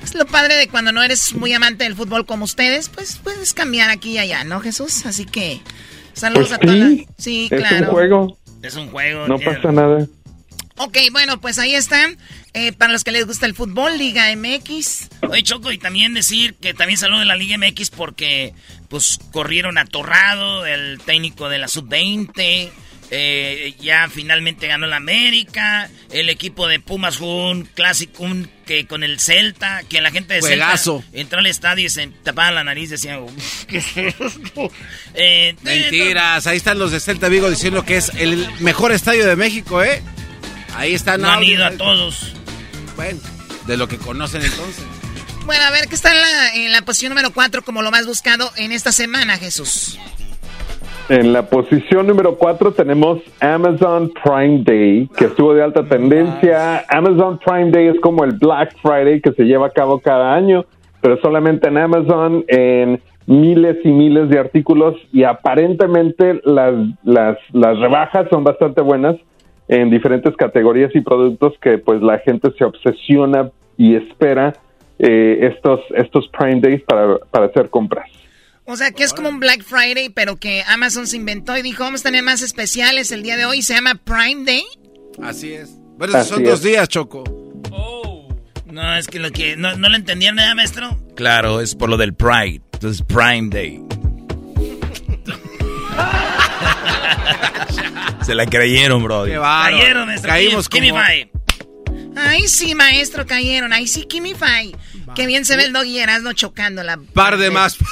Es 0.03 0.15
lo 0.15 0.25
padre 0.25 0.55
de 0.55 0.67
cuando 0.67 0.91
no 0.91 1.03
eres 1.03 1.35
muy 1.35 1.53
amante 1.53 1.83
del 1.83 1.95
fútbol 1.95 2.25
como 2.25 2.43
ustedes, 2.43 2.89
pues 2.89 3.19
puedes 3.23 3.53
cambiar 3.53 3.91
aquí 3.91 4.13
y 4.13 4.17
allá, 4.17 4.43
¿no, 4.43 4.59
Jesús? 4.59 5.05
Así 5.05 5.25
que 5.25 5.61
saludos 6.13 6.49
pues 6.49 6.53
a 6.53 6.57
todos. 6.59 7.07
Sí, 7.17 7.47
claro. 7.49 7.75
Es 7.75 7.81
un 7.81 7.87
juego. 7.87 8.37
Es 8.63 8.75
un 8.75 8.87
juego. 8.89 9.27
No 9.27 9.39
pasa 9.39 9.71
nada. 9.71 10.07
Ok, 10.83 10.97
bueno, 11.11 11.39
pues 11.39 11.59
ahí 11.59 11.75
están. 11.75 12.17
Eh, 12.53 12.71
para 12.73 12.91
los 12.91 13.03
que 13.03 13.11
les 13.11 13.27
gusta 13.27 13.45
el 13.45 13.53
fútbol, 13.53 13.99
Liga 13.99 14.35
MX. 14.35 15.09
Oye, 15.29 15.43
Choco, 15.43 15.71
y 15.71 15.77
también 15.77 16.15
decir 16.15 16.55
que 16.55 16.73
también 16.73 16.97
saludo 16.97 17.19
de 17.19 17.25
la 17.25 17.35
Liga 17.35 17.55
MX 17.55 17.91
porque 17.91 18.55
pues 18.89 19.19
corrieron 19.31 19.77
a 19.77 19.85
Torrado, 19.85 20.65
el 20.65 20.99
técnico 21.05 21.49
de 21.49 21.59
la 21.59 21.67
Sub-20. 21.67 22.71
Eh, 23.13 23.75
ya 23.79 24.09
finalmente 24.09 24.67
ganó 24.67 24.87
la 24.87 24.95
América. 24.95 25.87
El 26.09 26.29
equipo 26.29 26.67
de 26.67 26.79
Pumas 26.79 27.17
jugó 27.17 27.51
un 27.51 27.65
clásico 27.65 28.25
que 28.65 28.87
con 28.87 29.03
el 29.03 29.19
Celta, 29.19 29.83
que 29.87 30.01
la 30.01 30.09
gente 30.09 30.33
de 30.33 30.41
Celta 30.41 30.75
entró 31.13 31.39
al 31.39 31.45
estadio 31.45 31.85
y 31.85 31.89
se 31.89 32.07
tapaban 32.23 32.55
la 32.55 32.63
nariz 32.63 32.87
y 32.87 32.91
decían, 32.93 33.25
¿qué 33.67 33.77
es 33.77 33.97
esto? 33.97 34.71
Eh, 35.13 35.55
Mentiras, 35.61 36.47
ahí 36.47 36.57
están 36.57 36.79
los 36.79 36.91
de 36.91 36.99
Celta 36.99 37.27
Vigo 37.27 37.49
diciendo 37.51 37.85
que 37.85 37.97
es 37.97 38.11
el 38.15 38.49
mejor 38.61 38.93
estadio 38.93 39.27
de 39.27 39.35
México, 39.35 39.83
¿eh? 39.83 40.01
Ahí 40.75 40.93
están. 40.93 41.21
No 41.21 41.29
han 41.29 41.43
ido 41.43 41.65
a 41.65 41.71
todos. 41.71 42.33
Bueno, 42.95 43.19
de 43.67 43.77
lo 43.77 43.87
que 43.87 43.97
conocen 43.97 44.41
entonces. 44.41 44.85
Bueno, 45.45 45.63
a 45.65 45.71
ver, 45.71 45.87
¿qué 45.87 45.95
está 45.95 46.11
en 46.11 46.21
la, 46.21 46.55
en 46.55 46.71
la 46.71 46.81
posición 46.83 47.09
número 47.11 47.31
4 47.33 47.63
como 47.63 47.81
lo 47.81 47.91
más 47.91 48.05
buscado 48.05 48.49
en 48.57 48.71
esta 48.71 48.91
semana, 48.91 49.37
Jesús? 49.37 49.99
En 51.09 51.33
la 51.33 51.47
posición 51.47 52.07
número 52.07 52.37
4 52.37 52.73
tenemos 52.73 53.19
Amazon 53.39 54.13
Prime 54.23 54.63
Day, 54.63 55.09
que 55.17 55.25
estuvo 55.25 55.53
de 55.53 55.63
alta 55.63 55.83
tendencia. 55.83 56.85
Amazon 56.87 57.39
Prime 57.43 57.71
Day 57.71 57.87
es 57.87 57.99
como 57.99 58.23
el 58.23 58.33
Black 58.33 58.75
Friday 58.81 59.19
que 59.19 59.33
se 59.33 59.43
lleva 59.43 59.67
a 59.67 59.71
cabo 59.71 59.99
cada 59.99 60.33
año, 60.33 60.63
pero 61.01 61.19
solamente 61.21 61.67
en 61.67 61.79
Amazon, 61.79 62.45
en 62.47 63.01
miles 63.25 63.77
y 63.83 63.89
miles 63.89 64.29
de 64.29 64.39
artículos 64.39 64.95
y 65.11 65.23
aparentemente 65.23 66.39
las, 66.45 66.73
las, 67.03 67.37
las 67.51 67.77
rebajas 67.79 68.27
son 68.29 68.43
bastante 68.43 68.81
buenas 68.81 69.15
en 69.71 69.89
diferentes 69.89 70.35
categorías 70.35 70.93
y 70.93 70.99
productos 70.99 71.53
que 71.61 71.77
pues 71.77 72.01
la 72.01 72.19
gente 72.19 72.51
se 72.57 72.65
obsesiona 72.65 73.49
y 73.77 73.95
espera 73.95 74.53
eh, 74.99 75.49
estos, 75.53 75.79
estos 75.95 76.27
Prime 76.27 76.59
Days 76.59 76.83
para, 76.83 77.17
para 77.31 77.45
hacer 77.45 77.69
compras. 77.69 78.05
O 78.65 78.75
sea, 78.75 78.91
que 78.91 79.03
es 79.03 79.13
como 79.13 79.29
un 79.29 79.39
Black 79.39 79.63
Friday, 79.63 80.09
pero 80.09 80.35
que 80.35 80.61
Amazon 80.67 81.07
se 81.07 81.15
inventó 81.15 81.57
y 81.57 81.61
dijo, 81.61 81.85
vamos 81.85 82.01
a 82.01 82.03
tener 82.03 82.21
más 82.21 82.41
especiales 82.41 83.13
el 83.13 83.23
día 83.23 83.37
de 83.37 83.45
hoy. 83.45 83.61
¿Se 83.61 83.73
llama 83.73 83.95
Prime 83.95 84.43
Day? 84.43 84.63
Así 85.23 85.53
es. 85.53 85.79
Bueno, 85.97 86.21
son 86.25 86.43
dos 86.43 86.61
días, 86.61 86.89
Choco. 86.89 87.23
No, 88.65 88.95
es 88.95 89.07
que 89.07 89.19
lo 89.19 89.31
que... 89.31 89.55
¿No, 89.55 89.77
no 89.77 89.87
lo 89.89 89.95
entendían 89.95 90.35
nada, 90.35 90.53
maestro? 90.53 90.97
Claro, 91.15 91.61
es 91.61 91.75
por 91.75 91.89
lo 91.89 91.95
del 91.97 92.13
Pride. 92.13 92.61
Entonces, 92.73 93.03
Prime 93.03 93.49
Day. 93.49 93.81
Se 98.31 98.35
la 98.35 98.45
creyeron, 98.45 99.03
bro. 99.03 99.25
Cayeron, 99.25 100.07
maestro. 100.07 100.29
Caímos 100.29 100.69
me 100.71 100.89
como-. 100.89 101.01
Ay, 102.15 102.47
sí, 102.47 102.75
maestro, 102.75 103.27
cayeron. 103.27 103.73
Ay, 103.73 103.87
sí, 103.87 104.05
Kimmy 104.05 104.35
Five. 104.35 104.71
Qué 105.15 105.25
bien 105.25 105.43
se 105.43 105.57
ve 105.57 105.65
el 105.65 105.73
doggy 105.73 105.99
Erasmo 105.99 106.31
chocando 106.31 106.81
la... 106.81 106.97
Par 107.13 107.37
de 107.37 107.51
más. 107.51 107.75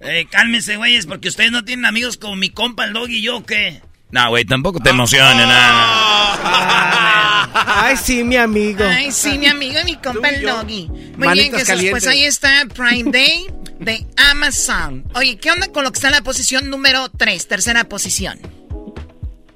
Eh, 0.00 0.26
cálmense, 0.30 0.76
güeyes, 0.76 1.06
porque 1.06 1.28
ustedes 1.28 1.50
no 1.52 1.64
tienen 1.64 1.86
amigos 1.86 2.18
como 2.18 2.36
mi 2.36 2.50
compa, 2.50 2.84
el 2.84 2.92
dog 2.92 3.08
y 3.08 3.22
yo, 3.22 3.46
¿qué? 3.46 3.80
No, 4.10 4.28
güey, 4.28 4.44
tampoco 4.44 4.78
te 4.78 4.90
emociones, 4.90 5.46
nada. 5.46 6.66
Ay, 7.86 7.96
sí, 7.96 8.22
mi 8.22 8.36
amigo. 8.36 8.84
Ay, 8.84 9.10
sí, 9.10 9.38
mi 9.38 9.46
amigo 9.46 9.80
y 9.80 9.84
mi 9.84 9.96
compa 9.96 10.28
el 10.28 10.42
doggy. 10.42 10.88
Muy 11.16 11.32
bien, 11.32 11.50
Jesús, 11.50 11.68
calientes. 11.68 11.90
pues 11.92 12.06
ahí 12.08 12.24
está 12.24 12.66
Prime 12.74 13.10
Day 13.10 13.46
de 13.80 14.06
Amazon. 14.32 15.04
Oye, 15.14 15.38
¿qué 15.38 15.50
onda 15.50 15.68
con 15.68 15.82
lo 15.82 15.90
que 15.92 15.96
está 15.96 16.08
en 16.08 16.14
la 16.14 16.22
posición 16.22 16.68
número 16.68 17.08
3, 17.08 17.48
tercera 17.48 17.84
posición? 17.84 18.38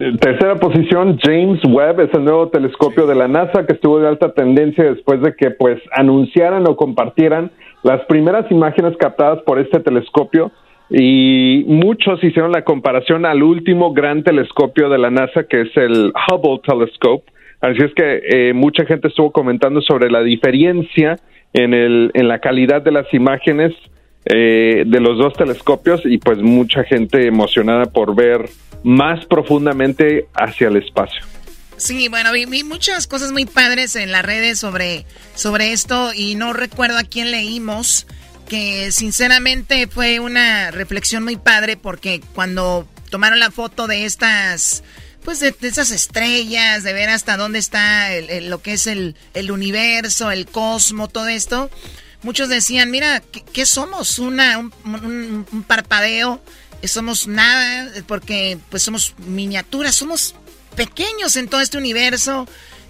Tercera 0.01 0.59
posición, 0.59 1.19
James 1.23 1.61
Webb 1.63 2.01
es 2.01 2.15
el 2.15 2.25
nuevo 2.25 2.49
telescopio 2.49 3.07
de 3.07 3.15
la 3.15 3.29
NASA 3.29 3.67
que 3.67 3.75
estuvo 3.75 3.99
de 4.01 4.09
alta 4.09 4.33
tendencia 4.33 4.85
después 4.85 5.21
de 5.21 5.35
que 5.35 5.51
pues 5.51 5.79
anunciaran 5.93 6.67
o 6.67 6.75
compartieran 6.75 7.51
las 7.83 8.01
primeras 8.07 8.51
imágenes 8.51 8.97
captadas 8.97 9.43
por 9.43 9.59
este 9.59 9.79
telescopio 9.81 10.53
y 10.89 11.65
muchos 11.67 12.25
hicieron 12.25 12.51
la 12.51 12.65
comparación 12.65 13.27
al 13.27 13.43
último 13.43 13.93
gran 13.93 14.25
telescopio 14.25 14.89
de 14.89 14.97
la 14.97 15.11
NASA 15.11 15.45
que 15.45 15.61
es 15.61 15.77
el 15.77 16.15
Hubble 16.33 16.63
Telescope. 16.67 17.31
Así 17.61 17.83
es 17.83 17.93
que 17.93 18.23
eh, 18.27 18.53
mucha 18.55 18.87
gente 18.87 19.09
estuvo 19.09 19.31
comentando 19.33 19.83
sobre 19.83 20.11
la 20.11 20.23
diferencia 20.23 21.17
en, 21.53 21.75
el, 21.75 22.11
en 22.15 22.27
la 22.27 22.39
calidad 22.39 22.81
de 22.81 22.93
las 22.93 23.13
imágenes 23.13 23.75
eh, 24.25 24.85
de 24.87 25.01
los 25.01 25.19
dos 25.19 25.33
telescopios 25.35 26.03
y 26.05 26.19
pues 26.19 26.39
mucha 26.39 26.85
gente 26.85 27.27
emocionada 27.27 27.87
por 27.87 28.15
ver 28.15 28.49
más 28.83 29.25
profundamente 29.27 30.27
hacia 30.35 30.69
el 30.69 30.77
espacio. 30.77 31.23
Sí, 31.77 32.09
bueno, 32.09 32.31
vi, 32.33 32.47
muchas 32.65 33.07
cosas 33.07 33.33
muy 33.33 33.47
padres 33.47 33.97
en 33.97 34.13
las 34.13 34.23
redes 34.25 34.59
sobre, 34.59 35.07
sobre 35.35 35.73
esto 35.73 36.13
y 36.15 36.35
no 36.35 36.53
recuerdo 36.53 36.99
a 36.99 37.05
quién 37.05 37.31
leímos, 37.31 38.07
que 38.49 38.93
sinceramente 38.93 39.87
fue 39.87 40.21
una 40.21 40.71
reflexión 40.73 41.25
muy 41.25 41.37
padre 41.37 41.77
porque 41.79 42.21
cuando 42.35 42.87
tomaron 43.09 43.39
la 43.39 43.51
foto 43.51 43.87
de 43.87 44.05
estas, 44.05 44.85
pues 45.25 45.41
de, 45.41 45.55
esas 45.63 45.91
estrellas, 45.91 46.83
de 46.83 46.93
ver 46.93 47.09
hasta 47.09 47.37
dónde 47.39 47.59
está 47.59 48.13
el- 48.13 48.29
el- 48.29 48.51
lo 48.51 48.61
que 48.61 48.73
es 48.75 48.87
el, 48.87 49.15
el 49.35 49.51
universo, 49.51 50.31
el 50.31 50.47
cosmo, 50.47 51.09
todo 51.09 51.29
esto, 51.29 51.71
muchos 52.23 52.49
decían, 52.49 52.91
mira, 52.91 53.23
¿qué, 53.53 53.67
somos? 53.67 54.19
Una, 54.19 54.59
un, 54.59 54.73
un- 54.85 55.47
un 55.51 55.63
parpadeo, 55.63 56.43
somos 56.85 57.27
nada, 57.27 57.91
porque 58.07 58.59
pues 58.71 58.83
somos 58.83 59.15
miniaturas, 59.19 59.95
somos 59.95 60.35
pequeños 60.77 61.37
en 61.37 61.49
todo 61.49 61.61
este 61.61 61.79
universo. 61.79 62.47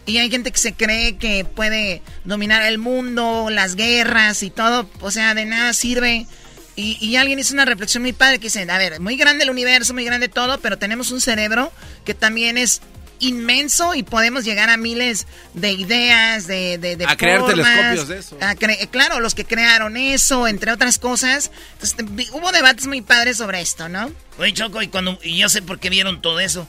Y 0.07 0.19
hay 0.19 0.31
gente 0.31 0.51
que 0.51 0.59
se 0.59 0.73
cree 0.73 1.19
que 1.19 1.45
puede 1.45 2.03
dominar 2.25 2.63
el 2.63 2.79
mundo, 2.79 3.49
las 3.51 3.77
guerras 3.77 4.43
y 4.43 4.51
todo. 4.51 4.89
O 5.01 5.11
sea, 5.11 5.35
de 5.35 5.45
nada 5.45 5.73
sirve. 5.75 6.27
Y, 6.75 6.97
y 7.05 7.17
alguien 7.17 7.39
hizo 7.39 7.53
una 7.53 7.65
reflexión 7.67 8.03
muy 8.03 8.13
padre 8.13 8.39
que 8.39 8.45
dice, 8.47 8.67
a 8.69 8.79
ver, 8.79 8.99
muy 9.01 9.17
grande 9.17 9.45
el 9.45 9.51
universo, 9.51 9.93
muy 9.93 10.05
grande 10.05 10.29
todo, 10.29 10.59
pero 10.61 10.79
tenemos 10.79 11.11
un 11.11 11.21
cerebro 11.21 11.73
que 12.05 12.15
también 12.15 12.57
es 12.57 12.81
inmenso 13.21 13.95
y 13.95 14.03
podemos 14.03 14.45
llegar 14.45 14.69
a 14.71 14.77
miles 14.77 15.27
de 15.55 15.73
ideas, 15.73 16.47
de, 16.47 16.79
de, 16.79 16.97
de 16.97 17.05
A 17.07 17.17
crear 17.17 17.41
formas, 17.41 17.57
telescopios 17.57 18.09
de 18.09 18.19
eso. 18.19 18.39
a 18.41 18.55
cre- 18.57 18.89
claro, 18.91 19.21
los 19.21 19.35
que 19.35 19.45
crearon 19.45 19.97
eso, 19.97 20.49
entre 20.49 20.73
otras 20.73 20.99
cosas. 20.99 21.51
Entonces, 21.75 22.31
hubo 22.33 22.51
debates 22.53 22.87
muy 22.87 23.01
padres 23.03 23.37
sobre 23.37 23.61
esto, 23.61 23.89
¿no? 23.89 24.11
Oye, 24.39 24.53
Choco, 24.53 24.83
y, 24.83 24.89
cuando, 24.89 25.19
y 25.23 25.37
yo 25.39 25.49
sé 25.49 25.63
por 25.63 25.79
qué 25.79 25.91
vieron 25.91 26.21
todo 26.21 26.41
eso. 26.41 26.67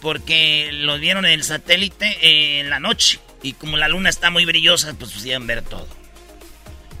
Porque 0.00 0.68
lo 0.72 0.98
vieron 0.98 1.24
en 1.24 1.32
el 1.32 1.44
satélite 1.44 2.06
eh, 2.20 2.60
en 2.60 2.68
la 2.68 2.78
noche. 2.78 3.20
Y 3.42 3.54
como 3.54 3.78
la 3.78 3.88
luna 3.88 4.10
está 4.10 4.28
muy 4.30 4.44
brillosa, 4.44 4.92
pues 4.98 5.12
pudieron 5.12 5.46
ver 5.46 5.62
todo. 5.62 5.88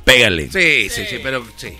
Pégale. 0.06 0.50
Sí, 0.50 0.88
sí, 0.88 1.04
sí, 1.08 1.18
pero 1.22 1.46
sí. 1.56 1.74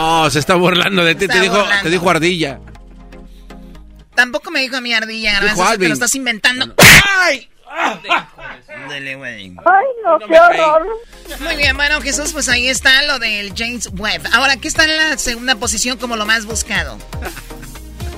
Oh, 0.00 0.30
se 0.30 0.38
está 0.38 0.54
burlando 0.54 1.04
de 1.04 1.16
ti. 1.16 1.26
Te 1.26 1.40
dijo, 1.40 1.56
burlando. 1.56 1.82
te 1.82 1.90
dijo 1.90 2.08
ardilla. 2.08 2.60
Tampoco 4.14 4.52
me 4.52 4.60
dijo 4.60 4.76
a 4.76 4.80
mi 4.80 4.92
ardilla, 4.92 5.32
Garbanzo, 5.32 5.78
te 5.78 5.88
lo 5.88 5.94
estás 5.94 6.14
inventando. 6.14 6.72
¡Ay! 7.20 7.48
Dele, 8.88 9.16
güey. 9.16 9.56
¡Ay, 9.64 9.86
no, 10.04 10.18
qué 10.20 10.38
horror! 10.38 10.86
Muy 11.40 11.56
bien, 11.56 11.76
bueno, 11.76 12.00
Jesús, 12.00 12.32
pues 12.32 12.48
ahí 12.48 12.68
está 12.68 13.02
lo 13.02 13.18
del 13.18 13.52
James 13.56 13.90
Webb. 13.98 14.22
Ahora, 14.32 14.56
¿qué 14.56 14.68
está 14.68 14.84
en 14.84 14.96
la 14.96 15.18
segunda 15.18 15.56
posición 15.56 15.98
como 15.98 16.16
lo 16.16 16.26
más 16.26 16.46
buscado? 16.46 16.96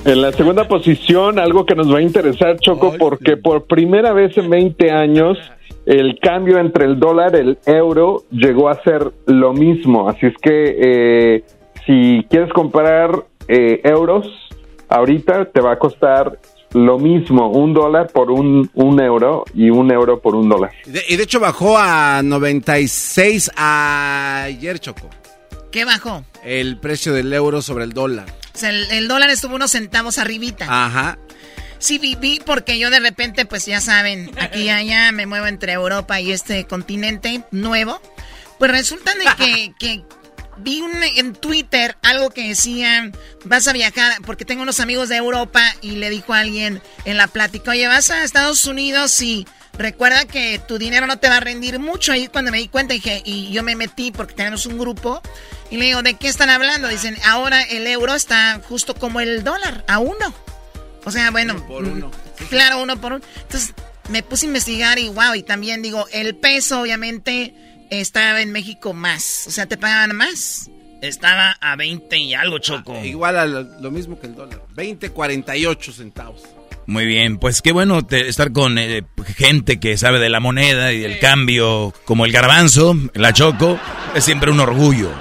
En 0.05 0.21
la 0.21 0.31
segunda 0.33 0.67
posición, 0.67 1.39
algo 1.39 1.65
que 1.65 1.75
nos 1.75 1.91
va 1.91 1.97
a 1.97 2.01
interesar, 2.01 2.59
Choco, 2.59 2.95
porque 2.97 3.37
por 3.37 3.65
primera 3.65 4.13
vez 4.13 4.37
en 4.37 4.49
20 4.49 4.91
años 4.91 5.37
el 5.85 6.19
cambio 6.19 6.59
entre 6.59 6.85
el 6.85 6.99
dólar 6.99 7.33
y 7.35 7.39
el 7.39 7.59
euro 7.65 8.23
llegó 8.31 8.69
a 8.69 8.81
ser 8.83 9.11
lo 9.25 9.53
mismo. 9.53 10.09
Así 10.09 10.27
es 10.27 10.33
que 10.41 10.77
eh, 10.79 11.43
si 11.85 12.25
quieres 12.29 12.51
comprar 12.53 13.25
eh, 13.47 13.81
euros, 13.83 14.27
ahorita 14.89 15.45
te 15.45 15.61
va 15.61 15.73
a 15.73 15.79
costar 15.79 16.39
lo 16.73 16.97
mismo, 16.99 17.49
un 17.49 17.73
dólar 17.73 18.07
por 18.07 18.31
un, 18.31 18.69
un 18.73 19.01
euro 19.01 19.43
y 19.53 19.69
un 19.69 19.91
euro 19.91 20.21
por 20.21 20.35
un 20.35 20.47
dólar. 20.47 20.71
Y 20.85 20.91
de, 20.91 21.03
y 21.09 21.17
de 21.17 21.23
hecho 21.23 21.39
bajó 21.39 21.77
a 21.77 22.21
96 22.23 23.51
ayer, 23.55 24.79
Choco. 24.79 25.09
¿Qué 25.71 25.85
bajó? 25.85 26.23
El 26.43 26.77
precio 26.77 27.13
del 27.13 27.31
euro 27.33 27.61
sobre 27.61 27.83
el 27.83 27.93
dólar. 27.93 28.27
O 28.53 28.57
sea, 28.57 28.69
el, 28.69 28.89
el 28.91 29.07
dólar 29.07 29.29
estuvo 29.29 29.55
unos 29.55 29.71
centavos 29.71 30.17
arribita. 30.17 30.65
Ajá. 30.69 31.17
Sí, 31.79 31.97
vi, 31.97 32.15
vi, 32.15 32.39
porque 32.45 32.77
yo 32.77 32.89
de 32.89 32.99
repente, 32.99 33.45
pues 33.45 33.65
ya 33.65 33.81
saben, 33.81 34.29
aquí 34.39 34.63
y 34.63 34.69
allá 34.69 35.11
me 35.11 35.25
muevo 35.25 35.47
entre 35.47 35.73
Europa 35.73 36.21
y 36.21 36.31
este 36.31 36.65
continente 36.65 37.41
nuevo. 37.49 37.99
Pues 38.59 38.69
resulta 38.69 39.11
de 39.15 39.25
que, 39.43 39.73
que 39.79 40.03
vi 40.61 40.81
un- 40.81 41.03
en 41.03 41.33
Twitter 41.33 41.97
algo 42.01 42.29
que 42.29 42.47
decían, 42.49 43.13
vas 43.45 43.67
a 43.67 43.73
viajar, 43.73 44.13
porque 44.25 44.45
tengo 44.45 44.61
unos 44.63 44.79
amigos 44.79 45.09
de 45.09 45.17
Europa 45.17 45.61
y 45.81 45.91
le 45.91 46.09
dijo 46.09 46.33
a 46.33 46.39
alguien 46.39 46.81
en 47.05 47.17
la 47.17 47.27
plática, 47.27 47.71
oye, 47.71 47.87
vas 47.87 48.09
a 48.11 48.23
Estados 48.23 48.65
Unidos 48.65 49.21
y 49.21 49.47
recuerda 49.77 50.25
que 50.25 50.59
tu 50.67 50.77
dinero 50.77 51.07
no 51.07 51.17
te 51.19 51.29
va 51.29 51.37
a 51.37 51.39
rendir 51.39 51.79
mucho. 51.79 52.11
Ahí 52.11 52.27
cuando 52.27 52.51
me 52.51 52.57
di 52.59 52.67
cuenta 52.67 52.93
dije, 52.93 53.21
y 53.25 53.51
yo 53.51 53.63
me 53.63 53.75
metí 53.75 54.11
porque 54.11 54.33
tenemos 54.33 54.65
un 54.65 54.77
grupo 54.77 55.21
y 55.69 55.77
le 55.77 55.85
digo, 55.85 56.01
¿de 56.03 56.15
qué 56.15 56.27
están 56.27 56.49
hablando? 56.49 56.87
Dicen, 56.87 57.17
ahora 57.25 57.61
el 57.63 57.87
euro 57.87 58.13
está 58.13 58.61
justo 58.67 58.93
como 58.95 59.19
el 59.21 59.43
dólar, 59.43 59.83
a 59.87 59.99
uno. 59.99 60.33
O 61.05 61.11
sea, 61.11 61.31
bueno, 61.31 61.55
mm, 61.55 62.45
claro, 62.49 62.81
uno 62.81 62.99
por 63.01 63.13
uno. 63.13 63.25
Entonces 63.41 63.73
me 64.09 64.21
puse 64.23 64.45
a 64.45 64.49
investigar 64.49 64.99
y 64.99 65.07
wow, 65.09 65.33
y 65.35 65.43
también 65.43 65.81
digo, 65.81 66.05
el 66.11 66.35
peso 66.35 66.81
obviamente 66.81 67.55
estaba 67.91 68.41
en 68.41 68.51
México 68.51 68.93
más, 68.93 69.45
o 69.47 69.51
sea, 69.51 69.65
te 69.67 69.77
pagaban 69.77 70.15
más. 70.15 70.69
Estaba 71.01 71.57
a 71.61 71.75
20 71.75 72.15
y 72.17 72.33
algo, 72.35 72.59
Choco. 72.59 72.95
Igual 73.03 73.37
a 73.39 73.45
lo, 73.45 73.63
lo 73.63 73.89
mismo 73.91 74.19
que 74.19 74.27
el 74.27 74.35
dólar. 74.35 74.61
20.48 74.75 75.93
centavos. 75.93 76.43
Muy 76.85 77.05
bien, 77.05 77.37
pues 77.39 77.61
qué 77.61 77.71
bueno 77.71 78.05
te- 78.05 78.27
estar 78.27 78.51
con 78.51 78.77
eh, 78.77 79.03
gente 79.35 79.79
que 79.79 79.97
sabe 79.97 80.19
de 80.19 80.29
la 80.29 80.39
moneda 80.39 80.91
y 80.93 80.99
del 80.99 81.19
cambio, 81.19 81.93
como 82.05 82.25
el 82.25 82.31
garbanzo, 82.31 82.95
la 83.15 83.33
choco, 83.33 83.79
es 84.13 84.23
siempre 84.23 84.51
un 84.51 84.59
orgullo. 84.59 85.11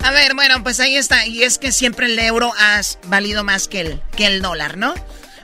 A 0.00 0.10
ver, 0.12 0.34
bueno, 0.34 0.62
pues 0.62 0.80
ahí 0.80 0.96
está. 0.96 1.26
Y 1.26 1.42
es 1.42 1.58
que 1.58 1.72
siempre 1.72 2.06
el 2.06 2.18
euro 2.18 2.52
ha 2.58 2.80
valido 3.06 3.44
más 3.44 3.68
que 3.68 3.80
el, 3.80 4.00
que 4.16 4.26
el 4.26 4.42
dólar, 4.42 4.76
¿no? 4.76 4.94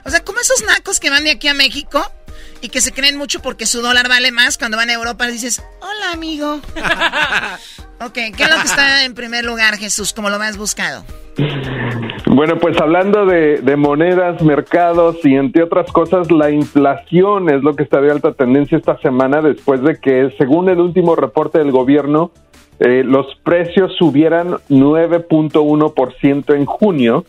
O 0.03 0.09
sea, 0.09 0.23
como 0.23 0.39
esos 0.39 0.63
nacos 0.63 0.99
que 0.99 1.09
van 1.09 1.23
de 1.23 1.31
aquí 1.31 1.47
a 1.47 1.53
México 1.53 2.11
y 2.61 2.69
que 2.69 2.81
se 2.81 2.91
creen 2.91 3.17
mucho 3.17 3.41
porque 3.41 3.65
su 3.65 3.81
dólar 3.81 4.07
vale 4.07 4.31
más. 4.31 4.57
Cuando 4.57 4.77
van 4.77 4.89
a 4.89 4.93
Europa 4.93 5.27
dices, 5.27 5.63
hola, 5.81 6.11
amigo. 6.13 6.55
ok, 7.99 8.13
¿qué 8.13 8.43
es 8.43 8.49
lo 8.49 8.57
que 8.57 8.67
está 8.67 9.05
en 9.05 9.13
primer 9.13 9.45
lugar, 9.45 9.77
Jesús, 9.77 10.13
como 10.13 10.29
lo 10.29 10.39
más 10.39 10.57
buscado? 10.57 11.03
Bueno, 12.27 12.57
pues 12.59 12.79
hablando 12.79 13.25
de, 13.25 13.57
de, 13.57 13.75
monedas, 13.75 14.41
mercados 14.41 15.17
y 15.23 15.35
entre 15.35 15.63
otras 15.63 15.91
cosas, 15.91 16.31
la 16.31 16.51
inflación 16.51 17.49
es 17.49 17.61
lo 17.63 17.75
que 17.75 17.83
está 17.83 17.99
de 17.99 18.11
alta 18.11 18.33
tendencia 18.33 18.77
esta 18.77 18.97
semana 18.99 19.41
después 19.41 19.81
de 19.81 19.99
que, 19.99 20.33
según 20.37 20.69
el 20.69 20.79
último 20.79 21.15
reporte 21.15 21.59
del 21.59 21.71
gobierno, 21.71 22.31
eh, 22.83 23.03
los 23.05 23.27
precios 23.43 23.95
subieran 23.97 24.55
9.1% 24.69 26.55
en 26.55 26.65
junio. 26.65 27.25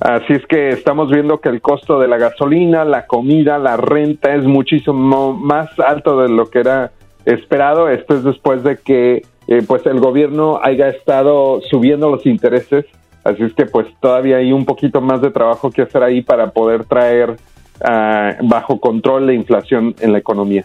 Así 0.00 0.34
es 0.34 0.46
que 0.46 0.70
estamos 0.70 1.10
viendo 1.10 1.40
que 1.40 1.48
el 1.48 1.62
costo 1.62 1.98
de 1.98 2.08
la 2.08 2.18
gasolina, 2.18 2.84
la 2.84 3.06
comida, 3.06 3.58
la 3.58 3.76
renta 3.76 4.34
es 4.34 4.44
muchísimo 4.44 5.32
más 5.32 5.70
alto 5.78 6.20
de 6.20 6.28
lo 6.28 6.50
que 6.50 6.60
era 6.60 6.92
esperado. 7.24 7.88
Esto 7.88 8.16
es 8.16 8.24
después 8.24 8.62
de 8.62 8.76
que 8.76 9.22
eh, 9.48 9.62
pues 9.66 9.86
el 9.86 10.00
gobierno 10.00 10.60
haya 10.62 10.88
estado 10.88 11.60
subiendo 11.70 12.10
los 12.10 12.26
intereses 12.26 12.84
Así 13.26 13.42
es 13.42 13.52
que 13.54 13.66
pues 13.66 13.88
todavía 14.00 14.36
hay 14.36 14.52
un 14.52 14.64
poquito 14.64 15.00
más 15.00 15.20
de 15.20 15.32
trabajo 15.32 15.72
que 15.72 15.82
hacer 15.82 16.00
ahí 16.04 16.22
para 16.22 16.52
poder 16.52 16.84
traer 16.84 17.30
uh, 17.30 18.46
bajo 18.46 18.78
control 18.78 19.26
la 19.26 19.32
inflación 19.32 19.96
en 19.98 20.12
la 20.12 20.18
economía. 20.18 20.64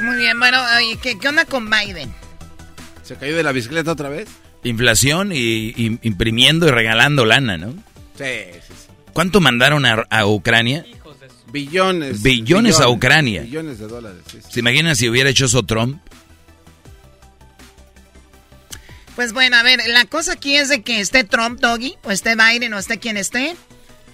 Muy 0.00 0.16
bien, 0.16 0.40
bueno, 0.40 0.58
¿qué, 1.00 1.16
¿qué, 1.20 1.28
onda 1.28 1.44
con 1.44 1.70
Biden? 1.70 2.12
¿Se 3.04 3.14
cayó 3.14 3.36
de 3.36 3.44
la 3.44 3.52
bicicleta 3.52 3.92
otra 3.92 4.08
vez? 4.08 4.28
Inflación 4.64 5.30
y, 5.32 5.72
y 5.76 6.00
imprimiendo 6.02 6.66
y 6.66 6.72
regalando 6.72 7.24
lana, 7.24 7.56
¿no? 7.56 7.74
Sí, 8.16 8.24
sí, 8.66 8.74
sí. 8.74 8.88
¿Cuánto 9.12 9.40
mandaron 9.40 9.84
a, 9.84 10.06
a 10.08 10.26
Ucrania? 10.26 10.84
Billones, 11.52 12.22
billones. 12.22 12.22
Billones 12.22 12.80
a 12.80 12.88
Ucrania. 12.88 13.42
Billones 13.42 13.78
de 13.78 13.86
dólares. 13.86 14.22
Sí, 14.30 14.38
sí. 14.40 14.48
¿Se 14.50 14.60
imaginan 14.60 14.96
si 14.96 15.08
hubiera 15.08 15.28
hecho 15.28 15.44
eso 15.44 15.62
Trump? 15.62 16.00
Pues 19.14 19.34
bueno, 19.34 19.56
a 19.56 19.62
ver, 19.62 19.80
la 19.88 20.06
cosa 20.06 20.32
aquí 20.32 20.56
es 20.56 20.70
de 20.70 20.82
que 20.82 21.00
esté 21.00 21.24
Trump, 21.24 21.60
Doggy, 21.60 21.96
o 22.02 22.10
esté 22.10 22.34
Biden, 22.34 22.72
o 22.72 22.78
esté 22.78 22.98
quien 22.98 23.18
esté, 23.18 23.54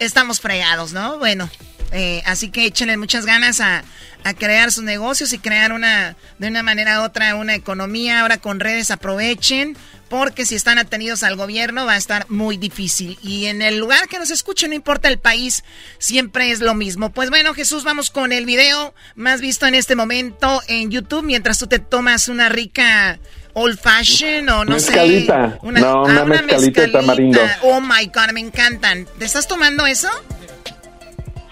estamos 0.00 0.40
fregados, 0.40 0.92
¿no? 0.92 1.18
Bueno, 1.18 1.48
eh, 1.92 2.20
así 2.26 2.50
que 2.50 2.66
échenle 2.66 2.96
muchas 2.96 3.24
ganas 3.24 3.60
a, 3.60 3.84
a, 4.24 4.34
crear 4.34 4.72
sus 4.72 4.82
negocios 4.82 5.32
y 5.32 5.38
crear 5.38 5.72
una, 5.72 6.16
de 6.38 6.48
una 6.48 6.64
manera 6.64 7.00
u 7.00 7.04
otra, 7.04 7.36
una 7.36 7.54
economía. 7.54 8.20
Ahora 8.20 8.38
con 8.38 8.58
redes 8.58 8.90
aprovechen, 8.90 9.76
porque 10.08 10.46
si 10.46 10.54
están 10.54 10.78
atenidos 10.78 11.22
al 11.22 11.36
gobierno 11.36 11.86
va 11.86 11.92
a 11.92 11.96
estar 11.96 12.26
muy 12.28 12.56
difícil. 12.56 13.18
Y 13.22 13.46
en 13.46 13.62
el 13.62 13.78
lugar 13.78 14.08
que 14.08 14.18
nos 14.18 14.30
escuchen, 14.30 14.70
no 14.70 14.76
importa 14.76 15.08
el 15.08 15.18
país, 15.18 15.64
siempre 15.98 16.50
es 16.50 16.60
lo 16.60 16.74
mismo. 16.74 17.10
Pues 17.10 17.30
bueno, 17.30 17.54
Jesús, 17.54 17.84
vamos 17.84 18.10
con 18.10 18.32
el 18.32 18.46
video 18.46 18.94
más 19.14 19.40
visto 19.40 19.66
en 19.66 19.74
este 19.74 19.96
momento 19.96 20.62
en 20.68 20.90
YouTube, 20.90 21.24
mientras 21.24 21.58
tú 21.58 21.66
te 21.66 21.78
tomas 21.78 22.28
una 22.28 22.48
rica 22.48 23.18
old 23.54 23.78
fashion 23.78 24.48
o 24.48 24.64
no 24.64 24.72
mezcalita. 24.72 25.52
sé. 25.52 25.58
Una, 25.62 25.80
no, 25.80 26.02
una, 26.02 26.20
ah, 26.20 26.24
una 26.24 26.42
mezcalita, 26.42 26.82
de 26.82 26.88
tamarindo. 26.88 27.40
Oh 27.62 27.80
my 27.80 28.06
god, 28.06 28.32
me 28.32 28.40
encantan. 28.40 29.06
¿Te 29.18 29.24
estás 29.24 29.48
tomando 29.48 29.86
eso? 29.86 30.08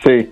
Sí. 0.05 0.31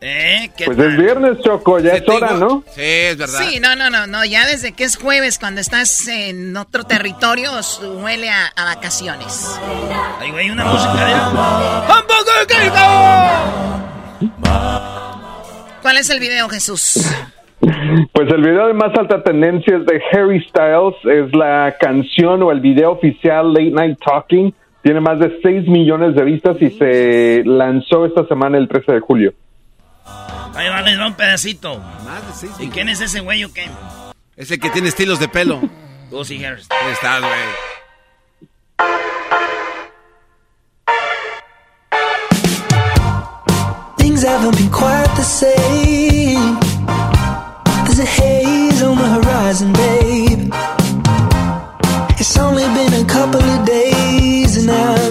¿Eh? 0.00 0.50
¿Qué 0.56 0.66
pues 0.66 0.76
tal? 0.76 0.90
es 0.90 0.96
viernes, 0.96 1.38
Choco, 1.40 1.80
ya 1.80 1.94
es 1.94 2.08
hora, 2.08 2.32
¿no? 2.34 2.62
Sí, 2.70 2.82
es 2.82 3.16
verdad. 3.16 3.40
Sí, 3.40 3.58
no, 3.58 3.74
no, 3.74 3.90
no, 3.90 4.06
no, 4.06 4.24
ya 4.24 4.46
desde 4.46 4.72
que 4.72 4.84
es 4.84 4.96
jueves, 4.96 5.40
cuando 5.40 5.60
estás 5.60 6.06
en 6.06 6.56
otro 6.56 6.84
territorio, 6.84 7.50
huele 8.00 8.30
a, 8.30 8.46
a 8.54 8.64
vacaciones. 8.64 9.58
Ahí 10.20 10.30
hay 10.30 10.50
una 10.50 10.64
música 10.66 11.04
de... 11.04 11.14
¿Cuál 15.82 15.96
es 15.96 16.10
el 16.10 16.20
video, 16.20 16.48
Jesús? 16.48 16.94
Pues 18.12 18.30
el 18.30 18.40
video 18.40 18.68
de 18.68 18.74
más 18.74 18.96
alta 18.96 19.22
tendencia 19.24 19.78
es 19.78 19.86
de 19.86 20.00
Harry 20.12 20.40
Styles, 20.48 20.94
es 21.04 21.34
la 21.34 21.74
canción 21.80 22.42
o 22.42 22.52
el 22.52 22.60
video 22.60 22.92
oficial 22.92 23.52
Late 23.52 23.70
Night 23.70 23.98
Talking. 24.04 24.54
Tiene 24.82 25.00
más 25.00 25.18
de 25.18 25.40
6 25.42 25.66
millones 25.66 26.14
de 26.14 26.22
vistas 26.22 26.56
y 26.60 26.70
se 26.70 27.42
lanzó 27.44 28.06
esta 28.06 28.26
semana 28.26 28.58
el 28.58 28.68
13 28.68 28.92
de 28.92 29.00
julio. 29.00 29.34
Ahí 30.54 30.68
va, 30.68 30.82
les 30.82 30.98
va 30.98 31.06
un 31.06 31.14
pedacito. 31.14 31.78
Más 31.78 32.26
de 32.26 32.48
6 32.48 32.52
¿Y 32.60 32.68
quién 32.70 32.88
es 32.88 33.00
ese 33.00 33.20
güey 33.20 33.44
o 33.44 33.52
qué? 33.52 33.68
Es 34.36 34.50
el 34.50 34.58
que 34.58 34.70
tiene 34.70 34.88
estilos 34.88 35.18
de 35.20 35.28
pelo. 35.28 35.60
Lucy 36.10 36.44
Harris. 36.44 36.66
Ahí 36.70 36.92
estás, 36.92 37.20
güey. 37.20 37.32
Things 43.98 44.22
haven't 44.22 44.56
been 44.56 44.70
quite 44.70 45.10
the 45.16 45.22
same. 45.22 46.58
There's 47.84 47.98
a 48.00 48.04
haze 48.06 48.82
on 48.82 48.96
the 48.96 49.08
horizon, 49.16 49.72
babe. 49.72 50.52
It's 52.18 52.36
only 52.36 52.64
been 52.74 52.94
a 52.94 53.04
couple 53.06 53.40
of 53.42 53.64
days 53.64 54.56
and 54.56 54.70
I 54.70 55.10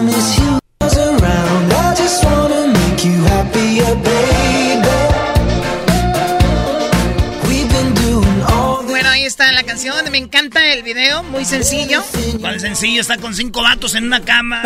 canción. 9.78 10.12
Me 10.12 10.18
encanta 10.18 10.74
el 10.74 10.82
video, 10.82 11.22
muy 11.24 11.46
sencillo. 11.46 12.04
¿Cuál 12.40 12.60
sencillo? 12.60 13.00
Está 13.00 13.18
con 13.18 13.36
cinco 13.36 13.62
vatos 13.62 13.94
en 13.94 14.06
una 14.06 14.22
cama. 14.22 14.64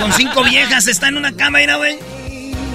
con 0.00 0.12
cinco 0.14 0.42
viejas. 0.42 0.88
Está 0.88 1.08
en 1.08 1.16
una 1.16 1.36
cama, 1.36 1.60
mira, 1.60 1.76
güey. 1.76 1.96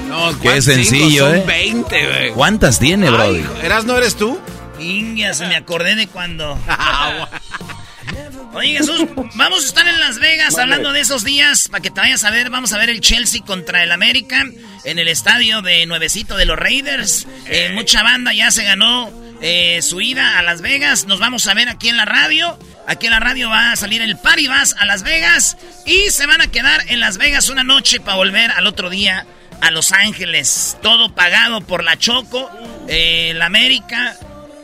No, 0.07 0.29
Qué 0.39 0.43
¿cuántos 0.43 0.63
sencillo, 0.63 1.25
cinco? 1.25 1.35
¿eh? 1.35 1.39
Son 1.39 1.47
20, 1.47 2.07
güey. 2.07 2.31
¿Cuántas 2.31 2.79
tiene, 2.79 3.09
Brody? 3.09 3.43
¿Eras 3.61 3.83
no 3.83 3.97
eres 3.97 4.15
tú? 4.15 4.39
Inga, 4.79 5.33
se 5.33 5.45
me 5.47 5.57
acordé 5.57 5.95
de 5.95 6.07
cuando. 6.07 6.57
Oye, 8.53 8.77
Jesús, 8.77 9.01
vamos 9.35 9.65
a 9.65 9.67
estar 9.67 9.87
en 9.87 9.99
Las 9.99 10.19
Vegas 10.19 10.57
hablando 10.57 10.93
de 10.93 11.01
esos 11.01 11.25
días. 11.25 11.67
Para 11.67 11.81
que 11.81 11.91
te 11.91 11.99
vayas 11.99 12.23
a 12.23 12.31
ver, 12.31 12.49
vamos 12.49 12.71
a 12.71 12.77
ver 12.77 12.89
el 12.89 13.01
Chelsea 13.01 13.43
contra 13.45 13.83
el 13.83 13.91
América 13.91 14.45
en 14.85 14.99
el 14.99 15.09
estadio 15.09 15.61
de 15.61 15.85
Nuevecito 15.85 16.37
de 16.37 16.45
los 16.45 16.57
Raiders. 16.57 17.27
Eh, 17.47 17.71
mucha 17.73 18.03
banda 18.03 18.33
ya 18.33 18.49
se 18.51 18.63
ganó 18.63 19.11
eh, 19.41 19.81
su 19.81 20.01
ida 20.01 20.37
a 20.39 20.43
Las 20.43 20.61
Vegas. 20.61 21.05
Nos 21.05 21.19
vamos 21.19 21.47
a 21.47 21.53
ver 21.53 21.69
aquí 21.69 21.89
en 21.89 21.97
la 21.97 22.05
radio. 22.05 22.57
Aquí 22.87 23.07
en 23.07 23.11
la 23.11 23.19
radio 23.19 23.49
va 23.49 23.71
a 23.71 23.75
salir 23.75 24.01
el 24.01 24.17
Paribas 24.17 24.75
a 24.79 24.85
Las 24.85 25.03
Vegas. 25.03 25.57
Y 25.85 26.09
se 26.09 26.25
van 26.25 26.41
a 26.41 26.51
quedar 26.51 26.81
en 26.87 26.99
Las 26.99 27.17
Vegas 27.17 27.49
una 27.49 27.63
noche 27.63 27.99
para 27.99 28.17
volver 28.17 28.51
al 28.51 28.67
otro 28.67 28.89
día 28.89 29.25
a 29.61 29.71
Los 29.71 29.91
Ángeles. 29.91 30.77
Todo 30.81 31.13
pagado 31.13 31.61
por 31.61 31.83
la 31.83 31.97
Choco, 31.97 32.49
eh, 32.87 33.33
la 33.35 33.45
América. 33.45 34.17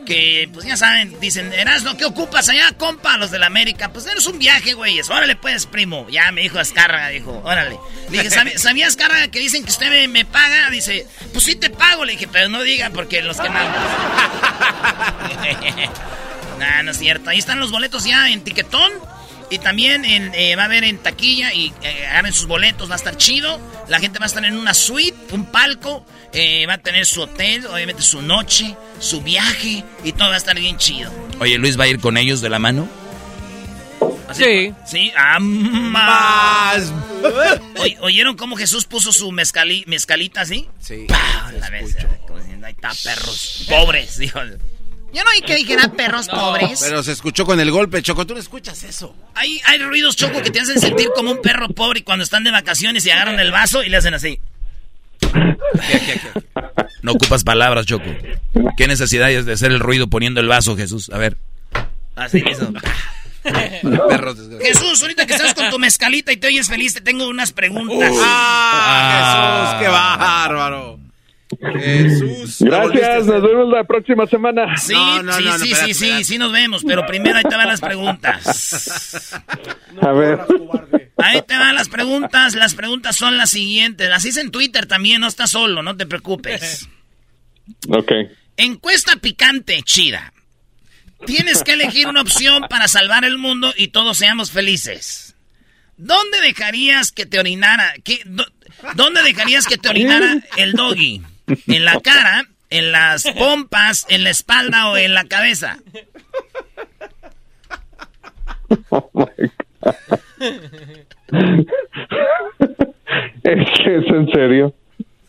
Que, 0.05 0.49
pues 0.53 0.65
ya 0.65 0.75
saben, 0.75 1.17
dicen, 1.21 1.53
Erasno, 1.53 1.95
¿qué 1.95 2.03
ocupas 2.05 2.49
allá, 2.49 2.73
compa? 2.77 3.15
Los 3.17 3.31
de 3.31 3.39
la 3.39 3.45
América. 3.47 3.91
Pues 3.93 4.05
eres 4.05 4.25
un 4.27 4.37
viaje, 4.37 4.73
güeyes. 4.73 5.09
Órale, 5.09 5.35
pues, 5.37 5.65
primo. 5.65 6.05
Ya 6.09 6.29
me 6.31 6.41
dijo 6.41 6.59
Azcárraga, 6.59 7.07
dijo, 7.09 7.41
órale. 7.45 7.77
Le 8.09 8.17
dije, 8.17 8.29
"¿Sabi- 8.29 8.57
¿sabías, 8.57 8.89
Azcárraga, 8.89 9.29
que 9.29 9.39
dicen 9.39 9.63
que 9.63 9.71
usted 9.71 10.07
me, 10.09 10.25
paga? 10.25 10.69
Dice, 10.69 11.07
pues 11.31 11.45
sí 11.45 11.55
te 11.55 11.69
pago. 11.69 12.03
Le 12.05 12.13
dije, 12.13 12.27
pero 12.27 12.49
no 12.49 12.61
diga 12.63 12.89
porque 12.89 13.21
los 13.21 13.39
que 13.39 13.49
mandan. 13.49 13.73
nah, 16.59 16.83
no 16.83 16.91
es 16.91 16.97
cierto. 16.97 17.29
Ahí 17.29 17.39
están 17.39 17.59
los 17.59 17.71
boletos 17.71 18.03
ya 18.05 18.29
en 18.29 18.43
tiquetón. 18.43 18.91
Y 19.49 19.59
también 19.59 20.03
en, 20.03 20.31
eh, 20.33 20.55
va 20.55 20.63
a 20.63 20.65
haber 20.65 20.83
en 20.83 20.97
taquilla 20.97 21.53
y 21.53 21.71
eh, 21.83 22.07
sus 22.31 22.47
boletos, 22.47 22.89
va 22.89 22.93
a 22.93 22.97
estar 22.97 23.15
chido. 23.17 23.59
La 23.87 23.99
gente 23.99 24.17
va 24.17 24.25
a 24.25 24.27
estar 24.27 24.43
en 24.43 24.57
una 24.57 24.73
suite, 24.73 25.15
un 25.31 25.45
palco, 25.45 26.03
eh, 26.33 26.65
va 26.67 26.73
a 26.75 26.77
tener 26.79 27.05
su 27.05 27.21
hotel, 27.21 27.65
obviamente 27.67 28.01
su 28.01 28.21
noche, 28.21 28.75
su 28.99 29.21
viaje 29.21 29.83
y 30.03 30.11
todo 30.13 30.29
va 30.29 30.35
a 30.35 30.37
estar 30.37 30.57
bien 30.57 30.77
chido. 30.77 31.11
Oye, 31.39 31.57
Luis 31.57 31.79
va 31.79 31.83
a 31.85 31.87
ir 31.87 31.99
con 31.99 32.17
ellos 32.17 32.41
de 32.41 32.49
la 32.49 32.59
mano. 32.59 32.87
Sí. 34.33 34.73
Sí, 34.85 35.11
ah, 35.15 35.37
más. 35.39 36.91
Oy- 37.77 37.97
¿Oyeron 38.01 38.35
cómo 38.35 38.55
Jesús 38.55 38.85
puso 38.85 39.11
su 39.11 39.31
mezcali- 39.31 39.85
mezcalita 39.85 40.41
así? 40.41 40.67
Sí. 40.79 41.05
¡Pah! 41.07 41.51
La 41.59 41.69
vez, 41.69 41.95
como 42.25 42.39
diciendo, 42.39 42.65
ahí 42.65 42.73
está, 42.73 42.91
perros 43.03 43.65
pobres, 43.69 44.17
dijo. 44.17 44.39
Yo 45.13 45.23
no 45.23 45.29
oí 45.35 45.41
que 45.41 45.55
dijera 45.55 45.89
perros 45.91 46.27
pobres. 46.31 46.79
Pero 46.81 47.03
se 47.03 47.11
escuchó 47.11 47.45
con 47.45 47.59
el 47.59 47.69
golpe, 47.69 48.01
Choco. 48.01 48.25
Tú 48.25 48.33
no 48.33 48.39
escuchas 48.39 48.81
eso. 48.83 49.15
Hay, 49.35 49.61
hay 49.65 49.77
ruidos, 49.79 50.15
Choco, 50.15 50.41
que 50.41 50.49
te 50.49 50.59
hacen 50.61 50.79
sentir 50.79 51.09
como 51.15 51.31
un 51.31 51.41
perro 51.41 51.69
pobre 51.69 52.03
cuando 52.03 52.23
están 52.23 52.43
de 52.43 52.49
vacaciones 52.51 53.05
y 53.05 53.11
agarran 53.11 53.39
el 53.39 53.51
vaso 53.51 53.83
y 53.83 53.89
le 53.89 53.97
hacen 53.97 54.15
así. 54.15 54.39
No 57.01 57.11
ocupas 57.13 57.43
palabras, 57.43 57.85
Choco. 57.85 58.05
¿Qué 58.77 58.87
necesidad 58.87 59.27
hay 59.27 59.43
de 59.43 59.53
hacer 59.53 59.71
el 59.71 59.79
ruido 59.79 60.07
poniendo 60.07 60.39
el 60.39 60.47
vaso, 60.47 60.75
Jesús? 60.77 61.09
A 61.11 61.17
ver. 61.17 61.37
Así. 62.15 62.43
Perros. 64.09 64.37
Jesús, 64.61 65.01
ahorita 65.01 65.25
que 65.25 65.33
estás 65.33 65.53
con 65.53 65.69
tu 65.69 65.79
mezcalita 65.79 66.31
y 66.31 66.37
te 66.37 66.47
oyes 66.47 66.69
feliz, 66.69 66.93
te 66.93 67.01
tengo 67.01 67.27
unas 67.27 67.51
preguntas. 67.51 68.13
¡Ah, 68.21 69.73
Jesús! 69.73 69.81
¡Qué 69.83 69.87
bárbaro! 69.89 70.99
Jesús. 71.79 72.57
Gracias, 72.61 73.25
nos 73.25 73.41
vemos 73.43 73.69
la 73.69 73.83
próxima 73.83 74.25
semana. 74.27 74.75
Sí, 74.77 74.93
No, 74.93 75.21
no, 75.23 75.33
sí, 75.33 75.43
no, 75.43 75.51
no, 75.51 75.59
sí, 75.59 75.71
espérate, 75.71 75.93
sí, 75.93 75.93
sí, 75.93 76.05
espérate. 76.05 76.23
sí, 76.23 76.37
nos 76.37 76.51
vemos, 76.51 76.83
pero 76.87 77.05
primero 77.05 77.37
ahí 77.37 77.43
te 77.43 77.55
van 77.55 77.67
las 77.67 77.81
preguntas. 77.81 79.33
A 80.01 80.11
ver. 80.13 80.39
Ahí 81.23 81.41
te 81.47 81.57
van 81.57 81.75
las 81.75 81.89
preguntas, 81.89 82.55
las 82.55 82.75
preguntas 82.75 83.15
son 83.15 83.37
las 83.37 83.49
siguientes, 83.51 84.09
las 84.09 84.25
hice 84.25 84.41
en 84.41 84.51
Twitter 84.51 84.85
también, 84.85 85.21
no 85.21 85.27
estás 85.27 85.51
solo, 85.51 85.81
no 85.83 85.95
te 85.97 86.05
preocupes. 86.05 86.87
Ok. 87.87 88.11
Encuesta 88.57 89.15
picante, 89.15 89.81
chida. 89.83 90.33
Tienes 91.25 91.63
que 91.63 91.71
elegir 91.73 92.07
una 92.07 92.19
opción 92.19 92.65
para 92.69 92.89
salvar 92.89 93.23
el 93.23 93.37
mundo 93.37 93.73
y 93.77 93.87
todos 93.87 94.17
seamos 94.17 94.51
felices. 94.51 95.37
¿Dónde 95.95 96.41
dejarías 96.41 97.13
que 97.13 97.25
te 97.25 97.39
orinara? 97.39 97.93
¿Qué, 98.03 98.19
dó- 98.25 98.51
¿Dónde 98.95 99.23
dejarías 99.23 99.65
que 99.65 99.77
te 99.77 99.87
orinara 99.87 100.43
el 100.57 100.73
doggy? 100.73 101.21
¿En 101.67 101.85
la 101.85 102.01
cara, 102.01 102.45
en 102.69 102.91
las 102.91 103.23
pompas, 103.37 104.05
en 104.09 104.25
la 104.25 104.31
espalda 104.31 104.87
o 104.89 104.97
en 104.97 105.13
la 105.13 105.23
cabeza? 105.23 105.77
¿Es 113.43 113.67
que 113.83 113.97
es 113.97 114.07
en 114.07 114.27
serio? 114.31 114.73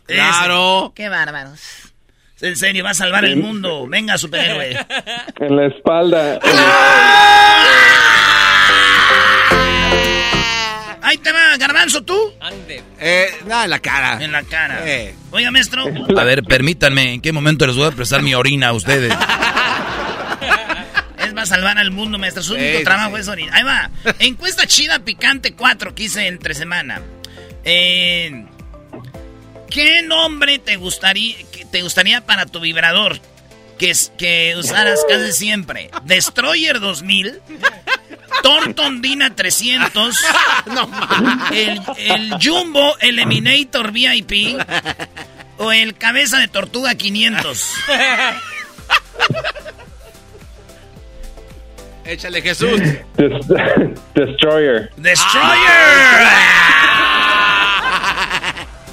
Claro. 0.05 0.93
Qué 0.95 1.09
bárbaros. 1.09 1.93
En 2.41 2.55
serio, 2.55 2.83
va 2.83 2.91
a 2.91 2.93
salvar 2.93 3.25
el 3.25 3.37
mundo. 3.37 3.87
Venga, 3.87 4.17
superhéroe. 4.17 4.77
En 5.39 5.55
la 5.55 5.67
espalda. 5.67 6.39
Ahí 11.01 11.17
te 11.17 11.31
va, 11.31 11.55
garbanzo, 11.57 12.03
¿tú? 12.03 12.17
Eh, 12.99 13.27
no, 13.47 13.63
en 13.63 13.69
la 13.69 13.79
cara. 13.79 14.23
En 14.23 14.31
la 14.31 14.43
cara. 14.43 14.81
Eh. 14.85 15.15
Oiga, 15.31 15.51
maestro. 15.51 15.85
A 16.17 16.23
ver, 16.23 16.43
permítanme, 16.43 17.13
¿en 17.13 17.21
qué 17.21 17.31
momento 17.31 17.65
les 17.67 17.75
voy 17.75 17.87
a 17.87 17.91
prestar 17.91 18.21
mi 18.21 18.33
orina 18.33 18.69
a 18.69 18.73
ustedes? 18.73 19.13
A 21.45 21.47
salvar 21.47 21.77
al 21.77 21.91
mundo, 21.91 22.17
maestro. 22.17 22.43
Su 22.43 22.55
único 22.55 22.79
Sí, 22.79 22.83
trabajo 22.83 23.15
sí. 23.15 23.21
es. 23.21 23.27
Ahí 23.51 23.63
va. 23.63 23.89
Encuesta 24.19 24.65
chida 24.67 24.99
picante 24.99 25.53
4 25.53 25.95
que 25.95 26.03
hice 26.03 26.27
entre 26.27 26.53
semana. 26.55 27.01
Eh, 27.63 28.45
¿Qué 29.69 30.01
nombre 30.03 30.59
te 30.59 30.75
gustaría, 30.77 31.35
te 31.71 31.81
gustaría 31.81 32.25
para 32.25 32.45
tu 32.45 32.59
vibrador? 32.59 33.19
Que, 33.77 33.89
es- 33.89 34.11
que 34.17 34.55
usaras 34.57 35.01
casi 35.09 35.33
siempre. 35.33 35.89
Destroyer 36.05 36.79
2000. 36.79 37.41
Thornton 38.41 39.01
Dina 39.01 39.35
300. 39.35 40.17
el, 41.51 41.81
el 41.97 42.33
Jumbo 42.41 42.95
Eliminator 42.99 43.91
VIP. 43.91 44.57
O 45.57 45.71
el 45.71 45.95
Cabeza 45.97 46.37
de 46.37 46.47
Tortuga 46.47 46.95
500. 46.95 47.73
Échale, 52.05 52.41
Jesús. 52.41 52.79
Des- 52.79 52.99
Destroyer. 54.13 54.91
¡Destroyer! 54.97 55.55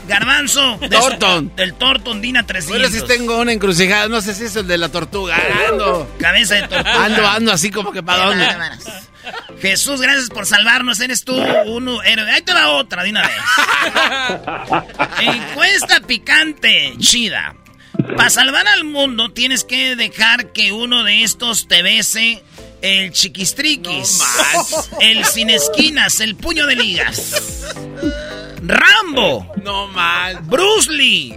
Garbanzo. 0.08 0.78
Thornton. 0.90 1.52
Del 1.56 1.74
Thornton 1.74 2.20
Dina 2.20 2.44
300. 2.44 2.78
Bueno, 2.80 2.94
si 2.94 3.06
tengo 3.06 3.40
una 3.40 3.52
encrucijada, 3.52 4.08
no 4.08 4.20
sé 4.20 4.34
si 4.34 4.44
es 4.44 4.56
el 4.56 4.66
de 4.66 4.76
la 4.78 4.88
tortuga. 4.90 5.36
Ando. 5.68 6.10
Cabeza 6.18 6.56
de 6.56 6.62
tortuga. 6.68 7.04
Ando, 7.04 7.26
ando 7.26 7.52
así 7.52 7.70
como 7.70 7.92
que 7.92 8.02
para 8.02 8.26
dónde. 8.26 8.46
Jesús, 9.60 10.00
gracias 10.00 10.28
por 10.28 10.44
salvarnos. 10.46 11.00
Eres 11.00 11.24
tú 11.24 11.34
uno 11.66 12.02
héroe. 12.02 12.30
Ahí 12.30 12.42
te 12.42 12.52
va 12.52 12.68
otra 12.70 13.04
de 13.04 13.10
una 13.10 13.22
vez. 13.22 13.36
Encuesta 15.20 16.00
picante, 16.00 16.94
chida. 16.98 17.54
Para 18.16 18.30
salvar 18.30 18.66
al 18.66 18.84
mundo 18.84 19.30
tienes 19.32 19.64
que 19.64 19.94
dejar 19.96 20.52
que 20.52 20.72
uno 20.72 21.04
de 21.04 21.22
estos 21.22 21.68
te 21.68 21.82
bese 21.82 22.42
el 22.82 23.12
chiquistriquis, 23.12 24.20
el 25.00 25.24
sin 25.24 25.50
esquinas, 25.50 26.20
el 26.20 26.34
puño 26.36 26.66
de 26.66 26.76
ligas. 26.76 27.74
Rambo, 28.64 29.46
No 29.62 29.88
mal. 29.88 30.38
Bruce 30.42 30.90
Lee, 30.92 31.36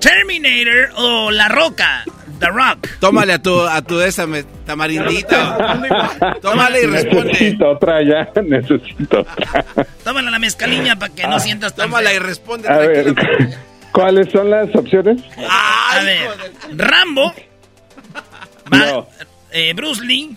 Terminator 0.00 0.90
o 0.96 1.30
La 1.30 1.48
Roca, 1.48 2.04
The 2.38 2.46
Rock. 2.46 2.88
Tómale 3.00 3.34
a 3.34 3.42
tu, 3.42 3.60
a 3.62 3.82
tu 3.82 4.00
esa 4.00 4.26
tamarindita. 4.64 5.80
Tómale 6.42 6.82
y 6.82 6.86
responde. 6.86 7.32
Necesito 7.32 7.70
otra 7.70 8.02
ya. 8.02 8.30
Necesito 8.42 9.20
otra. 9.20 9.64
Tómala 10.04 10.30
la 10.30 10.38
mezcaliña 10.38 10.96
para 10.98 11.14
que 11.14 11.26
no 11.26 11.38
sientas 11.40 11.74
tan 11.74 11.86
Tómala 11.86 12.12
y 12.14 12.18
responde 12.18 12.68
A 12.68 12.78
ver. 12.78 13.14
¿cuáles 13.92 14.30
son 14.32 14.48
las 14.50 14.74
opciones? 14.74 15.20
A 15.48 16.00
ver, 16.04 16.30
Rambo, 16.76 17.34
No. 18.70 19.08
eh, 19.50 19.72
Bruce 19.74 20.02
Lee, 20.04 20.36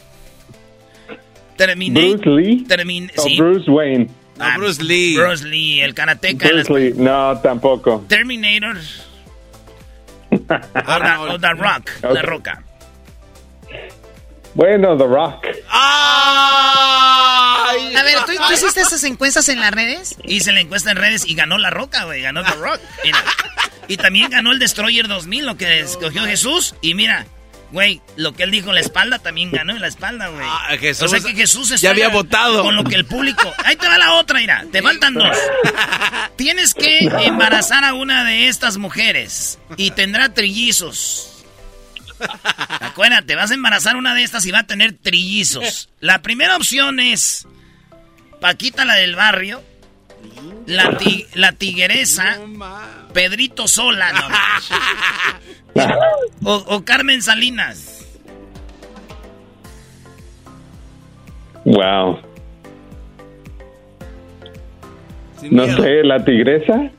Terminator. 1.68 2.18
Bruce 2.20 2.30
Lee 2.30 2.64
Termin 2.68 3.12
o 3.18 3.22
sí. 3.24 3.38
Bruce 3.38 3.70
Wayne. 3.70 4.10
Ah, 4.40 4.56
Bruce 4.58 4.82
Lee. 4.84 5.16
Bruce 5.18 5.44
Lee, 5.46 5.82
el 5.82 5.94
karateca. 5.94 6.50
las- 6.52 6.68
Bruce 6.68 6.92
Lee. 6.92 6.94
No, 6.98 7.38
tampoco. 7.42 8.06
Terminator. 8.08 8.78
O 10.32 10.38
The, 10.38 11.34
o 11.34 11.40
The 11.40 11.54
Rock, 11.54 11.90
La 12.02 12.12
Ok. 12.12 12.18
Roca. 12.24 12.64
Bueno, 14.56 14.98
The 14.98 15.06
Rock. 15.06 15.46
A 15.70 17.74
ver, 18.04 18.16
¿tú, 18.26 18.32
tú 18.48 18.54
hiciste 18.54 18.82
esas 18.82 19.04
encuestas 19.04 19.50
en 19.50 19.60
las 19.60 19.72
redes? 19.72 20.16
Hice 20.24 20.52
la 20.52 20.62
encuesta 20.62 20.92
en 20.92 20.98
redes 20.98 21.26
y 21.28 21.36
ganó 21.36 21.58
La 21.58 21.70
Roca, 21.70 22.06
güey. 22.06 22.22
Ganó 22.22 22.44
The 22.44 22.54
Rock. 22.56 22.80
Mira. 23.04 23.18
Y 23.88 23.98
también 23.98 24.30
ganó 24.30 24.52
el 24.52 24.60
Destroyer 24.60 25.08
2000, 25.08 25.46
lo 25.46 25.58
que 25.58 25.80
escogió 25.82 26.24
Jesús. 26.26 26.76
Y 26.82 26.94
mira, 26.94 27.26
güey, 27.74 28.02
lo 28.18 28.34
que 28.34 28.44
él 28.44 28.52
dijo 28.52 28.70
en 28.70 28.76
la 28.76 28.82
espalda 28.82 29.18
también 29.18 29.52
ganó 29.52 29.74
en 29.74 29.82
la 29.82 29.88
espalda, 29.88 30.28
güey. 30.28 30.46
Ah, 30.48 30.70
Jesús 30.80 31.04
o 31.04 31.08
sea 31.08 31.20
que 31.20 31.36
Jesús 31.36 31.70
se 31.70 31.78
ya 31.78 31.90
había 31.90 32.08
votado. 32.10 32.62
Con 32.62 32.76
lo 32.76 32.84
que 32.84 32.94
el 32.94 33.06
público. 33.06 33.52
Ahí 33.66 33.76
te 33.76 33.88
va 33.88 33.98
la 33.98 34.14
otra, 34.14 34.40
mira. 34.40 34.64
Te 34.72 34.82
faltan 34.84 35.16
dos. 35.16 35.36
Tienes 36.38 36.76
que 36.76 37.00
embarazar 37.00 37.84
a 37.84 37.96
una 37.96 38.24
de 38.24 38.48
estas 38.48 38.78
mujeres 38.78 39.58
y 39.76 39.90
tendrá 39.92 40.30
trillizos. 40.34 41.44
Acuérdate, 42.80 43.36
vas 43.36 43.50
a 43.50 43.56
embarazar 43.56 43.96
a 43.96 43.98
una 43.98 44.14
de 44.14 44.24
estas 44.24 44.46
y 44.46 44.52
va 44.52 44.60
a 44.60 44.68
tener 44.68 44.94
trillizos. 44.94 45.90
La 46.00 46.22
primera 46.22 46.56
opción 46.56 47.00
es 47.00 47.48
Paquita, 48.40 48.86
la 48.86 48.96
del 48.96 49.16
barrio. 49.16 49.64
La, 50.66 50.98
ti- 50.98 51.26
la 51.34 51.52
tigresa. 51.52 52.38
Pedrito 53.14 53.68
Sola. 53.68 54.12
no, 55.74 55.86
no. 55.86 55.96
O, 56.52 56.56
o 56.76 56.86
Carmen 56.86 57.22
Salinas. 57.22 58.06
Wow. 61.66 62.20
No 65.50 65.66
sé, 65.78 66.04
la 66.04 66.24
tigresa. 66.24 66.90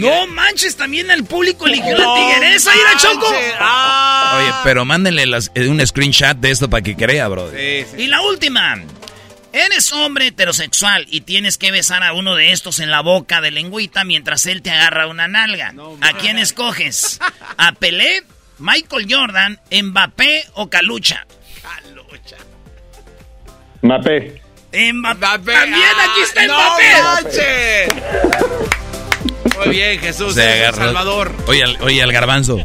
No 0.00 0.26
manches, 0.28 0.76
también 0.76 1.10
el 1.12 1.24
público 1.24 1.66
eligió 1.66 1.96
la 1.96 2.14
tigresa. 2.14 2.72
¡Mira, 2.74 2.90
Choco! 2.98 3.26
Oye, 3.28 4.52
pero 4.64 4.84
mándenle 4.84 5.26
las- 5.26 5.50
eh, 5.54 5.68
un 5.68 5.84
screenshot 5.86 6.36
de 6.38 6.50
esto 6.50 6.68
para 6.68 6.82
que 6.82 6.96
crea, 6.96 7.28
bro. 7.28 7.50
Y 7.96 8.06
la 8.08 8.20
última. 8.22 8.80
Eres 9.52 9.92
hombre 9.92 10.28
heterosexual 10.28 11.06
y 11.10 11.22
tienes 11.22 11.58
que 11.58 11.70
besar 11.72 12.02
a 12.04 12.12
uno 12.12 12.36
de 12.36 12.52
estos 12.52 12.78
en 12.78 12.90
la 12.90 13.00
boca 13.00 13.40
de 13.40 13.50
lengüita 13.50 14.04
mientras 14.04 14.46
él 14.46 14.62
te 14.62 14.70
agarra 14.70 15.06
una 15.08 15.26
nalga. 15.28 15.74
¿A 16.00 16.12
quién 16.14 16.38
escoges? 16.38 17.18
¿A 17.56 17.72
Pelé, 17.72 18.22
Michael 18.58 19.06
Jordan, 19.10 19.60
Mbappé 19.70 20.44
o 20.54 20.70
Calucha? 20.70 21.26
Mapé. 23.82 24.40
Mbappé. 24.72 25.52
También 25.52 25.98
aquí 25.98 26.20
está 26.22 26.46
¡No 26.46 26.54
Mbappé. 26.54 27.02
manches! 27.02 28.79
Muy 29.64 29.76
bien, 29.76 29.98
Jesús. 30.00 30.36
El. 30.36 30.74
Salvador. 30.74 31.34
Oye, 31.46 31.62
al, 31.62 31.76
oye, 31.82 32.02
al 32.02 32.12
garbanzo. 32.12 32.58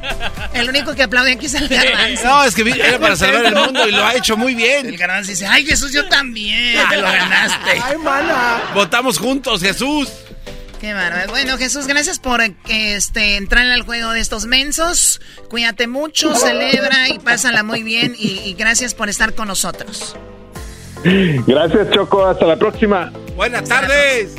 El 0.54 0.70
único 0.70 0.96
que 0.96 1.04
aplaude 1.04 1.34
aquí 1.34 1.48
es 1.48 1.54
el 1.56 1.68
garbanzo. 1.68 2.24
No, 2.24 2.44
es 2.44 2.56
que 2.56 2.62
era 2.62 3.00
para 3.00 3.16
salvar 3.16 3.46
el 3.46 3.56
mundo 3.56 3.88
y 3.88 3.92
lo 3.92 4.06
ha 4.06 4.16
hecho 4.16 4.38
muy 4.38 4.56
bien. 4.56 4.88
El 4.88 4.98
garbanzo 4.98 5.32
dice, 5.32 5.46
ay 5.46 5.66
Jesús, 5.66 5.92
yo 5.92 6.08
también, 6.08 6.80
te 6.90 6.98
lo 6.98 7.04
ganaste. 7.04 7.72
Ay, 7.84 7.98
mana. 7.98 8.72
Votamos 8.74 9.18
juntos, 9.18 9.62
Jesús. 9.62 10.10
Qué 10.80 10.94
bárbaro. 10.94 11.30
Bueno, 11.30 11.58
Jesús, 11.58 11.88
gracias 11.88 12.20
por 12.20 12.42
eh, 12.42 12.56
este, 12.68 13.38
entrar 13.38 13.66
al 13.66 13.82
juego 13.82 14.12
de 14.12 14.20
estos 14.20 14.46
mensos. 14.46 15.22
Cuídate 15.50 15.88
mucho, 15.88 16.36
celebra 16.36 17.10
y 17.10 17.20
pásala 17.20 17.64
muy 17.64 17.84
bien. 17.84 18.16
Y, 18.18 18.40
y 18.46 18.54
gracias 18.54 18.94
por 18.94 19.10
estar 19.10 19.34
con 19.34 19.48
nosotros. 19.48 20.16
Gracias, 21.04 21.90
Choco. 21.92 22.26
Hasta 22.26 22.46
la 22.46 22.56
próxima. 22.56 23.12
Buenas 23.36 23.68
tardes. 23.68 24.36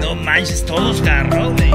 No 0.00 0.14
manches, 0.14 0.64
todos 0.64 1.00
güey. 1.00 1.70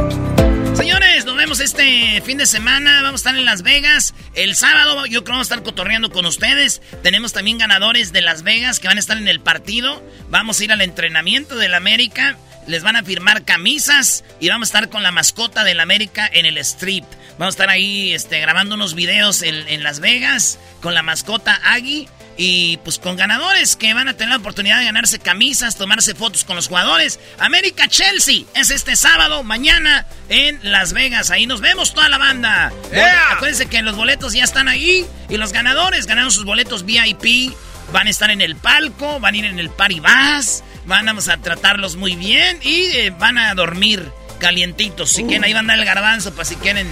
Señores, 0.75 1.25
nos 1.25 1.35
vemos 1.35 1.59
este 1.59 2.21
fin 2.21 2.37
de 2.37 2.45
semana. 2.45 3.01
Vamos 3.03 3.19
a 3.19 3.29
estar 3.29 3.35
en 3.35 3.45
Las 3.45 3.61
Vegas. 3.61 4.13
El 4.33 4.55
sábado 4.55 5.05
yo 5.05 5.23
creo 5.23 5.33
vamos 5.35 5.51
a 5.51 5.53
estar 5.53 5.63
cotorreando 5.63 6.11
con 6.11 6.25
ustedes. 6.25 6.81
Tenemos 7.03 7.33
también 7.33 7.57
ganadores 7.57 8.11
de 8.11 8.21
Las 8.21 8.43
Vegas 8.43 8.79
que 8.79 8.87
van 8.87 8.97
a 8.97 8.99
estar 8.99 9.17
en 9.17 9.27
el 9.27 9.39
partido. 9.39 10.01
Vamos 10.29 10.59
a 10.59 10.63
ir 10.63 10.71
al 10.71 10.81
entrenamiento 10.81 11.55
del 11.55 11.73
América. 11.73 12.37
Les 12.67 12.81
van 12.81 12.95
a 12.95 13.03
firmar 13.03 13.43
camisas 13.43 14.23
y 14.39 14.49
vamos 14.49 14.67
a 14.67 14.69
estar 14.69 14.89
con 14.89 15.03
la 15.03 15.11
mascota 15.11 15.63
del 15.63 15.79
América 15.79 16.29
en 16.31 16.45
el 16.45 16.57
strip. 16.59 17.05
Vamos 17.37 17.53
a 17.53 17.55
estar 17.55 17.69
ahí 17.69 18.13
este, 18.13 18.39
grabando 18.39 18.75
unos 18.75 18.95
videos 18.95 19.41
en, 19.41 19.67
en 19.67 19.83
Las 19.83 19.99
Vegas 19.99 20.59
con 20.81 20.93
la 20.93 21.03
mascota 21.03 21.59
Aggie. 21.63 22.07
Y 22.37 22.77
pues 22.77 22.99
con 22.99 23.15
ganadores 23.15 23.75
que 23.75 23.93
van 23.93 24.07
a 24.07 24.13
tener 24.13 24.29
la 24.29 24.37
oportunidad 24.37 24.79
de 24.79 24.85
ganarse 24.85 25.19
camisas, 25.19 25.77
tomarse 25.77 26.15
fotos 26.15 26.43
con 26.43 26.55
los 26.55 26.67
jugadores. 26.67 27.19
América 27.39 27.87
Chelsea 27.87 28.45
es 28.55 28.71
este 28.71 28.95
sábado, 28.95 29.43
mañana 29.43 30.07
en 30.29 30.59
Las 30.63 30.93
Vegas. 30.93 31.29
Ahí 31.29 31.45
nos 31.45 31.61
vemos 31.61 31.93
toda 31.93 32.09
la 32.09 32.17
banda. 32.17 32.71
Yeah. 32.91 33.33
Acuérdense 33.33 33.67
que 33.67 33.81
los 33.81 33.95
boletos 33.95 34.33
ya 34.33 34.43
están 34.43 34.67
ahí. 34.67 35.05
Y 35.29 35.37
los 35.37 35.53
ganadores 35.53 36.07
ganaron 36.07 36.31
sus 36.31 36.45
boletos 36.45 36.85
VIP. 36.85 37.53
Van 37.91 38.07
a 38.07 38.09
estar 38.09 38.31
en 38.31 38.41
el 38.41 38.55
palco, 38.55 39.19
van 39.19 39.35
a 39.35 39.37
ir 39.37 39.45
en 39.45 39.59
el 39.59 39.69
Party 39.69 39.99
Bass, 39.99 40.63
Vamos 40.85 41.29
a 41.29 41.37
tratarlos 41.37 41.95
muy 41.95 42.15
bien 42.15 42.59
y 42.61 42.87
eh, 42.93 43.13
van 43.17 43.37
a 43.37 43.53
dormir 43.55 44.11
calientitos. 44.39 45.11
Si 45.11 45.23
quieren, 45.23 45.43
ahí 45.43 45.53
van 45.53 45.69
a 45.69 45.73
dar 45.73 45.79
el 45.79 45.85
garbanzo 45.85 46.31
para 46.31 46.45
si 46.45 46.55
quieren 46.55 46.87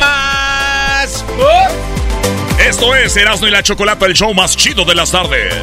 más. 0.00 1.24
Esto 2.58 2.94
es 2.94 3.16
Erasmo 3.16 3.48
y 3.48 3.50
la 3.50 3.62
Chocolata, 3.62 4.06
el 4.06 4.14
show 4.14 4.32
más 4.34 4.56
chido 4.56 4.84
de 4.84 4.94
las 4.94 5.10
tardes. 5.10 5.54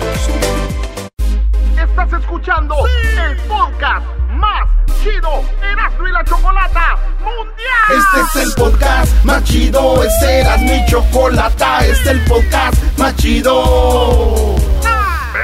Estás 1.77 2.13
escuchando 2.21 2.75
el 2.85 3.37
podcast 3.47 4.05
más 4.31 4.67
chido 5.01 5.43
Erasmo 5.61 6.07
y 6.07 6.11
la 6.11 6.23
Chocolata 6.25 6.97
Mundial. 7.19 7.89
Este 7.89 8.39
es 8.39 8.47
el 8.47 8.53
podcast 8.53 9.23
más 9.23 9.43
chido, 9.43 10.03
este 10.03 10.39
era 10.39 10.57
mi 10.57 10.85
chocolata, 10.87 11.85
este 11.85 11.91
es 11.91 12.07
el 12.07 12.21
podcast 12.25 12.75
más 12.97 13.15
chido. 13.15 14.55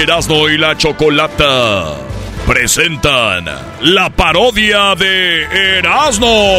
Erasmo 0.00 0.48
y 0.48 0.56
la 0.56 0.78
Chocolata 0.78 1.94
presentan 2.46 3.44
la 3.82 4.08
parodia 4.08 4.94
de 4.94 5.42
Erasmo. 5.76 6.56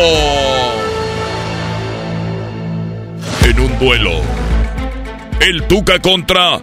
En 3.44 3.60
un 3.60 3.80
duelo, 3.80 4.22
el 5.40 5.64
Tuca 5.64 5.98
contra 5.98 6.62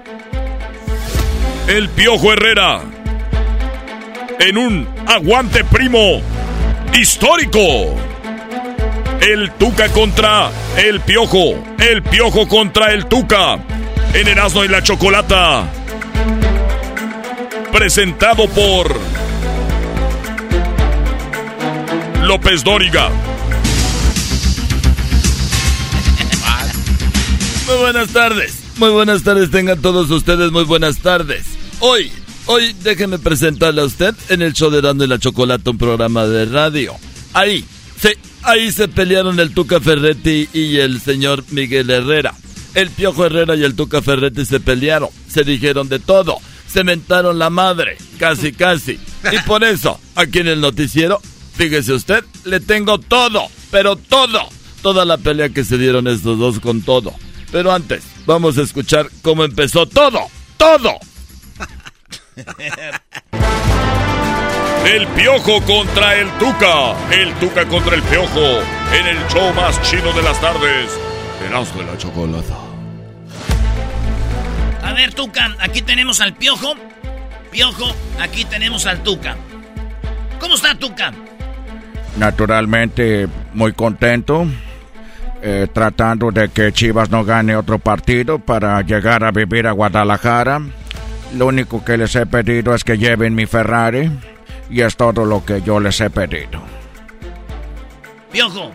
el 1.67 1.89
Piojo 1.89 2.33
Herrera. 2.33 2.83
En 4.39 4.57
un 4.57 4.89
aguante 5.09 5.65
primo 5.65 6.23
histórico. 6.95 7.97
El 9.21 9.51
Tuca 9.59 9.89
contra 9.89 10.51
el 10.77 11.01
Piojo. 11.01 11.61
El 11.81 12.05
Piojo 12.05 12.47
contra 12.47 12.93
el 12.93 13.07
Tuca. 13.07 13.59
En 14.15 14.29
Erasmo 14.29 14.65
y 14.65 14.69
la 14.69 14.81
Chocolata 14.81 15.69
presentado 17.79 18.49
por 18.49 18.99
López 22.25 22.65
Dóriga. 22.65 23.09
Muy 27.69 27.77
buenas 27.77 28.09
tardes. 28.09 28.59
Muy 28.79 28.91
buenas 28.91 29.23
tardes, 29.23 29.53
tengan 29.53 29.81
todos 29.81 30.11
ustedes 30.11 30.51
muy 30.51 30.65
buenas 30.65 30.99
tardes. 30.99 31.47
Hoy, 31.79 32.11
hoy 32.47 32.75
déjeme 32.83 33.21
presentarle 33.21 33.83
a 33.83 33.85
usted 33.85 34.13
en 34.29 34.43
el 34.43 34.55
show 34.55 34.71
de 34.71 34.81
Dando 34.81 35.05
y 35.05 35.07
la 35.07 35.21
Chocolata, 35.21 35.71
un 35.71 35.79
programa 35.79 36.27
de 36.27 36.47
radio. 36.47 36.97
Ahí, 37.33 37.65
sí, 38.03 38.09
ahí 38.43 38.73
se 38.73 38.89
pelearon 38.89 39.39
el 39.39 39.55
Tuca 39.55 39.79
Ferretti 39.79 40.49
y 40.53 40.79
el 40.79 41.01
señor 41.01 41.45
Miguel 41.51 41.91
Herrera. 41.91 42.35
El 42.75 42.91
Piojo 42.91 43.25
Herrera 43.25 43.55
y 43.55 43.63
el 43.63 43.77
Tuca 43.77 44.03
Ferretti 44.03 44.45
se 44.45 44.59
pelearon, 44.59 45.11
se 45.29 45.45
dijeron 45.45 45.89
de 45.89 46.01
todo, 46.01 46.41
se 46.69 46.85
mentaron 46.85 47.39
la 47.39 47.51
madre, 47.51 47.97
casi 48.19 48.53
casi. 48.53 48.99
Y 49.33 49.39
por 49.47 49.65
eso, 49.65 50.01
aquí 50.15 50.41
en 50.41 50.49
el 50.49 50.61
noticiero, 50.61 51.21
fíjese 51.55 51.93
usted, 51.93 52.25
le 52.45 52.61
tengo 52.61 52.99
todo, 52.99 53.49
pero 53.71 53.97
todo, 53.97 54.49
toda 54.83 55.05
la 55.05 55.19
pelea 55.19 55.49
que 55.49 55.65
se 55.65 55.79
dieron 55.79 56.07
estos 56.07 56.39
dos 56.39 56.61
con 56.61 56.83
todo. 56.83 57.13
Pero 57.51 57.73
antes, 57.73 58.05
vamos 58.27 58.59
a 58.59 58.63
escuchar 58.63 59.09
cómo 59.23 59.45
empezó 59.45 59.87
todo, 59.87 60.29
todo. 60.57 60.99
El 64.87 65.07
Piojo 65.09 65.61
contra 65.63 66.15
el 66.19 66.31
Tuca. 66.39 66.95
El 67.11 67.35
Tuca 67.35 67.67
contra 67.67 67.97
el 67.97 68.03
Piojo. 68.03 68.61
En 68.93 69.07
el 69.07 69.19
show 69.29 69.53
más 69.55 69.81
chido 69.83 70.13
de 70.13 70.23
las 70.23 70.41
tardes. 70.41 70.91
Erasmo 71.47 71.83
de 71.83 71.87
la 71.87 71.99
Chocolata. 71.99 72.68
A 74.89 74.95
ver, 74.95 75.13
Tuca, 75.13 75.55
aquí 75.61 75.83
tenemos 75.83 76.23
al 76.23 76.33
Piojo. 76.33 76.73
Piojo, 77.51 77.95
aquí 78.19 78.47
tenemos 78.47 78.87
al 78.87 79.03
Tuca. 79.03 79.37
¿Cómo 80.41 80.55
está, 80.55 80.75
Tuca? 80.75 81.13
Naturalmente, 82.17 83.29
muy 83.53 83.75
contento. 83.75 84.47
eh, 85.43 85.69
tratando 85.73 86.33
de 86.33 86.49
que 86.49 86.73
Chivas 86.73 87.11
no 87.11 87.23
gane 87.25 87.55
otro 87.55 87.79
partido 87.79 88.39
para 88.39 88.81
llegar 88.81 89.23
a 89.25 89.31
vivir 89.31 89.67
a 89.67 89.73
Guadalajara. 89.73 90.63
Lo 91.37 91.47
único 91.47 91.85
que 91.85 91.99
les 91.99 92.17
he 92.17 92.25
pedido 92.25 92.75
es 92.75 92.83
que 92.83 92.97
lleven 92.97 93.35
mi 93.35 93.45
Ferrari. 93.45 94.11
Y 94.71 94.81
es 94.81 94.97
todo 94.97 95.27
lo 95.27 95.45
que 95.45 95.61
yo 95.61 95.81
les 95.81 96.01
he 96.01 96.09
pedido. 96.09 96.63
Piojo. 98.33 98.73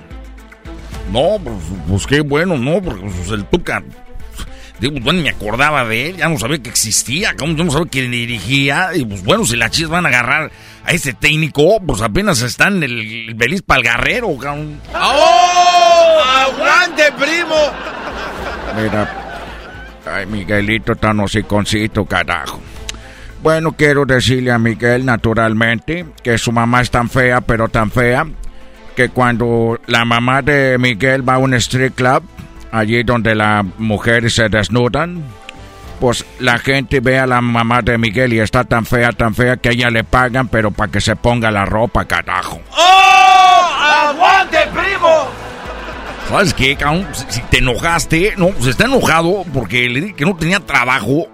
No, 1.11 1.37
pues, 1.43 1.55
pues 1.89 2.07
qué 2.07 2.21
bueno, 2.21 2.55
¿no? 2.57 2.81
Porque 2.81 3.01
pues, 3.01 3.29
el 3.31 3.45
Tuca. 3.45 3.83
Digo, 4.83 4.99
bueno, 4.99 5.19
ni 5.19 5.23
me 5.23 5.29
acordaba 5.29 5.85
de 5.85 6.09
él, 6.09 6.17
ya 6.17 6.27
no 6.27 6.37
sabía 6.37 6.61
que 6.61 6.69
existía, 6.69 7.33
yo 7.39 7.47
no 7.47 7.71
sabía 7.71 7.89
quién 7.89 8.11
dirigía. 8.11 8.89
Y 8.93 9.05
pues 9.05 9.23
bueno, 9.23 9.45
si 9.45 9.55
las 9.55 9.71
chivas 9.71 9.91
van 9.91 10.05
a 10.05 10.09
agarrar 10.09 10.51
a 10.83 10.91
ese 10.91 11.13
técnico, 11.13 11.79
pues 11.79 12.01
apenas 12.01 12.41
están 12.41 12.83
el, 12.83 13.29
el 13.29 13.33
Belis 13.33 13.61
Palgarrero, 13.61 14.37
cabrón. 14.37 14.81
¡Oh! 14.93 16.21
¡Aguante, 16.35 17.03
primo! 17.17 17.55
Mira, 18.75 19.09
ay, 20.05 20.25
Miguelito 20.25 20.97
tan 20.97 21.17
hociconcito, 21.21 22.03
carajo. 22.03 22.59
Bueno, 23.41 23.71
quiero 23.77 24.05
decirle 24.05 24.51
a 24.51 24.59
Miguel, 24.59 25.05
naturalmente, 25.05 26.07
que 26.21 26.37
su 26.37 26.51
mamá 26.51 26.81
es 26.81 26.91
tan 26.91 27.09
fea, 27.09 27.39
pero 27.39 27.69
tan 27.69 27.89
fea, 27.89 28.27
que 28.97 29.07
cuando 29.07 29.79
la 29.87 30.03
mamá 30.03 30.41
de 30.41 30.77
Miguel 30.77 31.27
va 31.27 31.35
a 31.35 31.37
un 31.37 31.53
street 31.53 31.93
club, 31.95 32.23
allí 32.73 33.03
donde 33.03 33.35
las 33.35 33.63
mujeres 33.77 34.33
se 34.33 34.49
desnudan, 34.49 35.23
pues 35.99 36.25
la 36.39 36.57
gente 36.57 36.99
ve 36.99 37.19
a 37.19 37.27
la 37.27 37.39
mamá 37.39 37.83
de 37.83 37.97
Miguel 37.99 38.33
y 38.33 38.39
está 38.39 38.63
tan 38.63 38.85
fea, 38.85 39.11
tan 39.11 39.35
fea, 39.35 39.57
que 39.57 39.69
a 39.69 39.71
ella 39.71 39.89
le 39.91 40.03
pagan, 40.03 40.47
pero 40.47 40.71
para 40.71 40.91
que 40.91 40.99
se 40.99 41.15
ponga 41.15 41.51
la 41.51 41.65
ropa, 41.65 42.05
carajo. 42.05 42.59
¡Oh! 42.71 43.69
¡Aguante, 44.09 44.57
primo! 44.73 45.27
¿Sabes 46.27 46.53
qué, 46.55 46.75
cabrón? 46.75 47.07
Si, 47.29 47.41
te 47.43 47.59
enojaste, 47.59 48.33
no, 48.37 48.47
pues 48.47 48.67
está 48.67 48.85
enojado 48.85 49.45
porque 49.53 49.87
le 49.87 50.01
dije 50.01 50.15
que 50.15 50.25
no 50.25 50.35
tenía 50.35 50.59
trabajo. 50.59 51.27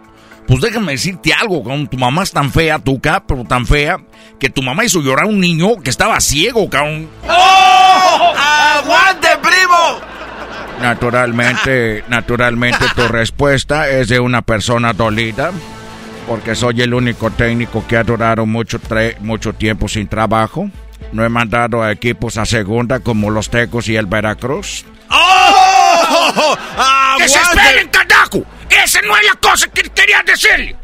Pues 0.46 0.62
déjame 0.62 0.94
decirte 0.94 1.32
algo, 1.34 1.64
cabrón. 1.64 1.88
Tu 1.88 1.98
mamá 1.98 2.24
es 2.24 2.32
tan 2.32 2.52
fea, 2.52 2.80
Tuca, 2.80 3.24
pero 3.26 3.46
tan 3.46 3.66
fea, 3.66 3.98
que 4.40 4.50
tu 4.50 4.62
mamá 4.62 4.84
hizo 4.84 5.00
llorar 5.00 5.26
a 5.26 5.30
un 5.30 5.40
niño 5.40 5.78
que 5.82 5.90
estaba 5.90 6.20
ciego, 6.20 6.70
cabrón. 6.70 7.08
¡Oh! 7.30 8.34
¡Aguante! 8.36 9.29
Naturalmente, 10.82 12.04
naturalmente 12.08 12.86
tu 12.96 13.08
respuesta 13.08 13.90
es 13.90 14.08
de 14.08 14.20
una 14.20 14.42
persona 14.42 14.94
dolida, 14.94 15.52
porque 16.28 16.56
soy 16.56 16.82
el 16.82 16.94
único 16.94 17.32
técnico 17.32 17.86
que 17.88 17.98
ha 17.98 18.04
durado 18.04 18.46
mucho, 18.46 18.80
mucho 19.20 19.54
tiempo 19.54 19.88
sin 19.88 20.08
trabajo. 20.08 20.70
No 21.12 21.26
he 21.26 21.30
mandado 21.30 21.82
a 21.82 21.92
equipos 21.92 22.38
a 22.38 22.46
segunda 22.46 23.00
como 23.00 23.30
los 23.30 23.50
Tecos 23.50 23.90
y 23.90 23.96
el 23.96 24.06
Veracruz. 24.06 24.86
¡Oh! 25.10 26.58
¡Que 27.18 27.28
se 27.28 27.40
esperen, 27.40 27.90
carajo! 27.90 28.46
¡Esa 28.70 29.02
no 29.02 29.18
es 29.18 29.26
la 29.26 29.36
cosa 29.40 29.68
que 29.68 29.82
quería 29.90 30.24
decirle! 30.24 30.76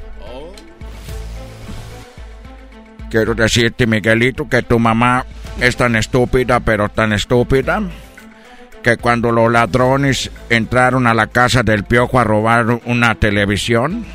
Quiero 3.09 3.35
decirte, 3.35 3.87
Miguelito, 3.87 4.49
que 4.49 4.61
tu 4.63 4.79
mamá 4.79 5.25
es 5.61 5.77
tan 5.77 5.95
estúpida, 5.95 6.59
pero 6.59 6.89
tan 6.89 7.13
estúpida, 7.13 7.81
que 8.85 8.97
cuando 8.97 9.31
los 9.31 9.51
ladrones 9.51 10.29
entraron 10.47 11.07
a 11.07 11.15
la 11.15 11.25
casa 11.25 11.63
del 11.63 11.85
piojo 11.85 12.19
a 12.19 12.23
robar 12.23 12.81
una 12.85 13.15
televisión, 13.15 14.05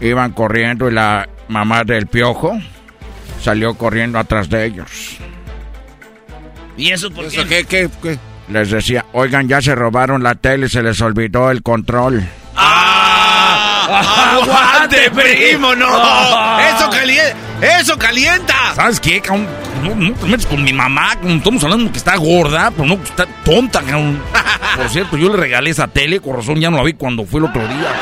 iban 0.00 0.32
corriendo 0.32 0.88
y 0.88 0.94
la 0.94 1.28
mamá 1.48 1.84
del 1.84 2.06
piojo 2.06 2.58
salió 3.42 3.74
corriendo 3.74 4.18
atrás 4.18 4.48
de 4.48 4.64
ellos. 4.64 5.18
¿Y 6.78 6.90
eso 6.90 7.10
por 7.10 7.26
¿Eso 7.26 7.42
qué? 7.46 7.66
qué, 7.66 7.90
qué, 7.90 7.90
qué? 8.02 8.18
Les 8.48 8.70
decía, 8.70 9.04
oigan, 9.12 9.46
ya 9.46 9.60
se 9.60 9.74
robaron 9.74 10.22
la 10.22 10.36
tele 10.36 10.64
y 10.64 10.70
se 10.70 10.82
les 10.82 10.98
olvidó 11.02 11.50
el 11.50 11.62
control. 11.62 12.26
¡Aguante, 13.90 15.10
primo! 15.10 15.74
¡No! 15.76 15.86
¡Eso 16.60 16.88
calienta! 16.90 17.78
¡Eso 17.78 17.98
calienta! 17.98 18.54
¿sabes 18.80 18.98
qué? 18.98 19.20
Cabrón? 19.20 19.46
No, 19.82 20.14
te 20.14 20.26
metes 20.26 20.46
con 20.46 20.64
mi 20.64 20.72
mamá, 20.72 21.14
cabrón. 21.14 21.36
estamos 21.36 21.62
hablando 21.64 21.92
que 21.92 21.98
está 21.98 22.16
gorda, 22.16 22.70
pero 22.70 22.86
no 22.86 22.94
está 22.94 23.26
tonta, 23.44 23.82
cabrón. 23.82 24.22
Por 24.76 24.88
cierto, 24.88 25.18
yo 25.18 25.28
le 25.28 25.36
regalé 25.36 25.68
esa 25.68 25.86
tele, 25.86 26.18
corazón, 26.18 26.58
ya 26.58 26.70
no 26.70 26.78
la 26.78 26.84
vi 26.84 26.94
cuando 26.94 27.26
fue 27.26 27.40
el 27.40 27.46
otro 27.46 27.60
día. 27.68 27.92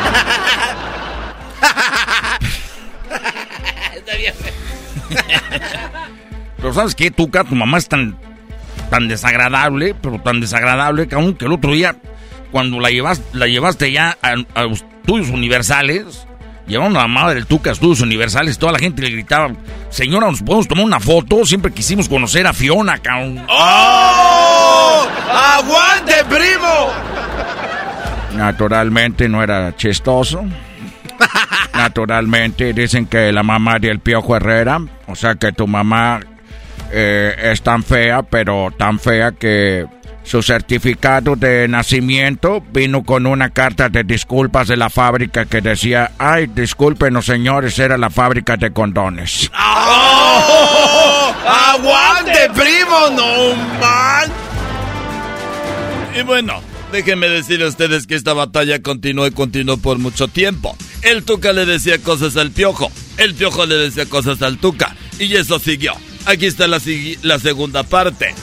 está 3.97 4.17
bien. 4.17 4.35
pero 6.59 6.73
¿sabes 6.73 6.95
qué, 6.95 7.11
Tuca? 7.11 7.43
Tu 7.43 7.57
mamá 7.57 7.79
es 7.79 7.89
tan, 7.89 8.17
tan 8.89 9.09
desagradable, 9.09 9.97
pero 10.01 10.21
tan 10.21 10.41
desagradable, 10.41 11.09
cabrón, 11.09 11.35
que 11.35 11.47
el 11.47 11.53
otro 11.53 11.73
día, 11.73 11.97
cuando 12.53 12.79
la 12.79 12.91
llevaste, 12.91 13.25
la 13.37 13.49
llevaste 13.49 13.91
ya 13.91 14.17
a, 14.23 14.35
a 14.55 14.65
estudios 14.67 15.31
universales 15.31 16.28
llevaron 16.69 16.97
a 16.97 17.01
la 17.01 17.09
mamá 17.09 17.35
del 17.35 17.47
Tuca 17.47 17.73
estudios 17.73 18.01
universales, 18.01 18.59
toda 18.59 18.73
la 18.73 18.79
gente 18.79 19.03
le 19.03 19.11
gritaba, 19.11 19.51
señora, 19.91 20.31
¿nos 20.31 20.43
podemos 20.43 20.69
tomar 20.69 20.85
una 20.85 21.01
foto? 21.01 21.45
Siempre 21.45 21.73
quisimos 21.73 22.09
conocer 22.09 22.47
a 22.47 22.53
Fiona, 22.53 22.99
cabrón. 22.99 23.45
¡Oh! 23.49 25.07
¡Aguante, 25.33 26.15
primo! 26.29 26.93
Naturalmente 28.37 29.29
no 29.29 29.43
era 29.43 29.75
chistoso. 29.75 30.45
Naturalmente 31.75 32.73
dicen 32.73 33.07
que 33.07 33.33
la 33.33 33.43
mamá 33.43 33.79
del 33.79 34.01
Piojo 34.01 34.37
Herrera, 34.37 34.81
o 35.07 35.17
sea 35.17 35.35
que 35.35 35.53
tu 35.53 35.67
mamá 35.67 36.21
eh, 36.93 37.35
es 37.53 37.63
tan 37.63 37.83
fea, 37.83 38.23
pero 38.23 38.73
tan 38.77 38.99
fea 38.99 39.33
que 39.33 39.87
su 40.29 40.43
certificado 40.43 41.37
de 41.37 41.67
nacimiento 41.69 42.63
vino 42.71 43.03
con 43.03 43.27
una 43.27 43.49
carta 43.49 43.89
de 43.89 44.05
disculpas 44.05 44.69
de 44.69 44.77
la 44.77 44.91
fábrica 44.91 45.47
que 45.47 45.63
decía, 45.63 46.13
ay, 46.19 46.49
discúlpenos 46.49 47.25
señores, 47.25 47.79
era 47.79 47.97
la 47.97 48.11
fábrica 48.11 48.59
de 48.59 48.71
condones. 48.71 49.51
¡Oh! 49.59 51.33
¡Aguante, 51.47 52.51
primo! 52.55 53.09
¡No, 53.17 53.55
man! 53.81 54.31
Y 56.15 56.23
bueno, 56.25 56.61
déjenme 56.93 57.31
decir 57.31 57.63
a 57.63 57.69
ustedes 57.69 58.07
que 58.07 58.15
esta 58.15 58.35
batalla 58.35 58.83
continuó 58.83 59.27
y 59.27 59.31
continuó 59.31 59.79
por 59.79 59.99
mucho 59.99 60.29
tiempo. 60.29 60.77
El 61.01 61.25
Tuca 61.25 61.55
le 61.55 61.65
decía 61.65 62.03
cosas 62.03 62.37
al 62.37 62.51
Piojo, 62.51 62.93
el 63.17 63.35
Piojo 63.35 63.65
le 63.65 63.77
decía 63.77 64.05
cosas 64.05 64.43
al 64.43 64.59
Tuca, 64.59 64.95
y 65.19 65.35
eso 65.37 65.59
siguió. 65.59 65.95
Aquí 66.27 66.45
está 66.45 66.67
la, 66.67 66.83
la 67.23 67.39
segunda 67.39 67.83
parte. 67.83 68.35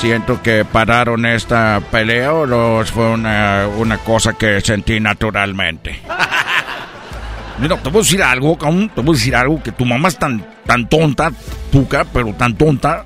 Siento 0.00 0.40
que 0.42 0.64
pararon 0.64 1.26
esta 1.26 1.82
pelea 1.90 2.32
o 2.32 2.84
fue 2.86 3.10
una, 3.10 3.68
una 3.76 3.98
cosa 3.98 4.32
que 4.32 4.62
sentí 4.62 4.98
naturalmente. 4.98 6.00
Mira, 7.58 7.76
te 7.76 7.90
voy 7.90 7.98
a 8.00 8.02
decir 8.02 8.22
algo, 8.22 8.56
cabrón, 8.56 8.90
te 8.94 9.02
voy 9.02 9.14
a 9.14 9.18
decir 9.18 9.36
algo, 9.36 9.62
que 9.62 9.72
tu 9.72 9.84
mamá 9.84 10.08
es 10.08 10.18
tan, 10.18 10.42
tan 10.64 10.88
tonta, 10.88 11.30
Tuca, 11.70 12.06
pero 12.14 12.32
tan 12.32 12.56
tonta, 12.56 13.04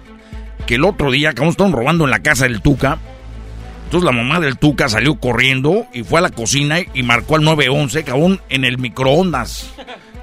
que 0.68 0.76
el 0.76 0.84
otro 0.84 1.10
día, 1.10 1.32
cabrón, 1.32 1.50
estaban 1.50 1.72
robando 1.72 2.04
en 2.04 2.10
la 2.10 2.20
casa 2.20 2.44
del 2.44 2.62
Tuca. 2.62 2.98
Entonces 3.86 4.04
la 4.04 4.12
mamá 4.12 4.38
del 4.38 4.56
Tuca 4.56 4.88
salió 4.88 5.16
corriendo 5.16 5.88
y 5.92 6.04
fue 6.04 6.20
a 6.20 6.22
la 6.22 6.30
cocina 6.30 6.76
y 6.94 7.02
marcó 7.02 7.34
al 7.34 7.42
911, 7.42 8.04
cabrón, 8.04 8.40
en 8.50 8.64
el 8.64 8.78
microondas. 8.78 9.68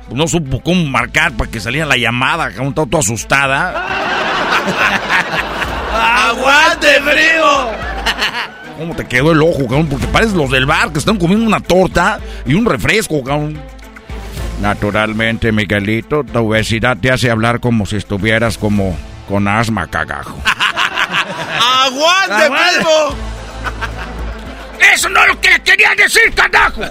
No 0.10 0.26
supo 0.26 0.64
cómo 0.64 0.86
marcar 0.86 1.34
para 1.34 1.52
que 1.52 1.60
saliera 1.60 1.86
la 1.86 1.98
llamada, 1.98 2.50
cabrón, 2.50 2.70
estaba 2.70 2.88
toda 2.88 3.02
asustada. 3.02 3.88
¡Aguante, 6.02 6.88
primo! 7.02 7.72
¿Cómo 8.78 8.96
te 8.96 9.06
quedó 9.06 9.32
el 9.32 9.42
ojo, 9.42 9.64
cabrón? 9.64 9.88
Porque 9.88 10.08
pareces 10.08 10.34
los 10.34 10.50
del 10.50 10.66
bar 10.66 10.92
que 10.92 11.00
están 11.00 11.18
comiendo 11.18 11.46
una 11.46 11.60
torta 11.60 12.20
y 12.46 12.56
un 12.56 12.66
refresco, 12.66 13.24
cabrón. 13.24 13.60
Naturalmente, 14.60 15.52
Miguelito, 15.52 16.24
tu 16.24 16.40
obesidad 16.40 16.98
te 16.98 17.12
hace 17.12 17.30
hablar 17.30 17.60
como 17.60 17.86
si 17.86 17.98
estuvieras 17.98 18.58
como 18.58 18.98
con 19.28 19.48
asma, 19.48 19.88
cagajo. 19.88 20.38
¡Aguante, 21.86 22.48
primo! 22.48 23.16
¡Eso 24.94 25.10
no 25.10 25.22
es 25.22 25.28
lo 25.28 25.42
que 25.42 25.62
quería 25.64 25.96
decir, 25.96 26.34
carajo! 26.34 26.82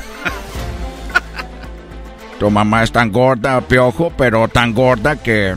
Tu 2.38 2.50
mamá 2.50 2.82
es 2.82 2.90
tan 2.90 3.12
gorda, 3.12 3.60
piojo, 3.60 4.12
pero 4.16 4.48
tan 4.48 4.72
gorda 4.72 5.16
que 5.16 5.54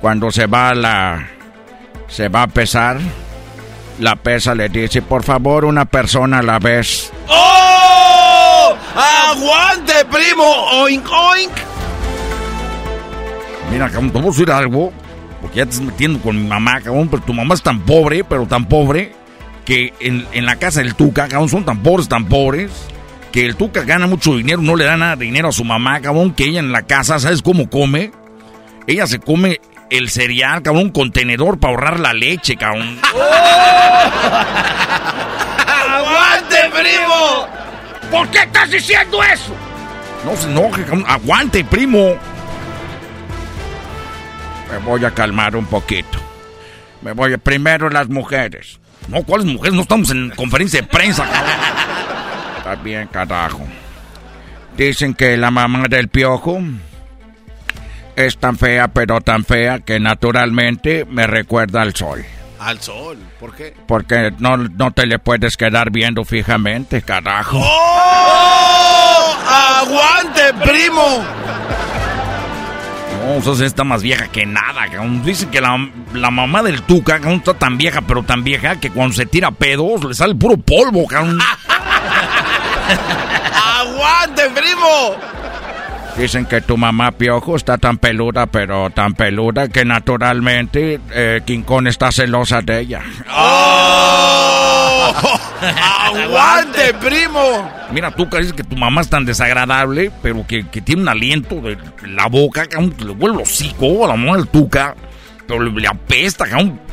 cuando 0.00 0.30
se 0.30 0.46
va 0.46 0.70
a 0.70 0.74
la. 0.74 1.28
Se 2.08 2.28
va 2.28 2.42
a 2.42 2.46
pesar, 2.46 2.98
la 3.98 4.16
pesa 4.16 4.54
le 4.54 4.68
dice, 4.68 5.02
por 5.02 5.22
favor, 5.22 5.64
una 5.64 5.84
persona 5.84 6.38
a 6.38 6.42
la 6.42 6.58
vez. 6.58 7.12
¡Oh! 7.28 8.76
¡Aguante, 8.94 9.92
primo! 10.10 10.44
¡Oink, 10.82 11.06
oink! 11.10 11.52
Mira, 13.70 13.88
cabrón, 13.88 14.10
te 14.10 14.18
voy 14.18 14.28
a 14.28 14.30
decir 14.30 14.50
algo. 14.50 14.92
Porque 15.40 15.58
ya 15.58 15.64
te 15.64 15.72
estás 15.72 15.86
metiendo 15.86 16.20
con 16.20 16.40
mi 16.40 16.48
mamá, 16.48 16.80
cabrón. 16.80 17.08
Pero 17.08 17.22
tu 17.22 17.34
mamá 17.34 17.54
es 17.54 17.62
tan 17.62 17.80
pobre, 17.80 18.24
pero 18.24 18.46
tan 18.46 18.66
pobre. 18.66 19.12
Que 19.64 19.92
en, 20.00 20.26
en 20.32 20.46
la 20.46 20.56
casa 20.56 20.80
del 20.80 20.94
Tuca, 20.94 21.28
cabrón, 21.28 21.48
son 21.48 21.64
tan 21.64 21.82
pobres, 21.82 22.08
tan 22.08 22.26
pobres. 22.26 22.70
Que 23.32 23.44
el 23.44 23.56
Tuca 23.56 23.82
gana 23.82 24.06
mucho 24.06 24.36
dinero, 24.36 24.62
no 24.62 24.76
le 24.76 24.84
da 24.84 24.96
nada 24.96 25.16
de 25.16 25.24
dinero 25.24 25.48
a 25.48 25.52
su 25.52 25.64
mamá, 25.64 26.00
cabrón. 26.00 26.32
Que 26.32 26.44
ella 26.44 26.60
en 26.60 26.72
la 26.72 26.82
casa, 26.82 27.18
¿sabes 27.18 27.42
cómo 27.42 27.68
come? 27.68 28.12
Ella 28.86 29.06
se 29.06 29.18
come 29.18 29.60
el 29.90 30.10
cereal, 30.10 30.62
cabrón, 30.62 30.84
un 30.84 30.90
contenedor 30.90 31.58
para 31.58 31.74
ahorrar 31.74 32.00
la 32.00 32.12
leche, 32.12 32.56
cabrón. 32.56 32.98
¡Aguante, 35.66 36.56
primo! 36.72 37.46
¿Por 38.10 38.28
qué 38.28 38.38
estás 38.38 38.70
diciendo 38.70 39.22
eso? 39.22 39.54
No 40.24 40.36
se 40.36 40.50
enoje, 40.50 40.82
cabrón. 40.84 41.04
Aguante, 41.06 41.64
primo. 41.64 42.16
Me 44.70 44.78
voy 44.78 45.04
a 45.04 45.10
calmar 45.12 45.56
un 45.56 45.66
poquito. 45.66 46.18
Me 47.02 47.12
voy 47.12 47.32
a... 47.34 47.38
Primero 47.38 47.88
las 47.88 48.08
mujeres. 48.08 48.80
No, 49.08 49.22
¿cuáles 49.22 49.46
mujeres? 49.46 49.74
No 49.74 49.82
estamos 49.82 50.10
en 50.10 50.30
conferencia 50.30 50.80
de 50.80 50.86
prensa, 50.88 51.24
cabrón. 51.24 51.50
Está 52.58 52.74
bien, 52.76 53.06
carajo. 53.08 53.64
Dicen 54.76 55.14
que 55.14 55.36
la 55.36 55.50
mamá 55.50 55.84
del 55.88 56.08
piojo 56.08 56.60
es 58.16 58.38
tan 58.38 58.58
fea, 58.58 58.88
pero 58.88 59.20
tan 59.20 59.44
fea 59.44 59.80
que 59.80 60.00
naturalmente 60.00 61.04
me 61.04 61.26
recuerda 61.26 61.82
al 61.82 61.94
sol. 61.94 62.24
Al 62.58 62.80
sol, 62.80 63.18
¿por 63.38 63.54
qué? 63.54 63.74
Porque 63.86 64.32
no, 64.38 64.56
no 64.56 64.90
te 64.90 65.06
le 65.06 65.18
puedes 65.18 65.58
quedar 65.58 65.90
viendo 65.90 66.24
fijamente, 66.24 67.02
carajo. 67.02 67.60
¡Oh! 67.62 69.36
¡Aguante, 69.48 70.54
primo! 70.64 71.24
No, 73.26 73.50
o 73.50 73.54
sea, 73.54 73.66
está 73.66 73.84
más 73.84 74.02
vieja 74.02 74.28
que 74.28 74.46
nada. 74.46 74.86
Dicen 75.22 75.50
que 75.50 75.60
la, 75.60 75.76
la 76.14 76.30
mamá 76.30 76.62
del 76.62 76.80
Tuca 76.82 77.16
está 77.16 77.54
tan 77.54 77.76
vieja, 77.76 78.00
pero 78.02 78.22
tan 78.22 78.42
vieja 78.42 78.80
que 78.80 78.90
cuando 78.90 79.14
se 79.14 79.26
tira 79.26 79.50
pedos 79.50 80.04
le 80.04 80.14
sale 80.14 80.34
puro 80.34 80.56
polvo. 80.56 81.06
¡Aguante, 83.52 84.50
primo! 84.54 85.35
Dicen 86.18 86.46
que 86.46 86.62
tu 86.62 86.78
mamá 86.78 87.12
Piojo 87.12 87.56
está 87.56 87.76
tan 87.76 87.98
peluda, 87.98 88.46
pero 88.46 88.88
tan 88.88 89.12
peluda 89.12 89.68
que 89.68 89.84
naturalmente 89.84 90.98
eh, 91.12 91.42
King 91.44 91.60
Kong 91.60 91.86
está 91.88 92.10
celosa 92.10 92.62
de 92.62 92.80
ella. 92.80 93.02
¡Oh! 93.30 95.12
¡Aguante, 96.14 96.94
primo! 96.94 97.70
Mira, 97.92 98.10
tú 98.12 98.26
dices 98.32 98.54
que 98.54 98.64
tu 98.64 98.76
mamá 98.76 99.02
es 99.02 99.10
tan 99.10 99.26
desagradable, 99.26 100.10
pero 100.22 100.46
que, 100.46 100.66
que 100.68 100.80
tiene 100.80 101.02
un 101.02 101.08
aliento 101.10 101.56
de 101.56 101.76
la 102.06 102.28
boca, 102.28 102.66
que 102.66 103.04
le 103.04 103.10
huele 103.10 103.34
el 103.34 103.42
hocico 103.42 104.06
a 104.06 104.08
la 104.08 104.16
mamá 104.16 104.38
del 104.38 104.48
Tuca, 104.48 104.94
pero 105.46 105.62
le, 105.62 105.70
le 105.70 105.86
apesta, 105.86 106.46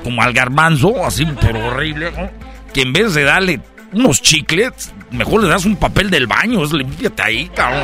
como 0.03 0.21
al 0.21 0.33
garbanzo, 0.33 1.05
así, 1.05 1.25
pero 1.39 1.67
horrible, 1.67 2.11
¿no? 2.11 2.29
Que 2.73 2.81
en 2.81 2.91
vez 2.91 3.13
de 3.13 3.23
darle 3.23 3.61
unos 3.93 4.21
chiclets, 4.21 4.91
mejor 5.11 5.43
le 5.43 5.49
das 5.49 5.65
un 5.65 5.75
papel 5.75 6.09
del 6.09 6.27
baño, 6.27 6.63
es 6.63 6.71
límpiate 6.73 7.21
ahí, 7.21 7.49
cabrón. 7.49 7.81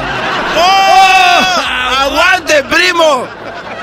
¡Oh! 0.58 1.42
¡Aguante, 2.00 2.64
primo! 2.64 3.28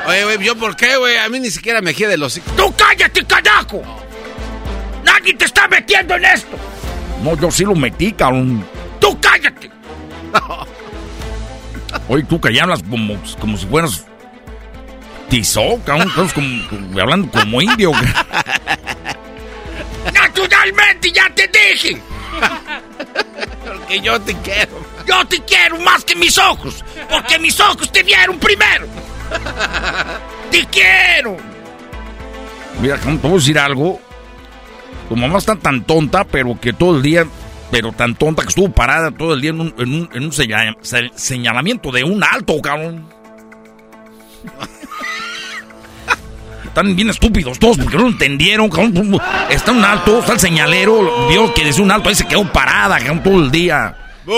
Oye, 0.09 0.25
güey, 0.25 0.39
¿yo 0.45 0.57
por 0.57 0.77
qué, 0.77 0.97
güey? 0.97 1.17
A 1.19 1.29
mí 1.29 1.41
ni 1.41 1.51
siquiera 1.51 1.81
me 1.81 1.93
gira 1.93 2.09
de 2.11 2.17
los... 2.19 2.41
¡Tú 2.57 2.73
cállate, 2.77 3.25
carajo! 3.25 3.83
¡Nadie 5.05 5.35
te 5.35 5.45
está 5.45 5.67
metiendo 5.69 6.15
en 6.17 6.25
esto! 6.25 6.57
No, 7.23 7.37
yo 7.41 7.51
sí 7.51 7.65
lo 7.65 7.75
metí, 7.75 8.13
cabrón. 8.13 8.65
¡Tú 9.01 9.19
cállate! 9.21 9.71
Oye, 12.09 12.23
tú 12.25 12.41
que 12.41 12.53
ya 12.53 12.65
hablas 12.65 12.83
como, 12.89 13.17
como 13.41 13.57
si 13.57 13.67
fueras 13.67 14.05
tizó, 15.29 15.81
cabrón. 15.85 16.09
Estás 16.09 16.33
como, 16.33 16.69
como- 16.69 17.01
hablando 17.01 17.31
como 17.31 17.61
indio. 17.63 17.93
¡Naturalmente, 20.13 21.11
ya 21.13 21.29
te 21.35 21.49
dije! 21.49 22.01
Porque 23.65 24.01
yo 24.01 24.21
te 24.21 24.35
quiero. 24.39 24.73
Yo 25.07 25.25
te 25.27 25.41
quiero 25.45 25.79
más 25.81 26.05
que 26.05 26.17
mis 26.17 26.37
ojos, 26.39 26.85
porque 27.09 27.39
mis 27.39 27.59
ojos 27.61 27.91
te 27.93 28.03
vieron 28.03 28.39
primero. 28.39 28.87
¡Te 30.51 30.65
quiero! 30.67 31.37
Mira, 32.81 32.99
voy 33.23 33.33
a 33.33 33.35
decir 33.35 33.59
algo. 33.59 34.01
Tu 35.09 35.15
mamá 35.17 35.39
está 35.39 35.55
tan 35.57 35.85
tonta, 35.85 36.25
pero 36.25 36.59
que 36.61 36.73
todo 36.73 36.97
el 36.97 37.03
día, 37.03 37.25
pero 37.71 37.93
tan 37.93 38.15
tonta 38.17 38.43
que 38.43 38.49
estuvo 38.49 38.69
parada 38.71 39.11
todo 39.13 39.35
el 39.35 39.41
día 39.41 39.51
en 39.51 39.61
un, 39.61 39.75
en 39.79 39.95
un, 39.95 40.11
en 40.13 40.25
un 40.25 40.33
señal- 40.33 40.77
se- 40.83 41.11
señalamiento 41.15 41.93
de 41.93 42.03
un 42.05 42.23
alto, 42.25 42.61
cabrón. 42.61 43.09
Están 46.77 46.95
bien 46.95 47.09
estúpidos 47.09 47.59
todos 47.59 47.79
porque 47.79 47.97
no 47.97 48.07
entendieron. 48.07 48.69
Está 49.49 49.73
un 49.73 49.83
alto, 49.83 50.19
está 50.19 50.35
el 50.35 50.41
señalero, 50.41 51.27
vio 51.27 51.55
que 51.55 51.65
desde 51.65 51.81
un 51.81 51.91
alto 51.91 52.11
ahí 52.11 52.15
se 52.15 52.27
quedó 52.27 52.53
parada, 52.53 52.99
todo 53.25 53.43
el 53.43 53.51
día. 53.51 53.97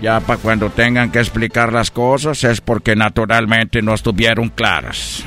Ya 0.00 0.20
para 0.20 0.40
cuando 0.40 0.70
tengan 0.70 1.10
que 1.10 1.18
explicar 1.18 1.72
las 1.72 1.90
cosas 1.90 2.44
es 2.44 2.60
porque 2.60 2.94
naturalmente 2.94 3.82
no 3.82 3.94
estuvieron 3.94 4.48
claras. 4.48 5.24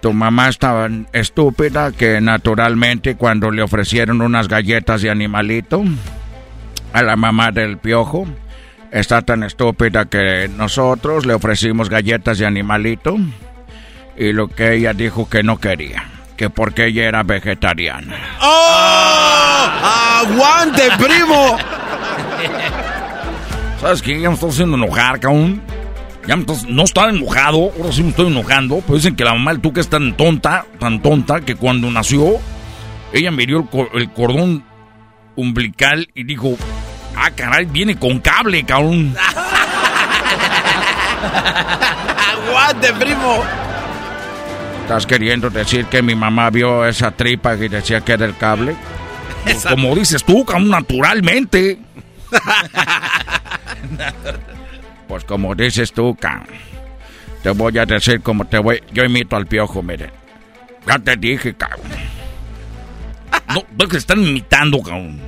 Tu 0.00 0.12
mamá 0.12 0.48
estaba 0.48 0.88
estúpida 1.12 1.90
que 1.90 2.20
naturalmente 2.20 3.16
cuando 3.16 3.50
le 3.50 3.62
ofrecieron 3.62 4.22
unas 4.22 4.46
galletas 4.46 5.02
de 5.02 5.10
animalito 5.10 5.84
a 6.92 7.02
la 7.02 7.16
mamá 7.16 7.50
del 7.50 7.78
piojo, 7.78 8.26
está 8.92 9.22
tan 9.22 9.42
estúpida 9.42 10.04
que 10.04 10.48
nosotros 10.56 11.26
le 11.26 11.34
ofrecimos 11.34 11.88
galletas 11.88 12.38
de 12.38 12.46
animalito 12.46 13.16
y 14.16 14.32
lo 14.32 14.48
que 14.48 14.74
ella 14.74 14.92
dijo 14.92 15.28
que 15.28 15.42
no 15.42 15.58
quería, 15.58 16.04
que 16.36 16.50
porque 16.50 16.86
ella 16.86 17.04
era 17.08 17.22
vegetariana. 17.22 18.16
¡Oh! 18.40 19.66
¡Aguante, 20.24 20.82
primo! 20.98 21.56
¿Sabes 23.80 24.02
qué? 24.02 24.20
Ya 24.20 24.28
me 24.28 24.34
estoy 24.34 24.50
haciendo 24.50 24.76
enojar, 24.76 25.18
cabrón. 25.20 25.62
Ya 26.26 26.36
me 26.36 26.42
estás- 26.42 26.66
no 26.68 26.84
estaba 26.84 27.10
enojado, 27.10 27.72
ahora 27.76 27.92
sí 27.92 28.02
me 28.02 28.10
estoy 28.10 28.28
enojando. 28.28 28.76
Pues 28.86 29.02
dicen 29.02 29.16
que 29.16 29.24
la 29.24 29.32
mamá 29.32 29.52
del 29.52 29.60
Tuca 29.60 29.80
es 29.80 29.88
tan 29.88 30.16
tonta, 30.16 30.64
tan 30.78 31.02
tonta, 31.02 31.40
que 31.40 31.56
cuando 31.56 31.90
nació, 31.90 32.34
ella 33.12 33.30
miró 33.32 33.66
el, 33.72 33.88
el 34.00 34.10
cordón 34.12 34.64
umbilical 35.34 36.08
y 36.14 36.22
dijo, 36.22 36.56
ah, 37.16 37.30
caray, 37.34 37.64
viene 37.64 37.96
con 37.98 38.20
cable, 38.20 38.62
cabrón. 38.64 39.16
¡Aguante, 42.32 42.92
primo! 42.94 43.42
¿Estás 44.82 45.06
queriendo 45.06 45.48
decir 45.48 45.86
que 45.86 46.02
mi 46.02 46.14
mamá 46.14 46.50
vio 46.50 46.84
esa 46.84 47.10
tripa 47.12 47.54
y 47.54 47.68
decía 47.68 48.02
que 48.02 48.12
era 48.12 48.26
el 48.26 48.36
cable? 48.36 48.76
Pues 49.44 49.64
como 49.64 49.94
dices 49.94 50.24
tú, 50.24 50.44
cabrón, 50.44 50.70
naturalmente. 50.70 51.78
Pues 55.08 55.24
como 55.24 55.54
dices 55.54 55.92
tú, 55.92 56.16
cabrón. 56.18 56.46
Te 57.42 57.50
voy 57.50 57.76
a 57.78 57.84
decir 57.84 58.20
como 58.20 58.46
te 58.46 58.58
voy... 58.58 58.80
Yo 58.92 59.04
imito 59.04 59.34
al 59.36 59.46
piojo, 59.46 59.82
miren. 59.82 60.10
Ya 60.86 60.98
te 60.98 61.16
dije, 61.16 61.54
cabrón. 61.54 61.90
No, 63.48 63.88
que 63.88 63.96
están 63.96 64.22
imitando, 64.22 64.80
cabrón. 64.80 65.20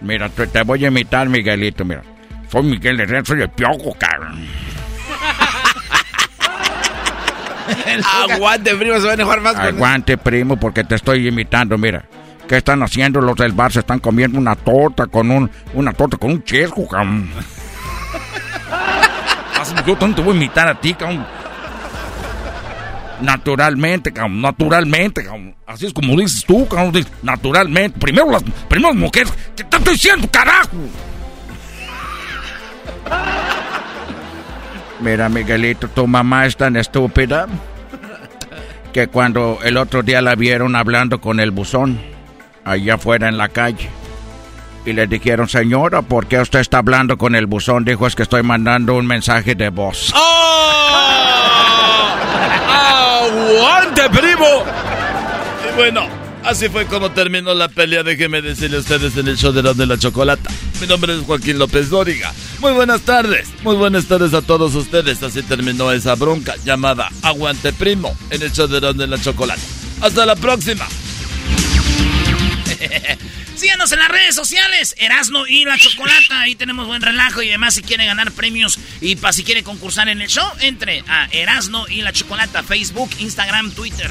Mira, 0.00 0.28
te, 0.28 0.46
te 0.48 0.62
voy 0.62 0.84
a 0.84 0.88
imitar, 0.88 1.28
Miguelito, 1.28 1.84
mira. 1.84 2.02
Soy 2.50 2.64
Miguel 2.64 3.00
Herrera, 3.00 3.24
soy 3.24 3.42
el 3.42 3.50
piojo, 3.50 3.94
cabrón. 3.98 4.46
Aguante, 8.30 8.74
primo, 8.74 8.96
se 8.96 9.04
va 9.06 9.10
a 9.12 9.14
enojar 9.14 9.40
más 9.40 9.54
con 9.54 9.64
Aguante, 9.64 10.16
primo, 10.18 10.56
porque 10.56 10.84
te 10.84 10.94
estoy 10.94 11.26
imitando, 11.28 11.78
mira. 11.78 12.04
¿Qué 12.48 12.58
están 12.58 12.82
haciendo 12.82 13.20
los 13.20 13.36
del 13.36 13.52
bar? 13.52 13.72
Se 13.72 13.80
están 13.80 14.00
comiendo 14.00 14.38
una 14.38 14.54
torta 14.54 15.06
con 15.06 15.30
un... 15.30 15.50
Una 15.72 15.92
torta 15.92 16.18
con 16.18 16.30
un 16.32 16.44
chesco, 16.44 16.86
cabrón. 16.86 17.30
Yo 19.86 19.96
te 19.96 20.22
voy 20.22 20.34
a 20.34 20.36
imitar 20.36 20.68
a 20.68 20.78
ti, 20.78 20.92
cabrón. 20.92 21.26
Naturalmente, 23.20 24.12
cabrón, 24.12 24.42
naturalmente, 24.42 25.24
cabrón. 25.24 25.54
Así 25.66 25.86
es 25.86 25.92
como 25.94 26.16
dices 26.18 26.44
tú, 26.44 26.68
cabrón. 26.68 26.92
dices, 26.92 27.10
Naturalmente. 27.22 27.98
Primero 27.98 28.30
las, 28.30 28.42
primero 28.68 28.88
las 28.92 29.00
mujeres. 29.00 29.32
¿Qué 29.56 29.64
te 29.64 29.76
estoy 29.78 29.94
diciendo, 29.94 30.28
carajo? 30.30 30.68
Mira, 35.00 35.28
Miguelito, 35.28 35.88
tu 35.88 36.06
mamá 36.06 36.46
es 36.46 36.56
tan 36.56 36.76
estúpida 36.76 37.46
que 38.92 39.08
cuando 39.08 39.58
el 39.64 39.76
otro 39.76 40.02
día 40.02 40.22
la 40.22 40.36
vieron 40.36 40.76
hablando 40.76 41.20
con 41.20 41.40
el 41.40 41.50
buzón, 41.50 42.00
allá 42.64 42.94
afuera 42.94 43.28
en 43.28 43.36
la 43.36 43.48
calle, 43.48 43.90
y 44.86 44.92
le 44.92 45.06
dijeron, 45.06 45.48
señora, 45.48 46.02
¿por 46.02 46.26
qué 46.26 46.38
usted 46.38 46.60
está 46.60 46.78
hablando 46.78 47.18
con 47.18 47.34
el 47.34 47.46
buzón? 47.46 47.84
Dijo, 47.84 48.06
es 48.06 48.14
que 48.14 48.22
estoy 48.22 48.42
mandando 48.42 48.94
un 48.94 49.06
mensaje 49.06 49.54
de 49.54 49.70
voz. 49.70 50.12
¡Aguante, 52.68 54.02
primo! 54.10 54.62
Bueno, 55.76 56.06
así 56.44 56.68
fue 56.68 56.86
como 56.86 57.10
terminó 57.12 57.54
la 57.54 57.68
pelea. 57.68 58.02
Déjenme 58.02 58.42
decirle 58.42 58.76
a 58.78 58.80
ustedes 58.80 59.16
en 59.16 59.28
el 59.28 59.36
show 59.36 59.52
de 59.52 59.62
la 59.62 59.74
de 59.74 59.86
la 59.86 59.98
chocolata. 59.98 60.50
Mi 60.80 60.86
nombre 60.86 61.14
es 61.14 61.20
Joaquín 61.22 61.58
López 61.58 61.90
Dóriga. 61.90 62.32
Muy 62.60 62.72
buenas 62.72 63.02
tardes. 63.02 63.48
Muy 63.62 63.76
buenas 63.76 64.06
tardes 64.06 64.34
a 64.34 64.42
todos 64.42 64.74
ustedes. 64.74 65.22
Así 65.22 65.42
terminó 65.42 65.90
esa 65.92 66.14
bronca 66.14 66.54
llamada 66.64 67.10
Aguante 67.22 67.72
Primo 67.72 68.16
en 68.30 68.42
el 68.42 68.52
show 68.52 68.66
de 68.66 68.80
la 68.80 68.92
de 68.92 69.06
la 69.06 69.20
chocolata. 69.20 69.62
Hasta 70.00 70.26
la 70.26 70.36
próxima. 70.36 70.86
Síganos 73.56 73.92
en 73.92 74.00
las 74.00 74.08
redes 74.08 74.34
sociales, 74.34 74.94
Erasno 74.98 75.46
y 75.46 75.64
la 75.64 75.78
Chocolata. 75.78 76.40
Ahí 76.40 76.56
tenemos 76.56 76.86
buen 76.86 77.00
relajo 77.00 77.40
y 77.40 77.48
además 77.48 77.74
si 77.74 77.82
quiere 77.82 78.04
ganar 78.04 78.32
premios 78.32 78.78
y 79.00 79.16
para 79.16 79.32
si 79.32 79.44
quiere 79.44 79.62
concursar 79.62 80.08
en 80.08 80.20
el 80.20 80.28
show, 80.28 80.46
entre 80.60 81.04
a 81.06 81.28
Erasno 81.30 81.86
y 81.88 82.02
la 82.02 82.12
Chocolata, 82.12 82.62
Facebook, 82.62 83.10
Instagram, 83.18 83.70
Twitter. 83.70 84.10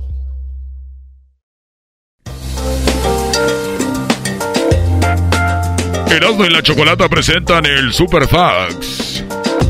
Erasmo 6.11 6.45
y 6.45 6.49
la 6.49 6.61
Chocolata 6.61 7.07
presentan 7.07 7.65
el 7.65 7.93
Superfax. 7.93 9.23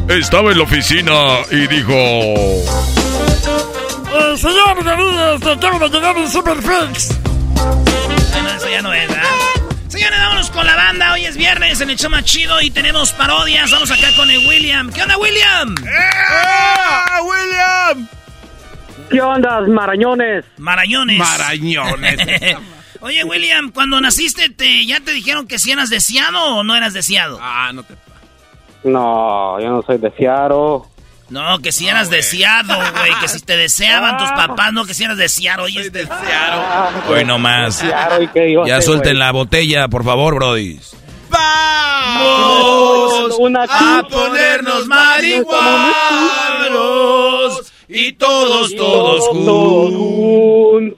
Estaba 0.10 0.52
en 0.52 0.58
la 0.58 0.64
oficina 0.64 1.14
y 1.52 1.68
dijo... 1.68 1.94
Eh, 1.94 2.66
señor 4.38 5.40
te 5.40 5.52
acabo 5.52 5.78
de 5.80 5.90
llegar 5.90 6.18
el 6.18 6.28
Superfix. 6.28 7.16
Bueno, 7.54 8.50
eso 8.58 8.70
ya 8.70 8.82
no 8.82 8.92
es, 8.92 9.08
¿verdad? 9.08 9.24
Señores, 9.88 10.20
vámonos 10.20 10.50
con 10.50 10.66
la 10.66 10.76
banda. 10.76 11.14
Hoy 11.14 11.26
es 11.26 11.38
viernes 11.38 11.80
en 11.80 11.92
el 11.92 11.98
show 11.98 12.10
más 12.10 12.26
chido 12.26 12.60
y 12.60 12.72
tenemos 12.72 13.14
parodias. 13.14 13.70
Vamos 13.70 13.92
acá 13.92 14.08
con 14.16 14.32
el 14.32 14.40
William. 14.48 14.92
¿Qué 14.92 15.04
onda, 15.04 15.18
William? 15.20 15.76
¡Ah, 16.32 17.20
William! 17.24 18.08
¿Qué 19.12 19.22
onda, 19.22 19.62
marañones? 19.62 20.44
Marañones. 20.58 21.20
Marañones. 21.20 22.18
Oye, 23.02 23.24
William, 23.24 23.72
cuando 23.72 24.00
naciste, 24.00 24.50
te, 24.50 24.86
¿ya 24.86 25.00
te 25.00 25.12
dijeron 25.12 25.48
que 25.48 25.58
si 25.60 25.72
eras 25.72 25.90
deseado 25.90 26.58
o 26.58 26.64
no 26.64 26.76
eras 26.76 26.94
deseado? 26.94 27.40
Ah, 27.42 27.72
no 27.74 27.84
te... 27.84 27.96
No, 28.84 29.60
yo 29.60 29.70
no 29.70 29.82
soy 29.84 29.98
deseado. 29.98 30.88
No, 31.30 31.60
que 31.60 31.72
si 31.72 31.88
eras 31.88 32.10
deseado, 32.10 32.76
güey. 32.76 33.12
Que 33.22 33.28
si 33.28 33.40
te 33.40 33.56
deseaban 33.58 34.18
tus 34.18 34.30
papás, 34.32 34.74
no 34.74 34.86
que 34.86 34.94
si 34.94 35.04
eras 35.06 35.18
deseado. 35.18 35.64
Oye, 35.64 35.82
es 35.82 35.92
Ah, 36.12 36.90
Hoy 37.08 37.24
no 37.26 37.40
más. 37.40 37.82
Deseado, 37.82 38.22
¿y 38.22 38.28
qué 38.28 38.50
iba 38.50 38.64
a 38.64 38.68
Ya 38.68 38.82
suelten 38.82 39.14
güey? 39.14 39.20
la 39.20 39.32
botella, 39.32 39.88
por 39.88 40.04
favor, 40.04 40.36
Brody. 40.36 40.80
¡Vamos 41.30 43.36
Una 43.40 43.64
a 43.64 44.04
ponernos 44.10 44.86
marihuanos! 44.88 45.52
Y 47.94 48.14
todos, 48.14 48.74
todos 48.76 49.28
juntos. 49.28 49.94
juntos. 49.94 50.98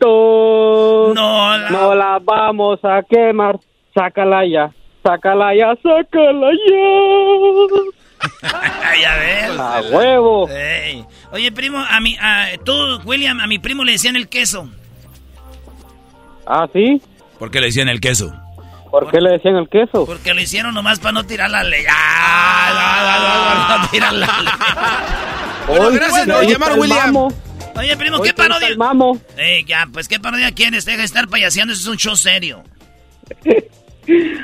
No 1.16 1.58
la... 1.58 1.70
No 1.72 1.96
la 1.96 2.20
vamos 2.24 2.80
a 2.84 3.02
quemar. 3.02 3.58
Sácala 3.96 4.46
ya. 4.46 4.70
Sácala 5.04 5.56
ya, 5.56 5.74
sácala 5.82 6.52
ya. 6.70 6.86
ya 9.02 9.16
ves. 9.18 9.60
A 9.60 9.82
huevo. 9.92 10.48
Ey. 10.50 11.04
Oye, 11.32 11.52
primo, 11.52 11.80
a 11.80 12.00
mi, 12.00 12.16
a, 12.22 12.50
tú, 12.64 12.74
William, 13.06 13.40
a 13.40 13.48
mi 13.48 13.58
primo 13.58 13.84
le 13.84 13.94
decían 13.94 14.16
el 14.16 14.30
queso. 14.30 14.70
¿Ah, 16.46 16.68
sí? 16.74 17.02
¿Por 17.40 17.50
qué 17.50 17.60
le 17.60 17.66
decían 17.68 17.90
el 17.90 18.00
queso? 18.00 18.32
¿Por 18.92 19.10
qué 19.10 19.20
le 19.20 19.32
decían 19.32 19.56
el 19.56 19.68
queso? 19.68 20.06
Porque 20.06 20.36
lo 20.36 20.42
hicieron 20.42 20.76
nomás 20.76 21.00
para 21.00 21.14
no 21.14 21.24
tirar 21.24 21.50
la 21.50 21.64
ley. 21.64 21.84
¡Ah! 21.90 23.10
No, 23.10 23.18
no, 23.18 23.78
no, 23.78 23.80
no 23.80 23.88
tirar 23.90 24.14
la 24.14 24.28
ley. 24.28 24.54
Bueno, 25.68 25.92
gracias 25.92 26.28
por 26.28 26.46
llamar, 26.46 26.80
William. 26.80 27.16
Oye, 27.76 27.98
primo, 27.98 28.18
Hoy 28.18 28.28
¿qué 28.28 28.34
parodia? 28.34 28.68
Ey, 29.38 29.66
ya, 29.66 29.88
pues, 29.92 30.08
¿qué 30.08 30.20
parodia 30.20 30.52
quieres? 30.52 30.86
Deja 30.86 31.00
de 31.00 31.06
estar 31.06 31.28
payaseando, 31.28 31.74
eso 31.74 31.82
es 31.82 31.88
un 31.88 31.98
show 31.98 32.16
serio. 32.16 32.64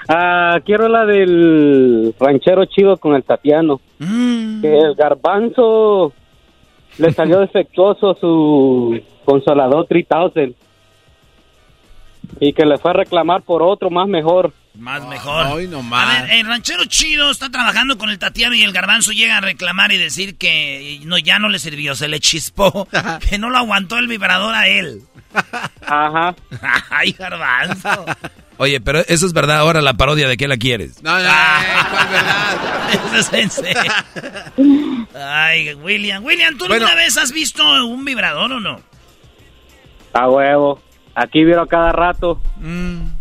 Ah, 0.07 0.59
quiero 0.65 0.87
la 0.87 1.05
del 1.05 2.15
ranchero 2.17 2.63
chido 2.65 2.97
con 2.97 3.13
el 3.13 3.23
Tatiano. 3.23 3.81
Mm. 3.99 4.61
Que 4.61 4.77
el 4.77 4.95
garbanzo 4.95 6.13
le 6.97 7.11
salió 7.13 7.39
defectuoso 7.39 8.15
su 8.15 8.99
consolador 9.25 9.85
3000. 9.87 10.55
Y 12.39 12.53
que 12.53 12.65
le 12.65 12.77
fue 12.77 12.91
a 12.91 12.93
reclamar 12.93 13.41
por 13.41 13.61
otro 13.61 13.89
más 13.89 14.07
mejor. 14.07 14.53
Más 14.79 15.05
mejor. 15.07 15.45
Ay, 15.47 15.67
no 15.67 15.81
más. 15.83 16.09
A 16.19 16.21
ver, 16.23 16.31
el 16.31 16.47
ranchero 16.47 16.85
chido 16.85 17.31
está 17.31 17.49
trabajando 17.49 17.97
con 17.97 18.09
el 18.09 18.17
Tatiano 18.17 18.55
y 18.55 18.63
el 18.63 18.71
garbanzo 18.71 19.11
llega 19.11 19.37
a 19.37 19.41
reclamar 19.41 19.91
y 19.91 19.97
decir 19.97 20.37
que 20.37 20.99
no, 21.03 21.17
ya 21.17 21.37
no 21.39 21.49
le 21.49 21.59
sirvió, 21.59 21.95
se 21.95 22.07
le 22.07 22.19
chispó, 22.19 22.87
que 23.29 23.37
no 23.37 23.49
lo 23.49 23.57
aguantó 23.57 23.97
el 23.97 24.07
vibrador 24.07 24.55
a 24.55 24.67
él. 24.67 25.01
Ajá. 25.85 26.33
Ay, 26.89 27.11
garbanzo. 27.11 28.05
Oye, 28.57 28.81
pero 28.81 28.99
eso 29.07 29.25
es 29.25 29.31
verdad. 29.33 29.57
Ahora 29.59 29.81
la 29.81 29.93
parodia 29.93 30.27
de 30.27 30.35
qué 30.37 30.47
la 30.47 30.57
quieres. 30.57 31.01
No, 31.03 31.11
no, 31.17 31.25
eh, 31.25 31.31
¿cuál 31.91 32.07
verdad? 32.09 32.89
Eso 33.15 33.17
es 33.17 33.33
en 33.33 33.49
serio. 33.49 33.93
Ay, 35.15 35.73
William. 35.75 36.23
William, 36.25 36.57
¿tú 36.57 36.67
Bueno. 36.67 36.85
alguna 36.85 37.01
vez 37.01 37.17
has 37.17 37.31
visto 37.31 37.63
un 37.85 38.03
vibrador 38.03 38.51
o 38.51 38.59
no? 38.59 38.81
A 40.13 40.27
huevo. 40.27 40.81
Aquí 41.21 41.43
vieron 41.43 41.67
cada 41.67 41.91
rato. 41.91 42.41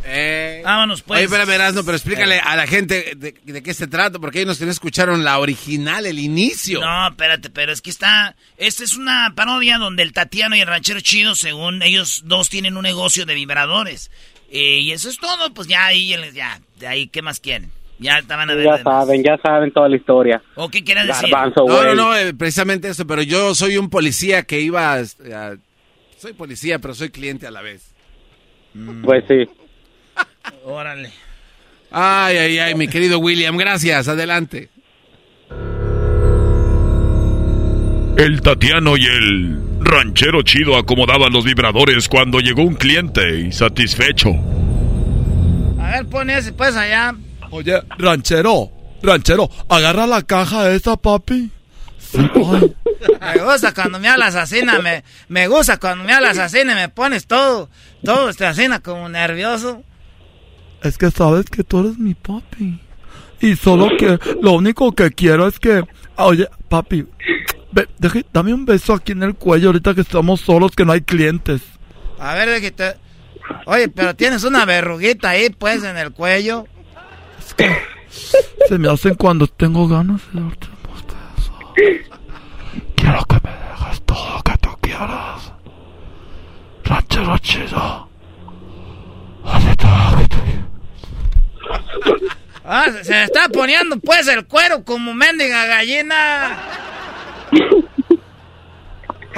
Eh, 0.05 0.63
Vámonos, 0.65 1.03
pues. 1.03 1.19
Oye, 1.19 1.25
espérame, 1.25 1.51
Erasmo, 1.51 1.83
pero 1.85 1.97
explícale 1.97 2.39
a 2.41 2.55
la 2.57 2.67
gente 2.67 3.15
de, 3.17 3.35
de 3.45 3.63
qué 3.63 3.75
se 3.75 3.87
trata, 3.87 4.19
porque 4.19 4.41
ellos 4.41 4.61
no 4.61 4.71
escucharon 4.71 5.25
la 5.25 5.39
original, 5.39 6.07
el 6.07 6.19
inicio. 6.19 6.81
No, 6.81 7.09
espérate, 7.09 7.51
pero 7.51 7.73
es 7.73 7.81
que 7.83 7.91
está... 7.91 8.37
Esta 8.57 8.85
es 8.85 8.95
una 8.97 9.33
parodia 9.35 9.79
donde 9.79 10.03
el 10.03 10.13
Tatiano 10.13 10.55
y 10.57 10.61
el 10.61 10.67
ranchero 10.69 11.01
chido, 11.01 11.35
según 11.35 11.83
ellos 11.83 12.23
dos, 12.27 12.49
tienen 12.49 12.77
un 12.77 12.83
negocio 12.83 13.27
de 13.27 13.35
vibradores. 13.35 14.11
Eh, 14.51 14.79
y 14.81 14.93
eso 14.93 15.09
es 15.09 15.19
todo, 15.19 15.53
pues 15.53 15.69
ya 15.69 15.85
ahí, 15.87 16.15
ya, 16.35 16.61
de 16.79 16.87
ahí, 16.87 17.09
¿qué 17.09 17.21
más 17.23 17.41
quieren? 17.41 17.71
Ya 17.99 18.23
te 18.23 18.29
van 18.29 18.49
a 18.49 18.55
ver. 18.55 18.65
Ya 18.65 18.83
saben, 18.83 19.25
ya 19.25 19.37
saben 19.43 19.73
toda 19.73 19.89
la 19.89 19.97
historia. 19.97 20.41
¿O 20.55 20.69
qué 20.69 20.85
quieres 20.85 21.09
decir? 21.09 21.29
Garbanzo, 21.31 21.65
No, 21.67 21.75
güey. 21.75 21.87
no, 21.89 21.95
no, 21.97 22.17
eh, 22.17 22.33
precisamente 22.33 22.89
eso, 22.89 23.05
pero 23.09 23.23
yo 23.23 23.57
soy 23.57 23.77
un 23.77 23.91
policía 23.91 24.45
que 24.45 24.61
iba 24.61 24.95
a, 24.95 24.99
a- 25.01 25.57
soy 26.19 26.33
policía, 26.33 26.79
pero 26.79 26.95
soy 26.95 27.11
cliente 27.11 27.47
a 27.47 27.51
la 27.51 27.63
vez. 27.63 27.95
Pues 29.03 29.25
sí. 29.29 29.49
Órale. 30.65 31.11
Ay, 31.91 32.37
ay, 32.37 32.59
ay, 32.59 32.75
mi 32.75 32.89
querido 32.89 33.19
William, 33.19 33.57
gracias, 33.57 34.09
adelante. 34.09 34.69
El 38.17 38.41
Tatiano 38.43 38.97
y 38.97 39.05
el 39.05 39.59
ranchero 39.81 40.43
chido 40.43 40.77
acomodaban 40.77 41.33
los 41.33 41.45
vibradores 41.45 42.09
cuando 42.09 42.41
llegó 42.41 42.63
un 42.63 42.75
cliente 42.75 43.41
insatisfecho. 43.41 44.31
A 45.81 45.93
ver, 45.93 46.07
pon 46.07 46.29
ese 46.29 46.53
pues 46.53 46.77
allá. 46.77 47.15
Oye, 47.51 47.81
ranchero, 47.97 48.71
ranchero, 49.03 49.49
agarra 49.69 50.07
la 50.07 50.23
caja 50.23 50.71
esa, 50.73 50.97
papi. 50.97 51.51
Sí, 51.99 52.19
ay. 52.19 52.75
Me 53.21 53.43
gusta 53.43 53.73
cuando 53.73 53.99
me 54.01 54.09
hablas 54.09 54.35
así, 54.35 54.61
me, 54.83 55.05
me 55.29 55.49
gusta 55.49 55.77
cuando 55.79 56.05
me 56.05 56.13
hablas 56.13 56.39
así, 56.39 56.65
me 56.65 56.89
pones 56.89 57.27
todo, 57.27 57.69
todo 58.05 58.29
este 58.29 58.47
así, 58.47 58.67
como 58.83 59.09
nervioso. 59.09 59.83
Es 60.83 60.99
que 60.99 61.11
sabes 61.11 61.47
que 61.47 61.65
tú 61.65 61.81
eres 61.81 61.99
mi 61.99 62.15
papi. 62.15 62.81
Y 63.41 63.55
solo 63.57 63.89
que 63.97 64.19
lo 64.43 64.53
único 64.53 64.93
que 64.93 65.11
quiero 65.13 65.47
es 65.47 65.59
que, 65.61 65.85
oye, 66.17 66.49
papi, 66.69 67.07
ve, 67.73 67.89
deje- 67.99 68.27
dame 68.33 68.53
un 68.53 68.65
beso 68.65 68.95
aquí 68.95 69.13
en 69.13 69.23
el 69.23 69.35
cuello 69.35 69.69
ahorita 69.69 69.95
que 69.95 70.01
estamos 70.01 70.41
solos, 70.41 70.73
que 70.75 70.85
no 70.85 70.93
hay 70.93 71.03
clientes. 71.03 71.63
A 72.19 72.35
ver, 72.35 72.49
de 72.49 72.61
que 72.61 72.71
te... 72.73 72.97
Oye, 73.67 73.89
pero 73.89 74.15
tienes 74.17 74.43
una 74.45 74.65
verruguita 74.65 75.31
ahí, 75.31 75.51
pues, 75.51 75.85
en 75.85 75.97
el 75.97 76.13
cuello. 76.13 76.67
Se 78.69 78.79
me 78.79 78.91
hacen 78.91 79.15
cuando 79.15 79.47
tengo 79.47 79.87
ganas 79.89 80.21
de 80.33 80.41
darte 80.41 80.67
unos 80.67 81.05
besos. 81.75 82.08
Quiero 83.09 83.25
que 83.25 83.37
me 83.43 83.51
dejes 83.55 84.03
todo 84.05 84.35
lo 84.37 84.43
que 84.43 84.59
tú 84.59 84.69
quieras. 84.83 85.53
Ranchero 86.85 87.39
chido. 87.39 88.07
Hazme 89.47 89.77
todo 89.77 90.11
lo 90.11 90.19
que 90.19 90.29
tú 90.29 90.37
Ah, 92.67 92.85
se- 92.93 93.05
se 93.05 93.23
está 93.23 93.49
poniendo, 93.49 93.99
pues, 93.99 94.29
el 94.29 94.45
cuero 94.47 94.85
como 94.85 95.15
mendiga 95.15 95.65
gallina. 95.65 96.59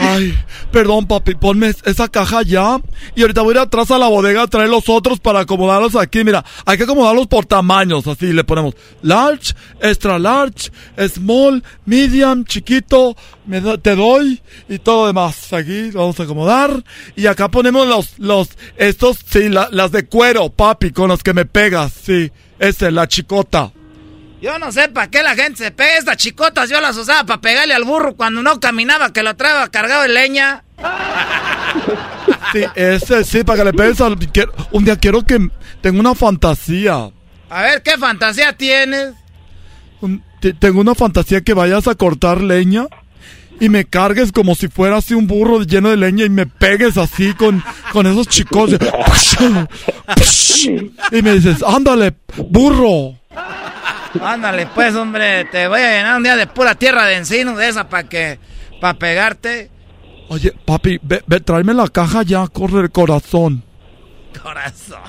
Ay, 0.03 0.35
perdón, 0.73 1.07
papi, 1.07 1.35
ponme 1.35 1.69
es- 1.69 1.83
esa 1.85 2.09
caja 2.09 2.43
ya. 2.43 2.81
Y 3.15 3.23
ahorita 3.23 3.43
voy 3.43 3.51
a 3.53 3.59
ir 3.59 3.59
atrás 3.67 3.91
a 3.91 3.99
la 3.99 4.09
bodega 4.09 4.43
a 4.43 4.47
traer 4.47 4.69
los 4.71 4.89
otros 4.89 5.21
para 5.21 5.41
acomodarlos 5.41 5.95
aquí. 5.97 6.25
Mira, 6.25 6.45
hay 6.65 6.79
que 6.79 6.85
acomodarlos 6.85 7.27
por 7.27 7.45
tamaños. 7.47 8.07
Así 8.07 8.33
le 8.33 8.43
ponemos 8.45 8.75
large, 9.03 9.53
extra 9.81 10.19
large, 10.19 10.71
small, 11.13 11.63
medium, 11.85 12.45
chiquito. 12.45 13.15
Me 13.47 13.61
do- 13.61 13.79
te 13.79 13.95
doy 13.95 14.41
y 14.69 14.79
todo 14.79 15.07
demás. 15.07 15.53
Aquí 15.53 15.91
vamos 15.91 16.19
a 16.19 16.23
acomodar. 16.23 16.83
Y 17.17 17.27
acá 17.27 17.49
ponemos 17.51 17.87
los, 17.87 18.19
los, 18.19 18.49
estos, 18.77 19.19
sí, 19.29 19.49
la- 19.49 19.69
las 19.71 19.93
de 19.93 20.07
cuero, 20.07 20.49
papi, 20.51 20.93
con 20.93 21.09
los 21.09 21.23
que 21.23 21.35
me 21.35 21.45
pegas. 21.45 21.93
Sí, 22.05 22.31
ese, 22.59 22.91
la 22.91 23.07
chicota. 23.07 23.73
Yo 24.41 24.59
no 24.59 24.73
sé 24.73 24.89
para 24.89 25.11
qué 25.11 25.23
la 25.23 25.35
gente 25.35 25.65
se 25.65 25.71
pega 25.71 25.99
estas 25.99 26.17
chicotas. 26.17 26.71
Yo 26.71 26.81
las 26.81 26.97
usaba 26.97 27.25
para 27.25 27.41
pegarle 27.41 27.75
al 27.75 27.85
burro 27.85 28.15
cuando 28.17 28.43
no 28.43 28.59
caminaba, 28.59 29.13
que 29.13 29.23
lo 29.23 29.37
traía 29.37 29.69
cargado 29.69 30.03
de 30.03 30.09
leña. 30.09 30.65
Sí, 32.53 32.65
ese, 32.75 33.25
sí, 33.25 33.45
para 33.45 33.59
que 33.59 33.65
le 33.67 33.73
pegues 33.75 34.01
al... 34.01 34.17
Un 34.73 34.85
día 34.85 34.97
quiero 34.97 35.23
que 35.23 35.51
tenga 35.83 36.01
una 36.01 36.15
fantasía. 36.15 37.11
A 37.51 37.63
ver, 37.63 37.83
¿qué 37.83 37.99
fantasía 37.99 38.55
tienes? 38.55 39.13
Tengo 40.59 40.81
una 40.81 40.95
fantasía 40.95 41.43
que 41.43 41.53
vayas 41.53 41.87
a 41.87 41.95
cortar 41.95 42.41
leña 42.41 42.87
y 43.61 43.69
me 43.69 43.85
cargues 43.85 44.33
como 44.33 44.55
si 44.55 44.69
fuera 44.69 44.97
así 44.97 45.13
un 45.13 45.27
burro 45.27 45.61
lleno 45.65 45.91
de 45.91 45.99
leña 45.99 46.25
y 46.25 46.31
me 46.31 46.47
pegues 46.47 46.97
así 46.97 47.35
con, 47.35 47.63
con 47.93 48.07
esos 48.07 48.27
chicos. 48.27 48.71
de- 48.71 48.79
y 51.19 51.23
me 51.23 51.33
dices, 51.35 51.63
ándale, 51.63 52.15
burro. 52.49 53.19
Ándale, 54.23 54.67
pues, 54.75 54.95
hombre, 54.95 55.45
te 55.47 55.69
voy 55.69 55.81
a 55.81 55.91
llenar 55.99 56.17
un 56.17 56.23
día 56.23 56.37
de 56.37 56.47
pura 56.47 56.75
tierra 56.75 57.07
de 57.07 57.17
encino 57.17 57.57
de 57.57 57.69
esa 57.69 57.89
para 57.89 58.09
que... 58.09 58.39
para 58.81 58.95
pegarte. 58.99 59.71
Oye, 60.29 60.53
papi, 60.65 60.99
ve, 61.03 61.23
ve, 61.27 61.41
tráeme 61.41 61.75
la 61.75 61.89
caja 61.89 62.23
ya, 62.23 62.47
corre 62.49 62.81
el 62.83 62.91
corazón. 62.91 63.65
Corazón. 64.43 65.01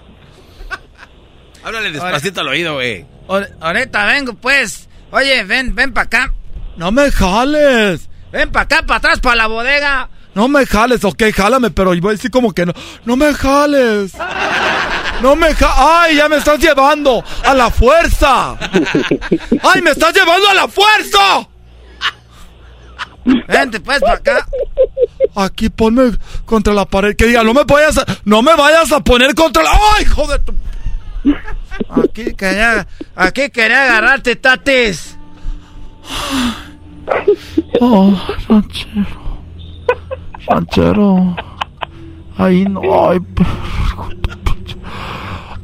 Háblale 1.63 1.91
despacito 1.91 2.41
al 2.41 2.47
oído, 2.49 2.73
güey. 2.75 3.05
Ahor- 3.27 3.49
Ahorita 3.59 4.05
vengo, 4.05 4.33
pues. 4.33 4.89
Oye, 5.11 5.43
ven, 5.43 5.75
ven 5.75 5.93
para 5.93 6.05
acá. 6.05 6.33
No 6.77 6.91
me 6.91 7.11
jales. 7.11 8.09
Ven 8.31 8.51
para 8.51 8.63
acá, 8.63 8.83
para 8.83 8.97
atrás, 8.97 9.19
para 9.19 9.35
la 9.35 9.47
bodega. 9.47 10.09
No 10.33 10.47
me 10.47 10.65
jales, 10.65 11.03
ok, 11.03 11.23
jálame, 11.35 11.71
pero 11.71 11.89
voy 11.89 12.09
a 12.09 12.11
decir 12.11 12.31
como 12.31 12.53
que 12.53 12.65
no. 12.65 12.73
No 13.05 13.15
me 13.17 13.33
jales. 13.33 14.13
No 15.21 15.35
me 15.35 15.53
ja 15.53 16.01
¡Ay, 16.03 16.15
ya 16.15 16.27
me 16.29 16.37
estás 16.37 16.57
llevando! 16.59 17.23
¡A 17.45 17.53
la 17.53 17.69
fuerza! 17.69 18.57
¡Ay, 19.63 19.81
me 19.83 19.91
estás 19.91 20.13
llevando 20.15 20.49
a 20.49 20.53
la 20.55 20.67
fuerza! 20.67 21.47
Vente, 23.47 23.79
pues, 23.79 23.99
para 23.99 24.13
acá. 24.15 24.47
Aquí 25.35 25.69
ponme 25.69 26.11
contra 26.45 26.73
la 26.73 26.85
pared. 26.85 27.15
Que 27.15 27.27
diga, 27.27 27.43
no 27.43 27.53
me 27.53 27.63
vayas 27.65 27.99
a, 27.99 28.05
no 28.25 28.41
me 28.41 28.55
vayas 28.55 28.91
a 28.91 28.99
poner 29.01 29.35
contra 29.35 29.61
la. 29.63 29.77
¡Ay, 29.97 30.05
joder! 30.05 30.41
tu- 30.43 30.55
Aquí 31.89 32.33
quería, 32.33 32.87
aquí 33.15 33.49
quería 33.51 33.83
agarrarte, 33.83 34.35
tatis. 34.37 35.17
Oh, 37.79 38.19
ranchero. 38.49 39.20
Ranchero. 40.47 41.35
Ahí 42.37 42.65
no. 42.65 42.81
Ay, 43.09 43.19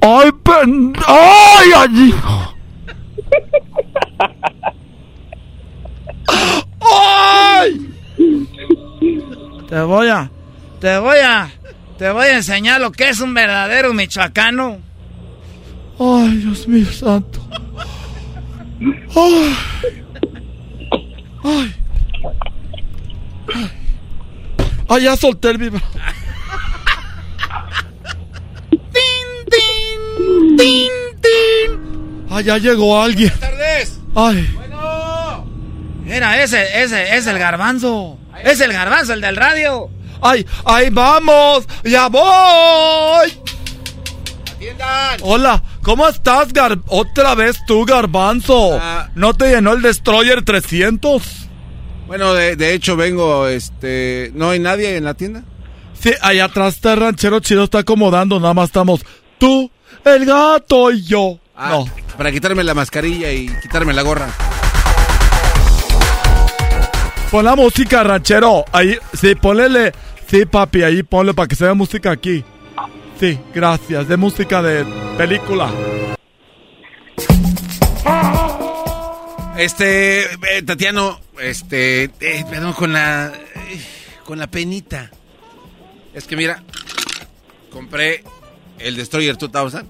Ay, 0.01 0.31
pen... 0.43 0.93
Ay, 1.05 1.71
allí. 1.75 2.13
¡Ay! 6.81 7.89
Te 9.67 9.81
voy 9.81 10.07
a, 10.07 10.31
te 10.79 10.97
voy 10.99 11.17
a, 11.17 11.49
te 11.97 12.09
voy 12.11 12.25
a 12.27 12.37
enseñar 12.37 12.79
lo 12.79 12.91
que 12.91 13.09
es 13.09 13.19
un 13.19 13.33
verdadero 13.33 13.93
michoacano. 13.93 14.77
Ay, 15.99 16.37
Dios 16.37 16.67
mío 16.67 16.85
santo. 16.85 17.41
Ay. 19.15 19.55
Ay. 21.43 21.75
Ay. 23.53 23.71
Ay, 24.89 25.03
ya 25.03 25.17
solté 25.17 25.49
el 25.49 25.57
vibrador. 25.57 25.89
¡Tin, 28.69 28.79
tin! 29.51 30.57
¡Tin, 30.57 30.91
tin! 31.21 32.27
Ay, 32.29 32.43
ya 32.45 32.57
llegó 32.57 33.01
alguien. 33.01 33.29
Buenas 33.29 33.57
tardes. 33.57 33.99
Ay. 34.15 34.57
Mira, 36.03 36.41
ese, 36.41 36.83
ese, 36.83 37.17
es 37.17 37.27
el 37.27 37.37
garbanzo. 37.37 38.17
Es 38.41 38.61
el 38.61 38.71
garbanzo, 38.71 39.11
el 39.13 39.19
del 39.19 39.35
radio. 39.35 39.89
Ay, 40.21 40.45
ay, 40.63 40.89
vamos. 40.89 41.67
Ya 41.83 42.07
voy. 42.07 43.33
Atiendan. 44.55 45.19
Hola, 45.21 45.61
¿cómo 45.83 46.07
estás, 46.07 46.53
Gar 46.53 46.77
Otra 46.87 47.35
vez 47.35 47.57
tú, 47.67 47.83
garbanzo. 47.85 48.79
Ah. 48.81 49.09
¿No 49.15 49.33
te 49.33 49.49
llenó 49.49 49.73
el 49.73 49.81
Destroyer 49.81 50.43
300? 50.43 51.46
Bueno, 52.07 52.33
de, 52.33 52.55
de 52.55 52.73
hecho 52.73 52.95
vengo, 52.95 53.47
este... 53.47 54.31
¿No 54.33 54.49
hay 54.51 54.59
nadie 54.59 54.95
en 54.95 55.03
la 55.03 55.13
tienda? 55.13 55.43
Sí, 55.99 56.11
allá 56.21 56.45
atrás 56.45 56.75
está 56.75 56.93
el 56.93 57.01
ranchero 57.01 57.39
chido, 57.41 57.65
está 57.65 57.79
acomodando, 57.79 58.39
nada 58.39 58.53
más 58.53 58.69
estamos 58.69 59.03
tú, 59.37 59.69
el 60.05 60.25
gato 60.25 60.91
y 60.91 61.03
yo. 61.03 61.39
Ah, 61.55 61.69
No. 61.71 61.85
Para 62.17 62.31
quitarme 62.31 62.63
la 62.63 62.73
mascarilla 62.73 63.31
y 63.31 63.47
quitarme 63.61 63.93
la 63.93 64.01
gorra. 64.03 64.29
Pon 67.29 67.43
la 67.45 67.55
música, 67.55 68.03
ranchero. 68.03 68.63
Ahí, 68.71 68.97
sí, 69.19 69.35
ponle. 69.35 69.91
Sí, 70.29 70.45
papi, 70.45 70.83
ahí 70.83 71.03
ponle 71.03 71.33
para 71.33 71.47
que 71.47 71.55
se 71.55 71.65
vea 71.65 71.73
música 71.73 72.11
aquí. 72.11 72.43
Sí, 73.19 73.37
gracias. 73.53 74.07
De 74.07 74.17
música 74.17 74.61
de 74.61 74.85
película. 75.17 75.69
Este, 79.57 80.23
eh, 80.23 80.61
Tatiano, 80.65 81.19
este, 81.41 82.03
eh, 82.19 82.45
perdón, 82.49 82.73
con 82.73 82.93
la, 82.93 83.27
eh, 83.55 83.81
con 84.25 84.39
la 84.39 84.47
penita. 84.47 85.11
Es 86.13 86.25
que 86.25 86.35
mira, 86.35 86.63
compré 87.71 88.23
el 88.79 88.95
Destroyer 88.95 89.37
2000. 89.37 89.83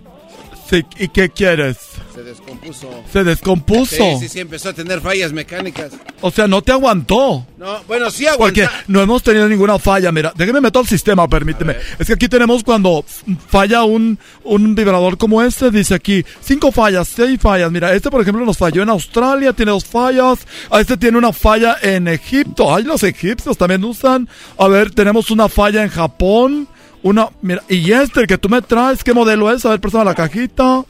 Sí, 0.69 0.86
¿y 0.98 1.07
qué 1.10 1.30
quieres? 1.30 1.97
Se 2.18 2.23
descompuso. 2.23 3.03
Se 3.14 3.23
descompuso. 3.23 3.95
Sí, 3.95 4.18
sí, 4.22 4.30
sí, 4.30 4.39
empezó 4.39 4.69
a 4.69 4.73
tener 4.73 5.02
fallas 5.02 5.31
mecánicas. 5.31 5.91
O 6.22 6.31
sea, 6.31 6.48
no 6.48 6.64
te 6.64 6.72
aguantó. 6.72 7.45
No, 7.60 7.84
bueno, 7.88 8.10
sí 8.10 8.26
aguanta. 8.26 8.64
Porque 8.64 8.68
no 8.88 9.02
hemos 9.03 9.22
tenido 9.22 9.48
ninguna 9.48 9.77
falla. 9.77 10.11
Mira, 10.11 10.34
déjeme 10.35 10.60
meter 10.60 10.80
al 10.80 10.88
sistema, 10.88 11.27
permíteme. 11.27 11.76
Es 11.99 12.07
que 12.07 12.14
aquí 12.14 12.27
tenemos 12.27 12.64
cuando 12.64 13.06
falla 13.48 13.84
un, 13.84 14.18
un 14.44 14.73
vibrador 14.73 15.19
como 15.19 15.44
este, 15.44 15.69
dice 15.69 15.94
aquí, 15.94 16.26
cinco 16.41 16.72
fallas, 16.72 17.07
seis 17.07 17.39
fallas. 17.39 17.72
Mira, 17.72 17.94
este 17.94 18.10
por 18.10 18.22
ejemplo 18.22 18.44
nos 18.44 18.57
falló 18.57 18.81
en 18.81 18.89
Australia, 18.89 19.53
tiene 19.53 19.72
dos 19.73 19.85
fallas. 19.85 20.39
A 20.72 20.81
este 20.81 20.98
tiene 20.98 21.19
una 21.19 21.34
falla 21.34 21.77
en 21.84 22.07
Egipto. 22.07 22.73
Ay, 22.73 22.84
los 22.84 23.03
egipcios 23.03 23.56
también 23.60 23.84
usan. 23.84 24.27
A 24.57 24.68
ver, 24.68 24.89
tenemos 24.89 25.30
una 25.30 25.49
falla 25.49 25.84
en 25.84 25.89
Japón. 25.89 26.68
Una, 27.03 27.30
mira, 27.41 27.64
y 27.69 27.91
este 27.91 28.22
el 28.22 28.28
que 28.28 28.38
tú 28.38 28.49
me 28.49 28.61
traes, 28.61 29.03
¿qué 29.03 29.14
modelo 29.14 29.52
es? 29.52 29.65
A 29.65 29.69
ver, 29.69 29.80
persona 29.80 30.03
la 30.03 30.15
cajita. 30.15 30.84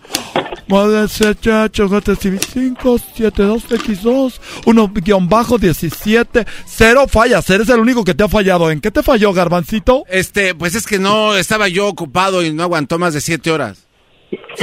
Model 0.67 1.07
5, 1.07 2.99
7, 3.15 3.43
2, 3.43 3.69
X2, 3.69 4.39
1 4.65 4.91
guion 4.95 5.29
bajo 5.29 5.57
17, 5.57 6.45
cero 6.65 7.05
fallas, 7.07 7.49
eres 7.49 7.69
el 7.69 7.79
único 7.79 8.03
que 8.03 8.13
te 8.13 8.25
ha 8.25 8.27
fallado. 8.27 8.69
¿En 8.69 8.81
qué 8.81 8.91
te 8.91 9.01
falló, 9.01 9.31
Garbancito? 9.31 10.03
Este, 10.09 10.53
pues 10.55 10.75
es 10.75 10.85
que 10.85 10.99
no, 10.99 11.35
estaba 11.35 11.69
yo 11.69 11.87
ocupado 11.87 12.43
y 12.43 12.51
no 12.51 12.63
aguantó 12.63 12.99
más 12.99 13.13
de 13.13 13.21
siete 13.21 13.49
horas. 13.49 13.85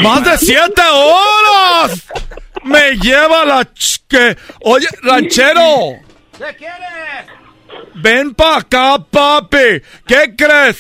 ¡Más 0.03 0.23
de 0.25 0.37
siete 0.37 0.83
horas! 0.93 2.03
¡Me 2.65 2.99
lleva 2.99 3.47
la 3.47 3.65
ch 3.73 4.03
que... 4.07 4.37
Oye, 4.61 4.89
ranchero, 5.03 5.97
¿Qué 6.39 6.57
quieres? 6.57 7.44
Ven 7.97 8.35
pa' 8.35 8.59
acá, 8.59 8.99
papi. 8.99 9.81
¿Qué 10.07 10.35
crees? 10.37 10.79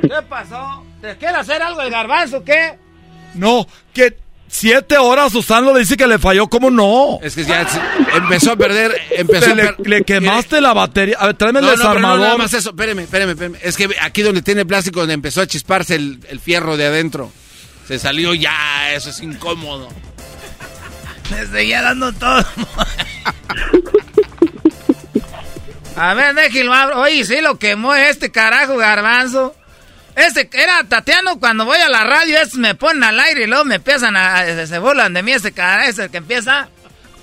¿Qué 0.00 0.22
pasó? 0.28 0.84
¿Te 1.00 1.16
quiere 1.16 1.36
hacer 1.36 1.62
algo 1.62 1.80
el 1.82 1.90
garbanzo 1.90 2.38
o 2.38 2.44
qué? 2.44 2.78
No, 3.34 3.66
que 3.92 4.16
siete 4.48 4.96
horas 4.96 5.34
usando 5.34 5.74
dice 5.74 5.96
que 5.96 6.06
le 6.06 6.18
falló, 6.18 6.46
¿cómo 6.46 6.70
no? 6.70 7.18
Es 7.22 7.34
que 7.34 7.44
ya 7.44 7.66
empezó 8.14 8.52
a 8.52 8.56
perder, 8.56 8.94
empezó 9.10 9.50
a 9.50 9.54
le, 9.54 9.64
per- 9.72 9.86
le 9.88 10.02
quemaste 10.04 10.60
la 10.60 10.72
batería. 10.72 11.16
A 11.18 11.26
ver, 11.26 11.36
tráeme 11.36 11.58
el 11.58 11.64
No, 11.66 11.70
no, 11.72 11.76
pero 11.76 11.88
no, 11.88 11.94
desarmador. 11.96 12.20
nada 12.20 12.36
más 12.38 12.54
eso, 12.54 12.70
espéreme, 12.70 13.02
espéreme, 13.02 13.32
espéreme. 13.32 13.58
Es 13.62 13.76
que 13.76 13.88
aquí 14.00 14.22
donde 14.22 14.42
tiene 14.42 14.64
plástico, 14.64 15.00
donde 15.00 15.14
empezó 15.14 15.40
a 15.40 15.46
chisparse 15.46 15.96
el, 15.96 16.20
el 16.28 16.38
fierro 16.40 16.76
de 16.76 16.86
adentro. 16.86 17.32
Se 17.88 17.98
salió 17.98 18.32
ya, 18.34 18.92
eso 18.94 19.10
es 19.10 19.20
incómodo. 19.20 19.88
Me 21.30 21.44
seguía 21.46 21.82
dando 21.82 22.12
todo. 22.12 22.44
A 25.96 26.14
ver, 26.14 26.34
déjelo 26.34 26.72
abro. 26.74 27.00
Oye, 27.02 27.24
sí 27.24 27.40
lo 27.40 27.58
quemó 27.58 27.94
este 27.94 28.30
carajo 28.30 28.76
garbanzo. 28.76 29.54
Este 30.16 30.48
era 30.52 30.84
Tatiano 30.84 31.38
cuando 31.40 31.64
voy 31.64 31.78
a 31.78 31.88
la 31.88 32.04
radio, 32.04 32.38
estos 32.38 32.58
me 32.58 32.74
ponen 32.76 33.02
al 33.02 33.18
aire 33.18 33.44
y 33.44 33.46
luego 33.46 33.64
me 33.64 33.76
empiezan 33.76 34.16
a... 34.16 34.44
Se 34.66 34.78
burlan 34.78 35.12
de 35.12 35.22
mí 35.24 35.32
este 35.32 35.52
carajo, 35.52 35.90
es 35.90 35.98
el 35.98 36.10
que 36.10 36.18
empieza... 36.18 36.68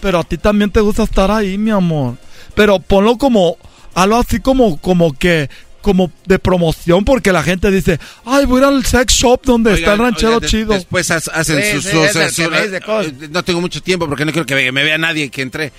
Pero 0.02 0.19
a 0.19 0.23
ti 0.23 0.38
también 0.38 0.72
te 0.72 0.80
gusta 0.81 1.03
estar 1.03 1.30
ahí, 1.31 1.57
mi 1.57 1.72
amor. 1.72 2.18
Pero 2.56 2.80
ponlo 2.80 3.18
como 3.18 3.57
algo 3.93 4.18
así 4.18 4.39
como 4.39 4.77
como 4.81 5.14
que 5.18 5.49
como 5.81 6.11
de 6.26 6.39
promoción 6.39 7.06
porque 7.06 7.31
la 7.31 7.43
gente 7.43 7.69
dice, 7.72 7.99
"Ay, 8.26 8.45
voy 8.45 8.57
a 8.57 8.68
ir 8.68 8.73
al 8.73 8.85
sex 8.85 9.14
shop 9.14 9.41
donde 9.43 9.73
está 9.73 9.93
el 9.93 9.99
ranchero 9.99 10.30
oigan, 10.38 10.41
de- 10.41 10.48
chido." 10.48 10.73
Después 10.73 11.11
ha- 11.11 11.18
hacen 11.18 11.61
Sí, 11.61 11.72
sus... 11.73 11.84
sí, 11.85 11.91
sus- 11.91 12.34
sus- 12.34 12.53
eh, 12.53 13.14
no 13.30 13.43
tengo 13.43 13.61
mucho 13.61 13.81
tiempo 13.84 14.07
porque 14.07 14.26
no 14.26 14.31
quiero 14.31 14.45
que 14.45 14.56
me, 14.56 14.72
me 14.72 14.84
vea 14.84 14.98
nadie 14.98 15.30
que 15.30 15.43
entre. 15.43 15.72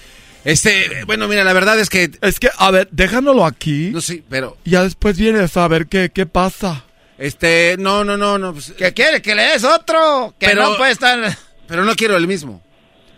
Este, 0.44 1.05
bueno, 1.06 1.28
mira, 1.28 1.44
la 1.44 1.52
verdad 1.52 1.78
es 1.78 1.89
que... 1.89 2.10
Es 2.20 2.40
que 2.40 2.51
a 2.59 2.70
ver, 2.70 2.89
déjanoslo 2.90 3.44
aquí. 3.44 3.90
No 3.93 4.01
sé, 4.01 4.23
pero... 4.28 4.56
Ya 4.64 4.82
después 4.82 5.16
vienes 5.19 5.56
a 5.56 5.69
ver 5.69 5.86
qué 5.86 6.10
qué 6.12 6.27
pasa. 6.27 6.85
Este, 7.19 7.77
no, 7.78 8.02
no, 8.05 8.16
no, 8.16 8.39
no. 8.39 8.52
pues, 8.52 8.73
¿Que 8.73 8.93
quiere 8.93 9.23
que 9.23 9.35
le 9.35 9.43
des 9.43 9.62
otro? 9.64 10.35
Que 10.40 10.47
Pero- 10.48 10.70
no 10.70 10.77
puede 10.77 10.93
estar... 10.93 11.36
pero 11.69 11.85
no 11.85 11.94
quiero 11.94 12.16
el 12.16 12.27
mismo. 12.27 12.60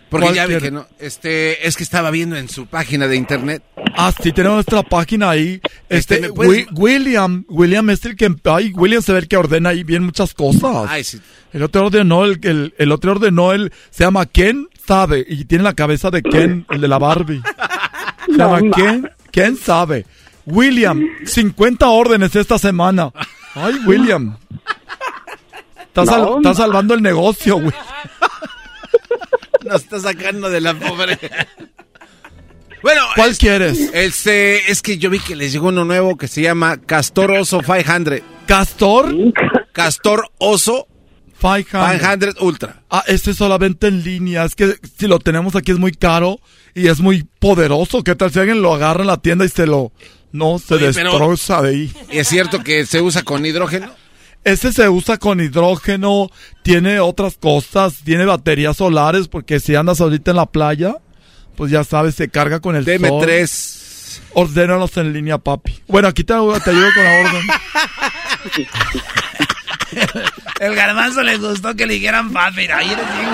Porque 0.09 0.25
¿Cuál 0.27 0.35
ya 0.35 0.45
vi 0.45 0.57
que 0.59 0.69
no. 0.69 0.87
Este, 0.99 1.67
es 1.67 1.75
que 1.75 1.81
estaba 1.83 2.11
viendo 2.11 2.35
en 2.37 2.47
su 2.47 2.67
página 2.67 3.07
de 3.07 3.15
internet. 3.15 3.63
Ah, 3.97 4.13
sí, 4.21 4.31
tenemos 4.31 4.57
nuestra 4.57 4.83
página 4.83 5.31
ahí. 5.31 5.59
Este, 5.89 6.15
Este, 6.15 6.19
¿me 6.21 6.29
puedes- 6.33 6.67
Wi- 6.67 6.67
William, 6.73 7.43
William 7.49 7.89
es 7.89 8.05
el 8.05 8.15
que, 8.15 8.29
ay, 8.45 8.71
William 8.75 9.01
se 9.01 9.11
ve 9.13 9.19
el 9.19 9.27
que 9.27 9.35
ordena 9.35 9.69
ahí 9.69 9.83
bien 9.83 10.03
muchas 10.03 10.35
cosas. 10.35 10.85
Ay, 10.87 11.03
sí. 11.03 11.19
El 11.53 11.63
otro 11.63 11.87
ordenó, 11.87 12.23
el, 12.23 12.39
el, 12.43 12.75
el 12.77 12.91
otro 12.91 13.13
ordenó, 13.13 13.51
el, 13.51 13.73
se 13.89 14.03
llama 14.03 14.27
Ken 14.27 14.67
sabe, 14.87 15.25
y 15.27 15.45
tiene 15.45 15.63
la 15.63 15.73
cabeza 15.73 16.09
de 16.11 16.21
Ken, 16.21 16.65
el 16.69 16.81
de 16.81 16.87
la 16.87 16.97
Barbie. 16.97 17.41
Se 18.25 18.31
llama 18.37 18.59
Ken, 18.75 19.09
Ken 19.31 19.55
sabe. 19.57 20.05
William, 20.45 21.03
50 21.25 21.87
órdenes 21.87 22.35
esta 22.35 22.57
semana. 22.59 23.11
Ay, 23.55 23.75
William. 23.85 24.37
Estás, 25.79 26.07
sal- 26.09 26.21
No, 26.21 26.37
estás 26.37 26.57
salvando 26.57 26.93
el 26.93 27.01
negocio, 27.01 27.55
güey. 27.55 27.71
Nos 29.65 29.81
está 29.83 29.99
sacando 29.99 30.49
de 30.49 30.61
la 30.61 30.73
pobre. 30.73 31.17
Bueno, 32.83 33.01
¿Cuál 33.15 33.31
es- 33.31 33.39
quieres? 33.39 33.79
Este, 33.95 34.71
es 34.71 34.83
que 34.83 34.99
yo 34.99 35.09
vi 35.09 35.17
que 35.17 35.35
les 35.35 35.51
llegó 35.51 35.69
uno 35.69 35.85
nuevo 35.85 36.17
que 36.17 36.27
se 36.27 36.43
llama 36.43 36.77
Castor 36.77 37.31
Oso 37.31 37.61
500. 37.61 38.19
¿Castor? 38.45 39.11
Castor 39.73 40.29
Oso 40.37 40.87
500. 41.45 41.99
500 42.01 42.41
Ultra. 42.41 42.81
Ah, 42.89 43.03
este 43.07 43.31
es 43.31 43.37
solamente 43.37 43.87
en 43.87 44.03
línea. 44.03 44.43
Es 44.45 44.55
que 44.55 44.75
si 44.97 45.07
lo 45.07 45.19
tenemos 45.19 45.55
aquí 45.55 45.71
es 45.71 45.79
muy 45.79 45.91
caro 45.91 46.39
y 46.73 46.87
es 46.87 46.99
muy 46.99 47.23
poderoso. 47.39 48.03
¿Qué 48.03 48.15
tal 48.15 48.31
si 48.31 48.39
alguien 48.39 48.61
lo 48.61 48.73
agarra 48.73 49.01
en 49.01 49.07
la 49.07 49.17
tienda 49.17 49.45
y 49.45 49.49
se 49.49 49.65
lo... 49.67 49.91
No, 50.31 50.59
se 50.59 50.73
Oye, 50.75 50.91
pero- 50.93 51.11
destroza 51.11 51.61
de 51.61 51.69
ahí. 51.69 51.93
¿Es 52.09 52.27
cierto 52.27 52.63
que 52.63 52.85
se 52.85 53.01
usa 53.01 53.23
con 53.23 53.45
hidrógeno? 53.45 53.89
Ese 54.43 54.71
se 54.73 54.87
usa 54.89 55.17
con 55.17 55.39
hidrógeno, 55.41 56.29
tiene 56.61 56.99
otras 56.99 57.37
cosas, 57.37 57.95
tiene 58.03 58.25
baterías 58.25 58.77
solares, 58.77 59.27
porque 59.27 59.59
si 59.59 59.73
andas 59.75 60.01
ahorita 60.01 60.31
en 60.31 60.37
la 60.37 60.45
playa, 60.45 60.97
pues 61.55 61.71
ya 61.71 61.83
sabes, 61.83 62.13
se 62.15 62.29
carga 62.29 62.59
con 62.59 62.75
el 62.75 62.85
Deme 62.85 63.07
sol. 63.07 63.21
tres. 63.23 64.21
Ordénalos 64.33 64.95
en 64.97 65.13
línea, 65.13 65.37
papi. 65.39 65.79
Bueno, 65.87 66.09
aquí 66.09 66.23
te, 66.23 66.33
te 66.33 66.69
ayudo 66.69 66.89
con 66.93 67.03
la 67.03 67.21
orden. 67.21 67.41
El 70.65 70.75
garbanzo 70.75 71.21
le 71.23 71.37
gustó 71.37 71.75
que 71.75 71.85
le 71.85 71.93
dijeran 71.95 72.31
papi. 72.31 72.61
Ahí 72.61 72.91
eres 72.91 73.05
bien. 73.17 73.29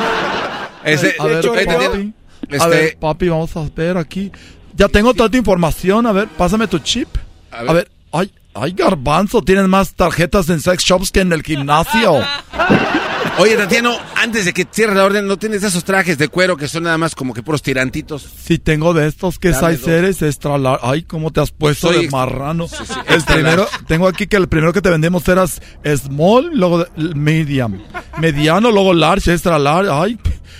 Ese, 0.83 1.15
A 1.19 1.25
ver, 1.25 1.45
papi. 1.45 2.13
A 2.49 2.55
Este- 2.55 2.69
ver, 2.69 2.97
papi, 2.99 3.29
vamos 3.29 3.55
a 3.55 3.63
ver 3.75 3.97
aquí. 3.97 4.31
Ya 4.75 4.87
tengo 4.87 5.13
toda 5.13 5.29
tu 5.29 5.37
información. 5.37 6.05
A 6.07 6.11
ver, 6.11 6.27
pásame 6.27 6.67
tu 6.67 6.79
chip. 6.79 7.07
A 7.51 7.57
A 7.59 7.63
ver. 7.63 7.73
ver, 7.73 7.91
ay, 8.11 8.31
ay, 8.53 8.71
garbanzo, 8.71 9.41
tienes 9.43 9.67
más 9.67 9.93
tarjetas 9.93 10.49
en 10.49 10.59
sex 10.59 10.83
shops 10.83 11.11
que 11.11 11.21
en 11.21 11.31
el 11.33 11.43
gimnasio. 11.43 12.19
Oye, 13.41 13.55
Tatiano, 13.57 13.97
antes 14.15 14.45
de 14.45 14.53
que 14.53 14.67
cierres 14.71 14.95
la 14.95 15.03
orden, 15.03 15.25
¿no 15.25 15.37
tienes 15.37 15.63
esos 15.63 15.83
trajes 15.83 16.17
de 16.19 16.27
cuero 16.27 16.57
que 16.57 16.67
son 16.67 16.83
nada 16.83 16.99
más 16.99 17.15
como 17.15 17.33
que 17.33 17.41
puros 17.41 17.63
tirantitos? 17.63 18.21
Sí, 18.43 18.59
tengo 18.59 18.93
de 18.93 19.07
estos 19.07 19.39
que 19.39 19.49
Dame 19.49 19.77
size 19.77 19.97
eres 19.97 20.21
extra 20.21 20.59
large. 20.59 20.85
Ay, 20.85 21.01
cómo 21.03 21.31
te 21.31 21.39
has 21.41 21.49
puesto 21.49 21.87
Soy 21.87 21.97
de 21.97 22.03
ex- 22.03 22.11
marrano. 22.11 22.67
Sí, 22.67 22.75
sí, 22.85 22.93
el 23.07 23.23
primero, 23.23 23.63
large. 23.63 23.85
tengo 23.87 24.07
aquí 24.07 24.27
que 24.27 24.37
el 24.37 24.47
primero 24.47 24.73
que 24.73 24.81
te 24.81 24.89
vendemos 24.91 25.27
eras 25.27 25.59
small, 25.97 26.51
luego 26.53 26.83
de- 26.83 27.15
medium. 27.15 27.79
Mediano, 28.19 28.69
luego 28.71 28.93
large, 28.93 29.31
extra 29.33 29.57
large. 29.57 29.89
Ay, 29.91 30.19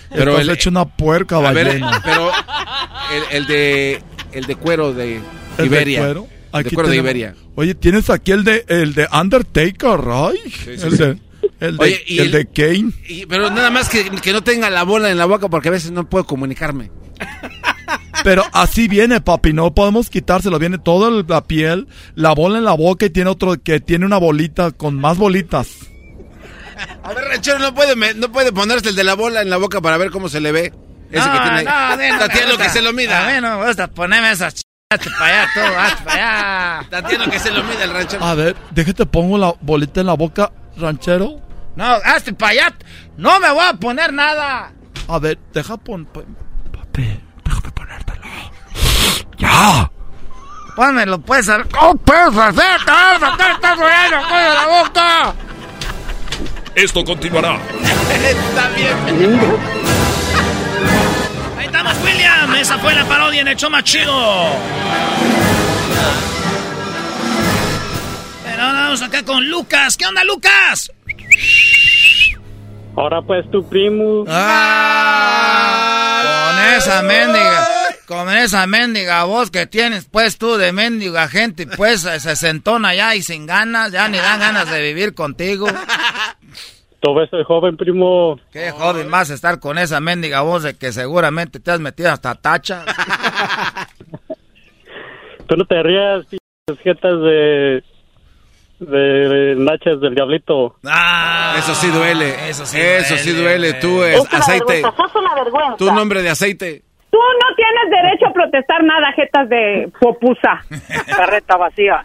Pero 0.10 0.40
el- 0.40 0.50
hecho 0.50 0.72
una 0.72 0.86
puerca 0.86 1.38
A 1.38 1.52
ver, 1.54 1.82
pero 2.04 2.32
el, 3.14 3.24
el 3.38 3.48
de 3.48 4.04
el 4.32 4.46
de 4.46 4.56
cuero 4.56 4.92
de 4.94 5.18
¿El 5.18 5.22
de 5.58 5.66
Iberia. 5.66 6.00
cuero? 6.00 6.28
El 6.54 6.64
de 6.64 6.70
cuero 6.72 6.90
de 6.90 6.96
Iberia. 6.98 7.36
Oye, 7.56 7.76
tienes 7.76 8.10
aquí 8.10 8.32
el 8.32 8.44
de 8.44 8.66
el 8.70 8.94
de 8.96 9.08
Undertaker, 9.12 10.00
ay. 10.10 10.38
sí, 10.52 10.70
el, 10.82 10.98
de, 10.98 11.18
el, 11.60 11.78
de, 11.78 11.84
Oye, 11.84 12.04
y 12.08 12.20
el 12.20 12.26
el- 12.28 12.32
de 12.32 12.46
Kane. 12.48 12.92
Y- 13.08 13.26
pero 13.26 13.50
nada 13.50 13.70
más 13.70 13.90
que, 13.90 14.10
que 14.10 14.34
no 14.34 14.42
tenga 14.44 14.70
la 14.70 14.84
bola 14.84 15.12
en 15.12 15.18
la 15.18 15.26
boca 15.26 15.48
porque 15.50 15.68
a 15.70 15.72
veces 15.72 15.92
no 15.92 16.10
puedo 16.10 16.26
comunicarme. 16.26 16.92
Pero 18.24 18.44
así 18.54 18.88
viene, 18.88 19.20
papi, 19.20 19.52
no 19.52 19.74
podemos 19.74 20.10
quitárselo. 20.10 20.60
Viene 20.60 20.78
toda 20.78 21.10
la 21.28 21.44
piel, 21.44 21.88
la 22.14 22.34
bola 22.34 22.60
en 22.60 22.66
la 22.66 22.74
boca 22.74 23.06
y 23.06 23.10
tiene 23.10 23.30
otro 23.32 23.62
que 23.62 23.80
tiene 23.80 24.06
una 24.06 24.18
bolita 24.18 24.72
con 24.72 24.96
más 24.96 25.18
bolitas. 25.18 25.70
A 27.04 27.14
ver, 27.14 27.26
ranchero, 27.26 27.58
no 27.60 27.74
puede, 27.74 27.96
me- 27.96 28.14
no 28.14 28.32
puede 28.32 28.52
ponerse 28.52 28.90
el 28.90 28.96
de 28.96 29.04
la 29.04 29.16
bola 29.16 29.42
en 29.42 29.50
la 29.50 29.58
boca 29.58 29.82
para 29.82 29.98
ver 29.98 30.12
cómo 30.12 30.30
se 30.30 30.40
le 30.40 30.52
ve. 30.52 30.74
Ese 31.12 31.30
que 31.30 31.40
tiene 31.40 31.64
no 31.64 32.20
Tatiano, 32.20 32.58
que 32.58 32.70
se 32.70 32.82
lo 32.82 32.94
mida. 32.94 33.28
A 33.28 33.34
mí 33.34 33.42
no 33.42 33.60
me 33.60 33.68
gusta 33.68 33.88
ponerme 33.88 34.32
esas 34.32 34.54
ch... 34.56 34.62
Hazte 34.94 35.10
para 35.18 35.42
allá, 35.44 35.50
tú, 35.54 35.60
hazte 35.80 36.04
para 36.04 36.78
allá. 36.80 36.90
Tatiano, 36.90 37.30
que 37.32 37.40
se 37.40 37.52
lo 37.52 37.64
mida 37.64 37.84
el 37.86 37.92
ranchero. 37.94 38.24
A 38.24 38.36
ver, 38.36 38.56
déjate 38.72 39.06
pongo 39.06 39.38
la 39.38 39.54
bolita 39.62 40.02
en 40.02 40.08
la 40.08 40.14
boca, 40.14 40.52
ranchero. 40.78 41.42
No, 41.76 41.86
hazte 42.04 42.34
para 42.34 42.52
allá. 42.52 42.74
No 43.18 43.40
me 43.40 43.50
voy 43.52 43.64
a 43.66 43.74
poner 43.74 44.12
nada. 44.14 44.72
A 45.08 45.20
ver, 45.20 45.38
deja 45.54 45.78
pon... 45.78 46.06
pon- 46.06 46.38
¡Ya! 49.38 49.90
Pónmelo, 50.76 51.20
pues, 51.22 51.50
a 51.50 51.58
ver. 51.58 51.68
¿Cómo 51.70 51.96
puedes 51.98 52.38
hacer? 52.38 52.86
Te 52.86 52.92
vas 52.92 53.16
a 53.16 53.20
sacar 53.20 53.52
esta 53.52 53.76
bueno, 53.76 54.22
coño, 54.28 54.40
de 54.42 54.56
la 54.56 54.68
boca. 54.68 55.34
Esto 56.76 57.04
continuará. 57.04 57.58
Está 57.82 58.70
bien. 58.70 59.40
Ahí 61.58 61.66
estamos, 61.66 61.94
William. 62.04 62.56
Esa 62.56 62.78
fue 62.78 62.94
la 62.96 63.06
parodia 63.06 63.42
en 63.42 63.48
el 63.50 63.56
show 63.58 63.70
más 63.70 63.84
chido. 63.84 64.14
Ahora 68.62 68.82
vamos 68.82 69.02
acá 69.02 69.26
con 69.26 69.50
Lucas. 69.50 69.98
¿Qué 69.98 70.06
onda, 70.06 70.24
Lucas? 70.24 70.94
Ahora 72.96 73.24
pues 73.24 73.50
tu 73.50 73.68
primo. 73.68 74.24
Ah, 74.28 75.34
con 76.54 76.60
esa 76.76 77.02
mendiga, 77.02 77.68
con 78.06 78.30
esa 78.30 78.68
mendiga 78.68 79.24
voz 79.24 79.50
que 79.50 79.66
tienes, 79.66 80.06
pues 80.06 80.38
tú 80.38 80.58
de 80.58 80.72
mendiga 80.74 81.28
gente, 81.28 81.66
pues 81.66 82.02
se 82.02 82.36
sentona 82.36 82.94
ya 82.94 83.16
y 83.16 83.24
sin 83.24 83.48
ganas, 83.48 83.92
ya 83.92 84.08
ni 84.08 84.20
dan 84.20 84.40
ganas 84.40 84.70
de 84.70 84.84
vivir 84.84 85.16
contigo. 85.16 85.66
Todo 87.00 87.24
ese 87.24 87.44
joven 87.44 87.78
primo. 87.78 88.40
Qué 88.52 88.70
joven 88.70 89.10
vas 89.10 89.32
a 89.32 89.34
estar 89.34 89.60
con 89.60 89.80
esa 89.80 90.00
mendiga 90.00 90.42
voz 90.42 90.62
de 90.62 90.78
que 90.78 90.92
seguramente 90.92 91.60
te 91.60 91.72
has 91.72 91.80
metido 91.80 92.12
hasta 92.12 92.36
tacha. 92.36 92.86
Tú 95.48 95.56
no 95.56 95.66
te 95.66 95.82
rías, 95.82 96.28
pinches 96.28 96.84
jetas 96.84 97.20
de. 97.22 97.84
De 98.82 99.56
nachas 99.58 100.00
del 100.02 100.16
diablito. 100.16 100.76
Ah, 100.86 101.56
Eso 101.58 101.74
sí 101.76 101.88
duele. 101.92 102.50
Eso 102.50 102.66
sí 102.66 102.80
Eso 102.80 103.16
sí 103.18 103.32
duele. 103.32 103.74
Tú 103.76 104.04
Es 104.04 104.16
es 104.16 104.22
una 104.22 104.40
aceite. 104.40 104.74
vergüenza, 104.74 104.98
sos 104.98 105.16
una 105.16 105.36
vergüenza. 105.36 105.78
Tu 105.78 105.86
nombre 105.94 106.22
de 106.24 106.30
aceite. 106.30 106.82
Tú 107.12 107.18
no 107.18 107.56
tienes 107.56 108.02
derecho 108.02 108.28
a 108.28 108.34
protestar 108.34 108.84
nada, 108.84 109.12
jetas 109.16 109.50
de 109.50 109.92
popusa. 110.00 110.62
Carreta 111.16 111.58
vacía. 111.58 112.04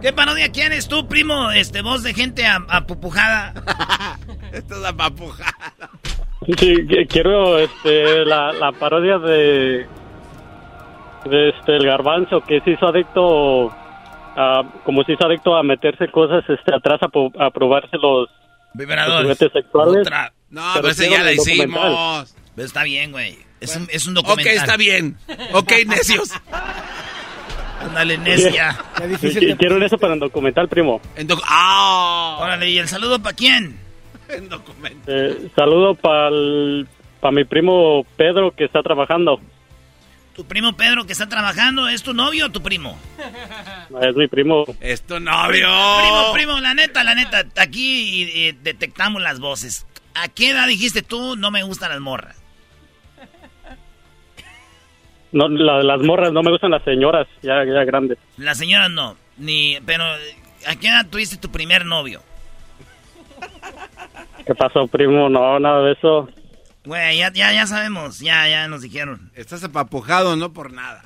¿Qué 0.00 0.12
parodia 0.12 0.50
quieres 0.50 0.88
tú, 0.88 1.06
primo? 1.08 1.50
Este, 1.50 1.82
voz 1.82 2.02
de 2.02 2.14
gente 2.14 2.46
a- 2.46 2.64
apupujada. 2.68 3.52
Esto 4.52 4.74
es 4.76 4.80
la 4.80 4.92
papujada. 4.92 5.90
Sí, 6.58 6.86
quiero 7.08 7.58
este, 7.58 8.24
la, 8.24 8.52
la 8.52 8.72
parodia 8.72 9.18
de. 9.18 9.86
de 11.24 11.48
este, 11.50 11.76
el 11.76 11.86
garbanzo 11.86 12.40
que 12.42 12.60
se 12.60 12.70
hizo 12.72 12.86
adicto. 12.86 13.74
A, 14.36 14.62
como 14.84 15.02
se 15.04 15.12
hizo 15.12 15.26
adicto 15.26 15.54
a 15.56 15.62
meterse 15.62 16.08
cosas 16.10 16.44
este, 16.48 16.74
atrás 16.74 17.00
a, 17.02 17.50
probarse 17.50 17.96
los. 17.98 18.28
Vibradores. 18.74 19.28
los 19.40 19.52
sexuales. 19.52 20.00
Otra. 20.06 20.32
No, 20.50 20.62
pero 20.74 20.88
ese 20.88 21.08
ya 21.10 21.22
la 21.22 21.30
documental. 21.32 21.54
hicimos. 21.92 22.36
Pero 22.56 22.66
está 22.66 22.82
bien, 22.84 23.12
güey. 23.12 23.38
Es, 23.60 23.76
un, 23.76 23.86
es 23.90 24.06
un 24.06 24.16
Ok, 24.18 24.24
documental. 24.26 24.54
está 24.56 24.76
bien. 24.76 25.16
Ok, 25.52 25.72
necios. 25.86 26.30
Ándale, 27.80 28.18
necia. 28.18 28.72
Sí, 29.20 29.28
qui- 29.28 29.56
quiero 29.58 29.84
eso 29.84 29.98
para 29.98 30.14
el 30.14 30.20
documental, 30.20 30.68
primo. 30.68 31.00
En 31.16 31.26
doc- 31.26 31.42
¡Ah! 31.46 32.38
Órale, 32.40 32.70
¿y 32.70 32.78
el 32.78 32.88
saludo 32.88 33.18
para 33.20 33.34
quién? 33.36 33.78
En 34.28 34.48
documento. 34.48 35.02
Eh, 35.06 35.48
saludo 35.54 35.94
para 35.94 36.30
mi 37.30 37.44
primo 37.44 38.06
Pedro 38.16 38.52
que 38.52 38.64
está 38.64 38.82
trabajando. 38.82 39.38
¿Tu 40.34 40.44
primo 40.44 40.72
Pedro 40.76 41.04
que 41.06 41.12
está 41.12 41.28
trabajando 41.28 41.88
es 41.88 42.02
tu 42.02 42.12
novio 42.12 42.46
o 42.46 42.50
tu 42.50 42.60
primo? 42.60 42.98
Es 44.02 44.16
mi 44.16 44.26
primo. 44.26 44.64
Es 44.80 45.02
tu 45.02 45.20
novio. 45.20 45.68
Primo, 46.00 46.32
primo, 46.32 46.60
la 46.60 46.74
neta, 46.74 47.04
la 47.04 47.14
neta, 47.14 47.44
aquí 47.60 48.24
eh, 48.34 48.56
detectamos 48.62 49.22
las 49.22 49.38
voces. 49.38 49.86
¿A 50.14 50.28
qué 50.28 50.50
edad 50.50 50.66
dijiste 50.66 51.02
tú 51.02 51.36
no 51.36 51.50
me 51.52 51.62
gustan 51.62 51.90
las 51.90 52.00
morras? 52.00 52.36
No, 55.32 55.48
la- 55.48 55.82
las 55.82 56.00
morras, 56.02 56.32
no 56.32 56.42
me 56.42 56.50
gustan 56.50 56.70
las 56.72 56.82
señoras, 56.84 57.26
ya, 57.42 57.64
ya 57.64 57.84
grandes. 57.84 58.18
Las 58.36 58.58
señoras 58.58 58.90
no, 58.90 59.16
ni, 59.36 59.78
pero 59.84 60.04
¿a 60.04 60.76
qué 60.76 60.88
edad 60.88 61.06
tuviste 61.10 61.36
tu 61.36 61.50
primer 61.50 61.84
novio? 61.84 62.22
¿Qué 64.46 64.54
pasó, 64.54 64.86
primo? 64.86 65.28
No, 65.28 65.58
nada 65.58 65.82
de 65.82 65.92
eso. 65.92 66.28
Güey, 66.84 67.18
ya, 67.18 67.32
ya, 67.32 67.52
ya 67.52 67.66
sabemos, 67.66 68.20
ya, 68.20 68.46
ya 68.48 68.68
nos 68.68 68.82
dijeron. 68.82 69.30
Estás 69.34 69.64
apapujado, 69.64 70.36
no 70.36 70.52
por 70.52 70.72
nada. 70.72 71.04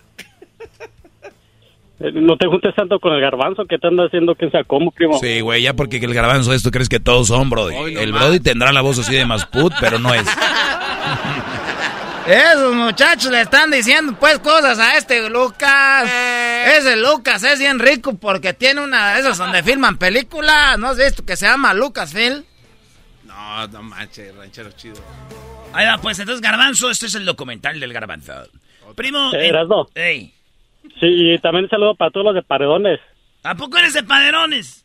Eh, 2.01 2.11
No 2.13 2.37
te 2.37 2.47
juntes 2.49 2.75
tanto 2.77 2.99
con 3.01 3.13
el 3.13 3.21
garbanzo 3.21 3.65
que 3.67 3.79
te 3.79 3.87
anda 3.87 4.05
haciendo 4.07 4.35
que 4.35 4.51
sea 4.51 4.65
como, 4.65 4.91
primo. 4.91 5.19
Sí, 5.21 5.41
güey, 5.41 5.63
ya 5.63 5.75
porque 5.75 5.97
el 5.99 6.15
garbanzo 6.15 6.53
esto 6.53 6.71
crees 6.71 6.89
que 6.89 7.01
todos 7.01 7.29
son, 7.29 7.49
Brody. 7.51 7.97
el 7.97 8.13
Brody 8.13 8.41
tendrá 8.41 8.73
la 8.73 8.81
voz 8.81 8.99
así 8.99 9.15
de 9.15 9.25
más 9.27 9.47
put, 9.47 9.73
pero 9.81 9.99
no 9.99 10.13
es. 10.15 10.27
Esos 12.27 12.75
muchachos 12.75 13.31
le 13.33 13.41
están 13.41 13.71
diciendo 13.71 14.15
pues 14.21 14.39
cosas 14.41 14.79
a 14.79 14.99
este 14.99 15.31
Lucas. 15.31 16.11
Ese 16.77 16.97
Lucas 16.97 17.43
es 17.43 17.59
bien 17.59 17.79
rico 17.79 18.15
porque 18.19 18.53
tiene 18.53 18.83
una 18.83 19.15
de 19.15 19.21
esas 19.21 19.39
donde 19.39 19.63
filman 19.63 19.97
películas. 19.97 20.79
¿No 20.79 20.89
has 20.89 20.99
visto 20.99 21.25
que 21.25 21.37
se 21.37 21.47
llama 21.47 21.73
Lucasfilm? 21.73 22.45
No, 23.25 23.67
no 23.69 23.83
manches, 23.83 24.37
ranchero 24.37 24.71
chido. 24.73 24.97
Ahí 25.73 25.87
va, 25.87 25.99
pues 25.99 26.19
entonces 26.19 26.41
Garbanzo, 26.41 26.91
este 26.91 27.07
es 27.07 27.15
el 27.15 27.25
documental 27.25 27.79
del 27.79 27.93
Garbanzo. 27.93 28.33
Primo. 28.97 29.33
Eh, 29.35 29.45
eh, 29.45 29.49
Erasmo. 29.49 29.89
ey, 29.95 30.33
Sí, 31.01 31.07
y 31.07 31.39
también 31.39 31.69
saludo 31.69 31.95
para 31.95 32.11
todos 32.11 32.27
los 32.27 32.35
de 32.35 32.43
Paredones. 32.43 32.99
¿A 33.45 33.55
poco 33.55 33.77
eres 33.79 33.93
de 33.95 34.03
Paderones? 34.03 34.85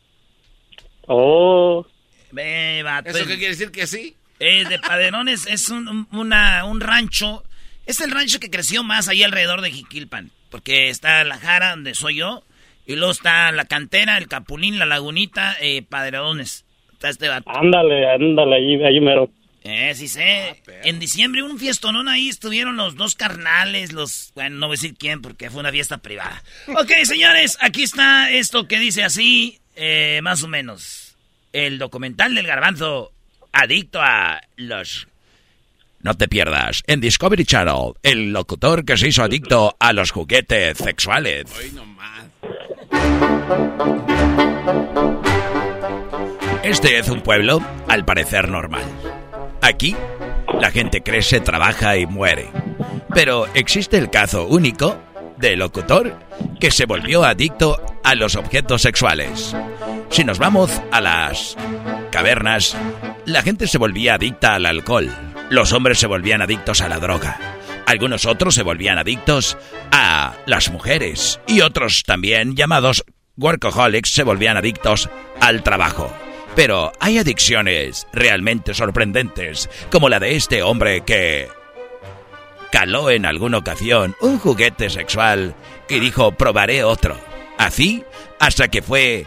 Oh, 1.07 1.85
vato, 2.31 3.09
¿Eso 3.09 3.19
es- 3.19 3.27
qué 3.27 3.37
quiere 3.37 3.49
decir 3.49 3.71
que 3.71 3.87
sí? 3.87 4.15
Eh, 4.39 4.65
de 4.65 4.77
Paderones 4.79 5.47
es 5.49 5.69
un, 5.69 5.87
un- 5.87 6.07
una- 6.11 6.65
un 6.65 6.81
rancho. 6.81 7.43
Es 7.85 8.01
el 8.01 8.11
rancho 8.11 8.39
que 8.39 8.49
creció 8.51 8.83
más 8.83 9.07
ahí 9.07 9.23
alrededor 9.23 9.61
de 9.61 9.71
Jiquilpan. 9.71 10.29
Porque 10.51 10.89
está 10.89 11.23
la 11.23 11.37
Jara, 11.37 11.71
donde 11.71 11.95
soy 11.95 12.17
yo. 12.17 12.43
Y 12.85 12.95
luego 12.95 13.11
está 13.11 13.51
la 13.51 13.65
cantera, 13.65 14.17
el 14.17 14.27
Capulín, 14.27 14.77
la 14.77 14.85
Lagunita, 14.85 15.55
eh, 15.61 15.81
Paderones. 15.83 16.65
Está 16.91 17.09
este 17.09 17.27
vato. 17.29 17.49
ándale, 17.49 18.09
ándale, 18.11 18.55
ahí, 18.57 18.83
ahí 18.83 18.99
mero. 18.99 19.29
Eh, 19.65 19.93
sí 19.95 20.09
sé. 20.09 20.61
en 20.83 20.99
diciembre 20.99 21.41
un 21.41 21.57
fiestonón 21.57 22.09
ahí 22.09 22.27
estuvieron 22.27 22.75
los 22.75 22.95
dos 22.95 23.15
carnales, 23.15 23.93
los... 23.93 24.31
Bueno, 24.35 24.57
no 24.57 24.67
voy 24.67 24.75
a 24.75 24.77
decir 24.77 24.95
quién 24.97 25.21
porque 25.21 25.49
fue 25.49 25.61
una 25.61 25.71
fiesta 25.71 25.99
privada. 25.99 26.43
Ok, 26.67 26.91
señores, 27.03 27.57
aquí 27.61 27.83
está 27.83 28.29
esto 28.31 28.67
que 28.67 28.77
dice 28.79 29.03
así, 29.03 29.59
eh, 29.75 30.19
más 30.21 30.43
o 30.43 30.49
menos. 30.49 31.15
El 31.53 31.77
documental 31.77 32.35
del 32.35 32.45
garbanzo 32.45 33.13
adicto 33.53 34.01
a 34.01 34.41
los... 34.57 35.07
No 36.01 36.15
te 36.15 36.27
pierdas. 36.27 36.83
En 36.85 36.99
Discovery 36.99 37.45
Channel, 37.45 37.93
el 38.03 38.33
locutor 38.33 38.83
que 38.83 38.97
se 38.97 39.07
hizo 39.07 39.23
adicto 39.23 39.77
a 39.79 39.93
los 39.93 40.11
juguetes 40.11 40.77
sexuales. 40.77 41.45
Este 46.63 46.99
es 46.99 47.07
un 47.07 47.21
pueblo, 47.21 47.61
al 47.87 48.03
parecer 48.03 48.49
normal. 48.49 48.83
Aquí, 49.63 49.95
la 50.59 50.71
gente 50.71 51.01
crece, 51.03 51.39
trabaja 51.39 51.95
y 51.95 52.05
muere. 52.05 52.49
Pero 53.13 53.47
existe 53.53 53.97
el 53.97 54.09
caso 54.09 54.45
único 54.45 55.01
del 55.37 55.59
locutor 55.59 56.19
que 56.59 56.69
se 56.69 56.85
volvió 56.85 57.23
adicto 57.23 57.81
a 58.03 58.13
los 58.15 58.35
objetos 58.35 58.81
sexuales. 58.81 59.55
Si 60.09 60.25
nos 60.25 60.37
vamos 60.37 60.81
a 60.91 60.99
las 60.99 61.55
cavernas, 62.11 62.75
La 63.25 63.41
gente 63.41 63.67
se 63.67 63.77
volvía 63.77 64.15
adicta 64.15 64.55
al 64.55 64.65
alcohol. 64.65 65.09
Los 65.49 65.71
hombres 65.71 65.97
se 65.97 66.07
volvían 66.07 66.41
adictos 66.41 66.81
a 66.81 66.89
la 66.89 66.99
droga. 66.99 67.39
Algunos 67.85 68.25
otros 68.25 68.53
se 68.53 68.63
volvían 68.63 68.97
adictos 68.97 69.57
a 69.93 70.33
las 70.45 70.69
mujeres. 70.71 71.39
Y 71.47 71.61
otros 71.61 72.03
también, 72.03 72.57
llamados 72.57 73.05
workaholics, 73.37 74.11
se 74.11 74.23
volvían 74.23 74.57
adictos 74.57 75.09
al 75.39 75.63
trabajo. 75.63 76.13
Pero 76.55 76.91
hay 76.99 77.17
adicciones 77.17 78.07
realmente 78.13 78.73
sorprendentes, 78.73 79.69
como 79.91 80.09
la 80.09 80.19
de 80.19 80.35
este 80.35 80.61
hombre 80.61 81.01
que 81.01 81.47
caló 82.71 83.09
en 83.09 83.25
alguna 83.25 83.57
ocasión 83.57 84.15
un 84.21 84.39
juguete 84.39 84.89
sexual 84.89 85.55
y 85.89 85.99
dijo 85.99 86.31
probaré 86.31 86.83
otro. 86.83 87.17
Así 87.57 88.03
hasta 88.39 88.67
que 88.67 88.81
fue 88.81 89.25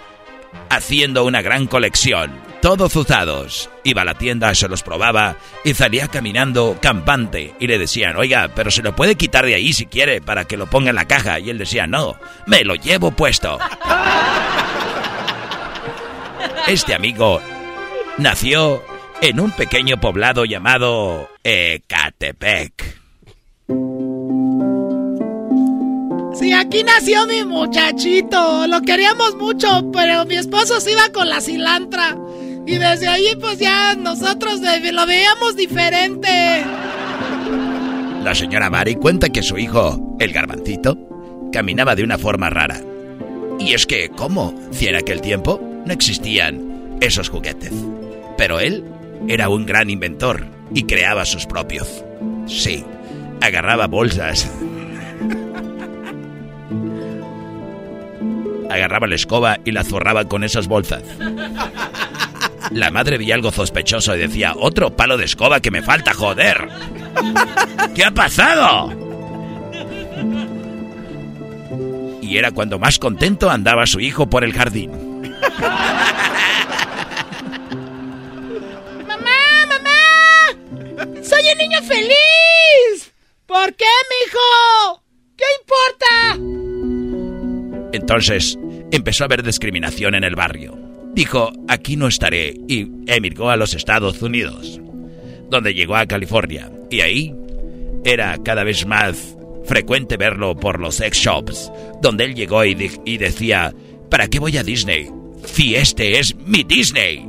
haciendo 0.68 1.24
una 1.24 1.42
gran 1.42 1.66
colección, 1.66 2.32
todos 2.60 2.94
usados. 2.96 3.70
Iba 3.84 4.02
a 4.02 4.04
la 4.04 4.14
tienda, 4.14 4.54
se 4.54 4.68
los 4.68 4.82
probaba 4.82 5.36
y 5.64 5.74
salía 5.74 6.08
caminando 6.08 6.76
campante 6.80 7.54
y 7.58 7.66
le 7.66 7.78
decían, 7.78 8.16
oiga, 8.16 8.50
pero 8.54 8.70
se 8.70 8.82
lo 8.82 8.94
puede 8.94 9.14
quitar 9.16 9.46
de 9.46 9.54
ahí 9.54 9.72
si 9.72 9.86
quiere 9.86 10.20
para 10.20 10.44
que 10.44 10.56
lo 10.56 10.66
ponga 10.66 10.90
en 10.90 10.96
la 10.96 11.06
caja. 11.06 11.38
Y 11.38 11.50
él 11.50 11.58
decía, 11.58 11.86
no, 11.86 12.16
me 12.46 12.64
lo 12.64 12.74
llevo 12.74 13.10
puesto. 13.10 13.58
Este 16.66 16.94
amigo 16.94 17.40
nació 18.18 18.82
en 19.22 19.38
un 19.38 19.52
pequeño 19.52 20.00
poblado 20.00 20.44
llamado 20.44 21.28
Ecatepec. 21.44 22.72
Sí, 26.34 26.52
aquí 26.52 26.82
nació 26.82 27.24
mi 27.28 27.44
muchachito. 27.44 28.66
Lo 28.66 28.82
queríamos 28.82 29.36
mucho, 29.36 29.92
pero 29.92 30.24
mi 30.26 30.34
esposo 30.34 30.80
se 30.80 30.90
iba 30.90 31.08
con 31.10 31.28
la 31.28 31.40
cilantra. 31.40 32.16
Y 32.66 32.78
desde 32.78 33.06
ahí, 33.06 33.36
pues 33.40 33.60
ya 33.60 33.94
nosotros 33.94 34.60
lo 34.60 35.06
veíamos 35.06 35.54
diferente. 35.54 36.64
La 38.24 38.34
señora 38.34 38.70
Mari 38.70 38.96
cuenta 38.96 39.28
que 39.28 39.44
su 39.44 39.56
hijo, 39.56 40.16
el 40.18 40.32
garbancito, 40.32 40.98
caminaba 41.52 41.94
de 41.94 42.02
una 42.02 42.18
forma 42.18 42.50
rara. 42.50 42.80
Y 43.60 43.72
es 43.72 43.86
que, 43.86 44.08
¿cómo? 44.08 44.52
Si 44.72 44.88
en 44.88 44.96
aquel 44.96 45.20
tiempo 45.20 45.60
no 45.86 45.92
existían 45.92 46.98
esos 47.00 47.28
juguetes. 47.28 47.72
Pero 48.36 48.60
él 48.60 48.84
era 49.28 49.48
un 49.48 49.64
gran 49.64 49.88
inventor 49.88 50.46
y 50.74 50.82
creaba 50.84 51.24
sus 51.24 51.46
propios. 51.46 52.04
Sí, 52.46 52.84
agarraba 53.40 53.86
bolsas. 53.86 54.50
Agarraba 58.68 59.06
la 59.06 59.14
escoba 59.14 59.58
y 59.64 59.70
la 59.70 59.84
zorraba 59.84 60.24
con 60.26 60.42
esas 60.44 60.66
bolsas. 60.66 61.02
La 62.72 62.90
madre 62.90 63.16
veía 63.16 63.36
algo 63.36 63.52
sospechoso 63.52 64.16
y 64.16 64.18
decía, 64.18 64.54
otro 64.58 64.96
palo 64.96 65.16
de 65.16 65.24
escoba 65.24 65.60
que 65.60 65.70
me 65.70 65.82
falta, 65.82 66.12
joder. 66.12 66.68
¿Qué 67.94 68.04
ha 68.04 68.10
pasado? 68.10 68.92
Y 72.20 72.38
era 72.38 72.50
cuando 72.50 72.80
más 72.80 72.98
contento 72.98 73.48
andaba 73.50 73.86
su 73.86 74.00
hijo 74.00 74.26
por 74.28 74.42
el 74.42 74.52
jardín. 74.52 75.05
¡Mamá, 79.06 79.66
mamá! 79.68 80.00
¡Soy 81.22 81.42
un 81.52 81.58
niño 81.58 81.82
feliz! 81.82 83.12
¿Por 83.46 83.74
qué, 83.74 83.84
mijo? 84.10 85.02
¿Qué 85.36 85.44
importa? 85.60 86.38
Entonces 87.92 88.58
empezó 88.90 89.24
a 89.24 89.26
haber 89.26 89.42
discriminación 89.42 90.14
en 90.14 90.24
el 90.24 90.34
barrio. 90.34 90.78
Dijo, 91.14 91.52
aquí 91.68 91.96
no 91.96 92.08
estaré 92.08 92.54
y 92.68 92.88
emigró 93.06 93.50
a 93.50 93.56
los 93.56 93.74
Estados 93.74 94.20
Unidos, 94.20 94.80
donde 95.48 95.74
llegó 95.74 95.96
a 95.96 96.06
California. 96.06 96.70
Y 96.90 97.00
ahí 97.00 97.34
era 98.04 98.36
cada 98.44 98.64
vez 98.64 98.86
más 98.86 99.36
frecuente 99.64 100.16
verlo 100.16 100.54
por 100.54 100.78
los 100.78 100.96
sex 100.96 101.16
shops, 101.18 101.72
donde 102.02 102.24
él 102.24 102.34
llegó 102.34 102.64
y, 102.64 102.90
y 103.04 103.18
decía, 103.18 103.74
¿para 104.10 104.28
qué 104.28 104.38
voy 104.38 104.56
a 104.58 104.62
Disney? 104.62 105.10
Si 105.44 105.74
este 105.74 106.18
es 106.18 106.34
mi 106.34 106.62
Disney. 106.64 107.26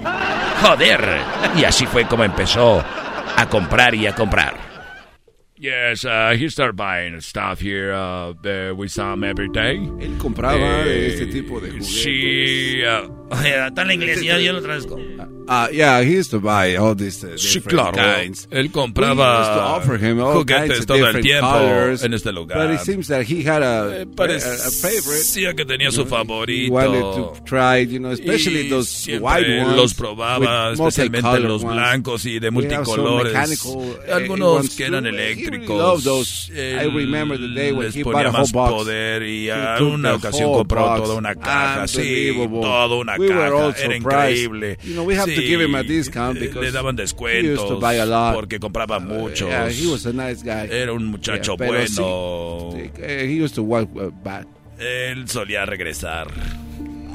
Joder. 0.62 1.20
Y 1.58 1.64
así 1.64 1.86
fue 1.86 2.06
como 2.06 2.24
empezó 2.24 2.84
a 3.36 3.50
comprar 3.50 3.94
y 3.96 4.08
a 4.08 4.16
comprar. 4.16 4.68
Yes, 5.60 6.06
uh, 6.06 6.36
he 6.38 6.50
started 6.50 6.76
buying 6.76 7.20
stuff 7.20 7.60
here. 7.60 7.92
Uh, 7.92 8.34
uh, 8.46 8.76
we 8.78 8.88
saw 8.88 9.14
him 9.14 9.24
every 9.24 9.50
day. 9.50 9.78
Él 10.00 10.16
compraba 10.20 10.86
eh, 10.86 11.08
este 11.08 11.26
tipo 11.26 11.60
de 11.60 11.72
juguetes. 11.72 12.04
Sí, 12.04 12.84
uh, 12.84 13.27
está 13.32 13.82
en 13.84 13.92
inglés, 13.92 14.22
yo, 14.22 14.38
yo 14.40 14.54
lo 14.54 14.62
traduzco. 14.62 14.96
Uh, 15.50 15.68
yeah, 15.72 16.02
he 16.02 16.18
used 16.20 16.30
to 16.30 16.42
buy 16.42 16.76
all 16.76 16.94
these 16.94 17.24
uh, 17.24 17.38
sí, 17.38 17.62
claro. 17.62 17.94
kinds. 17.94 18.50
Él 18.52 18.70
compraba 18.70 19.80
juguetes 19.82 20.86
todo 20.86 21.08
el 21.08 21.22
tiempo 21.22 21.48
colors, 21.50 22.04
en 22.04 22.14
este 22.14 22.34
lugar. 22.34 22.68
But 22.68 22.76
it 22.76 22.82
seems 22.82 23.08
that 23.08 23.22
he 23.24 23.44
had 23.48 23.64
a, 23.64 24.02
Eh, 24.02 24.02
a, 24.02 24.06
parecía 24.14 24.54
a 24.56 24.72
favorite. 24.72 25.56
que 25.56 25.66
tenía 25.66 25.90
su 25.92 26.04
know, 26.04 26.18
favorito. 26.18 26.68
He 26.68 26.70
wanted 26.70 27.00
to 27.02 27.34
try, 27.46 27.86
you 27.86 28.00
know, 28.00 28.12
especially 28.12 28.66
Y 28.68 28.70
those 28.70 28.90
siempre 28.90 29.26
white 29.26 29.62
ones. 29.64 29.76
los 29.78 29.94
probaba, 29.94 30.74
especialmente 30.74 31.40
los 31.40 31.64
ones. 31.64 31.76
blancos 31.76 32.26
y 32.26 32.40
de 32.40 32.52
multicolores. 32.52 33.32
mechanical, 33.34 34.02
eh, 34.06 34.12
Algunos 34.14 34.70
que 34.76 34.84
eran 34.86 35.06
eléctricos. 35.06 35.78
loved 35.78 36.04
those. 36.04 36.52
I 36.52 36.84
Él 36.84 36.94
remember 36.94 37.38
the 37.40 37.48
day 37.48 37.72
when 37.72 37.86
les 37.86 37.96
he 37.96 38.04
ponía 38.04 38.24
bought 38.24 38.36
a 38.36 38.38
más 38.40 38.54
whole 38.54 38.70
box. 38.70 38.84
poder 38.84 39.24
y 39.24 39.50
a 39.50 39.78
una 39.82 40.16
ocasión 40.16 40.52
compró 40.52 40.96
toda 40.98 41.16
una 41.16 41.36
caja, 41.36 41.88
sí, 41.88 42.34
toda 42.36 42.96
una 42.96 43.17
We 43.20 43.30
were 43.30 43.54
all 43.54 43.72
caja, 43.74 43.86
era 43.86 43.94
surprised. 43.96 44.38
increíble. 44.44 44.78
You 44.84 44.94
know, 44.94 45.04
we 45.04 45.16
have 45.16 45.26
to 45.26 45.32
Sí, 45.42 45.48
give 45.48 45.62
him 45.62 45.76
a 45.76 45.84
discount 45.84 46.40
because 46.40 46.62
le 46.66 46.72
daban 46.72 46.98
he 46.98 47.04
used 47.04 47.16
to 47.16 47.18
descuentos 47.18 47.80
buy 47.82 47.96
a 47.98 48.06
lot. 48.06 48.34
porque 48.36 48.60
compraba 48.60 49.00
muchos. 49.00 49.48
Yeah, 49.50 49.70
he 49.70 49.88
was 49.88 50.06
a 50.06 50.14
nice 50.14 50.44
guy. 50.44 50.68
Era 50.72 50.94
un 50.94 51.06
muchacho 51.06 51.56
Yeah, 51.58 51.68
bueno. 51.68 51.86
sí, 52.76 52.92
eh, 53.02 53.26
he 53.30 53.44
used 53.44 53.56
to 53.56 53.64
walk 53.64 53.90
uh, 53.96 54.12
back. 54.24 54.46
Él 54.80 55.28
solía 55.28 55.66
regresar. 55.66 56.28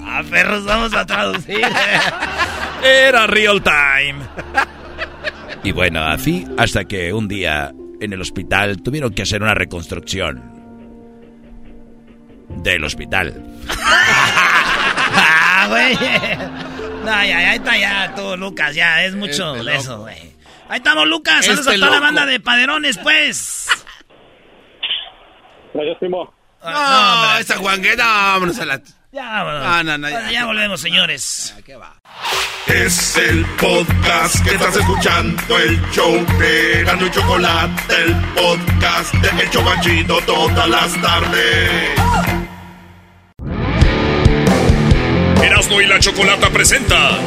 Ah, 0.04 0.22
perros, 0.28 0.64
vamos 0.64 0.92
a 0.94 1.06
traducir. 1.06 1.60
Era 2.84 3.26
real 3.28 3.62
time. 3.62 4.16
Y 5.62 5.70
bueno, 5.70 6.00
así 6.04 6.44
hasta 6.58 6.84
que 6.86 7.12
un 7.12 7.28
día 7.28 7.72
en 8.00 8.12
el 8.12 8.20
hospital 8.20 8.82
tuvieron 8.82 9.12
que 9.14 9.22
hacer 9.22 9.40
una 9.42 9.54
reconstrucción 9.54 10.42
del 12.64 12.82
hospital. 12.84 13.32
ah, 15.64 15.68
güey. 15.68 15.98
No, 17.02 17.10
ya, 17.10 17.24
ya, 17.24 17.50
ahí 17.50 17.56
está 17.56 17.76
ya, 17.76 18.14
tú, 18.14 18.36
Lucas, 18.36 18.76
ya, 18.76 19.02
es 19.04 19.16
mucho 19.16 19.56
Este 19.56 19.70
de 19.70 19.76
eso, 19.76 19.98
güey. 19.98 20.36
Ahí 20.68 20.76
estamos, 20.76 21.08
Lucas, 21.08 21.44
saludos 21.44 21.66
Este 21.66 21.70
a 21.70 21.78
toda 21.78 21.90
la 21.90 21.96
loco. 21.96 22.00
banda 22.06 22.26
de 22.26 22.38
paderones, 22.38 22.98
pues. 22.98 23.68
Gracias, 25.74 25.96
primo. 25.98 26.32
No, 26.62 27.38
esa 27.38 27.56
guangueta, 27.56 28.04
vámonos 28.06 28.56
a 28.60 28.64
la... 28.66 28.80
Ya, 29.10 29.42
vámonos. 29.42 29.62
Ah, 29.66 29.82
no, 29.82 29.98
no, 29.98 30.08
ya. 30.08 30.14
Bueno, 30.16 30.30
ya 30.30 30.46
volvemos, 30.46 30.80
señores. 30.80 31.54
Es 32.68 33.16
el 33.16 33.44
podcast 33.60 34.44
que 34.44 34.54
estás 34.54 34.76
escuchando, 34.76 35.58
el 35.58 35.82
show 35.90 36.24
de 36.38 36.84
Gano 36.84 37.04
y 37.06 37.10
Chocolate, 37.10 37.94
el 38.04 38.14
podcast 38.34 39.12
de 39.14 39.42
El 39.42 39.50
Chobachito 39.50 40.18
todas 40.24 40.68
las 40.68 41.02
tardes. 41.02 42.41
Erasmo 45.42 45.80
y 45.80 45.86
la 45.86 45.98
Chocolata 45.98 46.50
presenta 46.50 47.18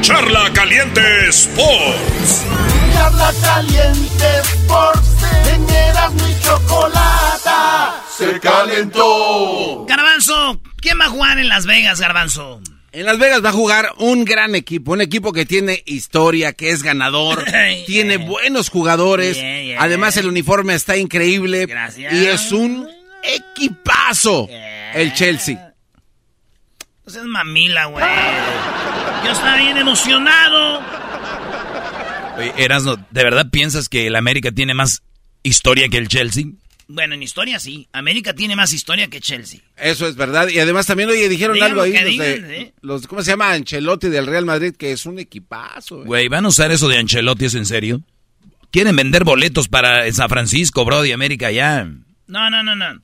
Charla 0.00 0.52
Caliente 0.52 1.00
Sports. 1.28 2.44
Charla 2.92 3.32
caliente 3.42 4.24
Sports, 4.42 5.08
en 5.52 5.68
Erasmo 5.70 6.28
y 6.28 6.42
Chocolata, 6.42 8.02
se 8.16 8.40
calentó. 8.40 9.84
Garbanzo, 9.86 10.60
¿quién 10.80 10.98
va 11.00 11.06
a 11.06 11.08
jugar 11.08 11.38
en 11.38 11.48
Las 11.48 11.66
Vegas, 11.66 12.00
Garbanzo? 12.00 12.60
En 12.92 13.04
Las 13.04 13.18
Vegas 13.18 13.44
va 13.44 13.50
a 13.50 13.52
jugar 13.52 13.92
un 13.98 14.24
gran 14.24 14.54
equipo, 14.54 14.92
un 14.92 15.02
equipo 15.02 15.32
que 15.32 15.44
tiene 15.44 15.82
historia, 15.86 16.52
que 16.54 16.70
es 16.70 16.82
ganador, 16.82 17.44
tiene 17.86 18.16
buenos 18.16 18.70
jugadores, 18.70 19.36
Yeah, 19.36 19.62
yeah. 19.62 19.82
además 19.82 20.16
el 20.16 20.26
uniforme 20.26 20.74
está 20.74 20.96
increíble 20.96 21.66
Gracias. 21.66 22.12
y 22.12 22.26
es 22.26 22.52
un 22.52 22.88
equipazo 23.22 24.48
el 24.94 25.12
Chelsea. 25.14 25.74
Pues 27.06 27.14
es 27.18 27.24
mamila, 27.24 27.84
güey. 27.84 28.04
Yo 29.24 29.30
estaba 29.30 29.56
bien 29.58 29.78
emocionado. 29.78 30.82
Oye, 32.36 32.52
Erasno, 32.56 32.96
¿de 33.12 33.22
verdad 33.22 33.48
piensas 33.48 33.88
que 33.88 34.08
el 34.08 34.16
América 34.16 34.50
tiene 34.50 34.74
más 34.74 35.04
historia 35.44 35.88
que 35.88 35.98
el 35.98 36.08
Chelsea? 36.08 36.46
Bueno, 36.88 37.14
en 37.14 37.22
historia 37.22 37.60
sí. 37.60 37.88
América 37.92 38.34
tiene 38.34 38.56
más 38.56 38.72
historia 38.72 39.06
que 39.06 39.20
Chelsea. 39.20 39.60
Eso 39.76 40.08
es 40.08 40.16
verdad. 40.16 40.48
Y 40.48 40.58
además 40.58 40.86
también, 40.86 41.08
oye, 41.08 41.28
dijeron 41.28 41.54
Digan 41.54 41.70
algo 41.70 41.82
ahí, 41.82 41.92
que 41.92 42.00
los, 42.02 42.10
digan, 42.10 42.26
de- 42.42 42.60
¿eh? 42.60 42.74
los- 42.80 43.06
¿cómo 43.06 43.22
se 43.22 43.30
llama? 43.30 43.52
Ancelotti 43.52 44.08
del 44.08 44.26
Real 44.26 44.44
Madrid, 44.44 44.74
que 44.76 44.90
es 44.90 45.06
un 45.06 45.20
equipazo. 45.20 46.02
eh. 46.02 46.06
Güey, 46.06 46.26
¿van 46.26 46.44
a 46.44 46.48
usar 46.48 46.72
eso 46.72 46.88
de 46.88 46.98
Ancelotti, 46.98 47.44
es 47.44 47.54
en 47.54 47.66
serio? 47.66 48.02
¿Quieren 48.72 48.96
vender 48.96 49.22
boletos 49.22 49.68
para 49.68 50.10
San 50.12 50.28
Francisco, 50.28 50.84
Brody, 50.84 51.12
América 51.12 51.52
ya? 51.52 51.84
No, 52.26 52.50
no, 52.50 52.64
no, 52.64 52.74
no. 52.74 53.00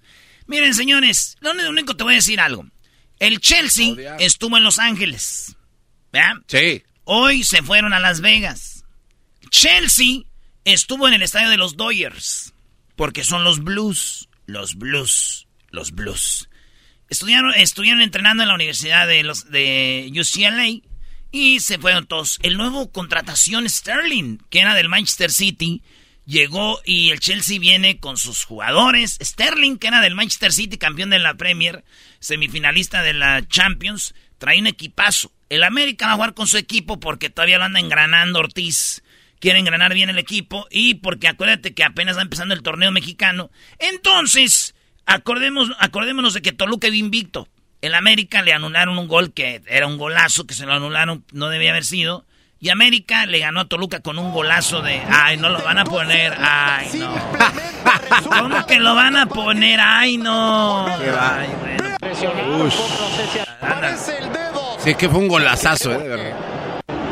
Miren, 0.48 0.74
señores, 0.74 1.36
lo 1.40 1.52
único 1.70 1.96
te 1.96 2.02
voy 2.02 2.14
a 2.14 2.16
decir 2.16 2.40
algo. 2.40 2.66
El 3.22 3.38
Chelsea 3.40 3.94
estuvo 4.18 4.56
en 4.56 4.64
Los 4.64 4.80
Ángeles. 4.80 5.56
¿Verdad? 6.12 6.42
Sí. 6.48 6.82
Hoy 7.04 7.44
se 7.44 7.62
fueron 7.62 7.92
a 7.92 8.00
Las 8.00 8.20
Vegas. 8.20 8.84
Chelsea 9.48 10.22
estuvo 10.64 11.06
en 11.06 11.14
el 11.14 11.22
estadio 11.22 11.48
de 11.48 11.56
los 11.56 11.76
Dodgers. 11.76 12.52
Porque 12.96 13.22
son 13.22 13.44
los 13.44 13.62
Blues. 13.62 14.28
Los 14.46 14.74
Blues. 14.74 15.46
Los 15.70 15.92
Blues. 15.92 16.48
Estudiaron, 17.08 17.54
estuvieron 17.54 18.02
entrenando 18.02 18.42
en 18.42 18.48
la 18.48 18.56
universidad 18.56 19.06
de, 19.06 19.22
los, 19.22 19.48
de 19.52 20.10
UCLA. 20.10 20.80
Y 21.30 21.60
se 21.60 21.78
fueron 21.78 22.08
todos. 22.08 22.40
El 22.42 22.56
nuevo 22.56 22.90
contratación 22.90 23.68
Sterling, 23.70 24.38
que 24.50 24.58
era 24.58 24.74
del 24.74 24.88
Manchester 24.88 25.30
City, 25.30 25.80
llegó 26.26 26.80
y 26.84 27.10
el 27.10 27.20
Chelsea 27.20 27.60
viene 27.60 28.00
con 28.00 28.16
sus 28.16 28.44
jugadores. 28.44 29.16
Sterling, 29.22 29.76
que 29.76 29.86
era 29.86 30.00
del 30.00 30.16
Manchester 30.16 30.52
City, 30.52 30.76
campeón 30.76 31.10
de 31.10 31.20
la 31.20 31.34
Premier, 31.34 31.84
semifinalista 32.22 33.02
de 33.02 33.12
la 33.12 33.46
Champions, 33.46 34.14
trae 34.38 34.60
un 34.60 34.68
equipazo. 34.68 35.32
El 35.50 35.64
América 35.64 36.06
va 36.06 36.12
a 36.12 36.16
jugar 36.16 36.34
con 36.34 36.46
su 36.46 36.56
equipo 36.56 36.98
porque 36.98 37.28
todavía 37.28 37.58
lo 37.58 37.64
anda 37.64 37.80
engranando 37.80 38.38
Ortiz. 38.38 39.02
Quiere 39.40 39.58
engranar 39.58 39.92
bien 39.92 40.08
el 40.08 40.18
equipo 40.18 40.66
y 40.70 40.94
porque 40.94 41.28
acuérdate 41.28 41.74
que 41.74 41.84
apenas 41.84 42.16
va 42.16 42.22
empezando 42.22 42.54
el 42.54 42.62
torneo 42.62 42.92
mexicano. 42.92 43.50
Entonces, 43.78 44.74
acordemos, 45.04 45.72
acordémonos 45.78 46.32
de 46.34 46.42
que 46.42 46.52
Toluca 46.52 46.86
iba 46.86 46.96
invicto. 46.96 47.48
El 47.80 47.94
América 47.94 48.42
le 48.42 48.52
anularon 48.52 48.96
un 48.96 49.08
gol 49.08 49.32
que 49.32 49.60
era 49.66 49.88
un 49.88 49.98
golazo, 49.98 50.46
que 50.46 50.54
se 50.54 50.64
lo 50.64 50.72
anularon, 50.72 51.24
no 51.32 51.48
debía 51.48 51.70
haber 51.70 51.84
sido. 51.84 52.24
Y 52.62 52.70
América 52.70 53.26
le 53.26 53.40
ganó 53.40 53.62
a 53.62 53.64
Toluca 53.64 53.98
con 53.98 54.20
un 54.20 54.30
golazo 54.32 54.82
de, 54.82 55.02
ay, 55.10 55.36
no 55.36 55.48
lo 55.48 55.60
van 55.64 55.78
a 55.78 55.84
poner, 55.84 56.32
ay, 56.40 56.92
no. 56.94 57.12
¿Cómo 58.22 58.64
que 58.66 58.78
lo 58.78 58.94
van 58.94 59.16
a 59.16 59.26
poner? 59.26 59.80
Ay, 59.80 60.16
no. 60.16 60.86
Ay, 60.86 61.48
bueno. 61.60 62.64
Ush. 62.64 62.76
Sí, 64.78 64.94
que 64.94 65.08
fue 65.08 65.18
un 65.18 65.26
golazazo, 65.26 65.90
¿eh? 65.90 65.98
De 65.98 66.08
verdad. 66.08 66.36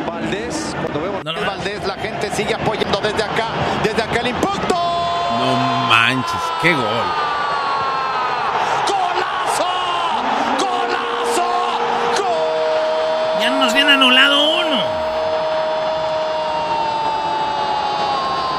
Valdés, 0.07 0.77
cuando 0.83 1.01
vemos 1.01 1.27
a 1.27 1.45
Valdés, 1.45 1.85
la 1.85 1.95
gente 1.97 2.31
sigue 2.31 2.55
apoyando 2.55 3.01
desde 3.01 3.25
acá, 3.25 3.49
desde 3.83 4.03
acá 4.05 4.21
el 4.21 4.29
impacto. 4.29 4.75
No 4.77 5.57
manches, 5.89 6.41
qué 6.63 6.73
gol. 6.75 6.85
Ya 13.41 13.51
nos 13.51 13.75
viene 13.75 13.91
anulado 13.91 14.61
uno. 14.61 15.01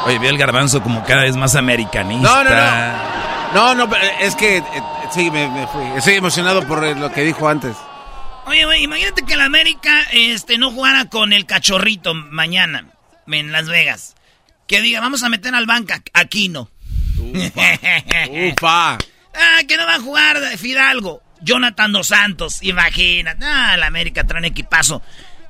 Oye, 0.05 0.19
vi 0.19 0.27
el 0.27 0.37
garbanzo 0.37 0.81
como 0.81 1.03
cada 1.03 1.23
vez 1.23 1.35
más 1.35 1.55
americanista. 1.55 2.29
No, 2.29 2.43
no, 2.43 2.49
no. 2.49 3.21
No, 3.53 3.75
no, 3.75 3.89
pero 3.89 4.03
es 4.21 4.35
que 4.35 4.57
eh, 4.57 4.63
sí, 5.13 5.29
me, 5.29 5.49
me 5.49 5.67
fui. 5.67 5.83
Estoy 5.97 6.15
emocionado 6.15 6.65
por 6.67 6.83
eh, 6.83 6.95
lo 6.95 7.11
que 7.11 7.21
dijo 7.21 7.47
antes. 7.47 7.75
Oye, 8.45 8.65
güey, 8.65 8.83
imagínate 8.83 9.23
que 9.23 9.33
el 9.33 9.41
América 9.41 10.03
este, 10.11 10.57
no 10.57 10.71
jugara 10.71 11.05
con 11.05 11.33
el 11.33 11.45
cachorrito 11.45 12.13
mañana 12.13 12.85
en 13.27 13.51
Las 13.51 13.67
Vegas. 13.67 14.15
Que 14.67 14.81
diga, 14.81 15.01
vamos 15.01 15.23
a 15.23 15.29
meter 15.29 15.53
al 15.53 15.65
banca 15.65 16.01
Aquino. 16.13 16.69
Ufa. 17.17 18.97
Ah, 19.33 19.61
que 19.65 19.77
no 19.77 19.85
va 19.85 19.95
a 19.95 20.01
jugar 20.01 20.37
Fidalgo. 20.57 21.23
Jonathan 21.39 21.93
Dos 21.93 22.07
Santos, 22.07 22.61
imagínate. 22.63 23.45
Ah, 23.45 23.75
el 23.75 23.83
América 23.83 24.25
trae 24.25 24.39
un 24.39 24.45
equipazo. 24.45 25.01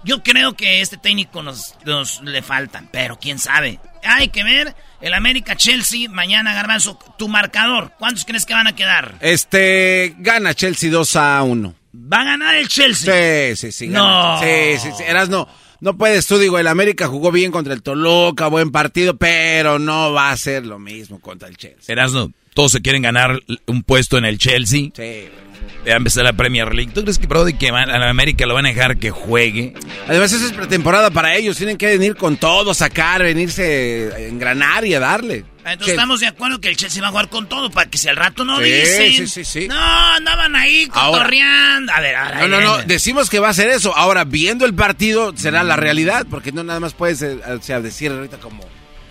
Yo 0.03 0.21
creo 0.21 0.53
que 0.55 0.81
este 0.81 0.97
técnico 0.97 1.41
nos, 1.41 1.75
nos 1.83 2.21
le 2.21 2.43
falta, 2.43 2.83
pero 2.91 3.17
quién 3.19 3.39
sabe. 3.39 3.79
Hay 4.03 4.29
que 4.29 4.43
ver 4.43 4.75
el 5.01 5.13
América 5.13 5.55
Chelsea 5.55 6.09
mañana, 6.09 6.53
Garbanzo. 6.53 6.97
Tu 7.17 7.27
marcador, 7.27 7.93
¿cuántos 7.97 8.25
crees 8.25 8.45
que 8.45 8.53
van 8.53 8.67
a 8.67 8.75
quedar? 8.75 9.15
Este, 9.21 10.15
gana 10.17 10.53
Chelsea 10.53 10.89
2 10.91 11.15
a 11.15 11.43
1. 11.43 11.75
¿Va 11.93 12.21
a 12.21 12.23
ganar 12.23 12.55
el 12.55 12.67
Chelsea? 12.67 13.55
Sí, 13.55 13.55
sí, 13.55 13.71
sí. 13.71 13.87
No. 13.87 14.39
Sí, 14.39 14.77
sí, 14.79 14.89
sí. 14.97 15.03
Eras 15.07 15.29
no. 15.29 15.47
No 15.81 15.97
puedes 15.97 16.27
tú, 16.27 16.37
digo, 16.37 16.59
el 16.59 16.67
América 16.67 17.07
jugó 17.07 17.31
bien 17.31 17.51
contra 17.51 17.73
el 17.73 17.81
Toluca, 17.81 18.47
buen 18.47 18.71
partido, 18.71 19.17
pero 19.17 19.79
no 19.79 20.13
va 20.13 20.29
a 20.29 20.37
ser 20.37 20.63
lo 20.65 20.77
mismo 20.77 21.19
contra 21.19 21.47
el 21.47 21.57
Chelsea. 21.57 21.91
Erasno, 21.93 22.31
todos 22.53 22.73
se 22.73 22.81
quieren 22.81 23.01
ganar 23.01 23.41
un 23.65 23.81
puesto 23.81 24.19
en 24.19 24.25
el 24.25 24.37
Chelsea. 24.37 24.79
Sí, 24.79 24.91
güey. 24.95 25.50
Va 25.87 25.93
a 25.93 25.97
empezar 25.97 26.23
la 26.23 26.33
Premier 26.33 26.73
League. 26.75 26.91
¿Tú 26.93 27.01
crees 27.01 27.17
que, 27.17 27.25
Brody, 27.25 27.53
que 27.53 27.71
van- 27.71 27.89
a 27.89 27.97
la 27.97 28.09
América 28.09 28.45
lo 28.45 28.53
van 28.53 28.65
a 28.65 28.69
dejar 28.69 28.97
que 28.97 29.09
juegue? 29.09 29.73
Además, 30.07 30.31
esa 30.31 30.45
es 30.45 30.51
pretemporada 30.53 31.09
para 31.09 31.35
ellos. 31.35 31.57
Tienen 31.57 31.75
que 31.77 31.87
venir 31.87 32.15
con 32.15 32.37
todo, 32.37 32.73
sacar, 32.75 33.23
venirse, 33.23 34.11
a 34.15 34.19
engranar 34.19 34.85
y 34.85 34.93
a 34.93 34.99
darle. 34.99 35.43
Entonces 35.59 35.85
Che- 35.87 35.91
estamos 35.91 36.19
de 36.19 36.27
acuerdo 36.27 36.61
que 36.61 36.69
el 36.69 36.75
Chelsea 36.77 37.01
va 37.01 37.07
a 37.07 37.11
jugar 37.11 37.29
con 37.29 37.47
todo 37.49 37.71
para 37.71 37.89
que 37.89 37.97
si 37.97 38.07
al 38.07 38.15
rato 38.15 38.45
no 38.45 38.57
Sí, 38.59 38.63
dicen. 38.65 39.11
sí, 39.13 39.27
sí, 39.27 39.43
sí. 39.45 39.67
No, 39.67 39.75
andaban 39.75 40.55
ahí 40.55 40.87
Ahora. 40.91 41.19
cotorreando. 41.19 41.91
A 41.93 41.99
ver, 41.99 42.15
ahora. 42.15 42.41
No, 42.41 42.47
no, 42.47 42.61
no, 42.61 42.77
decimos 42.83 43.29
que 43.29 43.39
va 43.39 43.49
a 43.49 43.53
ser 43.53 43.69
eso. 43.69 43.95
Ahora, 43.95 44.23
viendo 44.23 44.65
el 44.67 44.75
partido, 44.75 45.33
será 45.35 45.63
la 45.63 45.77
realidad, 45.77 46.27
porque 46.29 46.51
no 46.51 46.63
nada 46.63 46.79
más 46.79 46.93
puedes 46.93 47.21
eh, 47.23 47.37
o 47.47 47.61
sea, 47.61 47.81
decir 47.81 48.11
ahorita 48.11 48.37
como 48.37 48.63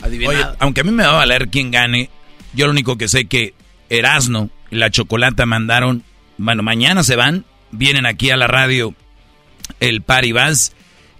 adivinado. 0.03 0.37
Oye, 0.51 0.57
aunque 0.61 0.83
a 0.83 0.85
mí 0.85 0.93
me 0.93 1.03
va 1.05 1.11
a 1.11 1.17
valer 1.17 1.49
quién 1.49 1.71
gane, 1.73 2.11
yo 2.53 2.67
lo 2.67 2.73
único 2.73 2.97
que 2.97 3.09
sé 3.09 3.27
que 3.27 3.55
Erasno 3.89 4.51
y 4.71 4.77
la 4.77 4.91
Chocolata 4.91 5.47
mandaron, 5.47 6.05
bueno, 6.45 6.63
mañana 6.63 7.05
se 7.05 7.17
van, 7.17 7.45
vienen 7.71 8.07
aquí 8.07 8.31
a 8.31 8.37
la 8.37 8.47
radio 8.47 8.95
el 9.79 10.01
Paribas 10.03 10.73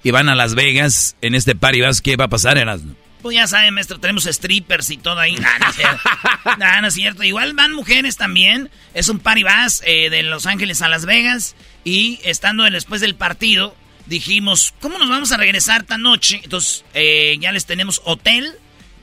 y 0.03 0.11
van 0.11 0.29
a 0.29 0.35
Las 0.35 0.55
Vegas. 0.55 1.17
En 1.21 1.35
este 1.35 1.55
Paribas, 1.55 2.01
¿qué 2.01 2.17
va 2.17 2.25
a 2.25 2.29
pasar, 2.29 2.57
Erasno? 2.57 2.95
Pues 3.21 3.37
ya 3.37 3.47
saben, 3.47 3.75
maestro, 3.75 4.01
tenemos 4.01 4.25
strippers 4.25 4.89
y 4.89 4.97
todo 4.97 5.21
ahí. 5.21 5.35
Nah, 5.35 5.59
no 5.59 5.69
es 5.69 5.77
cierto. 5.77 6.01
No 6.81 6.87
es 6.87 6.95
cierto. 6.95 7.23
Igual 7.23 7.53
van 7.53 7.73
mujeres 7.73 8.17
también. 8.17 8.71
Es 8.95 9.11
un 9.11 9.19
party 9.19 9.43
bus 9.43 9.83
eh, 9.85 10.09
de 10.09 10.23
Los 10.23 10.47
Ángeles 10.47 10.81
a 10.81 10.89
Las 10.89 11.05
Vegas. 11.05 11.55
Y 11.85 12.21
estando 12.25 12.65
después 12.65 13.03
del 13.03 13.15
partido, 13.15 13.77
dijimos, 14.07 14.73
¿cómo 14.81 14.99
nos 14.99 15.11
vamos 15.11 15.33
a 15.33 15.37
regresar 15.37 15.83
esta 15.83 15.99
noche? 15.99 16.41
Entonces, 16.43 16.85
eh, 16.95 17.37
ya 17.41 17.53
les 17.53 17.67
tenemos 17.67 18.01
hotel 18.07 18.55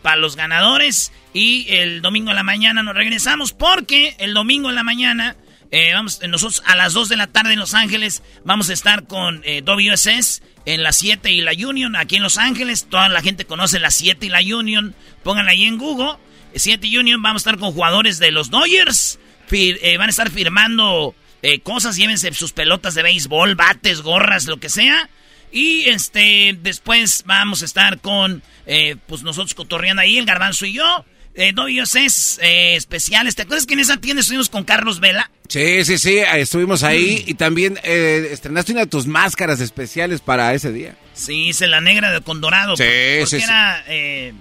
para 0.01 0.15
los 0.15 0.35
ganadores. 0.35 1.11
Y 1.31 1.67
el 1.69 2.01
domingo 2.01 2.31
en 2.31 2.37
la 2.37 2.43
mañana 2.43 2.81
nos 2.81 2.95
regresamos 2.95 3.53
porque 3.53 4.15
el 4.17 4.33
domingo 4.33 4.69
en 4.69 4.75
la 4.75 4.83
mañana... 4.83 5.35
eh, 5.71 5.93
vamos, 5.93 6.19
nosotros 6.27 6.61
a 6.65 6.75
las 6.75 6.93
2 6.93 7.09
de 7.09 7.17
la 7.17 7.27
tarde 7.27 7.53
en 7.53 7.59
Los 7.59 7.73
Ángeles 7.73 8.23
vamos 8.43 8.69
a 8.69 8.73
estar 8.73 9.07
con 9.07 9.41
eh, 9.43 9.61
WSS 9.61 10.41
en 10.65 10.83
la 10.83 10.91
7 10.91 11.31
y 11.31 11.41
la 11.41 11.51
Union 11.51 11.95
aquí 11.95 12.17
en 12.17 12.23
Los 12.23 12.37
Ángeles. 12.37 12.87
Toda 12.89 13.09
la 13.09 13.21
gente 13.21 13.45
conoce 13.45 13.79
la 13.79 13.91
7 13.91 14.25
y 14.25 14.29
la 14.29 14.39
Union. 14.39 14.95
Pónganla 15.23 15.51
ahí 15.51 15.63
en 15.63 15.77
Google. 15.77 16.17
7 16.55 16.87
y 16.87 16.97
Union 16.97 17.21
vamos 17.21 17.41
a 17.41 17.49
estar 17.49 17.59
con 17.59 17.71
jugadores 17.71 18.19
de 18.19 18.31
los 18.31 18.49
Dodgers. 18.49 19.19
Eh, 19.51 19.97
van 19.97 20.07
a 20.07 20.09
estar 20.09 20.29
firmando 20.29 21.15
eh, 21.41 21.59
cosas. 21.59 21.95
Llévense 21.95 22.33
sus 22.33 22.53
pelotas 22.53 22.95
de 22.95 23.03
béisbol, 23.03 23.55
bates, 23.55 24.01
gorras, 24.01 24.45
lo 24.45 24.57
que 24.57 24.69
sea. 24.69 25.09
Y 25.51 25.85
este 25.85 26.57
después 26.61 27.23
vamos 27.25 27.61
a 27.61 27.65
estar 27.65 27.99
con 28.01 28.43
eh, 28.65 28.97
pues 29.07 29.23
nosotros 29.23 29.53
cotorreando 29.53 30.01
ahí, 30.01 30.17
el 30.17 30.25
garbanzo 30.25 30.65
y 30.65 30.73
yo. 30.73 31.05
Eh, 31.39 31.53
WSS 31.53 32.39
eh, 32.41 32.75
especiales. 32.75 33.35
¿Te 33.35 33.43
acuerdas 33.43 33.67
que 33.67 33.75
en 33.75 33.79
esa 33.79 33.97
tienda 33.97 34.21
estuvimos 34.21 34.49
con 34.49 34.63
Carlos 34.63 34.99
Vela? 34.99 35.29
Sí, 35.47 35.85
sí, 35.85 35.97
sí, 35.99 36.17
estuvimos 36.17 36.81
ahí 36.83 37.23
y 37.27 37.35
también 37.35 37.79
eh, 37.83 38.29
estrenaste 38.31 38.71
una 38.71 38.81
de 38.81 38.87
tus 38.87 39.05
máscaras 39.05 39.61
especiales 39.61 40.19
para 40.19 40.53
ese 40.55 40.71
día. 40.71 40.95
Sí, 41.13 41.49
hice 41.49 41.67
la 41.67 41.79
negra 41.79 42.11
de 42.11 42.21
con 42.21 42.41
dorado. 42.41 42.75
Sí, 42.75 42.83
porque 43.19 43.25
sí, 43.27 43.37
sí. 43.37 43.43
era... 43.43 43.83
eh, 43.87 44.33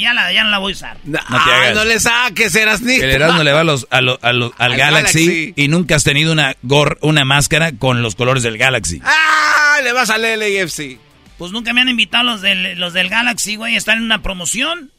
ya, 0.00 0.14
la, 0.14 0.32
ya 0.32 0.44
no 0.44 0.50
la 0.50 0.58
voy 0.58 0.72
a 0.72 0.76
usar. 0.76 0.98
No, 1.04 1.18
te 1.18 1.24
ah, 1.28 1.56
hagas. 1.58 1.74
no 1.74 1.84
le 1.84 1.98
saques, 2.00 2.54
eras 2.54 2.80
ni. 2.80 2.94
El 2.94 3.10
Erasmo 3.10 3.42
le 3.42 3.52
va 3.52 3.60
a 3.60 3.64
los, 3.64 3.86
a 3.90 4.00
lo- 4.00 4.18
a 4.22 4.32
lo- 4.32 4.52
al, 4.58 4.72
Al 4.72 4.78
Galaxy, 4.78 5.26
Galaxy. 5.26 5.52
y 5.56 5.68
nunca 5.68 5.96
has 5.96 6.04
tenido 6.04 6.32
una 6.32 6.56
gor, 6.62 6.98
una 7.02 7.24
máscara 7.24 7.72
con 7.72 8.02
los 8.02 8.14
colores 8.14 8.42
del 8.44 8.56
Galaxy. 8.56 9.00
¡Ah! 9.04 9.78
Le 9.82 9.92
vas 9.92 10.10
al 10.10 10.22
LAFC. 10.22 10.98
Pues 11.38 11.52
nunca 11.52 11.72
me 11.72 11.82
han 11.82 11.88
invitado 11.88 12.24
los 12.24 12.40
del, 12.40 12.78
los 12.78 12.92
del 12.94 13.08
Galaxy, 13.10 13.56
güey. 13.56 13.76
Están 13.76 13.98
en 13.98 14.04
una 14.04 14.22
promoción. 14.22 14.90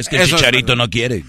Es 0.00 0.08
que 0.08 0.16
el 0.16 0.22
Eso 0.22 0.38
Chicharito 0.38 0.76
no 0.76 0.88
quiere. 0.88 1.24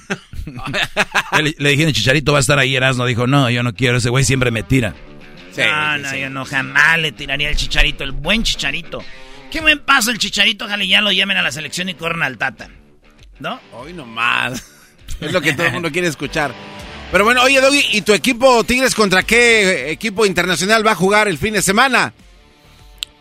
le, 1.43 1.56
le 1.57 1.69
dije, 1.72 1.84
el 1.84 1.91
Chicharito 1.91 2.31
va 2.31 2.38
a 2.38 2.39
estar 2.39 2.57
ahí, 2.57 2.73
Erasmo 2.73 3.06
dijo, 3.06 3.27
no, 3.27 3.49
yo 3.49 3.64
no 3.64 3.73
quiero, 3.73 3.98
ese 3.98 4.10
güey 4.10 4.23
siempre 4.23 4.49
me 4.49 4.64
tira. 4.64 4.95
Sí, 5.52 5.60
no, 5.60 5.98
sí, 5.98 6.02
no, 6.02 6.10
sí. 6.10 6.19
yo 6.22 6.30
no 6.30 6.45
jamás 6.45 6.99
le 6.99 7.11
tiraría 7.11 7.49
el 7.49 7.57
chicharito, 7.57 8.06
el 8.06 8.14
buen 8.14 8.43
chicharito. 8.43 9.03
Qué 9.52 9.60
buen 9.60 9.80
paso 9.80 10.10
el 10.10 10.19
chicharito, 10.19 10.64
ojalá 10.64 10.85
ya 10.85 11.02
lo 11.02 11.11
llamen 11.11 11.35
a 11.35 11.41
la 11.41 11.52
selección 11.52 11.89
y 11.89 11.95
corran 11.95 12.23
al 12.23 12.38
Tata. 12.38 12.69
¿No? 13.39 13.60
Hoy 13.73 13.91
nomás. 13.91 14.64
Es 15.19 15.34
lo 15.34 15.41
que 15.41 15.52
todo 15.52 15.68
el 15.68 15.73
mundo 15.73 15.91
quiere 15.91 16.07
escuchar. 16.07 16.56
Pero 17.11 17.26
bueno, 17.26 17.43
oye, 17.43 17.60
Doggy, 17.60 17.85
¿y 17.91 18.02
tu 18.03 18.14
equipo 18.14 18.64
Tigres 18.64 18.95
contra 18.95 19.22
qué 19.22 19.91
equipo 19.91 20.26
internacional 20.26 20.88
va 20.88 20.93
a 20.93 20.95
jugar 20.95 21.27
el 21.27 21.38
fin 21.38 21.53
de 21.53 21.61
semana? 21.61 22.14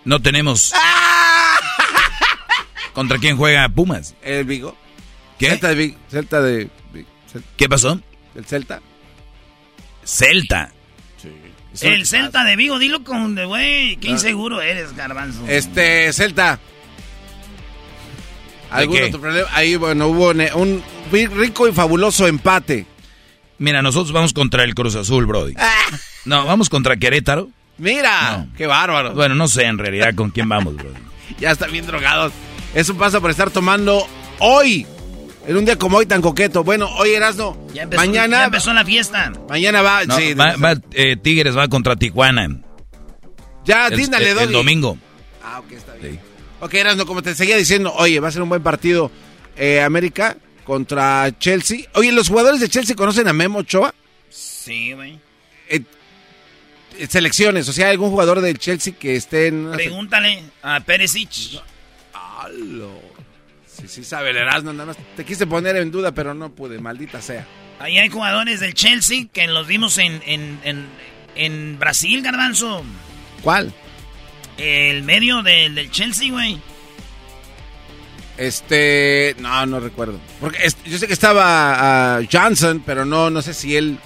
No 0.05 0.23
tenemos. 0.23 0.73
¿Contra 2.95 3.19
quién 3.19 3.37
juega 3.37 3.69
Pumas? 3.69 4.15
El 4.23 4.45
Vigo. 4.45 4.77
¿Qué? 5.41 5.47
Celta 5.49 5.69
de 5.71 5.75
Vigo. 5.75 5.99
Celta 6.11 6.41
de 6.43 6.69
¿Qué 7.57 7.69
pasó? 7.69 8.01
¿El 8.35 8.45
Celta? 8.45 8.81
Celta. 10.05 10.71
El 11.81 12.07
Celta 12.07 12.45
de 12.45 12.57
Vigo, 12.57 12.79
dilo 12.79 13.03
con 13.03 13.35
de 13.35 13.45
güey. 13.47 13.97
Qué 13.97 14.09
Ah. 14.09 14.13
inseguro 14.13 14.61
eres, 14.61 14.95
garbanzo. 14.95 15.45
Este, 15.49 16.13
Celta. 16.13 16.59
¿Algún 18.71 18.97
qué? 18.97 19.05
otro 19.05 19.21
problema? 19.21 19.49
Ahí, 19.53 19.77
bueno, 19.77 20.09
hubo 20.09 20.31
un 20.31 20.83
rico 21.11 21.67
y 21.69 21.73
fabuloso 21.73 22.27
empate. 22.27 22.87
Mira, 23.59 23.83
nosotros 23.83 24.13
vamos 24.13 24.33
contra 24.33 24.63
el 24.65 24.75
Cruz 24.75 24.95
Azul, 24.95 25.27
Brody. 25.27 25.55
No, 26.25 26.45
vamos 26.47 26.69
contra 26.69 26.97
Querétaro. 26.97 27.49
Mira, 27.79 28.47
qué 28.57 28.67
bárbaro. 28.67 29.15
Bueno, 29.15 29.35
no 29.35 29.49
sé 29.49 29.65
en 29.65 29.79
realidad 29.79 30.15
con 30.15 30.31
quién 30.31 30.49
vamos, 30.49 30.77
Brody. 30.77 30.95
ya 31.41 31.51
están 31.53 31.73
bien 31.73 31.87
drogados. 31.87 32.33
Eso 32.75 32.97
pasa 32.97 33.21
por 33.21 33.31
estar 33.31 33.51
tomando 33.51 34.07
hoy. 34.39 34.87
En 35.47 35.57
un 35.57 35.65
día 35.65 35.77
como 35.77 35.97
hoy 35.99 36.07
tan 36.07 36.21
coqueto. 36.23 36.63
Bueno, 36.65 36.89
hoy 36.97 37.11
Erasno. 37.11 37.57
Ya 37.73 37.83
empezó, 37.83 38.01
mañana. 38.03 38.39
ya 38.41 38.45
empezó 38.47 38.73
la 38.73 38.85
fiesta. 38.85 39.33
Mañana 39.49 39.83
va. 39.83 40.05
No, 40.05 40.17
sí, 40.17 40.35
va- 40.35 40.57
va, 40.57 40.75
eh, 40.93 41.17
Tigres 41.17 41.57
va 41.57 41.67
contra 41.69 41.97
Tijuana. 41.97 42.61
ya, 43.65 43.87
el, 43.89 43.97
dínale, 43.97 44.31
el- 44.33 44.39
el 44.39 44.53
domingo. 44.53 44.99
Ah, 45.43 45.61
ok, 45.61 45.73
está 45.73 45.95
bien. 45.95 46.21
Ok, 46.61 46.75
Erasno, 46.75 47.07
como 47.07 47.23
te 47.23 47.35
seguía 47.35 47.57
diciendo, 47.57 47.93
oye, 47.97 48.21
va 48.21 48.29
a 48.29 48.33
ser 48.33 48.43
un 48.43 48.49
buen 48.51 48.63
partido 48.63 49.11
eh, 49.57 49.81
América 49.81 50.37
contra 50.65 51.31
Chelsea. 51.39 51.81
Oye, 51.95 52.13
¿los 52.13 52.29
jugadores 52.29 52.61
de 52.61 52.69
Chelsea 52.69 52.95
conocen 52.95 53.27
a 53.27 53.33
Memo 53.33 53.61
Ochoa? 53.61 53.95
Sí, 54.29 54.93
güey. 54.93 55.19
Eh, 55.69 55.83
eh, 56.99 57.07
selecciones, 57.09 57.67
o 57.69 57.73
sea, 57.73 57.89
algún 57.91 58.11
jugador 58.11 58.41
del 58.43 58.59
Chelsea 58.59 58.93
que 58.99 59.17
esté 59.17 59.47
en... 59.49 59.71
Pregúntale 59.73 60.43
a 60.63 60.81
Perisic. 60.81 61.61
Alo. 62.13 62.93
Sí, 63.81 63.89
sí 63.89 64.05
sabe 64.05 64.31
el 64.31 64.37
Erasmo, 64.37 64.73
nada 64.73 64.87
más. 64.87 64.97
Te 65.17 65.25
quise 65.25 65.47
poner 65.47 65.77
en 65.77 65.91
duda, 65.91 66.13
pero 66.13 66.35
no 66.35 66.53
pude, 66.55 66.79
maldita 66.79 67.21
sea. 67.23 67.47
Ahí 67.79 67.99
hay 67.99 68.09
jugadores 68.09 68.61
del 68.61 68.75
Chelsea 68.75 69.27
que 69.33 69.47
los 69.47 69.67
vimos 69.67 69.97
en, 69.99 70.23
en, 70.27 70.59
en, 70.65 70.87
en 71.35 71.79
Brasil, 71.79 72.21
Garbanzo. 72.23 72.83
¿Cuál? 73.43 73.73
El 74.59 75.03
medio 75.03 75.43
del, 75.43 75.75
del 75.75 75.91
Chelsea, 75.91 76.31
güey. 76.31 76.61
Este, 78.37 79.35
no, 79.39 79.67
no 79.67 79.81
recuerdo. 79.81 80.19
Porque 80.41 80.59
yo 80.87 80.99
sé 80.99 81.07
que 81.07 81.13
estaba 81.13 82.17
ah, 82.17 82.21
Johnson, 82.31 82.83
pero 82.85 83.05
no, 83.05 83.29
no 83.31 83.43
sé 83.43 83.53
si 83.55 83.77
él 83.77 83.99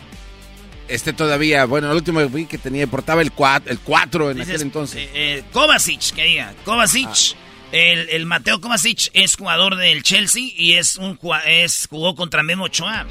esté 0.88 1.12
todavía. 1.12 1.64
Bueno, 1.66 1.90
el 1.90 1.96
último 1.96 2.20
que 2.20 2.26
vi 2.26 2.46
que 2.46 2.58
tenía, 2.58 2.86
portaba 2.86 3.22
el 3.22 3.30
4 3.32 3.70
el 3.70 3.78
cuatro 3.78 4.30
en 4.30 4.38
Dices, 4.38 4.54
aquel 4.54 4.62
entonces. 4.62 4.96
eh, 5.02 5.10
eh, 5.14 5.44
Kovacic, 5.52 6.14
que 6.14 6.24
diga. 6.24 6.52
Kovacic. 6.64 7.08
Ah. 7.08 7.38
El, 7.74 8.08
el 8.10 8.24
Mateo 8.24 8.60
Kovacic 8.60 9.10
es 9.14 9.34
jugador 9.34 9.74
del 9.74 10.04
Chelsea 10.04 10.44
y 10.56 10.74
es 10.74 10.94
un 10.94 11.18
es 11.44 11.88
jugó 11.90 12.14
contra 12.14 12.44
Memo 12.44 12.66
Ochoa. 12.66 13.04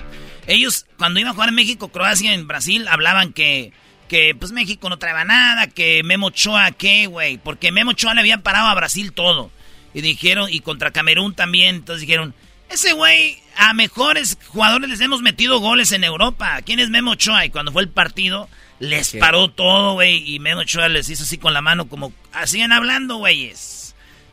Ellos, 0.47 0.85
cuando 0.97 1.19
iban 1.19 1.31
a 1.31 1.33
jugar 1.33 1.49
en 1.49 1.55
México, 1.55 1.89
Croacia, 1.89 2.33
en 2.33 2.47
Brasil, 2.47 2.87
hablaban 2.87 3.33
que, 3.33 3.73
que 4.07 4.33
pues 4.39 4.53
México 4.53 4.87
no 4.87 4.97
traeba 4.97 5.25
nada, 5.25 5.67
que 5.67 6.01
Memo 6.03 6.27
Ochoa, 6.27 6.71
¿qué, 6.71 7.07
güey? 7.07 7.37
Porque 7.39 7.73
Memo 7.73 7.91
Ochoa 7.91 8.13
le 8.13 8.21
había 8.21 8.37
parado 8.37 8.67
a 8.67 8.73
Brasil 8.75 9.11
todo. 9.11 9.51
Y 9.93 9.99
dijeron, 9.99 10.47
y 10.49 10.61
contra 10.61 10.91
Camerún 10.91 11.35
también, 11.35 11.75
entonces 11.75 12.07
dijeron, 12.07 12.33
ese 12.69 12.93
güey, 12.93 13.39
a 13.57 13.73
mejores 13.73 14.37
jugadores 14.47 14.89
les 14.89 15.01
hemos 15.01 15.21
metido 15.21 15.59
goles 15.59 15.91
en 15.91 16.05
Europa. 16.05 16.61
¿Quién 16.65 16.79
es 16.79 16.89
Memo 16.89 17.11
Ochoa? 17.11 17.45
Y 17.45 17.49
cuando 17.49 17.73
fue 17.73 17.81
el 17.81 17.89
partido, 17.89 18.47
les 18.79 19.11
¿Qué? 19.11 19.17
paró 19.17 19.49
todo, 19.49 19.95
güey. 19.95 20.23
Y 20.33 20.39
Memo 20.39 20.61
Ochoa 20.61 20.87
les 20.87 21.09
hizo 21.09 21.23
así 21.23 21.37
con 21.37 21.53
la 21.53 21.59
mano, 21.59 21.89
como, 21.89 22.13
siguen 22.45 22.71
hablando, 22.71 23.17
güeyes. 23.17 23.82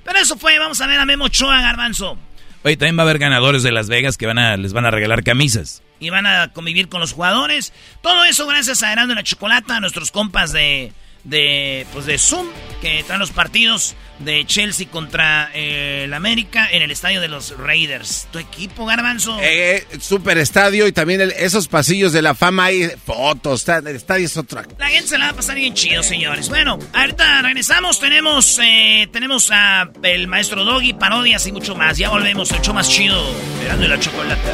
Pero 0.04 0.18
eso 0.18 0.36
fue, 0.36 0.58
vamos 0.58 0.80
a 0.80 0.86
ver 0.86 0.98
a 0.98 1.04
Memo 1.04 1.26
Ochoa, 1.26 1.60
Garbanzo. 1.60 2.18
Oye, 2.62 2.76
también 2.76 2.98
va 2.98 3.02
a 3.02 3.04
haber 3.04 3.18
ganadores 3.18 3.62
de 3.62 3.72
Las 3.72 3.88
Vegas 3.88 4.16
que 4.16 4.26
van 4.26 4.38
a, 4.38 4.56
les 4.56 4.72
van 4.72 4.84
a 4.84 4.90
regalar 4.90 5.24
camisas. 5.24 5.82
Y 5.98 6.10
van 6.10 6.26
a 6.26 6.52
convivir 6.52 6.88
con 6.88 7.00
los 7.00 7.12
jugadores. 7.12 7.72
Todo 8.02 8.24
eso 8.24 8.46
gracias 8.46 8.82
a 8.82 8.92
Herando 8.92 9.14
la 9.14 9.22
Chocolata, 9.22 9.76
a 9.76 9.80
nuestros 9.80 10.10
compas 10.10 10.52
de, 10.52 10.92
de, 11.24 11.86
pues 11.92 12.06
de 12.06 12.18
Zoom, 12.18 12.46
que 12.80 13.02
traen 13.04 13.20
los 13.20 13.30
partidos 13.30 13.94
de 14.20 14.44
Chelsea 14.46 14.86
contra 14.88 15.50
eh, 15.54 16.02
el 16.04 16.12
América 16.14 16.68
en 16.70 16.82
el 16.82 16.90
estadio 16.90 17.20
de 17.20 17.28
los 17.28 17.56
Raiders. 17.58 18.26
Tu 18.32 18.38
equipo, 18.38 18.84
Garbanzo. 18.86 19.38
Eh, 19.40 19.86
super 20.00 20.36
estadio 20.38 20.86
y 20.86 20.92
también 20.92 21.20
el- 21.22 21.32
esos 21.32 21.68
pasillos 21.68 22.12
de 22.12 22.20
la 22.22 22.34
fama 22.34 22.66
hay 22.66 22.90
fotos. 23.06 23.60
está- 23.60 23.78
el 23.78 23.96
estadio 23.96 24.26
es 24.26 24.36
otra. 24.36 24.66
La 24.78 24.88
gente 24.88 25.08
se 25.08 25.18
la 25.18 25.26
va 25.26 25.30
a 25.32 25.36
pasar 25.36 25.56
bien 25.56 25.72
chido, 25.74 26.02
señores. 26.02 26.48
Bueno, 26.48 26.78
ahorita 26.92 27.42
regresamos. 27.42 27.98
Tenemos 28.00 28.58
eh, 28.62 29.08
tenemos 29.12 29.50
a 29.52 29.90
el 30.02 30.26
maestro 30.28 30.64
Doggy, 30.64 30.92
parodias 30.94 31.46
y 31.46 31.52
mucho 31.52 31.74
más. 31.74 31.96
Ya 31.98 32.10
volvemos, 32.10 32.50
el 32.52 32.60
show 32.60 32.74
más 32.74 32.88
chido. 32.90 33.22
Esperando 33.58 33.88
la 33.88 33.98
chocolata. 34.00 34.52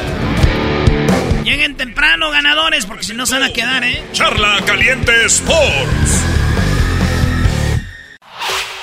Lleguen 1.43 1.77
temprano, 1.77 2.29
ganadores, 2.29 2.85
porque 2.85 3.03
si 3.03 3.13
no 3.13 3.25
se 3.25 3.33
van 3.35 3.43
a 3.43 3.53
quedar, 3.53 3.83
¿eh? 3.83 4.03
Charla 4.11 4.59
Caliente 4.65 5.25
Sports. 5.25 6.23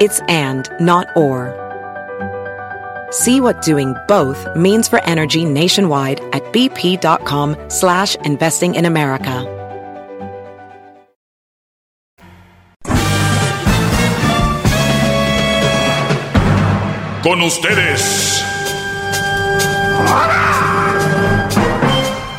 It's 0.00 0.20
and, 0.28 0.68
not 0.80 1.06
or. 1.16 1.54
See 3.10 3.40
what 3.40 3.62
doing 3.62 3.94
both 4.08 4.44
means 4.56 4.88
for 4.88 5.00
energy 5.04 5.44
nationwide 5.44 6.20
at 6.32 6.42
bp.com 6.52 7.56
slash 7.68 8.16
investing 8.16 8.74
in 8.74 8.86
America. 8.86 9.50
Con 17.22 17.40
ustedes. 17.42 18.44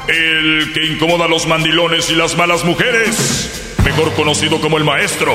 El 0.10 0.74
que 0.74 0.86
incomoda 0.86 1.26
a 1.26 1.28
los 1.30 1.48
mandilones 1.48 2.10
y 2.10 2.16
las 2.16 2.36
malas 2.36 2.66
mujeres. 2.66 3.76
Mejor 3.86 4.14
conocido 4.14 4.60
como 4.60 4.78
el 4.78 4.84
maestro. 4.84 5.32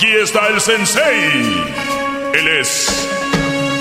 Aquí 0.00 0.12
está 0.12 0.48
el 0.48 0.58
sensei. 0.62 1.42
Él 2.32 2.48
es 2.58 3.06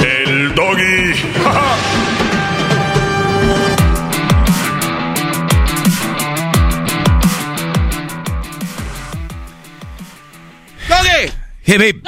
el 0.01 0.53
doggy. 0.53 1.13
¡Doggy! 10.89 11.31
Hip 11.65 11.81
hip. 11.81 12.05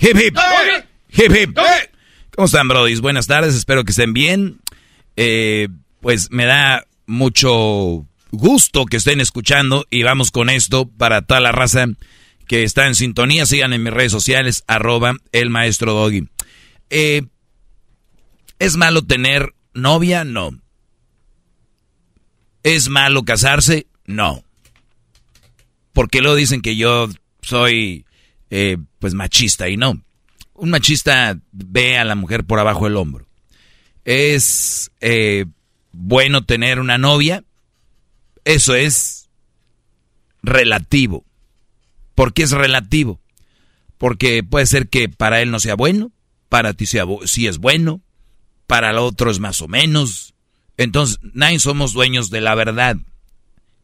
Hip 0.00 0.16
hip. 0.16 0.36
Hip 1.10 1.36
hip. 1.36 1.56
¿Cómo 2.34 2.46
están, 2.46 2.66
brodis? 2.66 3.00
Buenas 3.00 3.28
tardes, 3.28 3.54
espero 3.54 3.84
que 3.84 3.92
estén 3.92 4.12
bien. 4.12 4.58
Eh, 5.14 5.68
pues 6.00 6.32
me 6.32 6.46
da 6.46 6.84
mucho 7.06 8.08
gusto 8.32 8.86
que 8.86 8.96
estén 8.96 9.20
escuchando 9.20 9.86
y 9.88 10.02
vamos 10.02 10.32
con 10.32 10.50
esto 10.50 10.90
para 10.98 11.22
toda 11.22 11.38
la 11.38 11.52
raza 11.52 11.86
que 12.46 12.64
está 12.64 12.86
en 12.86 12.94
sintonía. 12.94 13.46
Sigan 13.46 13.72
en 13.72 13.82
mis 13.82 13.92
redes 13.92 14.12
sociales, 14.12 14.64
arroba 14.66 15.16
el 15.32 15.50
maestro 15.50 15.92
Doggy. 15.92 16.28
Eh, 16.90 17.22
¿Es 18.58 18.76
malo 18.76 19.02
tener 19.02 19.54
novia? 19.74 20.24
No. 20.24 20.58
¿Es 22.62 22.88
malo 22.88 23.24
casarse? 23.24 23.86
No. 24.06 24.42
Porque 25.92 26.20
luego 26.20 26.36
dicen 26.36 26.62
que 26.62 26.76
yo 26.76 27.08
soy 27.42 28.04
eh, 28.50 28.78
pues 28.98 29.14
machista 29.14 29.68
y 29.68 29.76
no. 29.76 30.02
Un 30.54 30.70
machista 30.70 31.38
ve 31.52 31.98
a 31.98 32.04
la 32.04 32.14
mujer 32.14 32.44
por 32.44 32.58
abajo 32.58 32.84
del 32.84 32.96
hombro. 32.96 33.26
Es 34.04 34.90
eh, 35.00 35.46
bueno 35.92 36.44
tener 36.44 36.80
una 36.80 36.98
novia. 36.98 37.44
Eso 38.44 38.74
es 38.74 39.28
relativo. 40.42 41.24
¿Por 42.16 42.32
qué 42.32 42.42
es 42.42 42.50
relativo? 42.50 43.20
Porque 43.98 44.42
puede 44.42 44.66
ser 44.66 44.88
que 44.88 45.08
para 45.08 45.40
él 45.40 45.52
no 45.52 45.60
sea 45.60 45.76
bueno, 45.76 46.10
para 46.48 46.72
ti 46.72 46.86
sea 46.86 47.04
sí 47.26 47.46
es 47.46 47.58
bueno, 47.58 48.02
para 48.66 48.90
el 48.90 48.98
otro 48.98 49.30
es 49.30 49.38
más 49.38 49.60
o 49.60 49.68
menos. 49.68 50.34
Entonces, 50.76 51.18
nadie 51.34 51.60
somos 51.60 51.92
dueños 51.92 52.30
de 52.30 52.40
la 52.40 52.54
verdad 52.56 52.96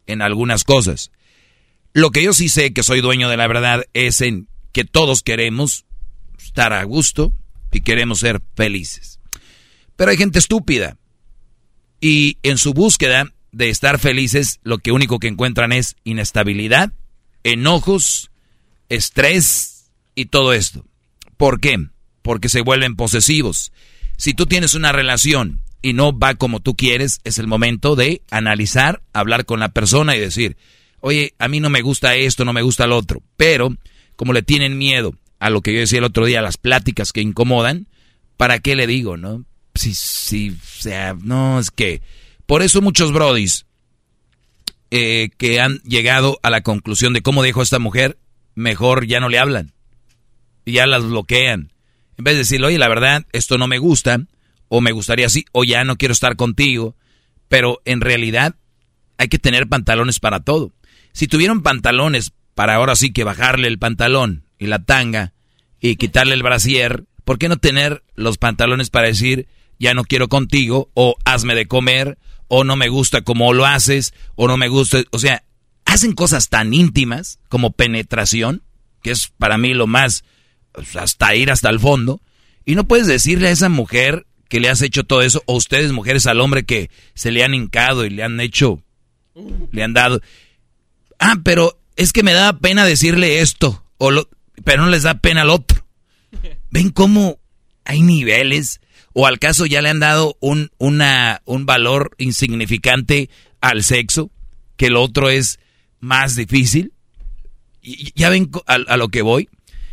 en 0.06 0.22
algunas 0.22 0.64
cosas. 0.64 1.12
Lo 1.92 2.10
que 2.10 2.24
yo 2.24 2.32
sí 2.32 2.48
sé 2.48 2.72
que 2.72 2.82
soy 2.82 3.02
dueño 3.02 3.28
de 3.28 3.36
la 3.36 3.46
verdad 3.46 3.84
es 3.92 4.20
en 4.22 4.48
que 4.72 4.84
todos 4.84 5.22
queremos 5.22 5.84
estar 6.42 6.72
a 6.72 6.82
gusto 6.84 7.32
y 7.70 7.82
queremos 7.82 8.20
ser 8.20 8.40
felices. 8.56 9.20
Pero 9.94 10.10
hay 10.10 10.16
gente 10.16 10.38
estúpida 10.38 10.96
y 12.00 12.38
en 12.42 12.56
su 12.56 12.72
búsqueda 12.72 13.30
de 13.52 13.68
estar 13.68 13.98
felices 13.98 14.58
lo 14.62 14.78
que 14.78 14.90
único 14.90 15.18
que 15.18 15.28
encuentran 15.28 15.72
es 15.72 15.96
inestabilidad, 16.02 16.92
enojos, 17.44 18.30
estrés 18.88 19.90
y 20.14 20.26
todo 20.26 20.52
esto. 20.52 20.84
¿Por 21.36 21.60
qué? 21.60 21.76
Porque 22.22 22.48
se 22.48 22.60
vuelven 22.60 22.96
posesivos. 22.96 23.72
Si 24.16 24.34
tú 24.34 24.46
tienes 24.46 24.74
una 24.74 24.92
relación 24.92 25.60
y 25.80 25.92
no 25.94 26.16
va 26.16 26.34
como 26.34 26.60
tú 26.60 26.76
quieres, 26.76 27.20
es 27.24 27.38
el 27.38 27.46
momento 27.46 27.96
de 27.96 28.22
analizar, 28.30 29.02
hablar 29.12 29.44
con 29.44 29.60
la 29.60 29.70
persona 29.70 30.16
y 30.16 30.20
decir, 30.20 30.56
oye, 31.00 31.34
a 31.38 31.48
mí 31.48 31.60
no 31.60 31.70
me 31.70 31.82
gusta 31.82 32.14
esto, 32.14 32.44
no 32.44 32.52
me 32.52 32.62
gusta 32.62 32.86
lo 32.86 32.96
otro. 32.96 33.22
Pero 33.36 33.74
como 34.16 34.32
le 34.32 34.42
tienen 34.42 34.78
miedo 34.78 35.14
a 35.40 35.50
lo 35.50 35.60
que 35.60 35.74
yo 35.74 35.80
decía 35.80 35.98
el 35.98 36.04
otro 36.04 36.24
día, 36.24 36.40
las 36.42 36.56
pláticas 36.56 37.12
que 37.12 37.20
incomodan, 37.20 37.88
¿para 38.36 38.60
qué 38.60 38.76
le 38.76 38.86
digo, 38.86 39.16
no? 39.16 39.44
Si, 39.74 39.94
si, 39.94 40.50
o 40.50 40.80
sea, 40.80 41.16
no, 41.20 41.58
es 41.58 41.70
que... 41.70 42.02
Por 42.46 42.62
eso 42.62 42.82
muchos 42.82 43.12
brodis 43.12 43.66
eh, 44.94 45.30
que 45.38 45.58
han 45.58 45.78
llegado 45.84 46.38
a 46.42 46.50
la 46.50 46.60
conclusión 46.60 47.14
de 47.14 47.22
cómo 47.22 47.42
dijo 47.42 47.62
esta 47.62 47.78
mujer, 47.78 48.18
mejor 48.54 49.06
ya 49.06 49.20
no 49.20 49.30
le 49.30 49.38
hablan. 49.38 49.72
Y 50.66 50.72
ya 50.72 50.86
las 50.86 51.02
bloquean. 51.02 51.72
En 52.18 52.24
vez 52.24 52.34
de 52.34 52.40
decirle, 52.40 52.66
oye, 52.66 52.78
la 52.78 52.90
verdad, 52.90 53.24
esto 53.32 53.56
no 53.56 53.68
me 53.68 53.78
gusta, 53.78 54.20
o 54.68 54.82
me 54.82 54.92
gustaría 54.92 55.24
así, 55.24 55.46
o 55.52 55.64
ya 55.64 55.84
no 55.84 55.96
quiero 55.96 56.12
estar 56.12 56.36
contigo. 56.36 56.94
Pero 57.48 57.80
en 57.86 58.02
realidad 58.02 58.56
hay 59.16 59.28
que 59.28 59.38
tener 59.38 59.66
pantalones 59.66 60.20
para 60.20 60.40
todo. 60.40 60.74
Si 61.12 61.26
tuvieron 61.26 61.62
pantalones 61.62 62.34
para 62.54 62.74
ahora 62.74 62.94
sí 62.94 63.14
que 63.14 63.24
bajarle 63.24 63.68
el 63.68 63.78
pantalón 63.78 64.44
y 64.58 64.66
la 64.66 64.84
tanga 64.84 65.32
y 65.80 65.96
quitarle 65.96 66.34
el 66.34 66.42
brasier, 66.42 67.04
¿por 67.24 67.38
qué 67.38 67.48
no 67.48 67.56
tener 67.56 68.02
los 68.14 68.36
pantalones 68.36 68.90
para 68.90 69.06
decir 69.06 69.48
ya 69.78 69.94
no 69.94 70.04
quiero 70.04 70.28
contigo 70.28 70.90
o 70.92 71.16
hazme 71.24 71.54
de 71.54 71.66
comer 71.66 72.18
o 72.48 72.64
no 72.64 72.76
me 72.76 72.88
gusta 72.88 73.22
como 73.22 73.52
lo 73.52 73.66
haces 73.66 74.14
o 74.34 74.46
no 74.48 74.56
me 74.56 74.68
gusta, 74.68 75.02
o 75.10 75.18
sea, 75.18 75.44
hacen 75.84 76.12
cosas 76.12 76.48
tan 76.48 76.74
íntimas 76.74 77.38
como 77.48 77.72
penetración, 77.72 78.62
que 79.02 79.10
es 79.10 79.28
para 79.38 79.58
mí 79.58 79.74
lo 79.74 79.86
más 79.86 80.24
hasta 80.94 81.34
ir 81.34 81.50
hasta 81.50 81.70
el 81.70 81.80
fondo, 81.80 82.20
y 82.64 82.74
no 82.74 82.84
puedes 82.84 83.06
decirle 83.06 83.48
a 83.48 83.52
esa 83.52 83.68
mujer 83.68 84.26
que 84.48 84.60
le 84.60 84.68
has 84.68 84.82
hecho 84.82 85.04
todo 85.04 85.22
eso 85.22 85.42
o 85.46 85.56
ustedes 85.56 85.92
mujeres 85.92 86.26
al 86.26 86.40
hombre 86.40 86.64
que 86.64 86.90
se 87.14 87.30
le 87.30 87.42
han 87.42 87.54
hincado 87.54 88.04
y 88.04 88.10
le 88.10 88.22
han 88.22 88.38
hecho 88.40 88.82
le 89.70 89.82
han 89.82 89.94
dado 89.94 90.20
Ah, 91.24 91.36
pero 91.44 91.78
es 91.94 92.12
que 92.12 92.24
me 92.24 92.32
da 92.32 92.58
pena 92.58 92.84
decirle 92.84 93.40
esto, 93.40 93.84
o 93.96 94.10
lo, 94.10 94.28
pero 94.64 94.82
no 94.82 94.88
les 94.88 95.04
da 95.04 95.20
pena 95.20 95.42
al 95.42 95.50
otro. 95.50 95.86
¿Ven 96.70 96.90
cómo 96.90 97.38
hay 97.84 98.02
niveles? 98.02 98.80
¿O 99.12 99.26
al 99.26 99.38
caso 99.38 99.66
ya 99.66 99.82
le 99.82 99.90
han 99.90 100.00
dado 100.00 100.36
un, 100.40 100.70
un 100.78 101.66
valor 101.66 102.14
insignificante 102.18 103.30
al 103.60 103.84
sexo? 103.84 104.30
Que 104.76 104.86
el 104.86 104.96
otro 104.96 105.28
es 105.28 105.58
más 106.00 106.34
difícil. 106.34 106.92
Y, 107.82 108.12
¿Ya 108.14 108.30
ven 108.30 108.50
a, 108.66 108.74
a 108.74 108.96
lo 108.96 109.08
que 109.08 109.22
voy? 109.22 109.48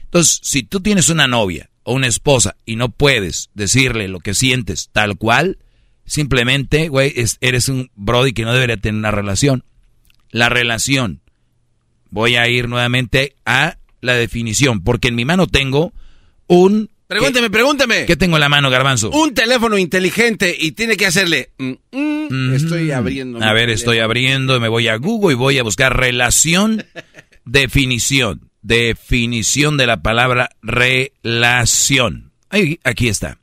Entonces, 0.06 0.40
si 0.44 0.64
tú 0.64 0.80
tienes 0.80 1.10
una 1.10 1.28
novia 1.28 1.70
o 1.84 1.94
una 1.94 2.08
esposa 2.08 2.56
y 2.66 2.76
no 2.76 2.90
puedes 2.90 3.50
decirle 3.54 4.08
lo 4.08 4.20
que 4.20 4.34
sientes 4.34 4.90
tal 4.92 5.18
cual, 5.18 5.58
simplemente, 6.06 6.90
güey, 6.90 7.14
eres 7.42 7.70
un 7.70 7.92
brody 7.96 8.34
que 8.34 8.44
no 8.44 8.54
debería 8.54 8.78
tener 8.78 8.98
una 8.98 9.12
relación 9.12 9.64
la 10.32 10.50
relación. 10.50 11.22
Voy 12.10 12.36
a 12.36 12.48
ir 12.48 12.70
nuevamente 12.70 13.36
a 13.46 13.78
la 14.02 14.14
definición, 14.14 14.82
porque 14.84 15.10
en 15.10 15.16
mi 15.16 15.26
mano 15.26 15.48
tengo 15.48 15.94
un... 16.48 16.90
Pregúnteme, 17.10 17.50
pregúnteme. 17.50 18.06
¿Qué 18.06 18.16
tengo 18.16 18.38
en 18.38 18.42
la 18.42 18.50
mano, 18.50 18.70
garbanzo? 18.70 19.10
Un 19.10 19.34
teléfono 19.34 19.80
inteligente 19.80 20.56
y 20.56 20.74
tiene 20.74 20.96
que 20.96 21.08
hacerle... 21.08 21.50
Mm, 21.58 21.74
mm, 21.92 22.54
estoy 22.54 22.92
abriendo. 22.92 23.44
A 23.44 23.52
ver, 23.52 23.72
estoy 23.72 23.98
abriendo, 23.98 24.60
me 24.60 24.68
voy 24.68 24.90
a 24.90 24.98
Google 24.98 25.34
y 25.34 25.36
voy 25.36 25.58
a 25.58 25.64
buscar 25.64 25.98
relación, 25.98 26.86
definición. 27.46 28.52
Definición 28.62 29.76
de 29.78 29.88
la 29.88 30.04
palabra 30.04 30.52
relación. 30.62 32.32
Ahí, 32.52 32.80
aquí 32.84 33.08
está. 33.08 33.40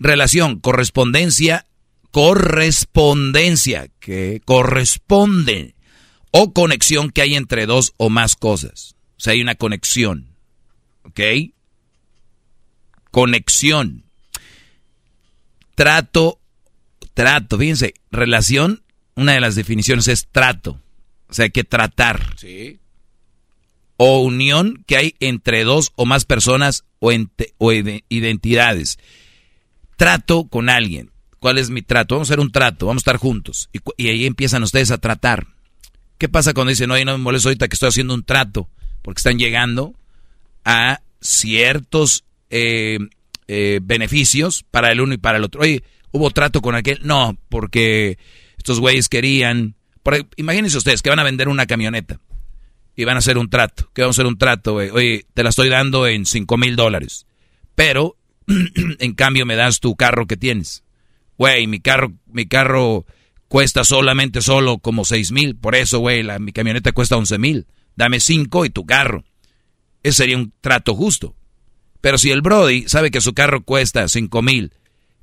Relación, 0.00 0.58
correspondencia, 0.58 1.66
correspondencia, 2.10 3.90
que 4.00 4.42
corresponde 4.44 5.76
o 6.32 6.52
conexión 6.52 7.10
que 7.10 7.22
hay 7.22 7.36
entre 7.36 7.66
dos 7.66 7.94
o 7.96 8.10
más 8.10 8.34
cosas. 8.34 8.96
O 9.18 9.20
sea, 9.20 9.34
hay 9.34 9.40
una 9.40 9.54
conexión. 9.54 10.34
¿Ok? 11.04 11.20
Conexión. 13.18 14.04
Trato, 15.74 16.38
trato, 17.14 17.58
fíjense, 17.58 17.94
relación, 18.12 18.82
una 19.16 19.32
de 19.32 19.40
las 19.40 19.56
definiciones 19.56 20.06
es 20.06 20.28
trato. 20.30 20.80
O 21.28 21.34
sea, 21.34 21.46
hay 21.46 21.50
que 21.50 21.64
tratar. 21.64 22.36
Sí. 22.36 22.78
O 23.96 24.20
unión 24.20 24.84
que 24.86 24.96
hay 24.96 25.14
entre 25.18 25.64
dos 25.64 25.92
o 25.96 26.06
más 26.06 26.24
personas 26.24 26.84
o, 27.00 27.10
o 27.58 27.72
identidades. 27.72 28.98
Trato 29.96 30.44
con 30.44 30.68
alguien. 30.68 31.10
¿Cuál 31.40 31.58
es 31.58 31.70
mi 31.70 31.82
trato? 31.82 32.14
Vamos 32.14 32.30
a 32.30 32.34
hacer 32.34 32.40
un 32.40 32.52
trato, 32.52 32.86
vamos 32.86 33.00
a 33.00 33.04
estar 33.04 33.16
juntos. 33.16 33.68
Y, 33.72 33.80
y 33.96 34.10
ahí 34.10 34.26
empiezan 34.26 34.62
ustedes 34.62 34.92
a 34.92 34.98
tratar 34.98 35.48
¿Qué 36.18 36.28
pasa 36.28 36.52
cuando 36.52 36.70
dicen, 36.70 36.90
oye, 36.90 37.04
no 37.04 37.12
me 37.16 37.22
molesto 37.22 37.48
ahorita 37.48 37.68
que 37.68 37.74
estoy 37.74 37.90
haciendo 37.90 38.12
un 38.12 38.24
trato? 38.24 38.68
Porque 39.02 39.20
están 39.20 39.38
llegando 39.38 39.94
a 40.64 41.00
ciertos 41.20 42.24
eh, 42.50 42.98
eh, 43.46 43.80
beneficios 43.82 44.64
para 44.70 44.92
el 44.92 45.00
uno 45.00 45.14
y 45.14 45.18
para 45.18 45.38
el 45.38 45.44
otro. 45.44 45.62
Oye, 45.62 45.82
¿hubo 46.10 46.30
trato 46.30 46.60
con 46.60 46.74
aquel? 46.74 47.00
No, 47.02 47.36
porque 47.48 48.18
estos 48.56 48.80
güeyes 48.80 49.08
querían... 49.08 49.74
imagínense 50.36 50.76
ustedes 50.78 51.02
que 51.02 51.10
van 51.10 51.18
a 51.18 51.24
vender 51.24 51.48
una 51.48 51.66
camioneta 51.66 52.20
y 52.98 53.04
van 53.04 53.14
a 53.14 53.20
hacer 53.20 53.38
un 53.38 53.48
trato. 53.48 53.90
¿Qué 53.94 54.02
vamos 54.02 54.18
a 54.18 54.22
hacer 54.22 54.26
un 54.26 54.38
trato, 54.38 54.72
güey? 54.72 54.90
Oye, 54.90 55.26
te 55.32 55.44
la 55.44 55.50
estoy 55.50 55.68
dando 55.68 56.08
en 56.08 56.26
cinco 56.26 56.56
mil 56.56 56.74
dólares. 56.74 57.26
Pero, 57.76 58.16
en 58.46 59.14
cambio, 59.14 59.46
me 59.46 59.54
das 59.54 59.78
tu 59.78 59.94
carro 59.94 60.26
que 60.26 60.36
tienes. 60.36 60.82
Güey, 61.36 61.68
mi 61.68 61.78
carro, 61.78 62.12
mi 62.26 62.46
carro 62.46 63.06
cuesta 63.46 63.84
solamente 63.84 64.42
solo 64.42 64.78
como 64.78 65.04
seis 65.04 65.30
mil. 65.30 65.54
Por 65.54 65.76
eso, 65.76 66.00
güey, 66.00 66.24
mi 66.40 66.50
camioneta 66.50 66.90
cuesta 66.90 67.16
once 67.16 67.38
mil. 67.38 67.68
Dame 67.94 68.18
cinco 68.18 68.64
y 68.64 68.70
tu 68.70 68.84
carro. 68.84 69.24
Ese 70.02 70.16
sería 70.18 70.36
un 70.36 70.52
trato 70.60 70.96
justo. 70.96 71.36
Pero 72.00 72.18
si 72.18 72.30
el 72.30 72.42
Brody 72.42 72.88
sabe 72.88 73.10
que 73.10 73.20
su 73.20 73.34
carro 73.34 73.62
cuesta 73.62 74.08
cinco 74.08 74.42
mil 74.42 74.72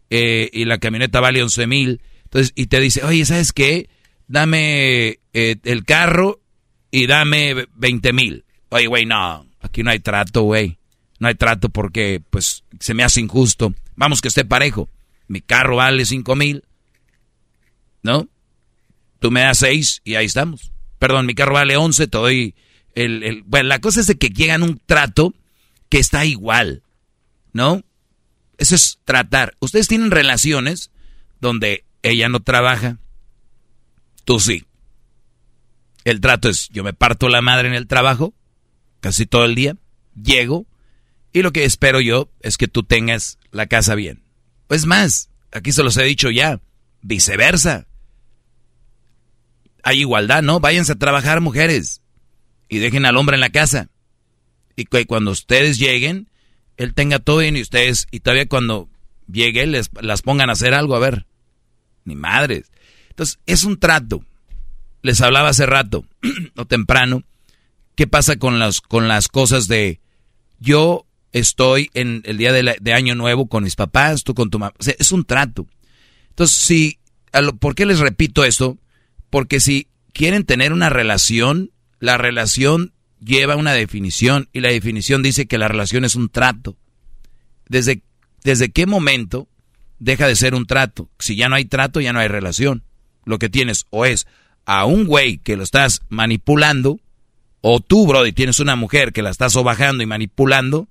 eh, 0.10 0.49
y 0.52 0.65
la 0.65 0.77
camioneta 0.77 1.19
vale 1.19 1.41
once 1.41 1.65
mil, 1.68 2.02
entonces, 2.26 2.52
y 2.56 2.68
te 2.68 2.80
dice, 2.80 3.03
oye, 3.03 3.26
¿sabes 3.26 3.53
qué? 3.53 3.89
Dame 4.27 5.19
eh, 5.34 5.56
el 5.64 5.85
carro 5.85 6.41
y 6.91 7.07
dame 7.07 7.68
veinte 7.76 8.11
mil. 8.11 8.43
Oye, 8.69 8.88
güey, 8.88 9.06
no, 9.06 9.47
aquí 9.61 9.84
no 9.84 9.91
hay 9.91 9.99
trato, 9.99 10.41
güey. 10.41 10.77
No 11.19 11.30
hay 11.30 11.35
trato 11.35 11.69
porque, 11.69 12.22
pues, 12.30 12.65
se 12.80 12.93
me 12.93 13.03
hace 13.03 13.22
injusto. 13.22 13.73
Vamos 13.95 14.22
que 14.22 14.27
esté 14.27 14.43
parejo. 14.43 14.89
Mi 15.27 15.41
carro 15.41 15.77
vale 15.77 16.06
cinco 16.06 16.35
mil, 16.35 16.64
¿no? 18.03 18.27
Tú 19.19 19.31
me 19.31 19.41
das 19.41 19.60
seis 19.60 20.02
y 20.03 20.15
ahí 20.15 20.26
estamos. 20.26 20.72
Perdón, 20.99 21.26
mi 21.26 21.34
carro 21.35 21.53
vale 21.53 21.77
once, 21.77 22.07
te 22.07 22.18
doy 22.18 22.56
el, 22.93 23.23
el... 23.23 23.43
Bueno, 23.43 23.69
la 23.69 23.80
cosa 23.80 24.02
es 24.02 24.07
de 24.07 24.18
que 24.18 24.30
llegan 24.30 24.61
un 24.61 24.80
trato 24.85 25.34
que 25.95 26.01
está 26.01 26.26
igual, 26.26 26.84
¿no? 27.53 27.81
Eso 28.57 28.76
es 28.76 28.99
tratar. 29.05 29.55
Ustedes 29.61 29.88
tienen 29.88 30.11
relaciones 30.11 30.91
donde 31.39 31.85
ella 32.03 32.27
no 32.27 32.41
trabaja, 32.41 32.99
tú 34.26 34.41
sí. 34.41 34.65
El 36.03 36.19
trato 36.19 36.49
es, 36.49 36.67
yo 36.67 36.84
me 36.84 36.91
parto 36.91 37.30
la 37.30 37.41
madre 37.41 37.69
en 37.69 37.76
el 37.76 37.88
trabajo, 37.88 38.34
casi 38.99 39.26
todo 39.26 39.45
el 39.45 39.55
día, 39.55 39.77
llego, 40.22 40.65
y 41.31 41.43
lo 41.43 41.53
que 41.53 41.63
espero 41.63 42.01
yo 42.01 42.30
es 42.41 42.57
que 42.57 42.67
tú 42.67 42.84
tengas 42.84 43.39
la 43.51 43.67
casa 43.67 43.95
bien. 43.95 44.22
Pues 44.67 44.85
más, 44.85 45.30
aquí 45.53 45.72
se 45.72 45.81
los 45.81 45.95
he 45.95 46.03
dicho 46.03 46.30
ya, 46.30 46.59
viceversa 47.03 47.88
hay 49.81 50.01
igualdad, 50.01 50.43
¿no? 50.43 50.59
Váyanse 50.59 50.91
a 50.91 50.95
trabajar 50.95 51.39
mujeres 51.39 52.01
y 52.67 52.80
dejen 52.80 53.05
al 53.05 53.15
hombre 53.15 53.35
en 53.35 53.41
la 53.41 53.51
casa. 53.51 53.88
Y 54.76 54.85
que 54.85 55.06
cuando 55.06 55.31
ustedes 55.31 55.77
lleguen, 55.77 56.30
él 56.77 56.93
tenga 56.93 57.19
todo 57.19 57.38
bien 57.38 57.57
y 57.57 57.61
ustedes, 57.61 58.07
y 58.11 58.19
todavía 58.19 58.47
cuando 58.47 58.89
llegue, 59.31 59.65
les, 59.65 59.89
las 60.02 60.22
pongan 60.22 60.49
a 60.49 60.53
hacer 60.53 60.73
algo, 60.73 60.95
a 60.95 60.99
ver. 60.99 61.26
Ni 62.03 62.15
madres. 62.15 62.72
Entonces, 63.10 63.39
es 63.45 63.64
un 63.64 63.80
trato. 63.80 64.23
Les 65.02 65.22
hablaba 65.22 65.49
hace 65.49 65.65
rato, 65.65 66.06
o 66.56 66.65
temprano, 66.65 67.23
qué 67.95 68.07
pasa 68.07 68.38
con 68.38 68.60
las, 68.60 68.81
con 68.81 69.07
las 69.07 69.27
cosas 69.27 69.68
de 69.68 69.99
yo 70.60 71.06
estoy 71.31 71.91
en 71.93 72.22
el 72.26 72.38
día 72.38 72.52
de, 72.52 72.76
de 72.80 72.93
Año 72.93 73.15
Nuevo 73.15 73.47
con 73.47 73.64
mis 73.64 73.76
papás, 73.76 74.23
tú 74.23 74.34
con 74.34 74.49
tu 74.49 74.60
mamá. 74.60 74.73
O 74.80 74.84
sea, 74.84 74.95
es 74.97 75.11
un 75.11 75.26
trato. 75.26 75.68
Entonces, 76.30 76.57
si, 76.57 76.99
¿por 77.60 77.76
qué 77.76 77.85
les 77.85 77.99
repito 77.99 78.43
esto? 78.43 78.77
Porque 79.30 79.60
si 79.60 79.88
quieren 80.11 80.45
tener 80.45 80.73
una 80.73 80.89
relación, 80.89 81.72
la 81.99 82.18
relación 82.18 82.93
lleva 83.26 83.56
una 83.56 83.73
definición 83.73 84.47
y 84.53 84.61
la 84.61 84.69
definición 84.69 85.23
dice 85.23 85.47
que 85.47 85.57
la 85.57 85.68
relación 85.68 86.06
es 86.06 86.15
un 86.15 86.30
trato. 86.30 86.77
¿Desde, 87.68 88.03
desde 88.43 88.69
qué 88.69 88.85
momento 88.85 89.47
deja 89.99 90.27
de 90.27 90.35
ser 90.35 90.53
un 90.53 90.68
trato? 90.68 91.10
Si 91.19 91.35
ya 91.35 91.49
no 91.49 91.56
hay 91.56 91.65
trato, 91.65 91.99
ya 91.99 92.14
no 92.14 92.19
hay 92.19 92.27
relación. 92.27 92.84
Lo 93.26 93.39
que 93.39 93.49
tienes 93.49 93.88
o 93.89 94.06
es 94.06 94.27
a 94.65 94.85
un 94.85 95.06
güey 95.06 95.38
que 95.38 95.57
lo 95.57 95.64
estás 95.64 96.02
manipulando, 96.10 96.99
o 97.61 97.80
tú, 97.80 98.06
Brody, 98.06 98.31
tienes 98.31 98.60
una 98.60 98.76
mujer 98.76 99.11
que 99.11 99.23
la 99.23 99.31
estás 99.31 99.53
sobajando 99.53 100.03
y 100.03 100.06
manipulando, 100.06 100.88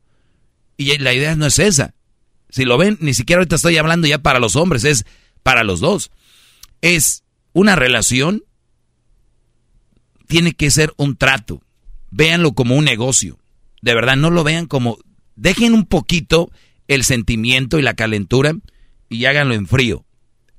y 0.76 0.98
la 0.98 1.14
idea 1.14 1.36
no 1.36 1.46
es 1.46 1.60
esa. 1.60 1.94
Si 2.50 2.64
lo 2.64 2.76
ven, 2.76 2.98
ni 3.00 3.14
siquiera 3.14 3.40
ahorita 3.40 3.56
estoy 3.56 3.76
hablando 3.76 4.08
ya 4.08 4.18
para 4.18 4.40
los 4.40 4.56
hombres, 4.56 4.84
es 4.84 5.06
para 5.44 5.62
los 5.62 5.78
dos. 5.80 6.10
Es 6.80 7.22
una 7.52 7.76
relación 7.76 8.42
tiene 10.26 10.52
que 10.52 10.70
ser 10.70 10.92
un 10.96 11.16
trato. 11.16 11.62
Véanlo 12.16 12.52
como 12.52 12.76
un 12.76 12.84
negocio. 12.84 13.40
De 13.82 13.92
verdad, 13.92 14.14
no 14.14 14.30
lo 14.30 14.44
vean 14.44 14.66
como 14.66 14.98
dejen 15.34 15.74
un 15.74 15.84
poquito 15.84 16.52
el 16.86 17.02
sentimiento 17.02 17.80
y 17.80 17.82
la 17.82 17.94
calentura 17.94 18.54
y 19.08 19.24
háganlo 19.24 19.54
en 19.54 19.66
frío, 19.66 20.04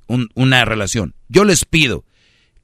una 0.07 0.65
relación. 0.65 1.15
Yo 1.29 1.45
les 1.45 1.63
pido 1.63 2.03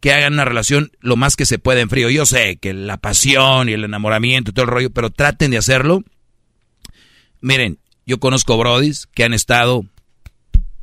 que 0.02 0.12
hagan 0.12 0.34
una 0.34 0.44
relación 0.44 0.92
lo 1.00 1.16
más 1.16 1.38
que 1.38 1.46
se 1.46 1.58
pueda 1.58 1.80
en 1.80 1.90
frío. 1.90 2.10
Yo 2.10 2.26
sé 2.26 2.58
que 2.58 2.74
la 2.74 2.98
pasión 2.98 3.70
y 3.70 3.74
el 3.74 3.86
enamoramiento 3.86 4.52
y 4.52 4.54
todo 4.54 4.66
el 4.66 4.72
rollo, 4.72 4.90
pero 4.90 5.10
traten 5.10 5.52
de 5.52 5.58
hacerlo. 5.58 6.04
Miren, 7.40 7.80
yo 8.06 8.20
conozco 8.20 8.58
brodis 8.58 9.08
que 9.14 9.24
han 9.24 9.34
estado, 9.34 9.86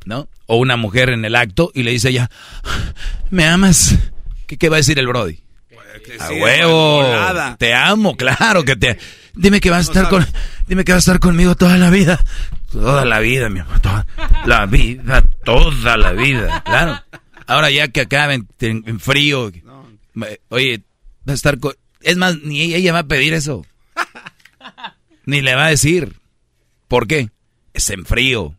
¿no? 0.05 0.29
O 0.47 0.57
una 0.57 0.77
mujer 0.77 1.09
en 1.09 1.25
el 1.25 1.35
acto 1.35 1.71
y 1.75 1.83
le 1.83 1.91
dice 1.91 2.09
ella, 2.09 2.31
¿me 3.29 3.45
amas? 3.45 3.99
¿Qué, 4.47 4.57
qué 4.57 4.67
va 4.67 4.77
a 4.77 4.83
decir 4.83 4.97
el 4.97 5.05
brody? 5.05 5.43
A 6.19 6.31
huevo, 6.31 7.55
te 7.57 7.73
amo, 7.73 8.15
claro 8.15 8.63
que 8.63 8.75
te... 8.75 8.97
Dime 9.35 9.61
que 9.61 9.69
vas 9.69 9.87
a 9.87 9.91
estar 9.91 10.09
con, 10.09 10.25
dime 10.67 10.83
que 10.83 10.91
vas 10.91 11.07
a 11.07 11.11
estar 11.11 11.19
conmigo 11.19 11.55
toda 11.55 11.77
la 11.77 11.89
vida, 11.89 12.19
toda 12.71 13.05
la 13.05 13.19
vida, 13.19 13.49
mi 13.49 13.59
amor, 13.59 13.79
toda 13.79 14.05
la 14.45 14.65
vida, 14.65 15.23
toda 15.45 15.97
la 15.97 16.11
vida, 16.13 16.61
claro. 16.65 17.01
Ahora 17.47 17.71
ya 17.71 17.87
que 17.87 18.01
acaben 18.01 18.47
en, 18.59 18.99
frío, 18.99 19.51
oye, 20.49 20.83
va 21.27 21.31
a 21.31 21.35
estar 21.35 21.59
con, 21.59 21.73
es 22.01 22.17
más, 22.17 22.37
ni 22.39 22.73
ella 22.73 22.91
va 22.91 22.99
a 22.99 23.07
pedir 23.07 23.33
eso, 23.33 23.65
ni 25.25 25.41
le 25.41 25.55
va 25.55 25.67
a 25.67 25.69
decir, 25.69 26.19
¿por 26.87 27.07
qué? 27.07 27.29
Es 27.73 27.89
en 27.91 28.05
frío, 28.05 28.55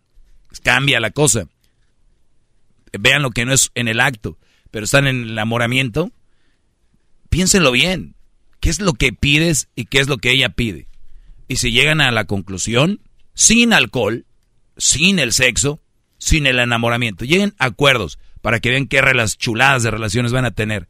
cambia 0.62 1.00
la 1.00 1.10
cosa. 1.10 1.46
Vean 2.92 3.22
lo 3.22 3.30
que 3.30 3.44
no 3.44 3.52
es 3.52 3.70
en 3.74 3.88
el 3.88 4.00
acto, 4.00 4.38
pero 4.70 4.84
están 4.84 5.06
en 5.06 5.22
el 5.22 5.30
enamoramiento. 5.30 6.10
Piénsenlo 7.30 7.72
bien. 7.72 8.14
¿Qué 8.60 8.68
es 8.68 8.80
lo 8.80 8.92
que 8.92 9.12
pides 9.12 9.68
y 9.74 9.86
qué 9.86 10.00
es 10.00 10.08
lo 10.08 10.18
que 10.18 10.32
ella 10.32 10.50
pide? 10.50 10.86
Y 11.48 11.56
si 11.56 11.72
llegan 11.72 12.00
a 12.00 12.10
la 12.10 12.26
conclusión, 12.26 13.00
sin 13.34 13.72
alcohol, 13.72 14.26
sin 14.76 15.18
el 15.18 15.32
sexo, 15.32 15.80
sin 16.18 16.46
el 16.46 16.58
enamoramiento, 16.58 17.24
lleguen 17.24 17.54
a 17.58 17.66
acuerdos 17.66 18.18
para 18.42 18.60
que 18.60 18.70
vean 18.70 18.86
qué 18.86 19.00
las 19.00 19.38
chuladas 19.38 19.82
de 19.82 19.90
relaciones 19.90 20.32
van 20.32 20.44
a 20.44 20.50
tener. 20.50 20.88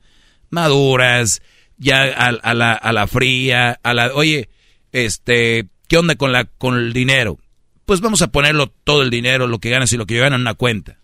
Maduras, 0.51 1.43
ya 1.79 2.03
a, 2.03 2.55
la, 2.55 2.73
a 2.73 2.93
la 2.93 3.07
fría, 3.07 3.79
a 3.83 3.95
la, 3.95 4.13
oye, 4.15 4.49
este, 4.93 5.69
¿qué 5.89 5.99
onda 5.99 6.17
con, 6.17 6.33
la, 6.33 6.45
con 6.45 6.77
el 6.77 6.93
dinero? 6.93 7.39
Pues 7.87 8.01
vamos 8.01 8.23
a 8.23 8.33
ponerlo 8.33 8.69
todo 8.85 9.03
el 9.03 9.11
dinero, 9.11 9.47
lo 9.47 9.59
que 9.59 9.71
ganas 9.71 9.93
y 9.93 9.97
lo 9.97 10.07
que 10.07 10.15
yo 10.15 10.23
gano 10.23 10.37
en 10.37 10.43
una 10.43 10.55
cuenta. 10.55 10.99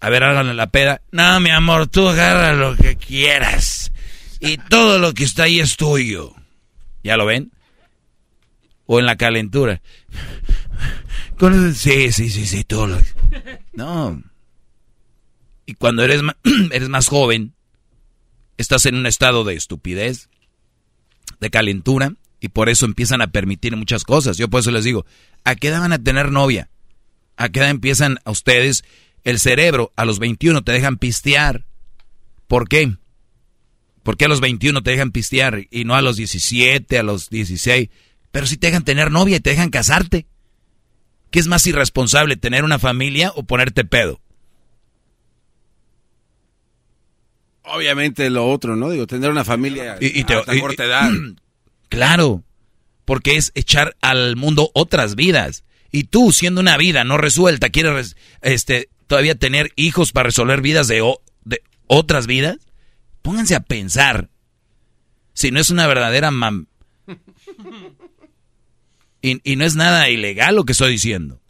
A 0.00 0.08
ver, 0.08 0.24
háganle 0.24 0.54
la 0.54 0.68
peda. 0.68 1.02
No, 1.12 1.40
mi 1.40 1.50
amor, 1.50 1.86
tú 1.86 2.08
agarra 2.08 2.54
lo 2.54 2.76
que 2.76 2.96
quieras. 2.96 3.92
Y 4.40 4.56
todo 4.56 4.98
lo 4.98 5.12
que 5.12 5.24
está 5.24 5.44
ahí 5.44 5.60
es 5.60 5.76
tuyo. 5.76 6.34
¿Ya 7.04 7.16
lo 7.16 7.26
ven? 7.26 7.52
O 8.86 8.98
en 8.98 9.06
la 9.06 9.16
calentura. 9.16 9.80
Sí, 11.74 12.12
sí, 12.12 12.28
sí, 12.30 12.46
sí, 12.46 12.64
todo 12.64 12.86
lo... 12.86 12.98
No. 13.72 14.22
Y 15.64 15.74
cuando 15.74 16.02
eres 16.02 16.22
más, 16.22 16.36
eres 16.72 16.88
más 16.88 17.08
joven, 17.08 17.54
estás 18.58 18.86
en 18.86 18.96
un 18.96 19.06
estado 19.06 19.44
de 19.44 19.54
estupidez, 19.54 20.28
de 21.40 21.50
calentura, 21.50 22.14
y 22.40 22.48
por 22.48 22.68
eso 22.68 22.86
empiezan 22.86 23.22
a 23.22 23.28
permitir 23.28 23.76
muchas 23.76 24.04
cosas. 24.04 24.36
Yo 24.36 24.48
por 24.48 24.60
eso 24.60 24.70
les 24.70 24.84
digo, 24.84 25.06
¿a 25.44 25.54
qué 25.54 25.68
edad 25.68 25.80
van 25.80 25.92
a 25.92 26.02
tener 26.02 26.32
novia? 26.32 26.70
¿A 27.36 27.48
qué 27.48 27.60
edad 27.60 27.70
empiezan 27.70 28.18
a 28.24 28.30
ustedes 28.30 28.84
el 29.24 29.38
cerebro? 29.38 29.92
A 29.96 30.04
los 30.04 30.18
21 30.18 30.62
te 30.62 30.72
dejan 30.72 30.98
pistear. 30.98 31.64
¿Por 32.48 32.68
qué? 32.68 32.96
¿Por 34.02 34.16
qué 34.16 34.24
a 34.24 34.28
los 34.28 34.40
21 34.40 34.82
te 34.82 34.90
dejan 34.90 35.10
pistear 35.10 35.66
y 35.70 35.84
no 35.84 35.94
a 35.94 36.02
los 36.02 36.16
17, 36.16 36.98
a 36.98 37.02
los 37.02 37.28
16? 37.28 37.88
Pero 38.30 38.46
si 38.46 38.56
te 38.56 38.68
dejan 38.68 38.84
tener 38.84 39.10
novia 39.10 39.36
y 39.36 39.40
te 39.40 39.50
dejan 39.50 39.70
casarte. 39.70 40.26
¿Qué 41.30 41.38
es 41.38 41.46
más 41.46 41.66
irresponsable, 41.66 42.36
tener 42.36 42.64
una 42.64 42.78
familia 42.78 43.32
o 43.36 43.44
ponerte 43.44 43.84
pedo? 43.84 44.20
Obviamente 47.62 48.28
lo 48.30 48.48
otro, 48.48 48.74
¿no? 48.74 48.90
Digo, 48.90 49.06
tener 49.06 49.30
una 49.30 49.44
familia 49.44 49.96
y, 50.00 50.24
te, 50.24 50.34
hasta 50.34 50.58
corta 50.58 50.84
edad. 50.84 51.10
Claro, 51.88 52.44
porque 53.04 53.34
es 53.36 53.50
echar 53.56 53.96
al 54.00 54.36
mundo 54.36 54.70
otras 54.74 55.16
vidas. 55.16 55.64
Y 55.90 56.04
tú, 56.04 56.30
siendo 56.30 56.60
una 56.60 56.76
vida 56.76 57.02
no 57.02 57.18
resuelta, 57.18 57.70
quieres 57.70 58.14
este, 58.42 58.88
todavía 59.08 59.34
tener 59.34 59.72
hijos 59.74 60.12
para 60.12 60.28
resolver 60.28 60.60
vidas 60.60 60.86
de, 60.86 61.02
de 61.44 61.62
otras 61.88 62.28
vidas. 62.28 62.58
Pónganse 63.22 63.54
a 63.54 63.60
pensar. 63.60 64.30
Si 65.32 65.50
no 65.50 65.60
es 65.60 65.70
una 65.70 65.86
verdadera 65.86 66.30
mam... 66.30 66.66
Y, 69.22 69.56
no 69.56 69.64
es 69.64 69.76
nada 69.76 70.08
ilegal 70.08 70.56
lo 70.56 70.64
que 70.64 70.72
estoy 70.72 70.92
diciendo. 70.92 71.40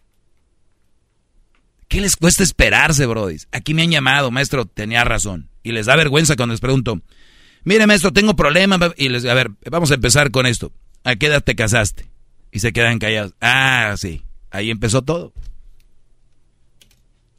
¿Qué 1.88 2.00
les 2.00 2.16
cuesta 2.16 2.42
esperarse, 2.42 3.06
Brody? 3.06 3.36
Aquí 3.52 3.74
me 3.74 3.82
han 3.82 3.90
llamado, 3.90 4.30
maestro, 4.30 4.64
tenía 4.64 5.04
razón. 5.04 5.50
Y 5.62 5.72
les 5.72 5.86
da 5.86 5.96
vergüenza 5.96 6.36
cuando 6.36 6.52
les 6.52 6.60
pregunto, 6.60 7.00
mire, 7.64 7.86
maestro, 7.86 8.12
tengo 8.12 8.34
problemas. 8.34 8.80
Y 8.96 9.08
les, 9.08 9.24
a 9.24 9.34
ver, 9.34 9.50
vamos 9.70 9.90
a 9.90 9.94
empezar 9.94 10.30
con 10.30 10.46
esto. 10.46 10.72
¿A 11.04 11.16
qué 11.16 11.26
edad 11.26 11.42
te 11.42 11.54
casaste? 11.54 12.10
Y 12.50 12.58
se 12.58 12.72
quedan 12.72 12.98
callados. 12.98 13.34
Ah, 13.40 13.94
sí. 13.96 14.22
Ahí 14.50 14.70
empezó 14.70 15.02
todo. 15.02 15.32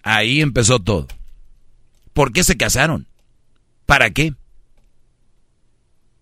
Ahí 0.03 0.41
empezó 0.41 0.79
todo. 0.79 1.07
¿Por 2.13 2.31
qué 2.31 2.43
se 2.43 2.57
casaron? 2.57 3.07
¿Para 3.91 4.09
qué? 4.11 4.33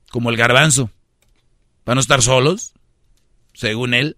Como 0.09 0.31
el 0.31 0.37
garbanzo. 0.37 0.89
¿Para 1.83 1.93
no 1.93 2.01
estar 2.01 2.23
solos? 2.23 2.73
Según 3.53 3.93
él. 3.93 4.17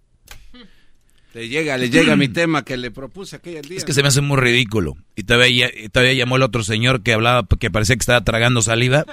Le 1.34 1.50
llega, 1.50 1.76
le 1.76 1.90
llega 1.90 2.16
mi 2.16 2.28
tema 2.30 2.64
que 2.64 2.78
le 2.78 2.92
propuse 2.92 3.36
aquel 3.36 3.68
día. 3.68 3.78
Es 3.78 3.84
que 3.84 3.92
se 3.92 4.04
me 4.04 4.08
hace 4.08 4.22
muy 4.22 4.38
ridículo. 4.38 4.96
Y 5.18 5.24
todavía, 5.24 5.70
todavía 5.92 6.14
llamó 6.14 6.38
el 6.38 6.44
otro 6.44 6.64
señor 6.64 7.04
que 7.04 7.12
hablaba, 7.12 7.46
que 7.60 7.70
parecía 7.70 7.98
que 7.98 8.04
estaba 8.04 8.24
tragando 8.24 8.62
saliva. 8.62 9.04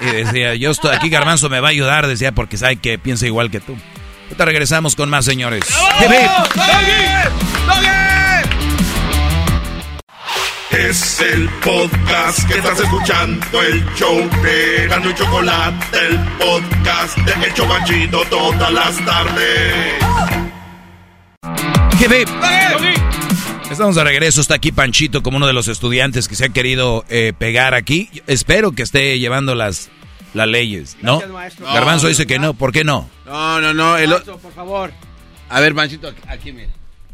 y 0.00 0.04
decía, 0.04 0.54
yo 0.54 0.70
estoy 0.70 0.94
aquí, 0.94 1.08
Garbanzo 1.08 1.50
me 1.50 1.58
va 1.58 1.66
a 1.66 1.72
ayudar, 1.72 2.06
decía, 2.06 2.30
porque 2.30 2.56
sabe 2.56 2.76
que 2.76 2.96
piensa 2.96 3.26
igual 3.26 3.50
que 3.50 3.58
tú. 3.58 3.76
Ahorita 4.26 4.44
regresamos 4.44 4.94
con 4.94 5.10
más, 5.10 5.24
señores. 5.24 5.64
Es 10.72 11.20
el 11.20 11.50
podcast 11.62 12.48
que 12.48 12.54
estás 12.54 12.80
escuchando, 12.80 13.62
el 13.62 13.84
show 13.94 14.16
de 14.42 14.86
Gano 14.88 15.10
y 15.10 15.14
Chocolate, 15.14 15.98
el 16.08 16.18
podcast 16.38 17.18
de 17.18 17.46
El 17.46 17.52
Chobachito 17.52 18.24
todas 18.30 18.72
las 18.72 19.04
tardes. 19.04 20.02
Estamos 23.70 23.96
de 23.96 24.04
regreso, 24.04 24.40
está 24.40 24.54
aquí 24.54 24.72
Panchito 24.72 25.22
como 25.22 25.36
uno 25.36 25.46
de 25.46 25.52
los 25.52 25.68
estudiantes 25.68 26.26
que 26.26 26.36
se 26.36 26.46
ha 26.46 26.48
querido 26.48 27.04
eh, 27.10 27.34
pegar 27.36 27.74
aquí. 27.74 28.08
Espero 28.26 28.72
que 28.72 28.82
esté 28.82 29.18
llevando 29.18 29.54
las, 29.54 29.90
las 30.32 30.48
leyes, 30.48 30.96
¿no? 31.02 31.22
Garbanzo 31.60 32.08
dice 32.08 32.26
que 32.26 32.38
no, 32.38 32.54
¿por 32.54 32.72
qué 32.72 32.82
no? 32.82 33.10
No, 33.26 33.60
no, 33.60 33.74
no. 33.74 33.98
El... 33.98 34.10
por 34.22 34.52
favor. 34.54 34.90
A 35.50 35.60
ver, 35.60 35.74
Panchito, 35.74 36.10
aquí 36.28 36.50
mira. 36.52 36.70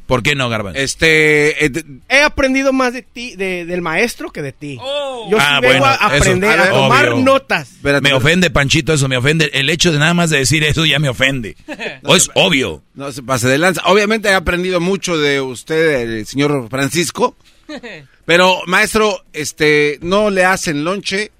¿Por 0.08 0.22
qué 0.22 0.34
no, 0.34 0.48
Garbanzo? 0.48 0.80
Este, 0.80 1.66
eh, 1.66 1.70
he 2.08 2.22
aprendido 2.22 2.72
más 2.72 2.94
de 2.94 3.02
ti, 3.02 3.36
del 3.36 3.82
maestro 3.82 4.30
que 4.30 4.40
de 4.40 4.52
ti. 4.52 4.78
Oh. 4.80 5.28
Yo 5.30 5.36
ah, 5.38 5.60
vengo 5.60 5.84
a 5.84 5.96
aprender, 5.96 6.58
a 6.58 6.70
tomar 6.70 7.14
notas. 7.16 7.72
me 7.82 8.14
ofende, 8.14 8.48
Panchito, 8.48 8.94
eso 8.94 9.06
me 9.06 9.18
ofende. 9.18 9.50
El 9.52 9.68
hecho 9.68 9.92
de 9.92 9.98
nada 9.98 10.14
más 10.14 10.30
de 10.30 10.38
decir 10.38 10.64
eso 10.64 10.86
ya 10.86 10.98
me 10.98 11.10
ofende. 11.10 11.58
o 12.04 12.16
es 12.16 12.30
obvio. 12.32 12.82
No 12.94 13.12
se 13.12 13.22
pase 13.22 13.48
de 13.48 13.58
lanza. 13.58 13.82
Obviamente 13.84 14.30
he 14.30 14.34
aprendido 14.34 14.80
mucho 14.80 15.18
de 15.18 15.42
usted, 15.42 16.00
el 16.00 16.26
señor 16.26 16.70
Francisco. 16.70 17.36
pero, 18.24 18.62
maestro, 18.64 19.26
este, 19.34 19.98
no 20.00 20.30
le 20.30 20.46
hacen 20.46 20.84
lonche 20.84 21.32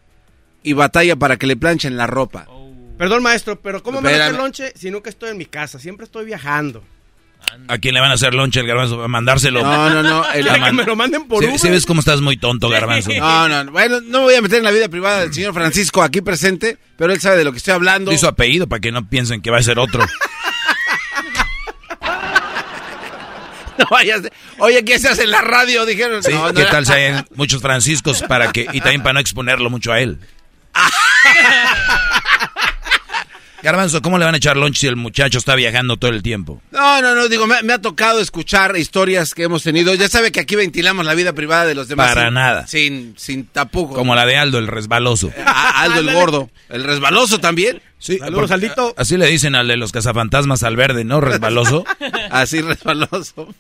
y 0.62 0.74
batalla 0.74 1.16
para 1.16 1.39
que 1.39 1.47
le 1.47 1.57
planchen 1.57 1.97
la 1.97 2.07
ropa. 2.07 2.47
Perdón, 2.99 3.23
maestro, 3.23 3.59
pero 3.59 3.82
¿cómo 3.82 4.03
me 4.03 4.11
hace 4.11 4.36
lonche 4.36 4.74
si 4.77 4.90
nunca 4.90 5.09
estoy 5.09 5.31
en 5.31 5.39
mi 5.39 5.47
casa? 5.47 5.78
Siempre 5.78 6.05
estoy 6.05 6.27
viajando. 6.27 6.85
¿A 7.69 7.78
quién 7.78 7.94
le 7.94 8.01
van 8.01 8.10
a 8.10 8.15
hacer 8.15 8.35
lonche 8.35 8.60
el 8.60 8.66
garbanzo? 8.66 9.02
¿A 9.02 9.09
mandárselo? 9.09 9.62
No, 9.62 9.90
no, 9.90 10.02
no. 10.02 10.24
El, 10.32 10.47
que 10.47 10.73
me 10.73 10.85
lo 10.85 10.97
manden 10.97 11.27
por 11.28 11.44
uno. 11.44 11.59
Si 11.59 11.69
ves 11.69 11.86
cómo 11.86 12.01
estás 12.01 12.20
muy 12.20 12.36
tonto, 12.36 12.69
garbanzo. 12.69 13.10
No, 13.19 13.48
no, 13.48 13.70
bueno, 13.73 14.01
no 14.01 14.19
me 14.20 14.24
voy 14.24 14.35
a 14.35 14.43
meter 14.43 14.59
en 14.59 14.65
la 14.65 14.70
vida 14.70 14.89
privada 14.89 15.20
del 15.20 15.32
señor 15.32 15.55
Francisco 15.55 16.02
aquí 16.02 16.20
presente, 16.20 16.78
pero 16.97 17.12
él 17.12 17.20
sabe 17.20 17.36
de 17.39 17.44
lo 17.44 17.52
que 17.52 17.59
estoy 17.59 17.74
hablando. 17.74 18.12
Y 18.12 18.19
su 18.19 18.27
apellido 18.27 18.69
para 18.69 18.81
que 18.81 18.93
no 18.93 19.09
piensen 19.09 19.40
que 19.43 19.51
va 19.51 19.59
a 19.59 19.62
ser 19.62 19.78
otro. 19.78 20.05
no 23.78 23.85
vayas. 23.90 24.23
Oye, 24.59 24.85
¿qué 24.85 24.98
se 24.98 25.09
hace 25.09 25.24
en 25.24 25.31
la 25.31 25.40
radio? 25.40 25.85
Dijeron. 25.86 26.23
Sí, 26.23 26.32
¿qué 26.55 26.65
tal 26.65 26.86
si 26.86 26.93
hay 26.93 27.23
muchos 27.35 27.60
Franciscos 27.62 28.23
para 28.23 28.52
que 28.52 28.66
y 28.73 28.81
también 28.81 29.02
para 29.02 29.15
no 29.15 29.20
exponerlo 29.20 29.70
mucho 29.70 29.93
a 29.93 30.01
él? 30.01 30.19
Garbanzo, 33.63 34.01
¿cómo 34.03 34.19
le 34.19 34.25
van 34.25 34.35
a 34.35 34.37
echar 34.39 34.57
lunch 34.57 34.77
si 34.77 34.87
el 34.87 34.95
muchacho 34.95 35.39
está 35.39 35.57
viajando 35.57 35.97
todo 35.97 36.13
el 36.13 36.23
tiempo? 36.23 36.63
No, 36.71 37.03
no, 37.03 37.15
no, 37.17 37.29
digo, 37.29 37.47
me, 37.47 37.73
ha 37.73 37.81
tocado 37.81 38.21
escuchar 38.21 38.77
historias 38.77 39.35
que 39.35 39.43
hemos 39.43 39.65
tenido. 39.65 39.95
Ya 39.95 40.09
sabe 40.09 40.31
que 40.31 40.39
aquí 40.39 40.55
ventilamos 40.55 41.05
la 41.05 41.15
vida 41.15 41.33
privada 41.33 41.67
de 41.67 41.75
los 41.75 41.89
demás. 41.89 42.15
Para 42.15 42.31
nada. 42.31 42.69
Sin, 42.69 43.15
sin 43.17 43.47
tapujo. 43.47 43.95
Como 43.95 44.15
la 44.15 44.27
de 44.27 44.37
Aldo, 44.37 44.59
el 44.59 44.69
resbaloso. 44.69 45.33
Aldo 45.45 46.01
el 46.01 46.13
gordo. 46.13 46.51
El 46.69 46.85
resbaloso 46.85 47.41
también. 47.41 47.83
Sí, 47.99 48.19
Saludos, 48.19 48.53
Aldito. 48.53 48.95
Así 48.97 49.17
le 49.17 49.27
dicen 49.27 49.57
al 49.57 49.67
de 49.67 49.77
los 49.77 49.91
cazafantasmas 49.91 50.63
al 50.63 50.77
verde, 50.77 51.03
¿no? 51.05 51.21
Resbaloso. 51.21 51.85
así 52.31 52.61
resbaloso. 52.61 53.53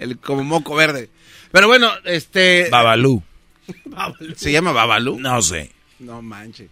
El, 0.00 0.18
como 0.18 0.42
moco 0.42 0.74
verde. 0.74 1.10
Pero 1.52 1.68
bueno, 1.68 1.92
este... 2.04 2.68
Babalú. 2.70 3.22
¿Se 4.34 4.50
llama 4.50 4.72
Babalú? 4.72 5.20
No 5.20 5.40
sé. 5.42 5.70
No 6.00 6.22
manches. 6.22 6.70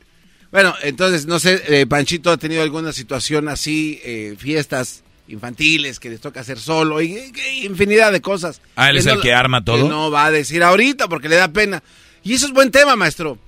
Bueno, 0.51 0.75
entonces, 0.83 1.27
no 1.27 1.39
sé, 1.39 1.63
eh, 1.69 1.87
Panchito 1.87 2.31
ha 2.31 2.37
tenido 2.37 2.63
alguna 2.63 2.93
situación 2.93 3.49
así, 3.49 4.01
eh, 4.05 4.35
fiestas 4.37 5.05
infantiles 5.29 6.01
que 6.01 6.11
les 6.11 6.21
toca 6.21 6.41
hacer 6.41 6.59
solo 6.59 7.01
y, 7.01 7.33
infinidad 7.63 8.11
de 8.11 8.21
cosas. 8.21 8.61
Ah, 8.75 8.91
él 8.91 8.97
es 8.97 9.07
el 9.07 9.21
que 9.21 9.33
arma 9.33 9.65
todo. 9.65 9.89
no 9.89 10.11
va 10.11 10.27
a 10.27 10.31
decir 10.31 10.63
ahorita 10.63 11.09
porque 11.09 11.29
le 11.29 11.37
da 11.37 11.49
pena. 11.49 11.83
Y 12.25 12.35
eso 12.35 12.47
es 12.47 12.53
buen 12.53 12.71
tema, 12.71 12.97
maestro. 12.97 13.39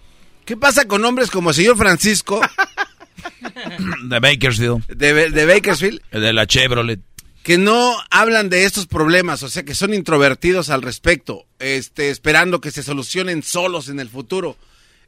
¿Qué 0.44 0.56
pasa 0.56 0.86
con 0.86 1.04
hombres 1.04 1.30
como 1.30 1.50
el 1.50 1.56
señor 1.56 1.76
Francisco? 1.76 2.40
de 4.04 4.20
Bakersfield. 4.20 4.86
De, 4.86 5.30
de 5.30 5.46
Bakersfield. 5.46 6.00
De 6.10 6.32
la 6.32 6.46
Chevrolet. 6.46 7.00
Que 7.42 7.58
no 7.58 7.96
hablan 8.10 8.48
de 8.48 8.64
estos 8.64 8.86
problemas, 8.86 9.42
o 9.42 9.48
sea, 9.48 9.64
que 9.64 9.74
son 9.74 9.92
introvertidos 9.92 10.70
al 10.70 10.80
respecto, 10.80 11.46
este, 11.58 12.10
esperando 12.10 12.60
que 12.60 12.70
se 12.70 12.84
solucionen 12.84 13.42
solos 13.42 13.88
en 13.88 13.98
el 13.98 14.08
futuro 14.08 14.56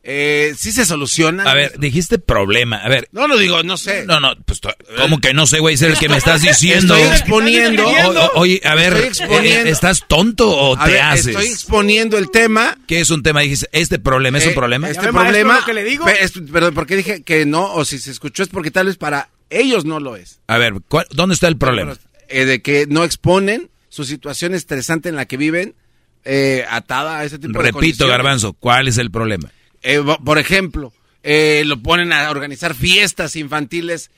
eh, 0.06 0.52
sí 0.54 0.70
se 0.70 0.84
soluciona. 0.84 1.50
A 1.50 1.54
ver, 1.54 1.78
dijiste 1.78 2.18
problema. 2.18 2.76
A 2.76 2.90
ver. 2.90 3.08
No 3.12 3.26
lo 3.26 3.38
digo, 3.38 3.62
no 3.62 3.78
sé. 3.78 4.04
No, 4.04 4.20
no, 4.20 4.34
pues, 4.44 4.60
¿cómo 4.98 5.18
que 5.18 5.32
no 5.32 5.46
sé, 5.46 5.60
güey? 5.60 5.76
Es 5.76 5.82
el 5.82 5.96
que 5.96 6.10
me 6.10 6.18
estás 6.18 6.42
diciendo. 6.42 6.94
Estoy 6.94 7.10
exponiendo. 7.16 7.86
oye, 8.34 8.60
a 8.64 8.74
ver, 8.74 8.94
eh, 8.94 9.62
¿estás 9.64 10.06
tonto 10.06 10.50
o 10.50 10.76
te 10.76 11.00
haces? 11.00 11.28
Estoy 11.28 11.46
exponiendo 11.46 12.18
el 12.18 12.30
tema. 12.30 12.76
¿Qué 12.86 13.00
es 13.00 13.08
un 13.08 13.22
tema? 13.22 13.40
Dijiste, 13.40 13.66
¿este 13.72 13.98
problema 13.98 14.36
es 14.36 14.44
un 14.44 14.52
eh, 14.52 14.54
problema? 14.54 14.90
Este 14.90 15.10
problema. 15.10 15.64
que 15.64 15.72
le 15.72 15.84
digo? 15.84 16.04
Perdón, 16.52 16.74
¿por 16.74 16.86
qué 16.86 16.96
dije 16.96 17.22
que 17.22 17.46
no? 17.46 17.72
O 17.72 17.86
si 17.86 17.98
se 17.98 18.10
escuchó 18.10 18.42
es 18.42 18.50
porque 18.50 18.70
tal 18.70 18.86
vez 18.86 18.98
para 18.98 19.30
ellos 19.48 19.86
no 19.86 20.00
lo 20.00 20.16
es. 20.16 20.38
A 20.48 20.58
ver, 20.58 20.74
¿dónde 21.12 21.34
está 21.34 21.48
el 21.48 21.56
problema? 21.56 21.96
Eh, 22.28 22.44
de 22.44 22.60
que 22.60 22.86
no 22.86 23.04
exponen 23.04 23.70
su 23.88 24.04
situación 24.04 24.52
estresante 24.52 25.08
en 25.08 25.16
la 25.16 25.24
que 25.24 25.38
viven 25.38 25.74
atada 26.68 27.20
a 27.20 27.24
ese 27.24 27.38
tipo 27.38 27.58
de 27.58 27.72
Repito, 27.72 28.06
Garbanzo, 28.06 28.52
¿cuál 28.52 28.88
es 28.88 28.98
el 28.98 29.10
problema? 29.10 29.50
Eh, 29.84 30.02
por 30.24 30.38
ejemplo, 30.38 30.92
eh, 31.22 31.62
lo 31.66 31.80
ponen 31.80 32.12
a 32.12 32.30
organizar 32.30 32.74
fiestas 32.74 33.36
infantiles. 33.36 34.10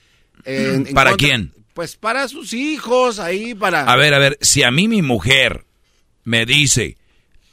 ¿Para 0.94 1.14
quién? 1.16 1.52
Pues 1.74 1.96
para 1.96 2.26
sus 2.28 2.54
hijos, 2.54 3.18
ahí 3.18 3.54
para... 3.54 3.82
A 3.82 3.96
ver, 3.96 4.14
a 4.14 4.18
ver, 4.18 4.38
si 4.40 4.62
a 4.62 4.70
mí 4.70 4.88
mi 4.88 5.02
mujer 5.02 5.66
me 6.24 6.46
dice, 6.46 6.96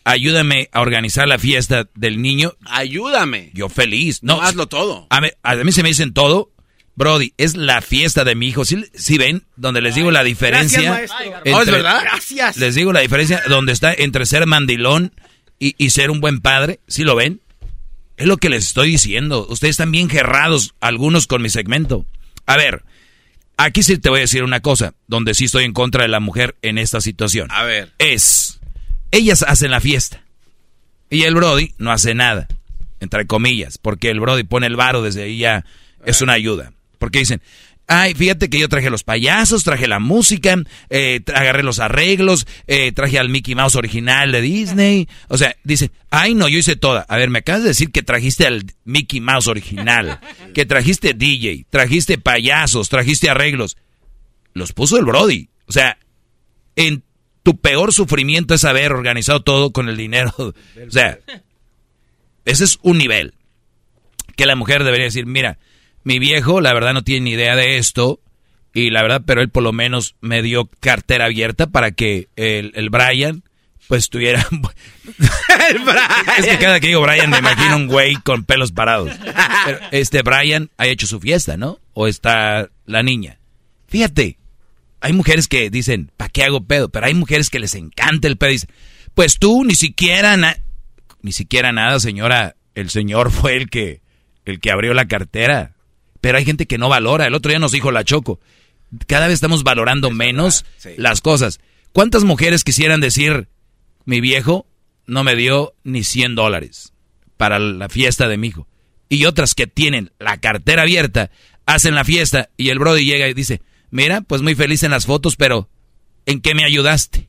ayúdame 0.06 0.70
a 0.72 0.80
organizar 0.80 1.28
la 1.28 1.38
fiesta 1.38 1.90
del 1.94 2.22
niño. 2.22 2.54
Ayúdame. 2.64 3.52
Yo 3.54 3.68
feliz. 3.68 4.24
No, 4.24 4.42
hazlo 4.42 4.68
todo. 4.68 5.08
A 5.10 5.20
mí, 5.20 5.28
a 5.44 5.56
mí, 5.56 5.72
se 5.74 5.84
me 5.84 5.90
dicen 5.90 6.14
todo. 6.14 6.52
Brody, 6.96 7.34
es 7.38 7.58
la 7.58 7.82
fiesta 7.82 8.24
de 8.24 8.36
mi 8.36 8.48
hijo. 8.48 8.64
¿Sí, 8.64 9.18
ven? 9.18 9.44
Donde 9.58 9.82
les 9.82 9.96
digo 9.96 10.10
la 10.10 10.24
diferencia. 10.24 10.82
Gracias, 10.82 11.12
oh, 11.54 11.62
¿Es 11.62 11.70
verdad? 11.70 12.02
Gracias. 12.04 12.56
Les 12.56 12.76
digo 12.76 12.94
la 12.94 13.02
diferencia 13.02 13.44
donde 13.50 13.74
está 13.74 13.94
entre 13.94 14.26
ser 14.26 14.46
mandilón 14.46 15.12
y, 15.60 15.76
y 15.78 15.90
ser 15.90 16.12
un 16.12 16.22
buen 16.22 16.40
padre. 16.40 16.80
¿Sí 16.88 17.04
lo 17.04 17.16
ven? 17.16 17.42
Es 18.18 18.28
lo 18.28 18.38
que 18.38 18.50
les 18.50 18.66
estoy 18.66 18.92
diciendo. 18.92 19.48
Ustedes 19.50 19.74
están 19.74 19.92
bien 19.92 20.10
gerrados, 20.10 20.76
algunos 20.80 21.28
con 21.28 21.42
mi 21.42 21.50
segmento. 21.50 22.06
A 22.46 22.58
ver, 22.58 22.84
aquí 23.58 23.84
sí 23.84 23.98
te 23.98 24.10
voy 24.10 24.20
a 24.20 24.22
decir 24.22 24.44
una 24.44 24.62
cosa, 24.62 24.94
donde 25.08 25.34
sí 25.34 25.46
estoy 25.46 25.64
en 25.66 25.74
contra 25.74 26.04
de 26.04 26.10
la 26.10 26.20
mujer 26.20 26.56
en 26.62 26.78
esta 26.78 27.02
situación. 27.02 27.48
A 27.52 27.64
ver. 27.64 27.92
Es, 27.98 28.60
ellas 29.12 29.44
hacen 29.48 29.72
la 29.72 29.80
fiesta. 29.80 30.24
Y 31.10 31.24
el 31.24 31.36
Brody 31.36 31.74
no 31.78 31.92
hace 31.92 32.16
nada, 32.16 32.48
entre 33.00 33.28
comillas, 33.28 33.78
porque 33.78 34.10
el 34.10 34.20
Brody 34.20 34.44
pone 34.44 34.68
el 34.68 34.76
varo 34.76 35.02
desde 35.02 35.24
ahí 35.24 35.38
ya 35.38 35.66
es 36.06 36.22
una 36.22 36.34
ayuda. 36.34 36.74
Porque 37.00 37.20
dicen, 37.20 37.42
Ay, 37.88 38.14
fíjate 38.14 38.50
que 38.50 38.60
yo 38.60 38.70
traje 38.70 38.90
los 38.90 39.04
payasos, 39.04 39.64
traje 39.64 39.88
la 39.88 40.00
música, 40.00 40.56
eh, 40.90 41.22
agarré 41.34 41.64
los 41.64 41.80
arreglos, 41.80 42.48
eh, 42.66 42.94
traje 42.94 43.20
al 43.20 43.28
Mickey 43.28 43.56
Mouse 43.56 43.76
original 43.76 44.32
de 44.32 44.42
Disney. 44.42 45.10
O 45.28 45.38
sea, 45.38 45.56
dice, 45.64 45.92
ay 46.10 46.34
no, 46.34 46.48
yo 46.48 46.60
hice 46.60 46.78
toda. 46.78 47.02
A 47.10 47.18
ver, 47.18 47.30
me 47.30 47.40
acabas 47.40 47.64
de 47.64 47.70
decir 47.70 47.92
que 47.92 48.02
trajiste 48.02 48.48
al 48.48 48.66
Mickey 48.86 49.20
Mouse 49.20 49.48
original, 49.48 50.22
que 50.54 50.66
trajiste 50.66 51.14
DJ, 51.14 51.66
trajiste 51.70 52.18
payasos, 52.18 52.88
trajiste 52.88 53.30
arreglos. 53.30 53.76
Los 54.54 54.72
puso 54.72 54.98
el 54.98 55.06
Brody. 55.06 55.50
O 55.68 55.74
sea, 55.74 55.98
en 56.76 57.04
tu 57.44 57.60
peor 57.60 57.92
sufrimiento 57.92 58.54
es 58.54 58.64
haber 58.64 58.94
organizado 58.94 59.42
todo 59.42 59.72
con 59.72 59.90
el 59.90 59.98
dinero. 59.98 60.34
O 60.88 60.92
sea, 60.92 61.20
ese 62.46 62.64
es 62.64 62.80
un 62.82 62.98
nivel 62.98 63.34
que 64.36 64.46
la 64.46 64.56
mujer 64.56 64.84
debería 64.84 65.06
decir, 65.06 65.26
mira, 65.26 65.60
mi 66.04 66.20
viejo, 66.20 66.62
la 66.62 66.74
verdad, 66.74 66.94
no 66.94 67.04
tiene 67.04 67.26
ni 67.26 67.32
idea 67.32 67.56
de 67.56 67.78
esto. 67.78 68.20
Y 68.74 68.90
la 68.90 69.04
verdad, 69.04 69.22
pero 69.26 69.42
él 69.42 69.50
por 69.50 69.64
lo 69.64 69.72
menos 69.72 70.16
me 70.20 70.42
dio 70.42 70.70
cartera 70.80 71.26
abierta 71.26 71.68
para 71.68 71.92
que 71.92 72.30
el, 72.36 72.72
el 72.76 72.90
Brian, 72.90 73.44
pues 73.88 74.10
tuviera... 74.10 74.46
el 75.70 75.80
Brian. 75.80 76.40
Es 76.40 76.48
que 76.48 76.58
cada 76.58 76.80
que 76.80 76.88
digo 76.88 77.02
Brian 77.02 77.30
me 77.30 77.38
imagino 77.38 77.76
un 77.76 77.88
güey 77.88 78.16
con 78.16 78.46
pelos 78.46 78.72
parados. 78.72 79.12
Pero 79.66 79.80
este 79.92 80.24
Brian 80.24 80.72
ha 80.78 80.88
hecho 80.88 81.06
su 81.06 81.20
fiesta, 81.20 81.56
¿no? 81.56 81.80
O 81.94 82.08
está 82.08 82.70
la 82.86 83.04
niña. 83.04 83.38
Fíjate, 83.88 84.40
hay 85.02 85.14
mujeres 85.14 85.48
que 85.48 85.70
dicen, 85.70 86.10
¿para 86.18 86.30
qué 86.30 86.44
hago 86.44 86.64
pedo? 86.66 86.90
Pero 86.90 87.06
hay 87.06 87.14
mujeres 87.14 87.52
que 87.52 87.60
les 87.60 87.76
encanta 87.76 88.28
el 88.28 88.38
pedo. 88.38 88.52
Dicen, 88.52 88.70
pues 89.14 89.38
tú 89.38 89.64
ni 89.64 89.76
siquiera... 89.76 90.36
ni 91.22 91.32
siquiera 91.32 91.72
nada, 91.72 92.00
señora. 92.00 92.56
El 92.74 92.90
señor 92.90 93.30
fue 93.32 93.56
el 93.56 93.70
que, 93.70 94.02
el 94.46 94.60
que 94.60 94.72
abrió 94.72 94.96
la 94.96 95.08
cartera. 95.08 95.76
Pero 96.24 96.38
hay 96.38 96.46
gente 96.46 96.68
que 96.68 96.78
no 96.78 96.88
valora. 96.88 97.28
El 97.28 97.34
otro 97.34 97.50
día 97.50 97.60
nos 97.60 97.74
dijo 97.74 97.92
la 97.92 98.06
Choco. 98.06 98.40
Cada 99.08 99.28
vez 99.28 99.34
estamos 99.34 99.66
valorando 99.66 100.10
menos 100.10 100.64
las 100.96 101.20
cosas. 101.20 101.60
¿Cuántas 101.92 102.24
mujeres 102.24 102.64
quisieran 102.64 103.02
decir, 103.02 103.50
mi 104.06 104.22
viejo 104.22 104.66
no 105.06 105.26
me 105.26 105.36
dio 105.36 105.74
ni 105.84 106.06
100 106.06 106.36
dólares 106.36 106.94
para 107.36 107.60
la 107.60 107.90
fiesta 107.90 108.30
de 108.30 108.38
mi 108.38 108.48
hijo? 108.48 108.70
Y 109.10 109.26
otras 109.26 109.54
que 109.54 109.68
tienen 109.68 110.14
la 110.18 110.40
cartera 110.40 110.84
abierta, 110.84 111.30
hacen 111.66 111.94
la 111.94 112.06
fiesta 112.06 112.50
y 112.56 112.70
el 112.70 112.80
Brody 112.80 113.04
llega 113.04 113.28
y 113.28 113.34
dice, 113.34 113.62
mira, 113.92 114.22
pues 114.22 114.42
muy 114.42 114.56
feliz 114.56 114.82
en 114.84 114.92
las 114.92 115.06
fotos, 115.06 115.36
pero 115.36 115.68
¿en 116.26 116.40
qué 116.40 116.56
me 116.56 116.64
ayudaste? 116.64 117.28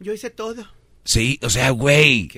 Yo 0.00 0.12
hice 0.12 0.30
todo. 0.30 0.66
Sí, 1.04 1.38
o 1.42 1.48
sea, 1.48 1.70
güey. 1.70 2.28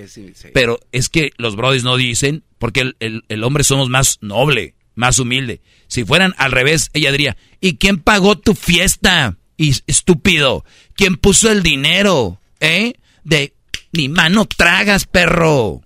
Pero 0.52 0.81
es 0.93 1.09
que 1.09 1.31
los 1.39 1.56
Brodys 1.56 1.82
no 1.82 1.97
dicen, 1.97 2.44
porque 2.59 2.93
el, 2.98 3.24
el 3.27 3.43
hombre 3.43 3.65
somos 3.65 3.89
más 3.89 4.19
noble 4.20 4.74
más 4.98 5.20
humilde. 5.20 5.62
Si 5.86 6.04
fueran 6.04 6.34
al 6.38 6.50
revés, 6.50 6.90
ella 6.92 7.12
diría, 7.12 7.36
¿y 7.60 7.76
quién 7.76 7.98
pagó 7.98 8.36
tu 8.36 8.54
fiesta? 8.54 9.36
Y 9.56 9.74
estúpido, 9.86 10.64
¿quién 10.94 11.16
puso 11.16 11.50
el 11.50 11.62
dinero? 11.62 12.40
¿Eh? 12.60 12.94
De 13.22 13.54
mi 13.92 14.08
mano 14.08 14.44
tragas, 14.44 15.06
perro. 15.06 15.82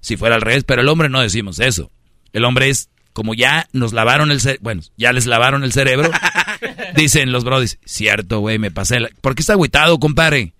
Si 0.00 0.16
fuera 0.16 0.34
al 0.34 0.42
revés, 0.42 0.64
pero 0.64 0.82
el 0.82 0.88
hombre 0.88 1.08
no 1.08 1.20
decimos 1.20 1.58
eso. 1.58 1.90
El 2.32 2.44
hombre 2.44 2.68
es 2.68 2.90
como 3.14 3.34
ya 3.34 3.68
nos 3.72 3.94
lavaron 3.94 4.30
el 4.30 4.42
cerebro, 4.42 4.62
bueno, 4.62 4.82
ya 4.98 5.14
les 5.14 5.24
lavaron 5.24 5.64
el 5.64 5.72
cerebro. 5.72 6.10
dicen 6.94 7.32
los 7.32 7.42
brodis, 7.42 7.78
cierto, 7.86 8.40
güey, 8.40 8.58
me 8.58 8.70
pasé. 8.70 9.00
La... 9.00 9.08
¿Por 9.22 9.34
qué 9.34 9.40
está 9.40 9.54
agüitado, 9.54 9.98
compadre? 9.98 10.52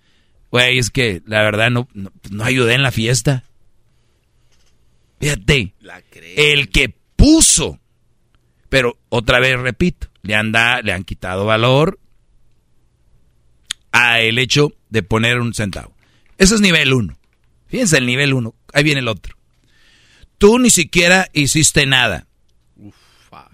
Güey, 0.49 0.79
es 0.79 0.89
que 0.89 1.21
la 1.27 1.43
verdad 1.43 1.69
no, 1.69 1.87
no, 1.93 2.43
ayudé 2.43 2.73
en 2.73 2.81
la 2.81 2.91
fiesta. 2.91 3.43
Fíjate, 5.19 5.73
el 6.35 6.69
que 6.69 6.96
puso. 7.17 7.79
Pero 8.69 8.97
otra 9.09 9.39
vez 9.39 9.59
repito, 9.59 10.07
le 10.21 10.35
han, 10.35 10.51
le 10.51 10.93
han 10.93 11.03
quitado 11.03 11.43
valor 11.45 11.99
a 13.91 14.21
el 14.21 14.39
hecho 14.39 14.71
de 14.89 15.03
poner 15.03 15.41
un 15.41 15.53
centavo. 15.53 15.93
Eso 16.37 16.55
es 16.55 16.61
nivel 16.61 16.93
uno. 16.93 17.17
Fíjense 17.67 17.97
el 17.97 18.05
nivel 18.05 18.33
uno. 18.33 18.55
Ahí 18.73 18.83
viene 18.83 19.01
el 19.01 19.07
otro. 19.09 19.35
Tú 20.37 20.59
ni 20.59 20.69
siquiera 20.69 21.29
hiciste 21.33 21.85
nada. 21.85 22.27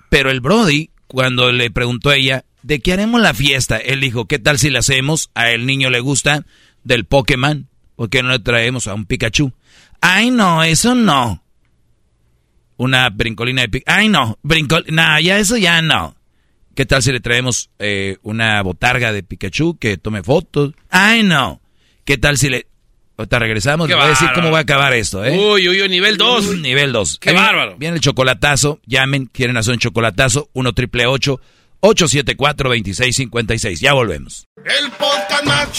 Pero 0.09 0.29
el 0.29 0.41
Brody, 0.41 0.91
cuando 1.07 1.51
le 1.51 1.71
preguntó 1.71 2.09
a 2.09 2.17
ella, 2.17 2.45
¿de 2.61 2.79
qué 2.79 2.93
haremos 2.93 3.21
la 3.21 3.33
fiesta? 3.33 3.77
Él 3.77 4.01
dijo, 4.01 4.25
¿qué 4.25 4.37
tal 4.37 4.59
si 4.59 4.69
la 4.69 4.79
hacemos? 4.79 5.31
A 5.33 5.51
el 5.51 5.65
niño 5.65 5.89
le 5.89 6.01
gusta 6.01 6.45
del 6.83 7.05
Pokémon. 7.05 7.69
¿Por 7.95 8.09
qué 8.09 8.21
no 8.21 8.29
le 8.29 8.39
traemos 8.39 8.87
a 8.87 8.93
un 8.93 9.05
Pikachu? 9.05 9.53
Ay, 10.01 10.29
no, 10.31 10.63
eso 10.63 10.93
no 10.93 11.42
una 12.77 13.09
brincolina 13.09 13.61
de 13.61 13.69
Pikachu. 13.69 13.99
Ay, 13.99 14.09
no, 14.09 14.37
brincol... 14.43 14.85
No, 14.89 15.19
ya 15.19 15.39
eso 15.39 15.57
ya 15.57 15.81
no. 15.81 16.15
¿Qué 16.75 16.85
tal 16.85 17.03
si 17.03 17.11
le 17.11 17.19
traemos 17.19 17.69
eh, 17.79 18.17
una 18.23 18.61
botarga 18.63 19.11
de 19.11 19.23
Pikachu 19.23 19.77
que 19.77 19.97
tome 19.97 20.23
fotos? 20.23 20.73
Ay, 20.89 21.23
no. 21.23 21.61
¿Qué 22.05 22.17
tal 22.17 22.37
si 22.37 22.49
le... 22.49 22.67
Ahorita 23.15 23.37
regresamos, 23.37 23.87
le 23.87 23.93
voy 23.93 24.05
a 24.05 24.07
decir 24.07 24.27
cómo 24.33 24.49
va 24.49 24.57
a 24.57 24.61
acabar 24.61 24.91
esto, 24.93 25.23
¿eh? 25.23 25.37
Uy, 25.37 25.69
uy, 25.69 25.81
uy, 25.83 25.89
nivel 25.89 26.17
2. 26.17 26.57
Nivel 26.61 26.91
2. 26.91 27.19
Qué 27.19 27.31
bárbaro. 27.31 27.77
Viene 27.77 27.97
el 27.97 28.01
chocolatazo, 28.01 28.79
llamen, 28.87 29.27
quieren 29.27 29.55
hacer 29.55 29.73
un 29.73 29.79
chocolatazo, 29.79 30.49
1 30.53 30.73
triple 30.73 31.05
874 31.05 32.69
2656 32.69 33.79
Ya 33.79 33.93
volvemos. 33.93 34.47
El 34.65 34.89
podcast 34.91 35.45
más 35.45 35.71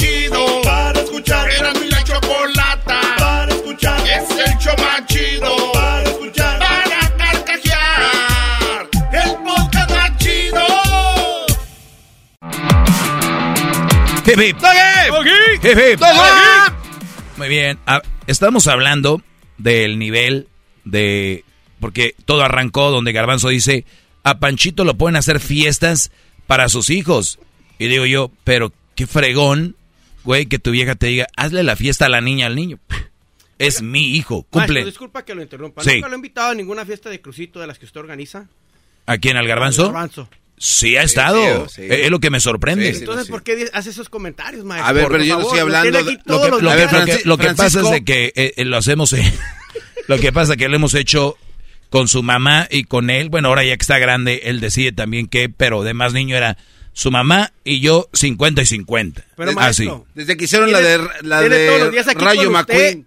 Muy 17.36 17.48
bien. 17.48 17.78
Ah, 17.86 18.02
estamos 18.26 18.66
hablando 18.66 19.22
del 19.58 19.98
nivel 19.98 20.48
de... 20.84 21.44
Porque 21.80 22.14
todo 22.24 22.42
arrancó 22.42 22.90
donde 22.90 23.12
Garbanzo 23.12 23.48
dice, 23.48 23.84
a 24.22 24.38
Panchito 24.38 24.84
lo 24.84 24.94
pueden 24.94 25.16
hacer 25.16 25.40
fiestas 25.40 26.10
para 26.46 26.68
sus 26.68 26.90
hijos. 26.90 27.38
Y 27.78 27.88
digo 27.88 28.06
yo, 28.06 28.30
pero 28.44 28.72
qué 28.94 29.06
fregón, 29.06 29.76
güey, 30.22 30.46
que 30.46 30.58
tu 30.58 30.70
vieja 30.70 30.94
te 30.94 31.08
diga, 31.08 31.26
hazle 31.36 31.62
la 31.62 31.76
fiesta 31.76 32.06
a 32.06 32.08
la 32.08 32.20
niña 32.20 32.46
al 32.46 32.56
niño. 32.56 32.78
Es 33.58 33.82
mi 33.82 34.16
hijo, 34.16 34.44
cumple. 34.50 34.84
disculpa 34.84 35.24
que 35.24 35.34
lo 35.34 35.42
interrumpa. 35.42 35.82
¿Nunca 35.84 36.08
lo 36.08 36.14
he 36.14 36.16
invitado 36.16 36.50
a 36.50 36.54
ninguna 36.54 36.84
fiesta 36.84 37.08
de 37.08 37.20
crucito 37.20 37.60
de 37.60 37.66
las 37.66 37.78
que 37.78 37.86
usted 37.86 38.00
organiza? 38.00 38.48
¿A 39.06 39.18
quién? 39.18 39.36
¿Al 39.36 39.46
garbanzo? 39.46 39.84
garbanzo. 39.84 40.28
Sí, 40.56 40.96
ha 40.96 41.02
estado. 41.02 41.66
Es 41.76 42.10
lo 42.10 42.20
que 42.20 42.30
me 42.30 42.40
sorprende. 42.40 42.88
Entonces, 42.88 43.28
¿por 43.28 43.42
qué 43.42 43.68
hace 43.72 43.90
esos 43.90 44.08
comentarios, 44.08 44.64
maestro? 44.64 44.88
A 44.88 44.92
ver, 44.92 45.08
pero 45.08 45.24
yo 45.24 45.38
no 45.38 45.42
estoy 45.42 45.58
hablando. 45.58 46.04
De... 46.04 46.18
Lo 47.24 47.38
que, 47.38 47.54
pasa 47.54 47.80
es 47.80 47.90
de 47.90 48.04
que 48.04 48.32
eh, 48.34 48.54
eh, 48.56 48.64
lo 48.64 48.76
hacemos. 48.76 49.12
Eh, 49.12 49.32
lo 50.08 50.18
que 50.18 50.32
pasa 50.32 50.52
es 50.52 50.58
que 50.58 50.68
lo 50.68 50.76
hemos 50.76 50.94
hecho 50.94 51.36
con 51.90 52.08
su 52.08 52.22
mamá 52.22 52.68
y 52.70 52.84
con 52.84 53.10
él. 53.10 53.30
Bueno, 53.30 53.48
ahora 53.48 53.64
ya 53.64 53.76
que 53.76 53.82
está 53.82 53.98
grande, 53.98 54.42
él 54.44 54.60
decide 54.60 54.92
también 54.92 55.26
qué, 55.26 55.48
pero 55.48 55.82
de 55.82 55.94
más 55.94 56.12
niño 56.12 56.36
era 56.36 56.56
su 56.92 57.10
mamá 57.10 57.52
y 57.64 57.80
yo 57.80 58.08
50 58.12 58.62
y 58.62 58.66
50. 58.66 59.24
Pero 59.36 59.52
maestro, 59.52 60.06
desde 60.14 60.36
que 60.36 60.44
hicieron 60.44 60.70
la 60.70 60.80
de, 60.80 61.00
la 61.22 61.42
de 61.42 62.04
Rayo 62.14 62.50
McQueen. 62.50 63.06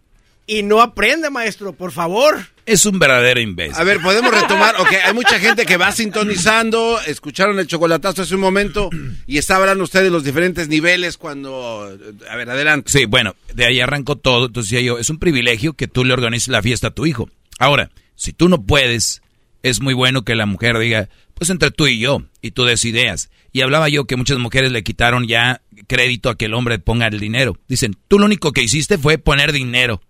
Y 0.50 0.64
no 0.64 0.82
aprende, 0.82 1.30
maestro, 1.30 1.74
por 1.74 1.92
favor. 1.92 2.38
Es 2.66 2.86
un 2.86 3.00
verdadero 3.00 3.42
imbécil. 3.42 3.76
A 3.76 3.84
ver, 3.84 4.00
podemos 4.02 4.32
retomar. 4.32 4.76
Ok, 4.80 4.94
hay 5.06 5.14
mucha 5.14 5.40
gente 5.40 5.66
que 5.66 5.76
va 5.76 5.92
sintonizando. 5.92 7.02
Escucharon 7.06 7.60
el 7.60 7.68
chocolatazo 7.68 8.22
hace 8.22 8.36
un 8.36 8.42
momento 8.42 8.90
y 9.28 9.38
está 9.38 9.58
hablando 9.58 9.84
usted 9.84 10.04
de 10.04 10.10
los 10.10 10.24
diferentes 10.24 10.70
niveles 10.70 11.18
cuando. 11.18 11.98
A 12.30 12.36
ver, 12.38 12.50
adelante. 12.50 12.90
Sí, 12.90 13.04
bueno, 13.04 13.36
de 13.54 13.66
ahí 13.66 13.82
arrancó 13.82 14.16
todo. 14.16 14.46
Entonces 14.46 14.72
decía 14.72 14.86
yo, 14.86 15.00
es 15.00 15.10
un 15.10 15.20
privilegio 15.20 15.74
que 15.74 15.90
tú 15.90 16.06
le 16.06 16.14
organices 16.14 16.48
la 16.48 16.62
fiesta 16.62 16.88
a 16.88 16.92
tu 16.92 17.06
hijo. 17.06 17.30
Ahora, 17.60 17.92
si 18.16 18.32
tú 18.32 18.48
no 18.48 18.64
puedes, 18.64 19.22
es 19.64 19.82
muy 19.82 19.94
bueno 19.94 20.24
que 20.24 20.36
la 20.36 20.46
mujer 20.46 20.80
diga, 20.80 21.10
pues 21.34 21.50
entre 21.50 21.72
tú 21.72 21.88
y 21.88 22.00
yo, 22.00 22.24
y 22.42 22.52
tú 22.52 22.64
des 22.64 22.86
ideas. 22.86 23.30
Y 23.52 23.62
hablaba 23.62 23.90
yo 23.90 24.06
que 24.06 24.16
muchas 24.16 24.38
mujeres 24.38 24.72
le 24.72 24.84
quitaron 24.84 25.28
ya 25.28 25.62
crédito 25.88 26.30
a 26.30 26.38
que 26.38 26.46
el 26.46 26.54
hombre 26.54 26.80
ponga 26.80 27.08
el 27.08 27.20
dinero. 27.20 27.58
Dicen, 27.68 27.98
tú 28.08 28.18
lo 28.18 28.26
único 28.26 28.54
que 28.54 28.62
hiciste 28.64 28.98
fue 28.98 29.18
poner 29.18 29.52
dinero. 29.52 30.02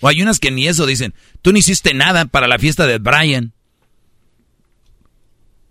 O 0.00 0.08
hay 0.08 0.20
unas 0.20 0.40
que 0.40 0.50
ni 0.50 0.66
eso 0.66 0.84
dicen. 0.84 1.14
Tú 1.42 1.52
no 1.52 1.58
hiciste 1.58 1.94
nada 1.94 2.24
para 2.26 2.48
la 2.48 2.58
fiesta 2.58 2.86
de 2.86 2.98
Brian. 2.98 3.52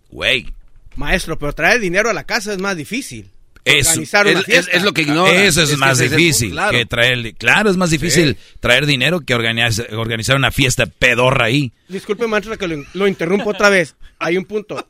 Güey. 0.10 0.54
Maestro, 0.96 1.38
pero 1.38 1.54
traer 1.54 1.80
dinero 1.80 2.10
a 2.10 2.14
la 2.14 2.26
casa 2.26 2.54
es 2.54 2.60
más 2.60 2.78
difícil. 2.78 3.30
organizar 3.66 4.28
una 4.28 4.42
fiesta. 4.42 4.72
Es, 4.72 4.84
lo 4.84 4.94
que 4.94 5.02
ignora. 5.02 5.32
Eso 5.44 5.64
es, 5.64 5.78
más 5.78 6.00
difícil 6.00 6.52
claro. 6.52 6.78
que 6.78 6.86
traer. 6.86 7.36
Claro, 7.36 7.70
es 7.70 7.78
más 7.78 7.90
difícil 7.90 8.38
traer 8.60 8.86
dinero 8.86 9.22
que 9.22 9.36
organizar, 9.36 9.94
organizar 9.96 10.36
una 10.36 10.52
fiesta 10.52 10.86
pedorra 10.86 11.46
ahí. 11.46 11.72
Disculpe, 11.88 12.28
maestro, 12.28 12.58
que 12.58 12.86
lo, 12.94 13.08
interrumpo 13.08 13.50
otra 13.50 13.70
vez. 13.70 13.96
Hay 14.20 14.38
un 14.38 14.46
punto. 14.46 14.88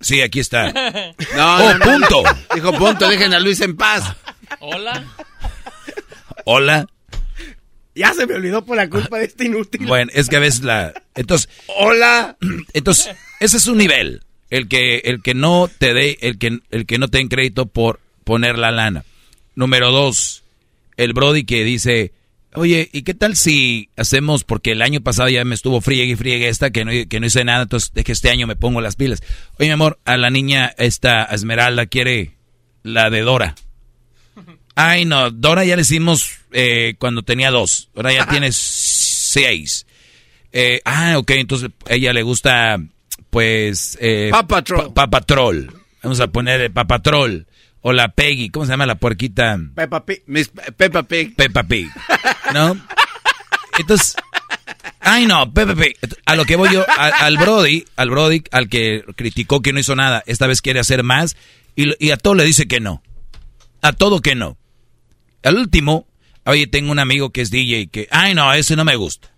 Sí, 0.00 0.20
aquí 0.20 0.40
está. 0.40 0.72
No, 1.36 1.66
oh, 1.66 1.78
punto. 1.78 2.22
Dijo 2.54 2.72
punto, 2.72 3.08
dejen 3.08 3.32
a 3.34 3.40
Luis 3.40 3.60
en 3.60 3.76
paz. 3.76 4.16
Hola. 4.60 5.04
Hola. 6.44 6.86
Ya 7.94 8.14
se 8.14 8.26
me 8.26 8.34
olvidó 8.34 8.64
por 8.64 8.76
la 8.76 8.88
culpa 8.88 9.18
de 9.18 9.26
este 9.26 9.44
inútil. 9.44 9.86
Bueno, 9.86 10.10
es 10.14 10.28
que 10.28 10.36
a 10.36 10.40
veces 10.40 10.62
la. 10.62 10.94
Entonces. 11.14 11.48
Hola. 11.66 12.36
Entonces, 12.72 13.14
ese 13.40 13.56
es 13.56 13.66
un 13.66 13.78
nivel. 13.78 14.22
El 14.50 14.68
que, 14.68 14.98
el 15.04 15.22
que 15.22 15.34
no 15.34 15.70
te 15.78 15.94
dé, 15.94 16.18
el 16.20 16.38
que, 16.38 16.60
el 16.70 16.86
que 16.86 16.98
no 16.98 17.08
te 17.08 17.18
den 17.18 17.28
crédito 17.28 17.66
por 17.66 18.00
poner 18.24 18.58
la 18.58 18.70
lana. 18.70 19.04
Número 19.54 19.90
dos, 19.90 20.42
el 20.96 21.14
Brody 21.14 21.44
que 21.44 21.64
dice, 21.64 22.12
oye, 22.54 22.88
¿y 22.92 23.02
qué 23.02 23.14
tal 23.14 23.36
si 23.36 23.88
hacemos, 23.96 24.44
porque 24.44 24.72
el 24.72 24.82
año 24.82 25.00
pasado 25.00 25.28
ya 25.28 25.44
me 25.44 25.54
estuvo 25.54 25.80
friegue 25.80 26.12
y 26.12 26.16
friegue 26.16 26.48
esta, 26.48 26.70
que 26.70 26.84
no, 26.84 26.92
que 27.08 27.20
no 27.20 27.26
hice 27.26 27.44
nada, 27.44 27.62
entonces 27.62 27.92
de 27.92 28.04
que 28.04 28.12
este 28.12 28.30
año 28.30 28.46
me 28.46 28.56
pongo 28.56 28.80
las 28.80 28.96
pilas. 28.96 29.22
Oye, 29.58 29.68
mi 29.68 29.72
amor, 29.72 29.98
a 30.04 30.16
la 30.16 30.30
niña, 30.30 30.74
esta 30.76 31.24
Esmeralda 31.24 31.86
quiere 31.86 32.32
la 32.82 33.10
de 33.10 33.22
Dora. 33.22 33.54
Ay, 34.74 35.04
no, 35.04 35.30
Dora 35.30 35.64
ya 35.64 35.76
le 35.76 35.82
hicimos 35.82 36.38
eh, 36.52 36.94
cuando 36.98 37.22
tenía 37.22 37.50
dos. 37.50 37.90
Ahora 37.94 38.12
ya 38.12 38.26
tiene 38.26 38.50
seis. 38.52 39.86
Eh, 40.52 40.80
ah, 40.84 41.18
ok, 41.18 41.30
entonces 41.32 41.70
a 41.88 41.94
ella 41.94 42.12
le 42.12 42.22
gusta, 42.22 42.78
pues... 43.30 43.98
Eh, 44.00 44.30
Papatrol. 44.94 45.72
Vamos 46.02 46.20
a 46.20 46.28
poner 46.28 46.70
Papatrol. 46.72 47.46
O 47.80 47.92
la 47.92 48.08
Peggy, 48.08 48.48
¿cómo 48.48 48.64
se 48.64 48.72
llama 48.72 48.86
la 48.86 48.94
puerquita? 48.94 49.58
Peppa 49.74 50.04
Pig. 50.04 50.22
Peppa 50.76 51.02
Pig. 51.02 51.34
Peppa 51.34 51.62
Pig. 51.64 51.88
¿No? 52.54 52.76
Entonces... 53.78 54.16
Ay, 55.00 55.26
no, 55.26 55.52
Peppa 55.52 55.74
Pig. 55.74 55.96
A 56.24 56.36
lo 56.36 56.44
que 56.44 56.56
voy 56.56 56.72
yo, 56.72 56.84
al 56.96 57.36
Brody, 57.36 57.84
al 57.96 58.10
Brody, 58.10 58.44
al 58.52 58.68
que 58.68 59.04
criticó 59.16 59.60
que 59.60 59.72
no 59.72 59.80
hizo 59.80 59.96
nada, 59.96 60.22
esta 60.26 60.46
vez 60.46 60.62
quiere 60.62 60.80
hacer 60.80 61.02
más 61.02 61.36
y, 61.74 61.92
y 62.04 62.10
a 62.12 62.16
todo 62.16 62.34
le 62.34 62.44
dice 62.44 62.68
que 62.68 62.80
no. 62.80 63.02
A 63.80 63.92
todo 63.92 64.20
que 64.20 64.36
no. 64.36 64.56
Al 65.42 65.56
último, 65.56 66.06
oye, 66.44 66.66
tengo 66.66 66.92
un 66.92 66.98
amigo 66.98 67.30
que 67.30 67.40
es 67.40 67.50
DJ 67.50 67.88
que, 67.88 68.08
ay, 68.10 68.34
no, 68.34 68.52
ese 68.52 68.76
no 68.76 68.84
me 68.84 68.96
gusta. 68.96 69.32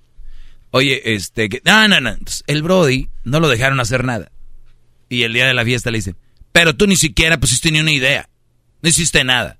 Oye, 0.71 1.15
este, 1.15 1.49
que, 1.49 1.63
no, 1.65 1.87
no, 1.89 2.01
no. 2.01 2.17
el 2.47 2.63
Brody 2.63 3.09
no 3.23 3.41
lo 3.41 3.49
dejaron 3.49 3.81
hacer 3.81 4.05
nada. 4.05 4.31
Y 5.09 5.23
el 5.23 5.33
día 5.33 5.47
de 5.47 5.55
la 5.55 5.65
fiesta 5.65 5.91
le 5.91 5.99
dicen, 5.99 6.17
pero 6.53 6.75
tú 6.75 6.87
ni 6.87 6.97
siquiera 6.97 7.39
pusiste 7.39 7.71
ni 7.71 7.81
una 7.81 7.93
idea. 7.93 8.29
No 8.83 8.89
hiciste 8.89 9.25
nada. 9.25 9.59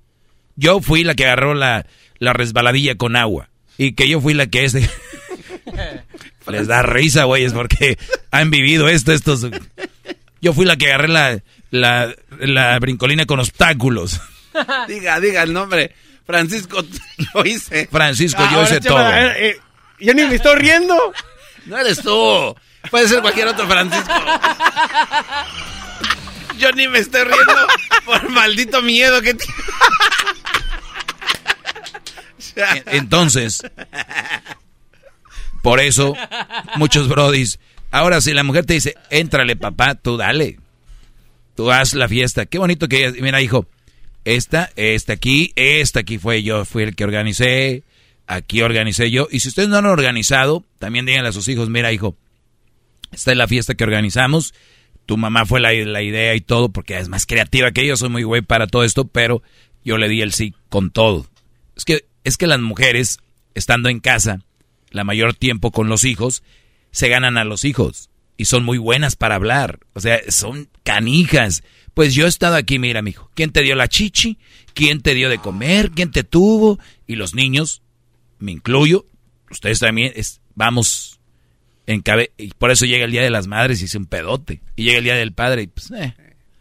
Yo 0.55 0.81
fui 0.81 1.03
la 1.03 1.15
que 1.15 1.25
agarró 1.25 1.53
la, 1.53 1.85
la 2.19 2.33
resbaladilla 2.33 2.95
con 2.95 3.15
agua. 3.15 3.49
Y 3.77 3.93
que 3.93 4.07
yo 4.07 4.21
fui 4.21 4.33
la 4.33 4.47
que 4.47 4.65
es 4.65 4.73
Les 6.51 6.67
da 6.67 6.83
risa, 6.83 7.23
güeyes, 7.23 7.53
porque 7.53 7.97
han 8.31 8.51
vivido 8.51 8.87
esto, 8.87 9.11
estos... 9.11 9.47
Yo 10.41 10.53
fui 10.53 10.65
la 10.65 10.77
que 10.77 10.87
agarré 10.87 11.07
la, 11.07 11.41
la, 11.71 12.15
la 12.39 12.77
brincolina 12.79 13.25
con 13.25 13.39
obstáculos. 13.39 14.21
diga, 14.87 15.19
diga 15.19 15.43
el 15.43 15.53
nombre. 15.53 15.95
Francisco, 16.25 16.83
lo 17.33 17.45
hice. 17.45 17.87
Francisco, 17.91 18.43
yo 18.51 18.63
hice 18.63 18.79
todo. 18.81 19.07
Eh, 19.11 19.59
yo 19.99 20.13
ni 20.13 20.25
me 20.25 20.35
estoy 20.35 20.55
riendo. 20.57 20.95
No 21.65 21.79
eres 21.79 21.99
tú. 21.99 22.55
Puede 22.91 23.07
ser 23.07 23.21
cualquier 23.21 23.47
otro 23.47 23.65
Francisco. 23.67 24.13
Yo 26.59 26.71
ni 26.73 26.87
me 26.87 26.99
estoy 26.99 27.23
riendo 27.23 27.67
por 28.05 28.29
maldito 28.29 28.83
miedo 28.83 29.19
que 29.23 29.33
tiene. 29.33 29.53
Entonces, 32.85 33.63
por 35.63 35.79
eso, 35.79 36.15
muchos 36.75 37.07
brodis. 37.09 37.57
Ahora, 37.89 38.21
si 38.21 38.33
la 38.33 38.43
mujer 38.43 38.65
te 38.67 38.73
dice, 38.73 38.95
éntrale, 39.09 39.55
papá, 39.55 39.95
tú 39.95 40.17
dale. 40.17 40.59
Tú 41.55 41.71
haz 41.71 41.93
la 41.95 42.07
fiesta. 42.07 42.45
Qué 42.45 42.59
bonito 42.59 42.87
que 42.87 43.07
ella. 43.07 43.17
Mira, 43.21 43.41
hijo, 43.41 43.65
esta, 44.25 44.71
esta 44.75 45.13
aquí, 45.13 45.53
esta 45.55 46.01
aquí 46.01 46.17
fue 46.17 46.43
yo, 46.43 46.65
fui 46.65 46.83
el 46.83 46.95
que 46.95 47.03
organicé, 47.03 47.83
aquí 48.27 48.61
organicé 48.61 49.11
yo. 49.11 49.27
Y 49.31 49.39
si 49.39 49.49
ustedes 49.49 49.69
no 49.69 49.77
han 49.77 49.85
organizado, 49.85 50.63
también 50.79 51.05
díganle 51.05 51.29
a 51.29 51.33
sus 51.33 51.47
hijos, 51.47 51.69
mira 51.69 51.93
hijo, 51.93 52.15
esta 53.11 53.31
es 53.31 53.37
la 53.37 53.47
fiesta 53.47 53.75
que 53.75 53.83
organizamos, 53.83 54.53
tu 55.05 55.17
mamá 55.17 55.45
fue 55.45 55.59
la, 55.59 55.71
la 55.71 56.01
idea 56.01 56.35
y 56.35 56.41
todo, 56.41 56.69
porque 56.69 56.97
es 56.97 57.07
más 57.07 57.25
creativa 57.25 57.71
que 57.71 57.85
yo, 57.85 57.95
soy 57.95 58.09
muy 58.09 58.23
güey 58.23 58.41
para 58.41 58.67
todo 58.67 58.83
esto, 58.83 59.05
pero 59.05 59.41
yo 59.83 59.97
le 59.97 60.09
di 60.09 60.21
el 60.21 60.33
sí 60.33 60.53
con 60.69 60.89
todo. 60.89 61.27
Es 61.75 61.85
que, 61.85 62.05
es 62.23 62.37
que 62.37 62.47
las 62.47 62.59
mujeres, 62.59 63.19
estando 63.53 63.89
en 63.89 63.99
casa, 63.99 64.41
la 64.89 65.03
mayor 65.03 65.33
tiempo 65.33 65.71
con 65.71 65.87
los 65.87 66.03
hijos, 66.03 66.43
se 66.91 67.09
ganan 67.09 67.37
a 67.37 67.43
los 67.43 67.65
hijos 67.65 68.09
y 68.37 68.45
son 68.45 68.63
muy 68.63 68.77
buenas 68.77 69.15
para 69.15 69.35
hablar. 69.35 69.79
O 69.93 69.99
sea, 69.99 70.19
son 70.29 70.69
canijas. 70.83 71.63
Pues 71.95 72.13
yo 72.13 72.25
he 72.25 72.29
estado 72.29 72.55
aquí, 72.55 72.77
mira, 72.77 73.01
mijo. 73.01 73.31
¿Quién 73.33 73.51
te 73.51 73.63
dio 73.63 73.73
la 73.73 73.87
chichi? 73.87 74.37
¿Quién 74.75 75.01
te 75.01 75.15
dio 75.15 75.29
de 75.29 75.39
comer? 75.39 75.91
¿Quién 75.91 76.11
te 76.11 76.23
tuvo? 76.23 76.77
Y 77.07 77.15
los 77.15 77.33
niños, 77.33 77.81
me 78.37 78.51
incluyo, 78.51 79.05
ustedes 79.49 79.79
también, 79.79 80.11
es, 80.15 80.41
vamos 80.53 81.19
en 81.87 82.01
cabe 82.01 82.31
y 82.37 82.49
por 82.49 82.71
eso 82.71 82.85
llega 82.85 83.05
el 83.05 83.11
Día 83.11 83.21
de 83.21 83.29
las 83.29 83.47
Madres 83.47 83.81
y 83.81 83.85
es 83.85 83.95
un 83.95 84.05
pedote. 84.05 84.61
Y 84.75 84.83
llega 84.83 84.97
el 84.97 85.03
Día 85.05 85.15
del 85.15 85.31
Padre 85.31 85.63
y 85.63 85.67
pues, 85.67 85.89
eh, 85.91 86.13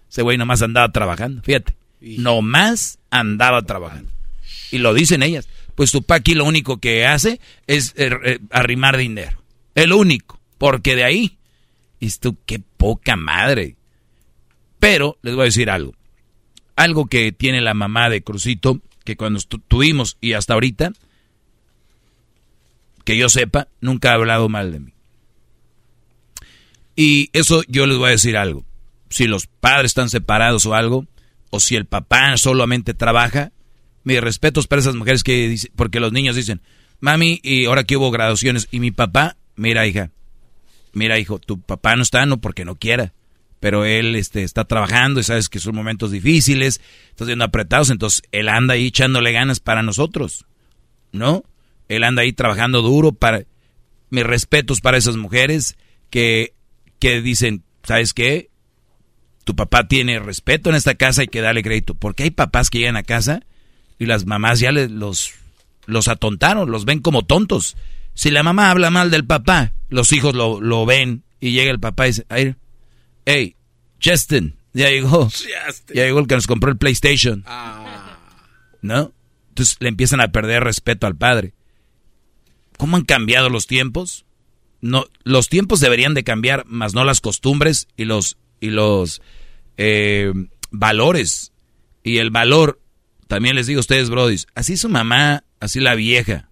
ese 0.09 0.23
güey 0.23 0.39
nomás 0.39 0.62
andaba 0.62 0.90
trabajando, 0.93 1.43
fíjate. 1.43 1.74
Nomás 2.01 2.98
andaba 3.11 3.62
trabajando. 3.62 4.12
Y 4.70 4.78
lo 4.78 4.94
dicen 4.94 5.23
ellas. 5.23 5.48
Pues 5.74 5.90
tu 5.90 6.02
pa 6.02 6.16
aquí 6.16 6.35
lo 6.35 6.44
único 6.44 6.78
que 6.78 7.06
hace 7.06 7.40
es 7.66 7.94
eh, 7.97 8.11
eh, 8.24 8.39
arrimar 8.51 8.97
dinero. 8.97 9.43
El 9.74 9.93
único. 9.93 10.39
Porque 10.59 10.94
de 10.94 11.02
ahí, 11.02 11.39
y 11.98 12.11
tú, 12.11 12.36
qué 12.47 12.61
poca 12.61 13.16
madre. 13.16 13.77
Pero 14.85 15.16
les 15.23 15.35
voy 15.35 15.44
a 15.44 15.44
decir 15.47 15.70
algo. 15.70 15.94
Algo 16.77 17.06
que 17.06 17.32
tiene 17.32 17.62
la 17.62 17.73
mamá 17.73 18.11
de 18.11 18.23
Crucito, 18.23 18.82
que 19.02 19.16
cuando 19.16 19.40
tuvimos 19.66 20.19
y 20.20 20.35
hasta 20.35 20.52
ahorita, 20.52 20.93
que 23.02 23.16
yo 23.16 23.31
sepa, 23.31 23.69
nunca 23.81 24.11
ha 24.11 24.16
hablado 24.16 24.51
mal 24.51 24.73
de 24.73 24.81
mí. 24.81 24.93
Y 26.97 27.31
eso 27.32 27.62
yo 27.66 27.86
les 27.86 27.97
voy 27.97 28.09
a 28.09 28.11
decir 28.11 28.36
algo. 28.36 28.66
Si 29.09 29.27
los 29.27 29.47
padres 29.47 29.93
están 29.93 30.11
separados 30.11 30.66
o 30.66 30.74
algo, 30.74 31.06
o 31.48 31.61
si 31.61 31.77
el 31.77 31.86
papá 31.86 32.36
solamente 32.36 32.93
trabaja, 32.93 33.52
mis 34.02 34.20
respetos 34.20 34.66
para 34.66 34.81
esas 34.81 34.97
mujeres 34.97 35.23
que 35.23 35.48
dicen, 35.48 35.73
porque 35.77 35.98
los 35.98 36.12
niños 36.12 36.36
dicen, 36.36 36.61
mami, 37.01 37.40
y 37.43 37.65
ahora 37.65 37.85
que 37.85 37.97
hubo 37.97 38.11
graduaciones, 38.11 38.69
y 38.70 38.81
mi 38.81 38.90
papá, 38.90 39.39
mira 39.56 39.86
hija, 39.86 40.11
mira 40.93 41.19
hijo, 41.19 41.39
tu 41.39 41.59
papá 41.59 41.97
no 41.97 42.02
está, 42.02 42.27
no 42.27 42.36
porque 42.36 42.66
no 42.66 42.74
quiera, 42.74 43.15
pero 43.65 43.86
él 43.86 44.15
este, 44.15 44.43
está 44.43 44.66
trabajando 44.66 45.20
y 45.20 45.23
sabes 45.23 45.49
que 45.49 45.59
son 45.59 45.74
momentos 45.74 46.11
difíciles, 46.11 46.82
estás 47.09 47.28
viendo 47.28 47.47
apretados, 47.47 47.89
entonces 47.89 48.20
él 48.31 48.51
anda 48.51 48.74
ahí 48.74 48.89
echándole 48.89 49.32
ganas 49.32 49.59
para 49.59 49.82
nosotros, 49.82 50.45
¿no? 51.12 51.45
Él 51.89 52.05
anda 52.05 52.20
ahí 52.20 52.35
trabajando 52.35 52.82
duro 52.82 53.12
para... 53.12 53.45
Mis 54.11 54.23
respetos 54.23 54.82
para 54.82 54.99
esas 54.99 55.16
mujeres 55.16 55.78
que, 56.11 56.53
que 56.99 57.23
dicen, 57.23 57.62
¿sabes 57.85 58.12
qué? 58.12 58.51
tu 59.45 59.57
papá 59.57 59.89
tiene 59.89 60.19
respeto 60.19 60.69
en 60.69 60.77
esta 60.77 60.95
casa, 60.95 61.23
hay 61.23 61.28
que 61.28 61.41
darle 61.41 61.62
crédito. 61.62 61.95
Porque 61.95 62.24
hay 62.24 62.32
papás 62.32 62.69
que 62.69 62.81
llegan 62.81 62.97
a 62.99 63.03
casa 63.03 63.41
y 63.99 64.05
las 64.05 64.27
mamás 64.27 64.61
ya 64.61 64.73
les, 64.73 64.91
los, 64.91 65.32
los 65.86 66.09
atontaron, 66.09 66.70
los 66.70 66.85
ven 66.85 67.01
como 67.01 67.23
tontos. 67.23 67.78
Si 68.12 68.31
la 68.31 68.43
mamá 68.43 68.70
habla 68.70 68.91
mal 68.91 69.11
del 69.11 69.24
papá, 69.24 69.73
los 69.89 70.12
hijos 70.12 70.35
lo, 70.35 70.61
lo 70.61 70.85
ven 70.85 71.23
y 71.41 71.53
llega 71.53 71.70
el 71.70 71.81
papá 71.81 72.07
y 72.07 72.11
dice, 72.11 72.57
hey, 73.24 73.56
Justin, 74.02 74.56
ya 74.72 74.90
llegó. 74.90 75.28
Ya 75.94 76.05
llegó 76.05 76.18
el 76.20 76.26
que 76.26 76.34
nos 76.34 76.46
compró 76.46 76.70
el 76.70 76.76
PlayStation. 76.76 77.44
Ah. 77.46 78.18
¿No? 78.82 79.12
Entonces 79.51 79.76
le 79.80 79.88
empiezan 79.88 80.20
a 80.20 80.32
perder 80.32 80.64
respeto 80.64 81.06
al 81.06 81.16
padre. 81.16 81.55
¿Cómo 82.76 82.96
han 82.96 83.05
cambiado 83.05 83.48
los 83.48 83.66
tiempos? 83.66 84.26
No, 84.80 85.06
los 85.22 85.48
tiempos 85.48 85.80
deberían 85.80 86.12
de 86.12 86.24
cambiar, 86.24 86.66
más 86.66 86.92
no 86.92 87.05
las 87.05 87.20
costumbres 87.20 87.88
y 87.96 88.05
los 88.05 88.36
y 88.60 88.70
los 88.70 89.22
eh, 89.76 90.32
valores. 90.70 91.52
Y 92.02 92.18
el 92.18 92.30
valor, 92.30 92.80
también 93.28 93.55
les 93.55 93.66
digo 93.66 93.78
a 93.78 93.80
ustedes, 93.80 94.10
brodis, 94.10 94.46
así 94.55 94.76
su 94.76 94.88
mamá, 94.88 95.44
así 95.60 95.80
la 95.80 95.94
vieja, 95.94 96.51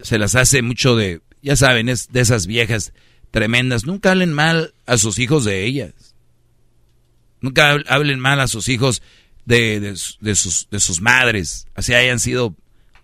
se 0.00 0.18
las 0.18 0.34
hace 0.34 0.62
mucho 0.62 0.96
de, 0.96 1.20
ya 1.42 1.54
saben, 1.54 1.88
es 1.88 2.10
de 2.10 2.20
esas 2.20 2.46
viejas 2.46 2.92
tremendas. 3.34 3.84
Nunca 3.84 4.12
hablen 4.12 4.32
mal 4.32 4.74
a 4.86 4.96
sus 4.96 5.18
hijos 5.18 5.44
de 5.44 5.64
ellas. 5.64 6.14
Nunca 7.40 7.76
hablen 7.88 8.20
mal 8.20 8.38
a 8.38 8.46
sus 8.46 8.68
hijos 8.68 9.02
de, 9.44 9.80
de, 9.80 10.36
sus, 10.36 10.68
de 10.70 10.78
sus 10.78 11.00
madres, 11.00 11.66
así 11.74 11.94
hayan 11.94 12.20
sido 12.20 12.54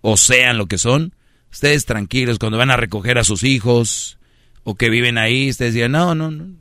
o 0.02 0.16
sean 0.16 0.56
lo 0.56 0.66
que 0.66 0.78
son. 0.78 1.16
Ustedes 1.50 1.84
tranquilos, 1.84 2.38
cuando 2.38 2.58
van 2.58 2.70
a 2.70 2.76
recoger 2.76 3.18
a 3.18 3.24
sus 3.24 3.42
hijos 3.42 4.18
o 4.62 4.76
que 4.76 4.88
viven 4.88 5.18
ahí, 5.18 5.50
ustedes 5.50 5.74
digan, 5.74 5.90
no, 5.90 6.14
no, 6.14 6.30
no, 6.30 6.54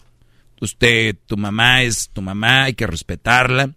usted, 0.61 1.15
tu 1.27 1.37
mamá 1.37 1.83
es 1.83 2.09
tu 2.09 2.23
mamá, 2.23 2.63
hay 2.63 2.73
que 2.73 2.87
respetarla. 2.87 3.75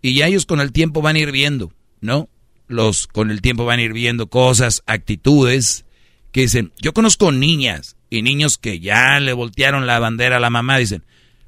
Y 0.00 0.14
ya 0.14 0.28
ellos 0.28 0.46
con 0.46 0.62
el 0.62 0.72
tiempo 0.72 1.02
van 1.02 1.16
a 1.16 1.18
ir 1.18 1.30
viendo, 1.30 1.74
¿no? 2.00 2.30
Los 2.68 3.06
con 3.06 3.30
el 3.30 3.42
tiempo 3.42 3.66
van 3.66 3.80
a 3.80 3.82
ir 3.82 3.92
viendo 3.92 4.28
cosas, 4.28 4.82
actitudes 4.86 5.84
que 6.32 6.40
dicen, 6.40 6.72
yo 6.80 6.94
conozco 6.94 7.32
niñas 7.32 7.95
y 8.16 8.22
niños 8.22 8.58
que 8.58 8.80
ya 8.80 9.20
le 9.20 9.32
voltearon 9.32 9.86
la 9.86 9.98
bandera 9.98 10.36
a 10.36 10.40
la 10.40 10.50
mamá, 10.50 10.78
dicen, 10.78 11.04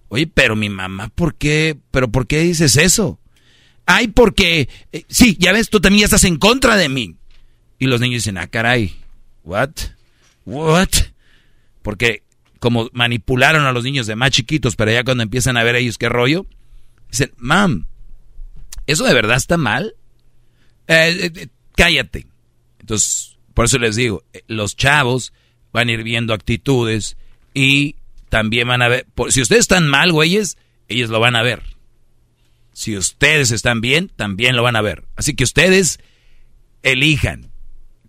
oye, 0.09 0.27
pero 0.27 0.57
mi 0.57 0.69
mamá, 0.69 1.09
¿por 1.09 1.35
qué? 1.35 1.77
¿Pero 1.90 2.11
por 2.11 2.27
qué 2.27 2.40
dices 2.40 2.77
eso? 2.77 3.19
Ay, 3.86 4.09
porque, 4.09 4.69
eh, 4.93 5.05
sí, 5.09 5.36
ya 5.39 5.53
ves, 5.53 5.70
tú 5.70 5.81
también 5.81 6.05
estás 6.05 6.24
en 6.24 6.36
contra 6.36 6.77
de 6.77 6.89
mí. 6.89 7.16
Y 7.78 7.86
los 7.86 8.01
niños 8.01 8.23
dicen, 8.23 8.39
ah, 8.39 8.47
caray, 8.47 8.95
what? 9.45 9.70
What? 10.45 10.89
Porque 11.82 12.23
como 12.59 12.90
manipularon 12.93 13.65
a 13.65 13.73
los 13.73 13.85
niños 13.85 14.07
de 14.07 14.16
más 14.16 14.31
chiquitos, 14.31 14.77
pero 14.77 14.90
ya 14.90 15.05
cuando 15.05 15.23
empiezan 15.23 15.57
a 15.57 15.62
ver 15.62 15.77
ellos 15.77 15.97
qué 15.97 16.09
rollo, 16.09 16.47
dicen, 17.11 17.32
mam, 17.36 17.86
¿eso 18.86 19.05
de 19.05 19.15
verdad 19.15 19.36
está 19.36 19.57
mal? 19.57 19.95
Eh, 20.86 21.31
eh, 21.35 21.49
cállate. 21.77 22.27
Entonces, 22.81 23.36
por 23.55 23.66
eso 23.66 23.78
les 23.78 23.97
digo, 23.97 24.24
los 24.47 24.77
chavos 24.77 25.32
van 25.73 25.89
a 25.89 25.93
ir 25.93 26.03
viendo 26.03 26.35
actitudes 26.35 27.16
y 27.55 27.97
también 28.28 28.69
van 28.69 28.82
a 28.82 28.89
ver, 28.89 29.07
si 29.28 29.40
ustedes 29.40 29.61
están 29.61 29.89
mal, 29.89 30.12
güeyes, 30.12 30.59
ellos 30.89 31.11
lo 31.11 31.20
van 31.20 31.36
a 31.36 31.43
ver. 31.43 31.62
Si 32.73 32.97
ustedes 32.97 33.51
están 33.51 33.81
bien, 33.81 34.11
también 34.15 34.55
lo 34.55 34.62
van 34.62 34.77
a 34.77 34.82
ver. 34.82 35.05
Así 35.16 35.35
que 35.35 35.45
ustedes 35.45 35.99
elijan 36.82 37.51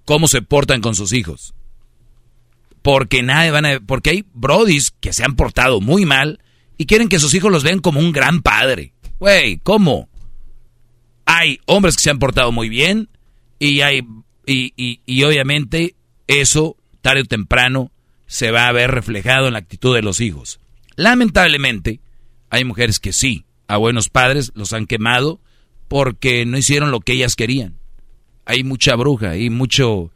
cómo 0.05 0.27
se 0.27 0.41
portan 0.41 0.81
con 0.81 0.95
sus 0.95 1.13
hijos 1.13 1.53
porque 2.81 3.21
nadie 3.21 3.51
van 3.51 3.65
a, 3.65 3.79
porque 3.79 4.09
hay 4.11 4.25
brodis 4.33 4.91
que 4.91 5.13
se 5.13 5.23
han 5.23 5.35
portado 5.35 5.81
muy 5.81 6.05
mal 6.05 6.39
y 6.77 6.85
quieren 6.85 7.09
que 7.09 7.19
sus 7.19 7.33
hijos 7.33 7.51
los 7.51 7.63
vean 7.63 7.79
como 7.79 7.99
un 7.99 8.11
gran 8.11 8.41
padre. 8.41 8.93
Güey, 9.19 9.57
¿cómo? 9.57 10.09
Hay 11.25 11.59
hombres 11.65 11.95
que 11.95 12.03
se 12.03 12.09
han 12.09 12.19
portado 12.19 12.51
muy 12.51 12.69
bien 12.69 13.09
y 13.59 13.81
hay 13.81 14.01
y, 14.45 15.01
y 15.05 15.23
obviamente 15.23 15.95
eso 16.25 16.77
o 17.17 17.25
temprano 17.25 17.91
se 18.27 18.51
va 18.51 18.67
a 18.67 18.71
ver 18.71 18.91
reflejado 18.91 19.47
en 19.47 19.53
la 19.53 19.59
actitud 19.59 19.95
de 19.95 20.01
los 20.01 20.21
hijos. 20.21 20.59
Lamentablemente, 20.95 21.99
hay 22.49 22.63
mujeres 22.63 22.99
que 22.99 23.13
sí, 23.13 23.45
a 23.67 23.77
buenos 23.77 24.09
padres 24.09 24.51
los 24.55 24.73
han 24.73 24.85
quemado 24.85 25.39
porque 25.87 26.45
no 26.45 26.57
hicieron 26.57 26.91
lo 26.91 26.99
que 26.99 27.13
ellas 27.13 27.35
querían. 27.35 27.77
Hay 28.45 28.63
mucha 28.63 28.95
bruja 28.95 29.37
y 29.37 29.49
mucho 29.49 30.11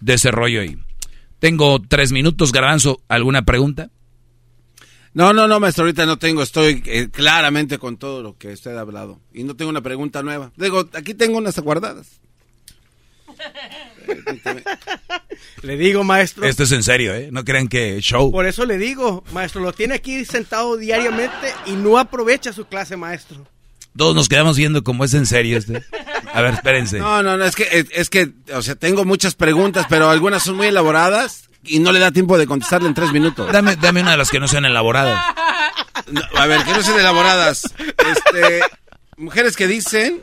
desarrollo 0.00 0.60
ahí. 0.60 0.78
Tengo 1.38 1.80
tres 1.80 2.12
minutos, 2.12 2.52
Garbanzo. 2.52 3.00
¿Alguna 3.08 3.42
pregunta? 3.42 3.90
No, 5.14 5.32
no, 5.32 5.48
no, 5.48 5.60
maestro, 5.60 5.84
ahorita 5.84 6.06
no 6.06 6.18
tengo. 6.18 6.42
Estoy 6.42 6.82
eh, 6.86 7.08
claramente 7.10 7.78
con 7.78 7.96
todo 7.96 8.22
lo 8.22 8.36
que 8.36 8.52
usted 8.52 8.76
ha 8.76 8.80
hablado. 8.80 9.20
Y 9.32 9.44
no 9.44 9.56
tengo 9.56 9.70
una 9.70 9.80
pregunta 9.80 10.22
nueva. 10.22 10.52
Digo, 10.56 10.88
aquí 10.92 11.14
tengo 11.14 11.38
unas 11.38 11.58
aguardadas. 11.58 12.20
le 15.62 15.76
digo, 15.76 16.04
maestro. 16.04 16.46
Esto 16.46 16.62
es 16.64 16.72
en 16.72 16.82
serio, 16.82 17.14
¿eh? 17.14 17.28
No 17.30 17.44
crean 17.44 17.68
que 17.68 18.00
show. 18.00 18.30
Por 18.30 18.46
eso 18.46 18.64
le 18.64 18.78
digo, 18.78 19.24
maestro, 19.32 19.60
lo 19.60 19.72
tiene 19.72 19.94
aquí 19.94 20.24
sentado 20.24 20.76
diariamente 20.76 21.52
y 21.66 21.72
no 21.72 21.98
aprovecha 21.98 22.52
su 22.52 22.66
clase, 22.66 22.96
maestro. 22.96 23.46
Todos 23.96 24.14
nos 24.14 24.28
quedamos 24.28 24.56
viendo 24.56 24.84
cómo 24.84 25.04
es 25.04 25.14
en 25.14 25.26
serio 25.26 25.58
este. 25.58 25.82
A 26.32 26.40
ver, 26.40 26.54
espérense. 26.54 26.98
No, 26.98 27.22
no, 27.22 27.36
no, 27.36 27.44
es 27.44 27.56
que, 27.56 27.86
es 27.90 28.10
que, 28.10 28.30
o 28.54 28.62
sea, 28.62 28.76
tengo 28.76 29.04
muchas 29.04 29.34
preguntas, 29.34 29.86
pero 29.88 30.08
algunas 30.08 30.42
son 30.42 30.56
muy 30.56 30.68
elaboradas 30.68 31.48
y 31.64 31.80
no 31.80 31.90
le 31.90 31.98
da 31.98 32.12
tiempo 32.12 32.38
de 32.38 32.46
contestarle 32.46 32.88
en 32.88 32.94
tres 32.94 33.12
minutos. 33.12 33.50
Dame, 33.52 33.76
dame 33.76 34.02
una 34.02 34.12
de 34.12 34.16
las 34.16 34.30
que 34.30 34.38
no 34.38 34.46
sean 34.46 34.64
elaboradas. 34.64 35.20
a 36.36 36.46
ver, 36.46 36.62
que 36.64 36.72
no 36.72 36.82
sean 36.82 37.00
elaboradas. 37.00 37.62
Este, 37.76 38.60
mujeres 39.16 39.56
que 39.56 39.66
dicen 39.66 40.22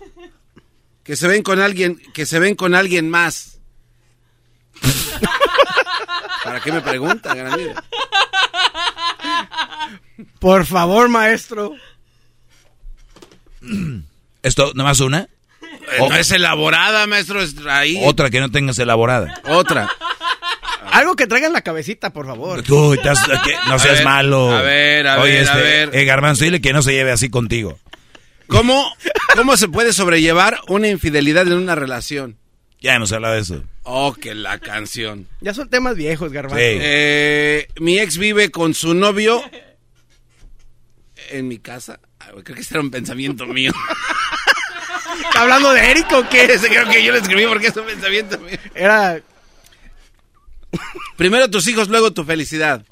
que 1.06 1.16
se 1.16 1.28
ven 1.28 1.44
con 1.44 1.62
alguien, 1.62 2.02
que 2.14 2.26
se 2.26 2.40
ven 2.40 2.56
con 2.56 2.74
alguien 2.74 3.10
más. 3.10 3.60
¿Para 6.44 6.60
qué 6.60 6.72
me 6.72 6.82
preguntan, 6.82 7.38
Por 10.40 10.66
favor, 10.66 11.08
maestro. 11.08 11.74
¿Esto 14.42 14.72
nomás 14.74 15.00
una? 15.00 15.30
No 16.00 16.16
es 16.16 16.32
elaborada, 16.32 17.06
maestro, 17.06 17.40
es 17.42 17.56
ahí. 17.68 18.00
Otra 18.04 18.32
que 18.32 18.40
no 18.40 18.50
tengas 18.50 18.80
elaborada. 18.80 19.42
Otra. 19.46 19.88
Algo 20.92 21.16
que 21.16 21.28
traigan 21.28 21.54
la 21.54 21.62
cabecita, 21.62 22.12
por 22.12 22.26
favor. 22.26 22.64
no 23.68 23.78
seas 23.78 24.04
malo. 24.04 24.52
A 24.56 24.62
ver, 24.62 25.08
a 25.08 25.18
ver, 25.18 25.36
este, 25.36 25.52
a 25.52 25.56
ver. 25.58 25.96
Eh, 25.96 26.06
Garbanzo, 26.06 26.46
dile 26.46 26.62
que 26.62 26.74
no 26.74 26.82
se 26.82 26.94
lleve 26.94 27.12
así 27.12 27.30
contigo. 27.30 27.78
¿Cómo, 28.48 28.94
¿Cómo 29.36 29.58
se 29.58 29.68
puede 29.68 29.94
sobrellevar 29.94 30.60
una 30.68 30.88
infidelidad 30.88 31.48
en 31.48 31.54
una 31.54 31.76
relación? 31.76 32.38
Ya 32.80 32.96
hemos 32.96 33.12
hablado 33.12 33.36
de 33.36 33.42
eso. 33.42 33.64
Oh, 33.84 34.14
que 34.14 34.36
la 34.36 34.60
canción. 34.60 35.28
Ya 35.42 35.54
son 35.54 35.70
temas 35.70 35.96
viejos, 35.96 36.32
Garbanzo. 36.32 36.58
Eh, 36.60 37.68
mi 37.80 38.00
ex 38.00 38.18
vive 38.18 38.52
con 38.52 38.74
su 38.74 38.94
novio 38.94 39.42
en 41.30 41.48
mi 41.48 41.60
casa. 41.60 42.00
Creo 42.44 42.56
que 42.56 42.62
ese 42.62 42.76
era 42.76 42.82
un 42.82 42.92
pensamiento 42.92 43.46
mío. 43.46 43.72
¿Está 45.28 45.42
hablando 45.42 45.72
de 45.74 45.92
Eric 45.92 46.12
o 46.14 46.28
qué? 46.30 46.46
Ese 46.46 46.68
creo 46.68 46.90
que 46.90 47.04
yo 47.04 47.12
lo 47.12 47.20
escribí 47.20 47.46
porque 47.48 47.68
es 47.68 47.78
un 47.78 47.86
pensamiento 47.86 48.38
mío. 48.40 48.58
Era. 48.74 49.22
Primero 51.16 51.50
tus 51.50 51.68
hijos, 51.68 51.88
luego 51.88 52.12
tu 52.12 52.24
felicidad. 52.24 52.86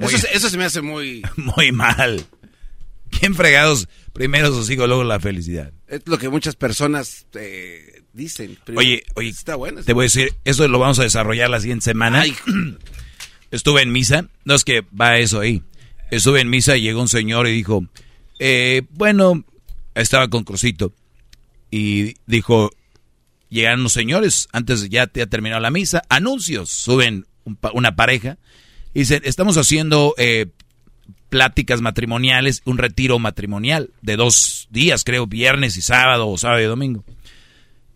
Eso, 0.00 0.48
se 0.48 0.56
me 0.56 0.64
hace 0.64 0.80
muy. 0.80 1.22
Muy 1.36 1.72
mal. 1.72 2.24
¿Quién 3.18 3.34
fregados? 3.34 3.88
Primero 4.12 4.48
sus 4.48 4.70
hijos, 4.70 4.86
luego 4.88 5.04
la 5.04 5.20
felicidad. 5.20 5.72
Es 5.88 6.02
lo 6.06 6.18
que 6.18 6.28
muchas 6.28 6.56
personas 6.56 7.26
eh, 7.34 8.02
dicen. 8.12 8.58
oye, 8.76 9.02
oye, 9.14 9.28
está 9.28 9.56
bueno. 9.56 9.82
Te 9.82 9.92
voy 9.92 10.02
a 10.04 10.06
decir, 10.06 10.34
eso 10.44 10.66
lo 10.68 10.78
vamos 10.78 10.98
a 10.98 11.02
desarrollar 11.02 11.50
la 11.50 11.60
siguiente 11.60 11.84
semana. 11.84 12.24
Estuve 13.50 13.82
en 13.82 13.92
misa. 13.92 14.28
No 14.44 14.54
es 14.54 14.64
que 14.64 14.82
va 14.98 15.18
eso 15.18 15.40
ahí 15.40 15.62
estuve 16.10 16.40
en 16.40 16.50
misa 16.50 16.76
y 16.76 16.82
llegó 16.82 17.00
un 17.00 17.08
señor 17.08 17.46
y 17.46 17.52
dijo, 17.52 17.86
eh, 18.38 18.82
bueno, 18.90 19.44
estaba 19.94 20.28
con 20.28 20.44
Crucito 20.44 20.92
y 21.70 22.14
dijo, 22.26 22.70
llegan 23.48 23.82
los 23.82 23.92
señores, 23.92 24.48
antes 24.52 24.88
ya 24.88 25.06
te 25.06 25.22
ha 25.22 25.26
terminado 25.26 25.60
la 25.60 25.70
misa, 25.70 26.02
anuncios, 26.08 26.70
suben 26.70 27.26
una 27.72 27.96
pareja 27.96 28.38
y 28.92 29.00
dicen, 29.00 29.22
estamos 29.24 29.56
haciendo 29.56 30.14
eh, 30.18 30.46
pláticas 31.34 31.80
matrimoniales, 31.80 32.62
un 32.64 32.78
retiro 32.78 33.18
matrimonial 33.18 33.90
de 34.02 34.14
dos 34.14 34.68
días, 34.70 35.02
creo, 35.02 35.26
viernes 35.26 35.76
y 35.76 35.82
sábado 35.82 36.28
o 36.28 36.38
sábado 36.38 36.60
y 36.60 36.66
domingo. 36.66 37.04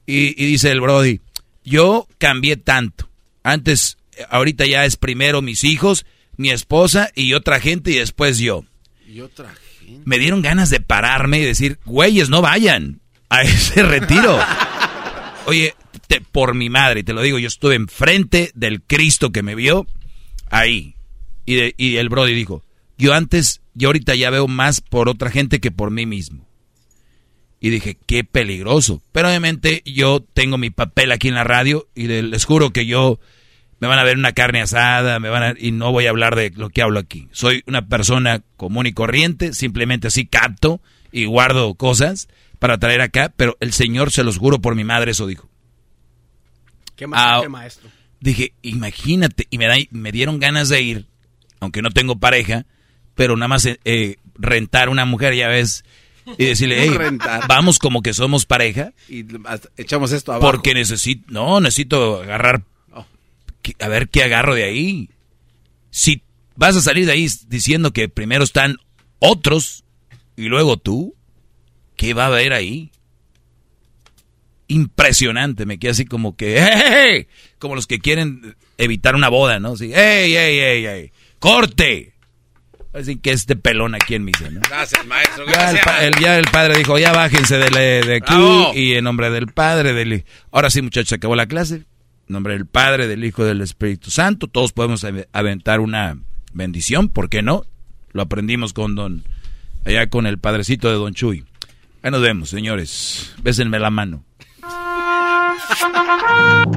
Y, 0.06 0.34
dice 0.34 0.72
el 0.72 0.80
Brody, 0.80 1.20
yo 1.64 2.08
cambié 2.18 2.56
tanto. 2.56 3.08
Antes, 3.44 3.96
ahorita 4.28 4.66
ya 4.66 4.84
es 4.84 4.96
primero 4.96 5.40
mis 5.40 5.62
hijos, 5.62 6.04
mi 6.36 6.50
esposa 6.50 7.12
y 7.14 7.34
otra 7.34 7.60
gente 7.60 7.92
y 7.92 7.98
después 7.98 8.38
yo. 8.40 8.64
Y 9.06 9.20
otra 9.20 9.54
gente. 9.78 10.02
Me 10.04 10.18
dieron 10.18 10.42
ganas 10.42 10.68
de 10.68 10.80
pararme 10.80 11.38
y 11.38 11.44
decir, 11.44 11.78
güeyes, 11.84 12.30
no 12.30 12.42
vayan 12.42 13.00
a 13.28 13.42
ese 13.42 13.84
retiro. 13.84 14.36
Oye, 15.46 15.76
por 16.32 16.56
mi 16.56 16.70
madre, 16.70 17.04
te 17.04 17.12
lo 17.12 17.22
digo, 17.22 17.38
yo 17.38 17.46
estuve 17.46 17.76
enfrente 17.76 18.50
del 18.56 18.82
Cristo 18.82 19.30
que 19.30 19.44
me 19.44 19.54
vio 19.54 19.86
ahí. 20.50 20.96
Y, 21.46 21.72
y 21.76 21.98
el 21.98 22.08
Brody 22.08 22.34
dijo, 22.34 22.64
yo 22.98 23.14
antes, 23.14 23.62
yo 23.74 23.88
ahorita 23.88 24.14
ya 24.14 24.30
veo 24.30 24.48
más 24.48 24.80
por 24.80 25.08
otra 25.08 25.30
gente 25.30 25.60
que 25.60 25.70
por 25.70 25.90
mí 25.90 26.04
mismo. 26.04 26.46
Y 27.60 27.70
dije, 27.70 27.96
qué 28.06 28.24
peligroso. 28.24 29.02
Pero 29.12 29.28
obviamente 29.28 29.82
yo 29.84 30.20
tengo 30.34 30.58
mi 30.58 30.70
papel 30.70 31.10
aquí 31.10 31.28
en 31.28 31.34
la 31.34 31.44
radio 31.44 31.88
y 31.94 32.06
les 32.06 32.44
juro 32.44 32.70
que 32.70 32.86
yo 32.86 33.18
me 33.80 33.88
van 33.88 33.98
a 33.98 34.04
ver 34.04 34.16
una 34.16 34.32
carne 34.32 34.60
asada, 34.60 35.20
me 35.20 35.28
van 35.28 35.42
a, 35.42 35.54
y 35.58 35.70
no 35.70 35.92
voy 35.92 36.06
a 36.06 36.10
hablar 36.10 36.36
de 36.36 36.50
lo 36.50 36.70
que 36.70 36.82
hablo 36.82 36.98
aquí. 36.98 37.28
Soy 37.32 37.62
una 37.66 37.86
persona 37.86 38.42
común 38.56 38.86
y 38.86 38.92
corriente, 38.92 39.54
simplemente 39.54 40.08
así 40.08 40.26
capto 40.26 40.80
y 41.12 41.24
guardo 41.26 41.74
cosas 41.74 42.28
para 42.58 42.78
traer 42.78 43.00
acá, 43.00 43.32
pero 43.36 43.56
el 43.60 43.72
Señor 43.72 44.10
se 44.10 44.24
los 44.24 44.38
juro 44.38 44.60
por 44.60 44.74
mi 44.74 44.84
madre, 44.84 45.12
eso 45.12 45.26
dijo. 45.26 45.48
¿Qué 46.96 47.06
más 47.06 47.44
ah, 47.44 47.48
maestro? 47.48 47.88
Dije, 48.20 48.52
imagínate, 48.62 49.46
y 49.50 49.58
me, 49.58 49.66
da, 49.66 49.76
me 49.90 50.10
dieron 50.10 50.40
ganas 50.40 50.68
de 50.68 50.82
ir, 50.82 51.06
aunque 51.60 51.82
no 51.82 51.90
tengo 51.90 52.18
pareja, 52.18 52.66
pero 53.18 53.36
nada 53.36 53.48
más 53.48 53.66
eh, 53.66 53.80
eh, 53.84 54.14
rentar 54.36 54.88
una 54.88 55.04
mujer, 55.04 55.34
ya 55.34 55.48
ves, 55.48 55.84
y 56.38 56.44
decirle, 56.44 56.76
hey, 57.00 57.18
vamos 57.48 57.80
como 57.80 58.00
que 58.00 58.14
somos 58.14 58.46
pareja. 58.46 58.92
Y 59.08 59.24
echamos 59.76 60.12
esto 60.12 60.32
abajo. 60.32 60.52
Porque 60.52 60.72
necesito, 60.72 61.24
no, 61.28 61.60
necesito 61.60 62.22
agarrar, 62.22 62.62
oh. 62.92 63.04
a 63.80 63.88
ver 63.88 64.08
qué 64.08 64.22
agarro 64.22 64.54
de 64.54 64.62
ahí. 64.62 65.10
Si 65.90 66.22
vas 66.54 66.76
a 66.76 66.80
salir 66.80 67.06
de 67.06 67.12
ahí 67.12 67.26
diciendo 67.48 67.92
que 67.92 68.08
primero 68.08 68.44
están 68.44 68.76
otros 69.18 69.82
y 70.36 70.44
luego 70.44 70.76
tú, 70.76 71.16
¿qué 71.96 72.14
va 72.14 72.26
a 72.26 72.28
haber 72.28 72.52
ahí? 72.52 72.92
Impresionante, 74.68 75.66
me 75.66 75.80
quedé 75.80 75.90
así 75.90 76.04
como 76.04 76.36
que, 76.36 76.60
hey, 76.60 77.26
como 77.58 77.74
los 77.74 77.88
que 77.88 77.98
quieren 77.98 78.54
evitar 78.76 79.16
una 79.16 79.28
boda, 79.28 79.58
¿no? 79.58 79.72
Así, 79.72 79.90
hey, 79.92 80.32
hey, 80.36 80.58
hey, 80.60 80.84
hey, 80.86 81.12
corte. 81.40 82.14
Así 82.98 83.16
que 83.16 83.30
este 83.30 83.54
pelón 83.54 83.94
aquí 83.94 84.16
en 84.16 84.24
misa, 84.24 84.50
¿no? 84.50 84.60
Gracias, 84.68 85.06
maestro. 85.06 85.46
Gracias. 85.46 85.84
Ya 86.20 86.36
el, 86.36 86.46
padre 86.46 86.78
dijo, 86.78 86.98
ya 86.98 87.12
bájense 87.12 87.56
de, 87.56 88.16
aquí 88.16 88.34
y 88.74 88.94
en 88.94 89.04
nombre 89.04 89.30
del 89.30 89.46
Padre, 89.46 89.92
del 89.92 90.24
Ahora 90.50 90.68
sí, 90.68 90.82
muchachos, 90.82 91.12
acabó 91.12 91.36
la 91.36 91.46
clase. 91.46 91.76
En 91.76 91.84
nombre 92.26 92.54
del 92.54 92.66
Padre, 92.66 93.06
del 93.06 93.24
Hijo 93.24 93.44
y 93.44 93.46
del 93.46 93.60
Espíritu 93.60 94.10
Santo, 94.10 94.48
todos 94.48 94.72
podemos 94.72 95.06
aventar 95.32 95.78
una 95.78 96.18
bendición, 96.52 97.08
¿por 97.08 97.28
qué 97.28 97.40
no? 97.40 97.64
Lo 98.12 98.22
aprendimos 98.22 98.72
con 98.72 98.96
don, 98.96 99.24
allá 99.84 100.08
con 100.08 100.26
el 100.26 100.38
padrecito 100.38 100.88
de 100.88 100.94
don 100.94 101.14
Chuy. 101.14 101.44
Ahí 102.02 102.10
nos 102.10 102.20
vemos, 102.20 102.50
señores. 102.50 103.32
Bésenme 103.42 103.78
la 103.78 103.90
mano. 103.90 104.24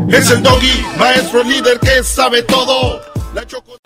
Es 0.09 0.29
el 0.29 0.43
doggy, 0.43 0.85
maestro 0.99 1.43
líder 1.43 1.79
que 1.79 2.03
sabe 2.03 2.43
todo. 2.43 3.01
La 3.33 3.45
choco... 3.45 3.77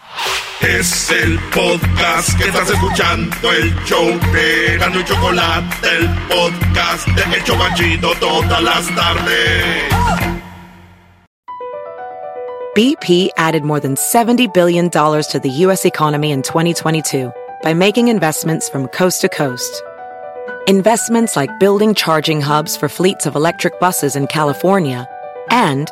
Es 0.61 1.11
el 1.11 1.37
podcast 1.53 2.35
que 2.37 2.45
estás 2.45 2.67
escuchando, 2.71 3.51
el 3.51 3.75
show 3.85 4.05
de 4.33 4.77
Gano 4.79 4.99
y 4.99 5.03
Chocolate, 5.03 5.87
el 5.87 6.09
podcast 6.27 7.07
de 7.09 8.15
todas 8.19 8.63
las 8.63 8.95
tardes. 8.95 9.93
BP 12.75 13.29
added 13.37 13.63
more 13.63 13.79
than 13.79 13.95
$70 13.95 14.51
billion 14.51 14.89
to 14.89 15.39
the 15.41 15.49
U.S. 15.65 15.85
economy 15.85 16.31
in 16.31 16.41
2022 16.41 17.31
by 17.61 17.73
making 17.75 18.07
investments 18.07 18.67
from 18.67 18.87
coast 18.87 19.21
to 19.21 19.29
coast. 19.29 19.83
Investments 20.67 21.35
like 21.35 21.59
building 21.59 21.93
charging 21.93 22.41
hubs 22.41 22.75
for 22.75 22.89
fleets 22.89 23.27
of 23.27 23.35
electric 23.35 23.79
buses 23.79 24.15
in 24.15 24.25
California 24.25 25.07
and 25.51 25.91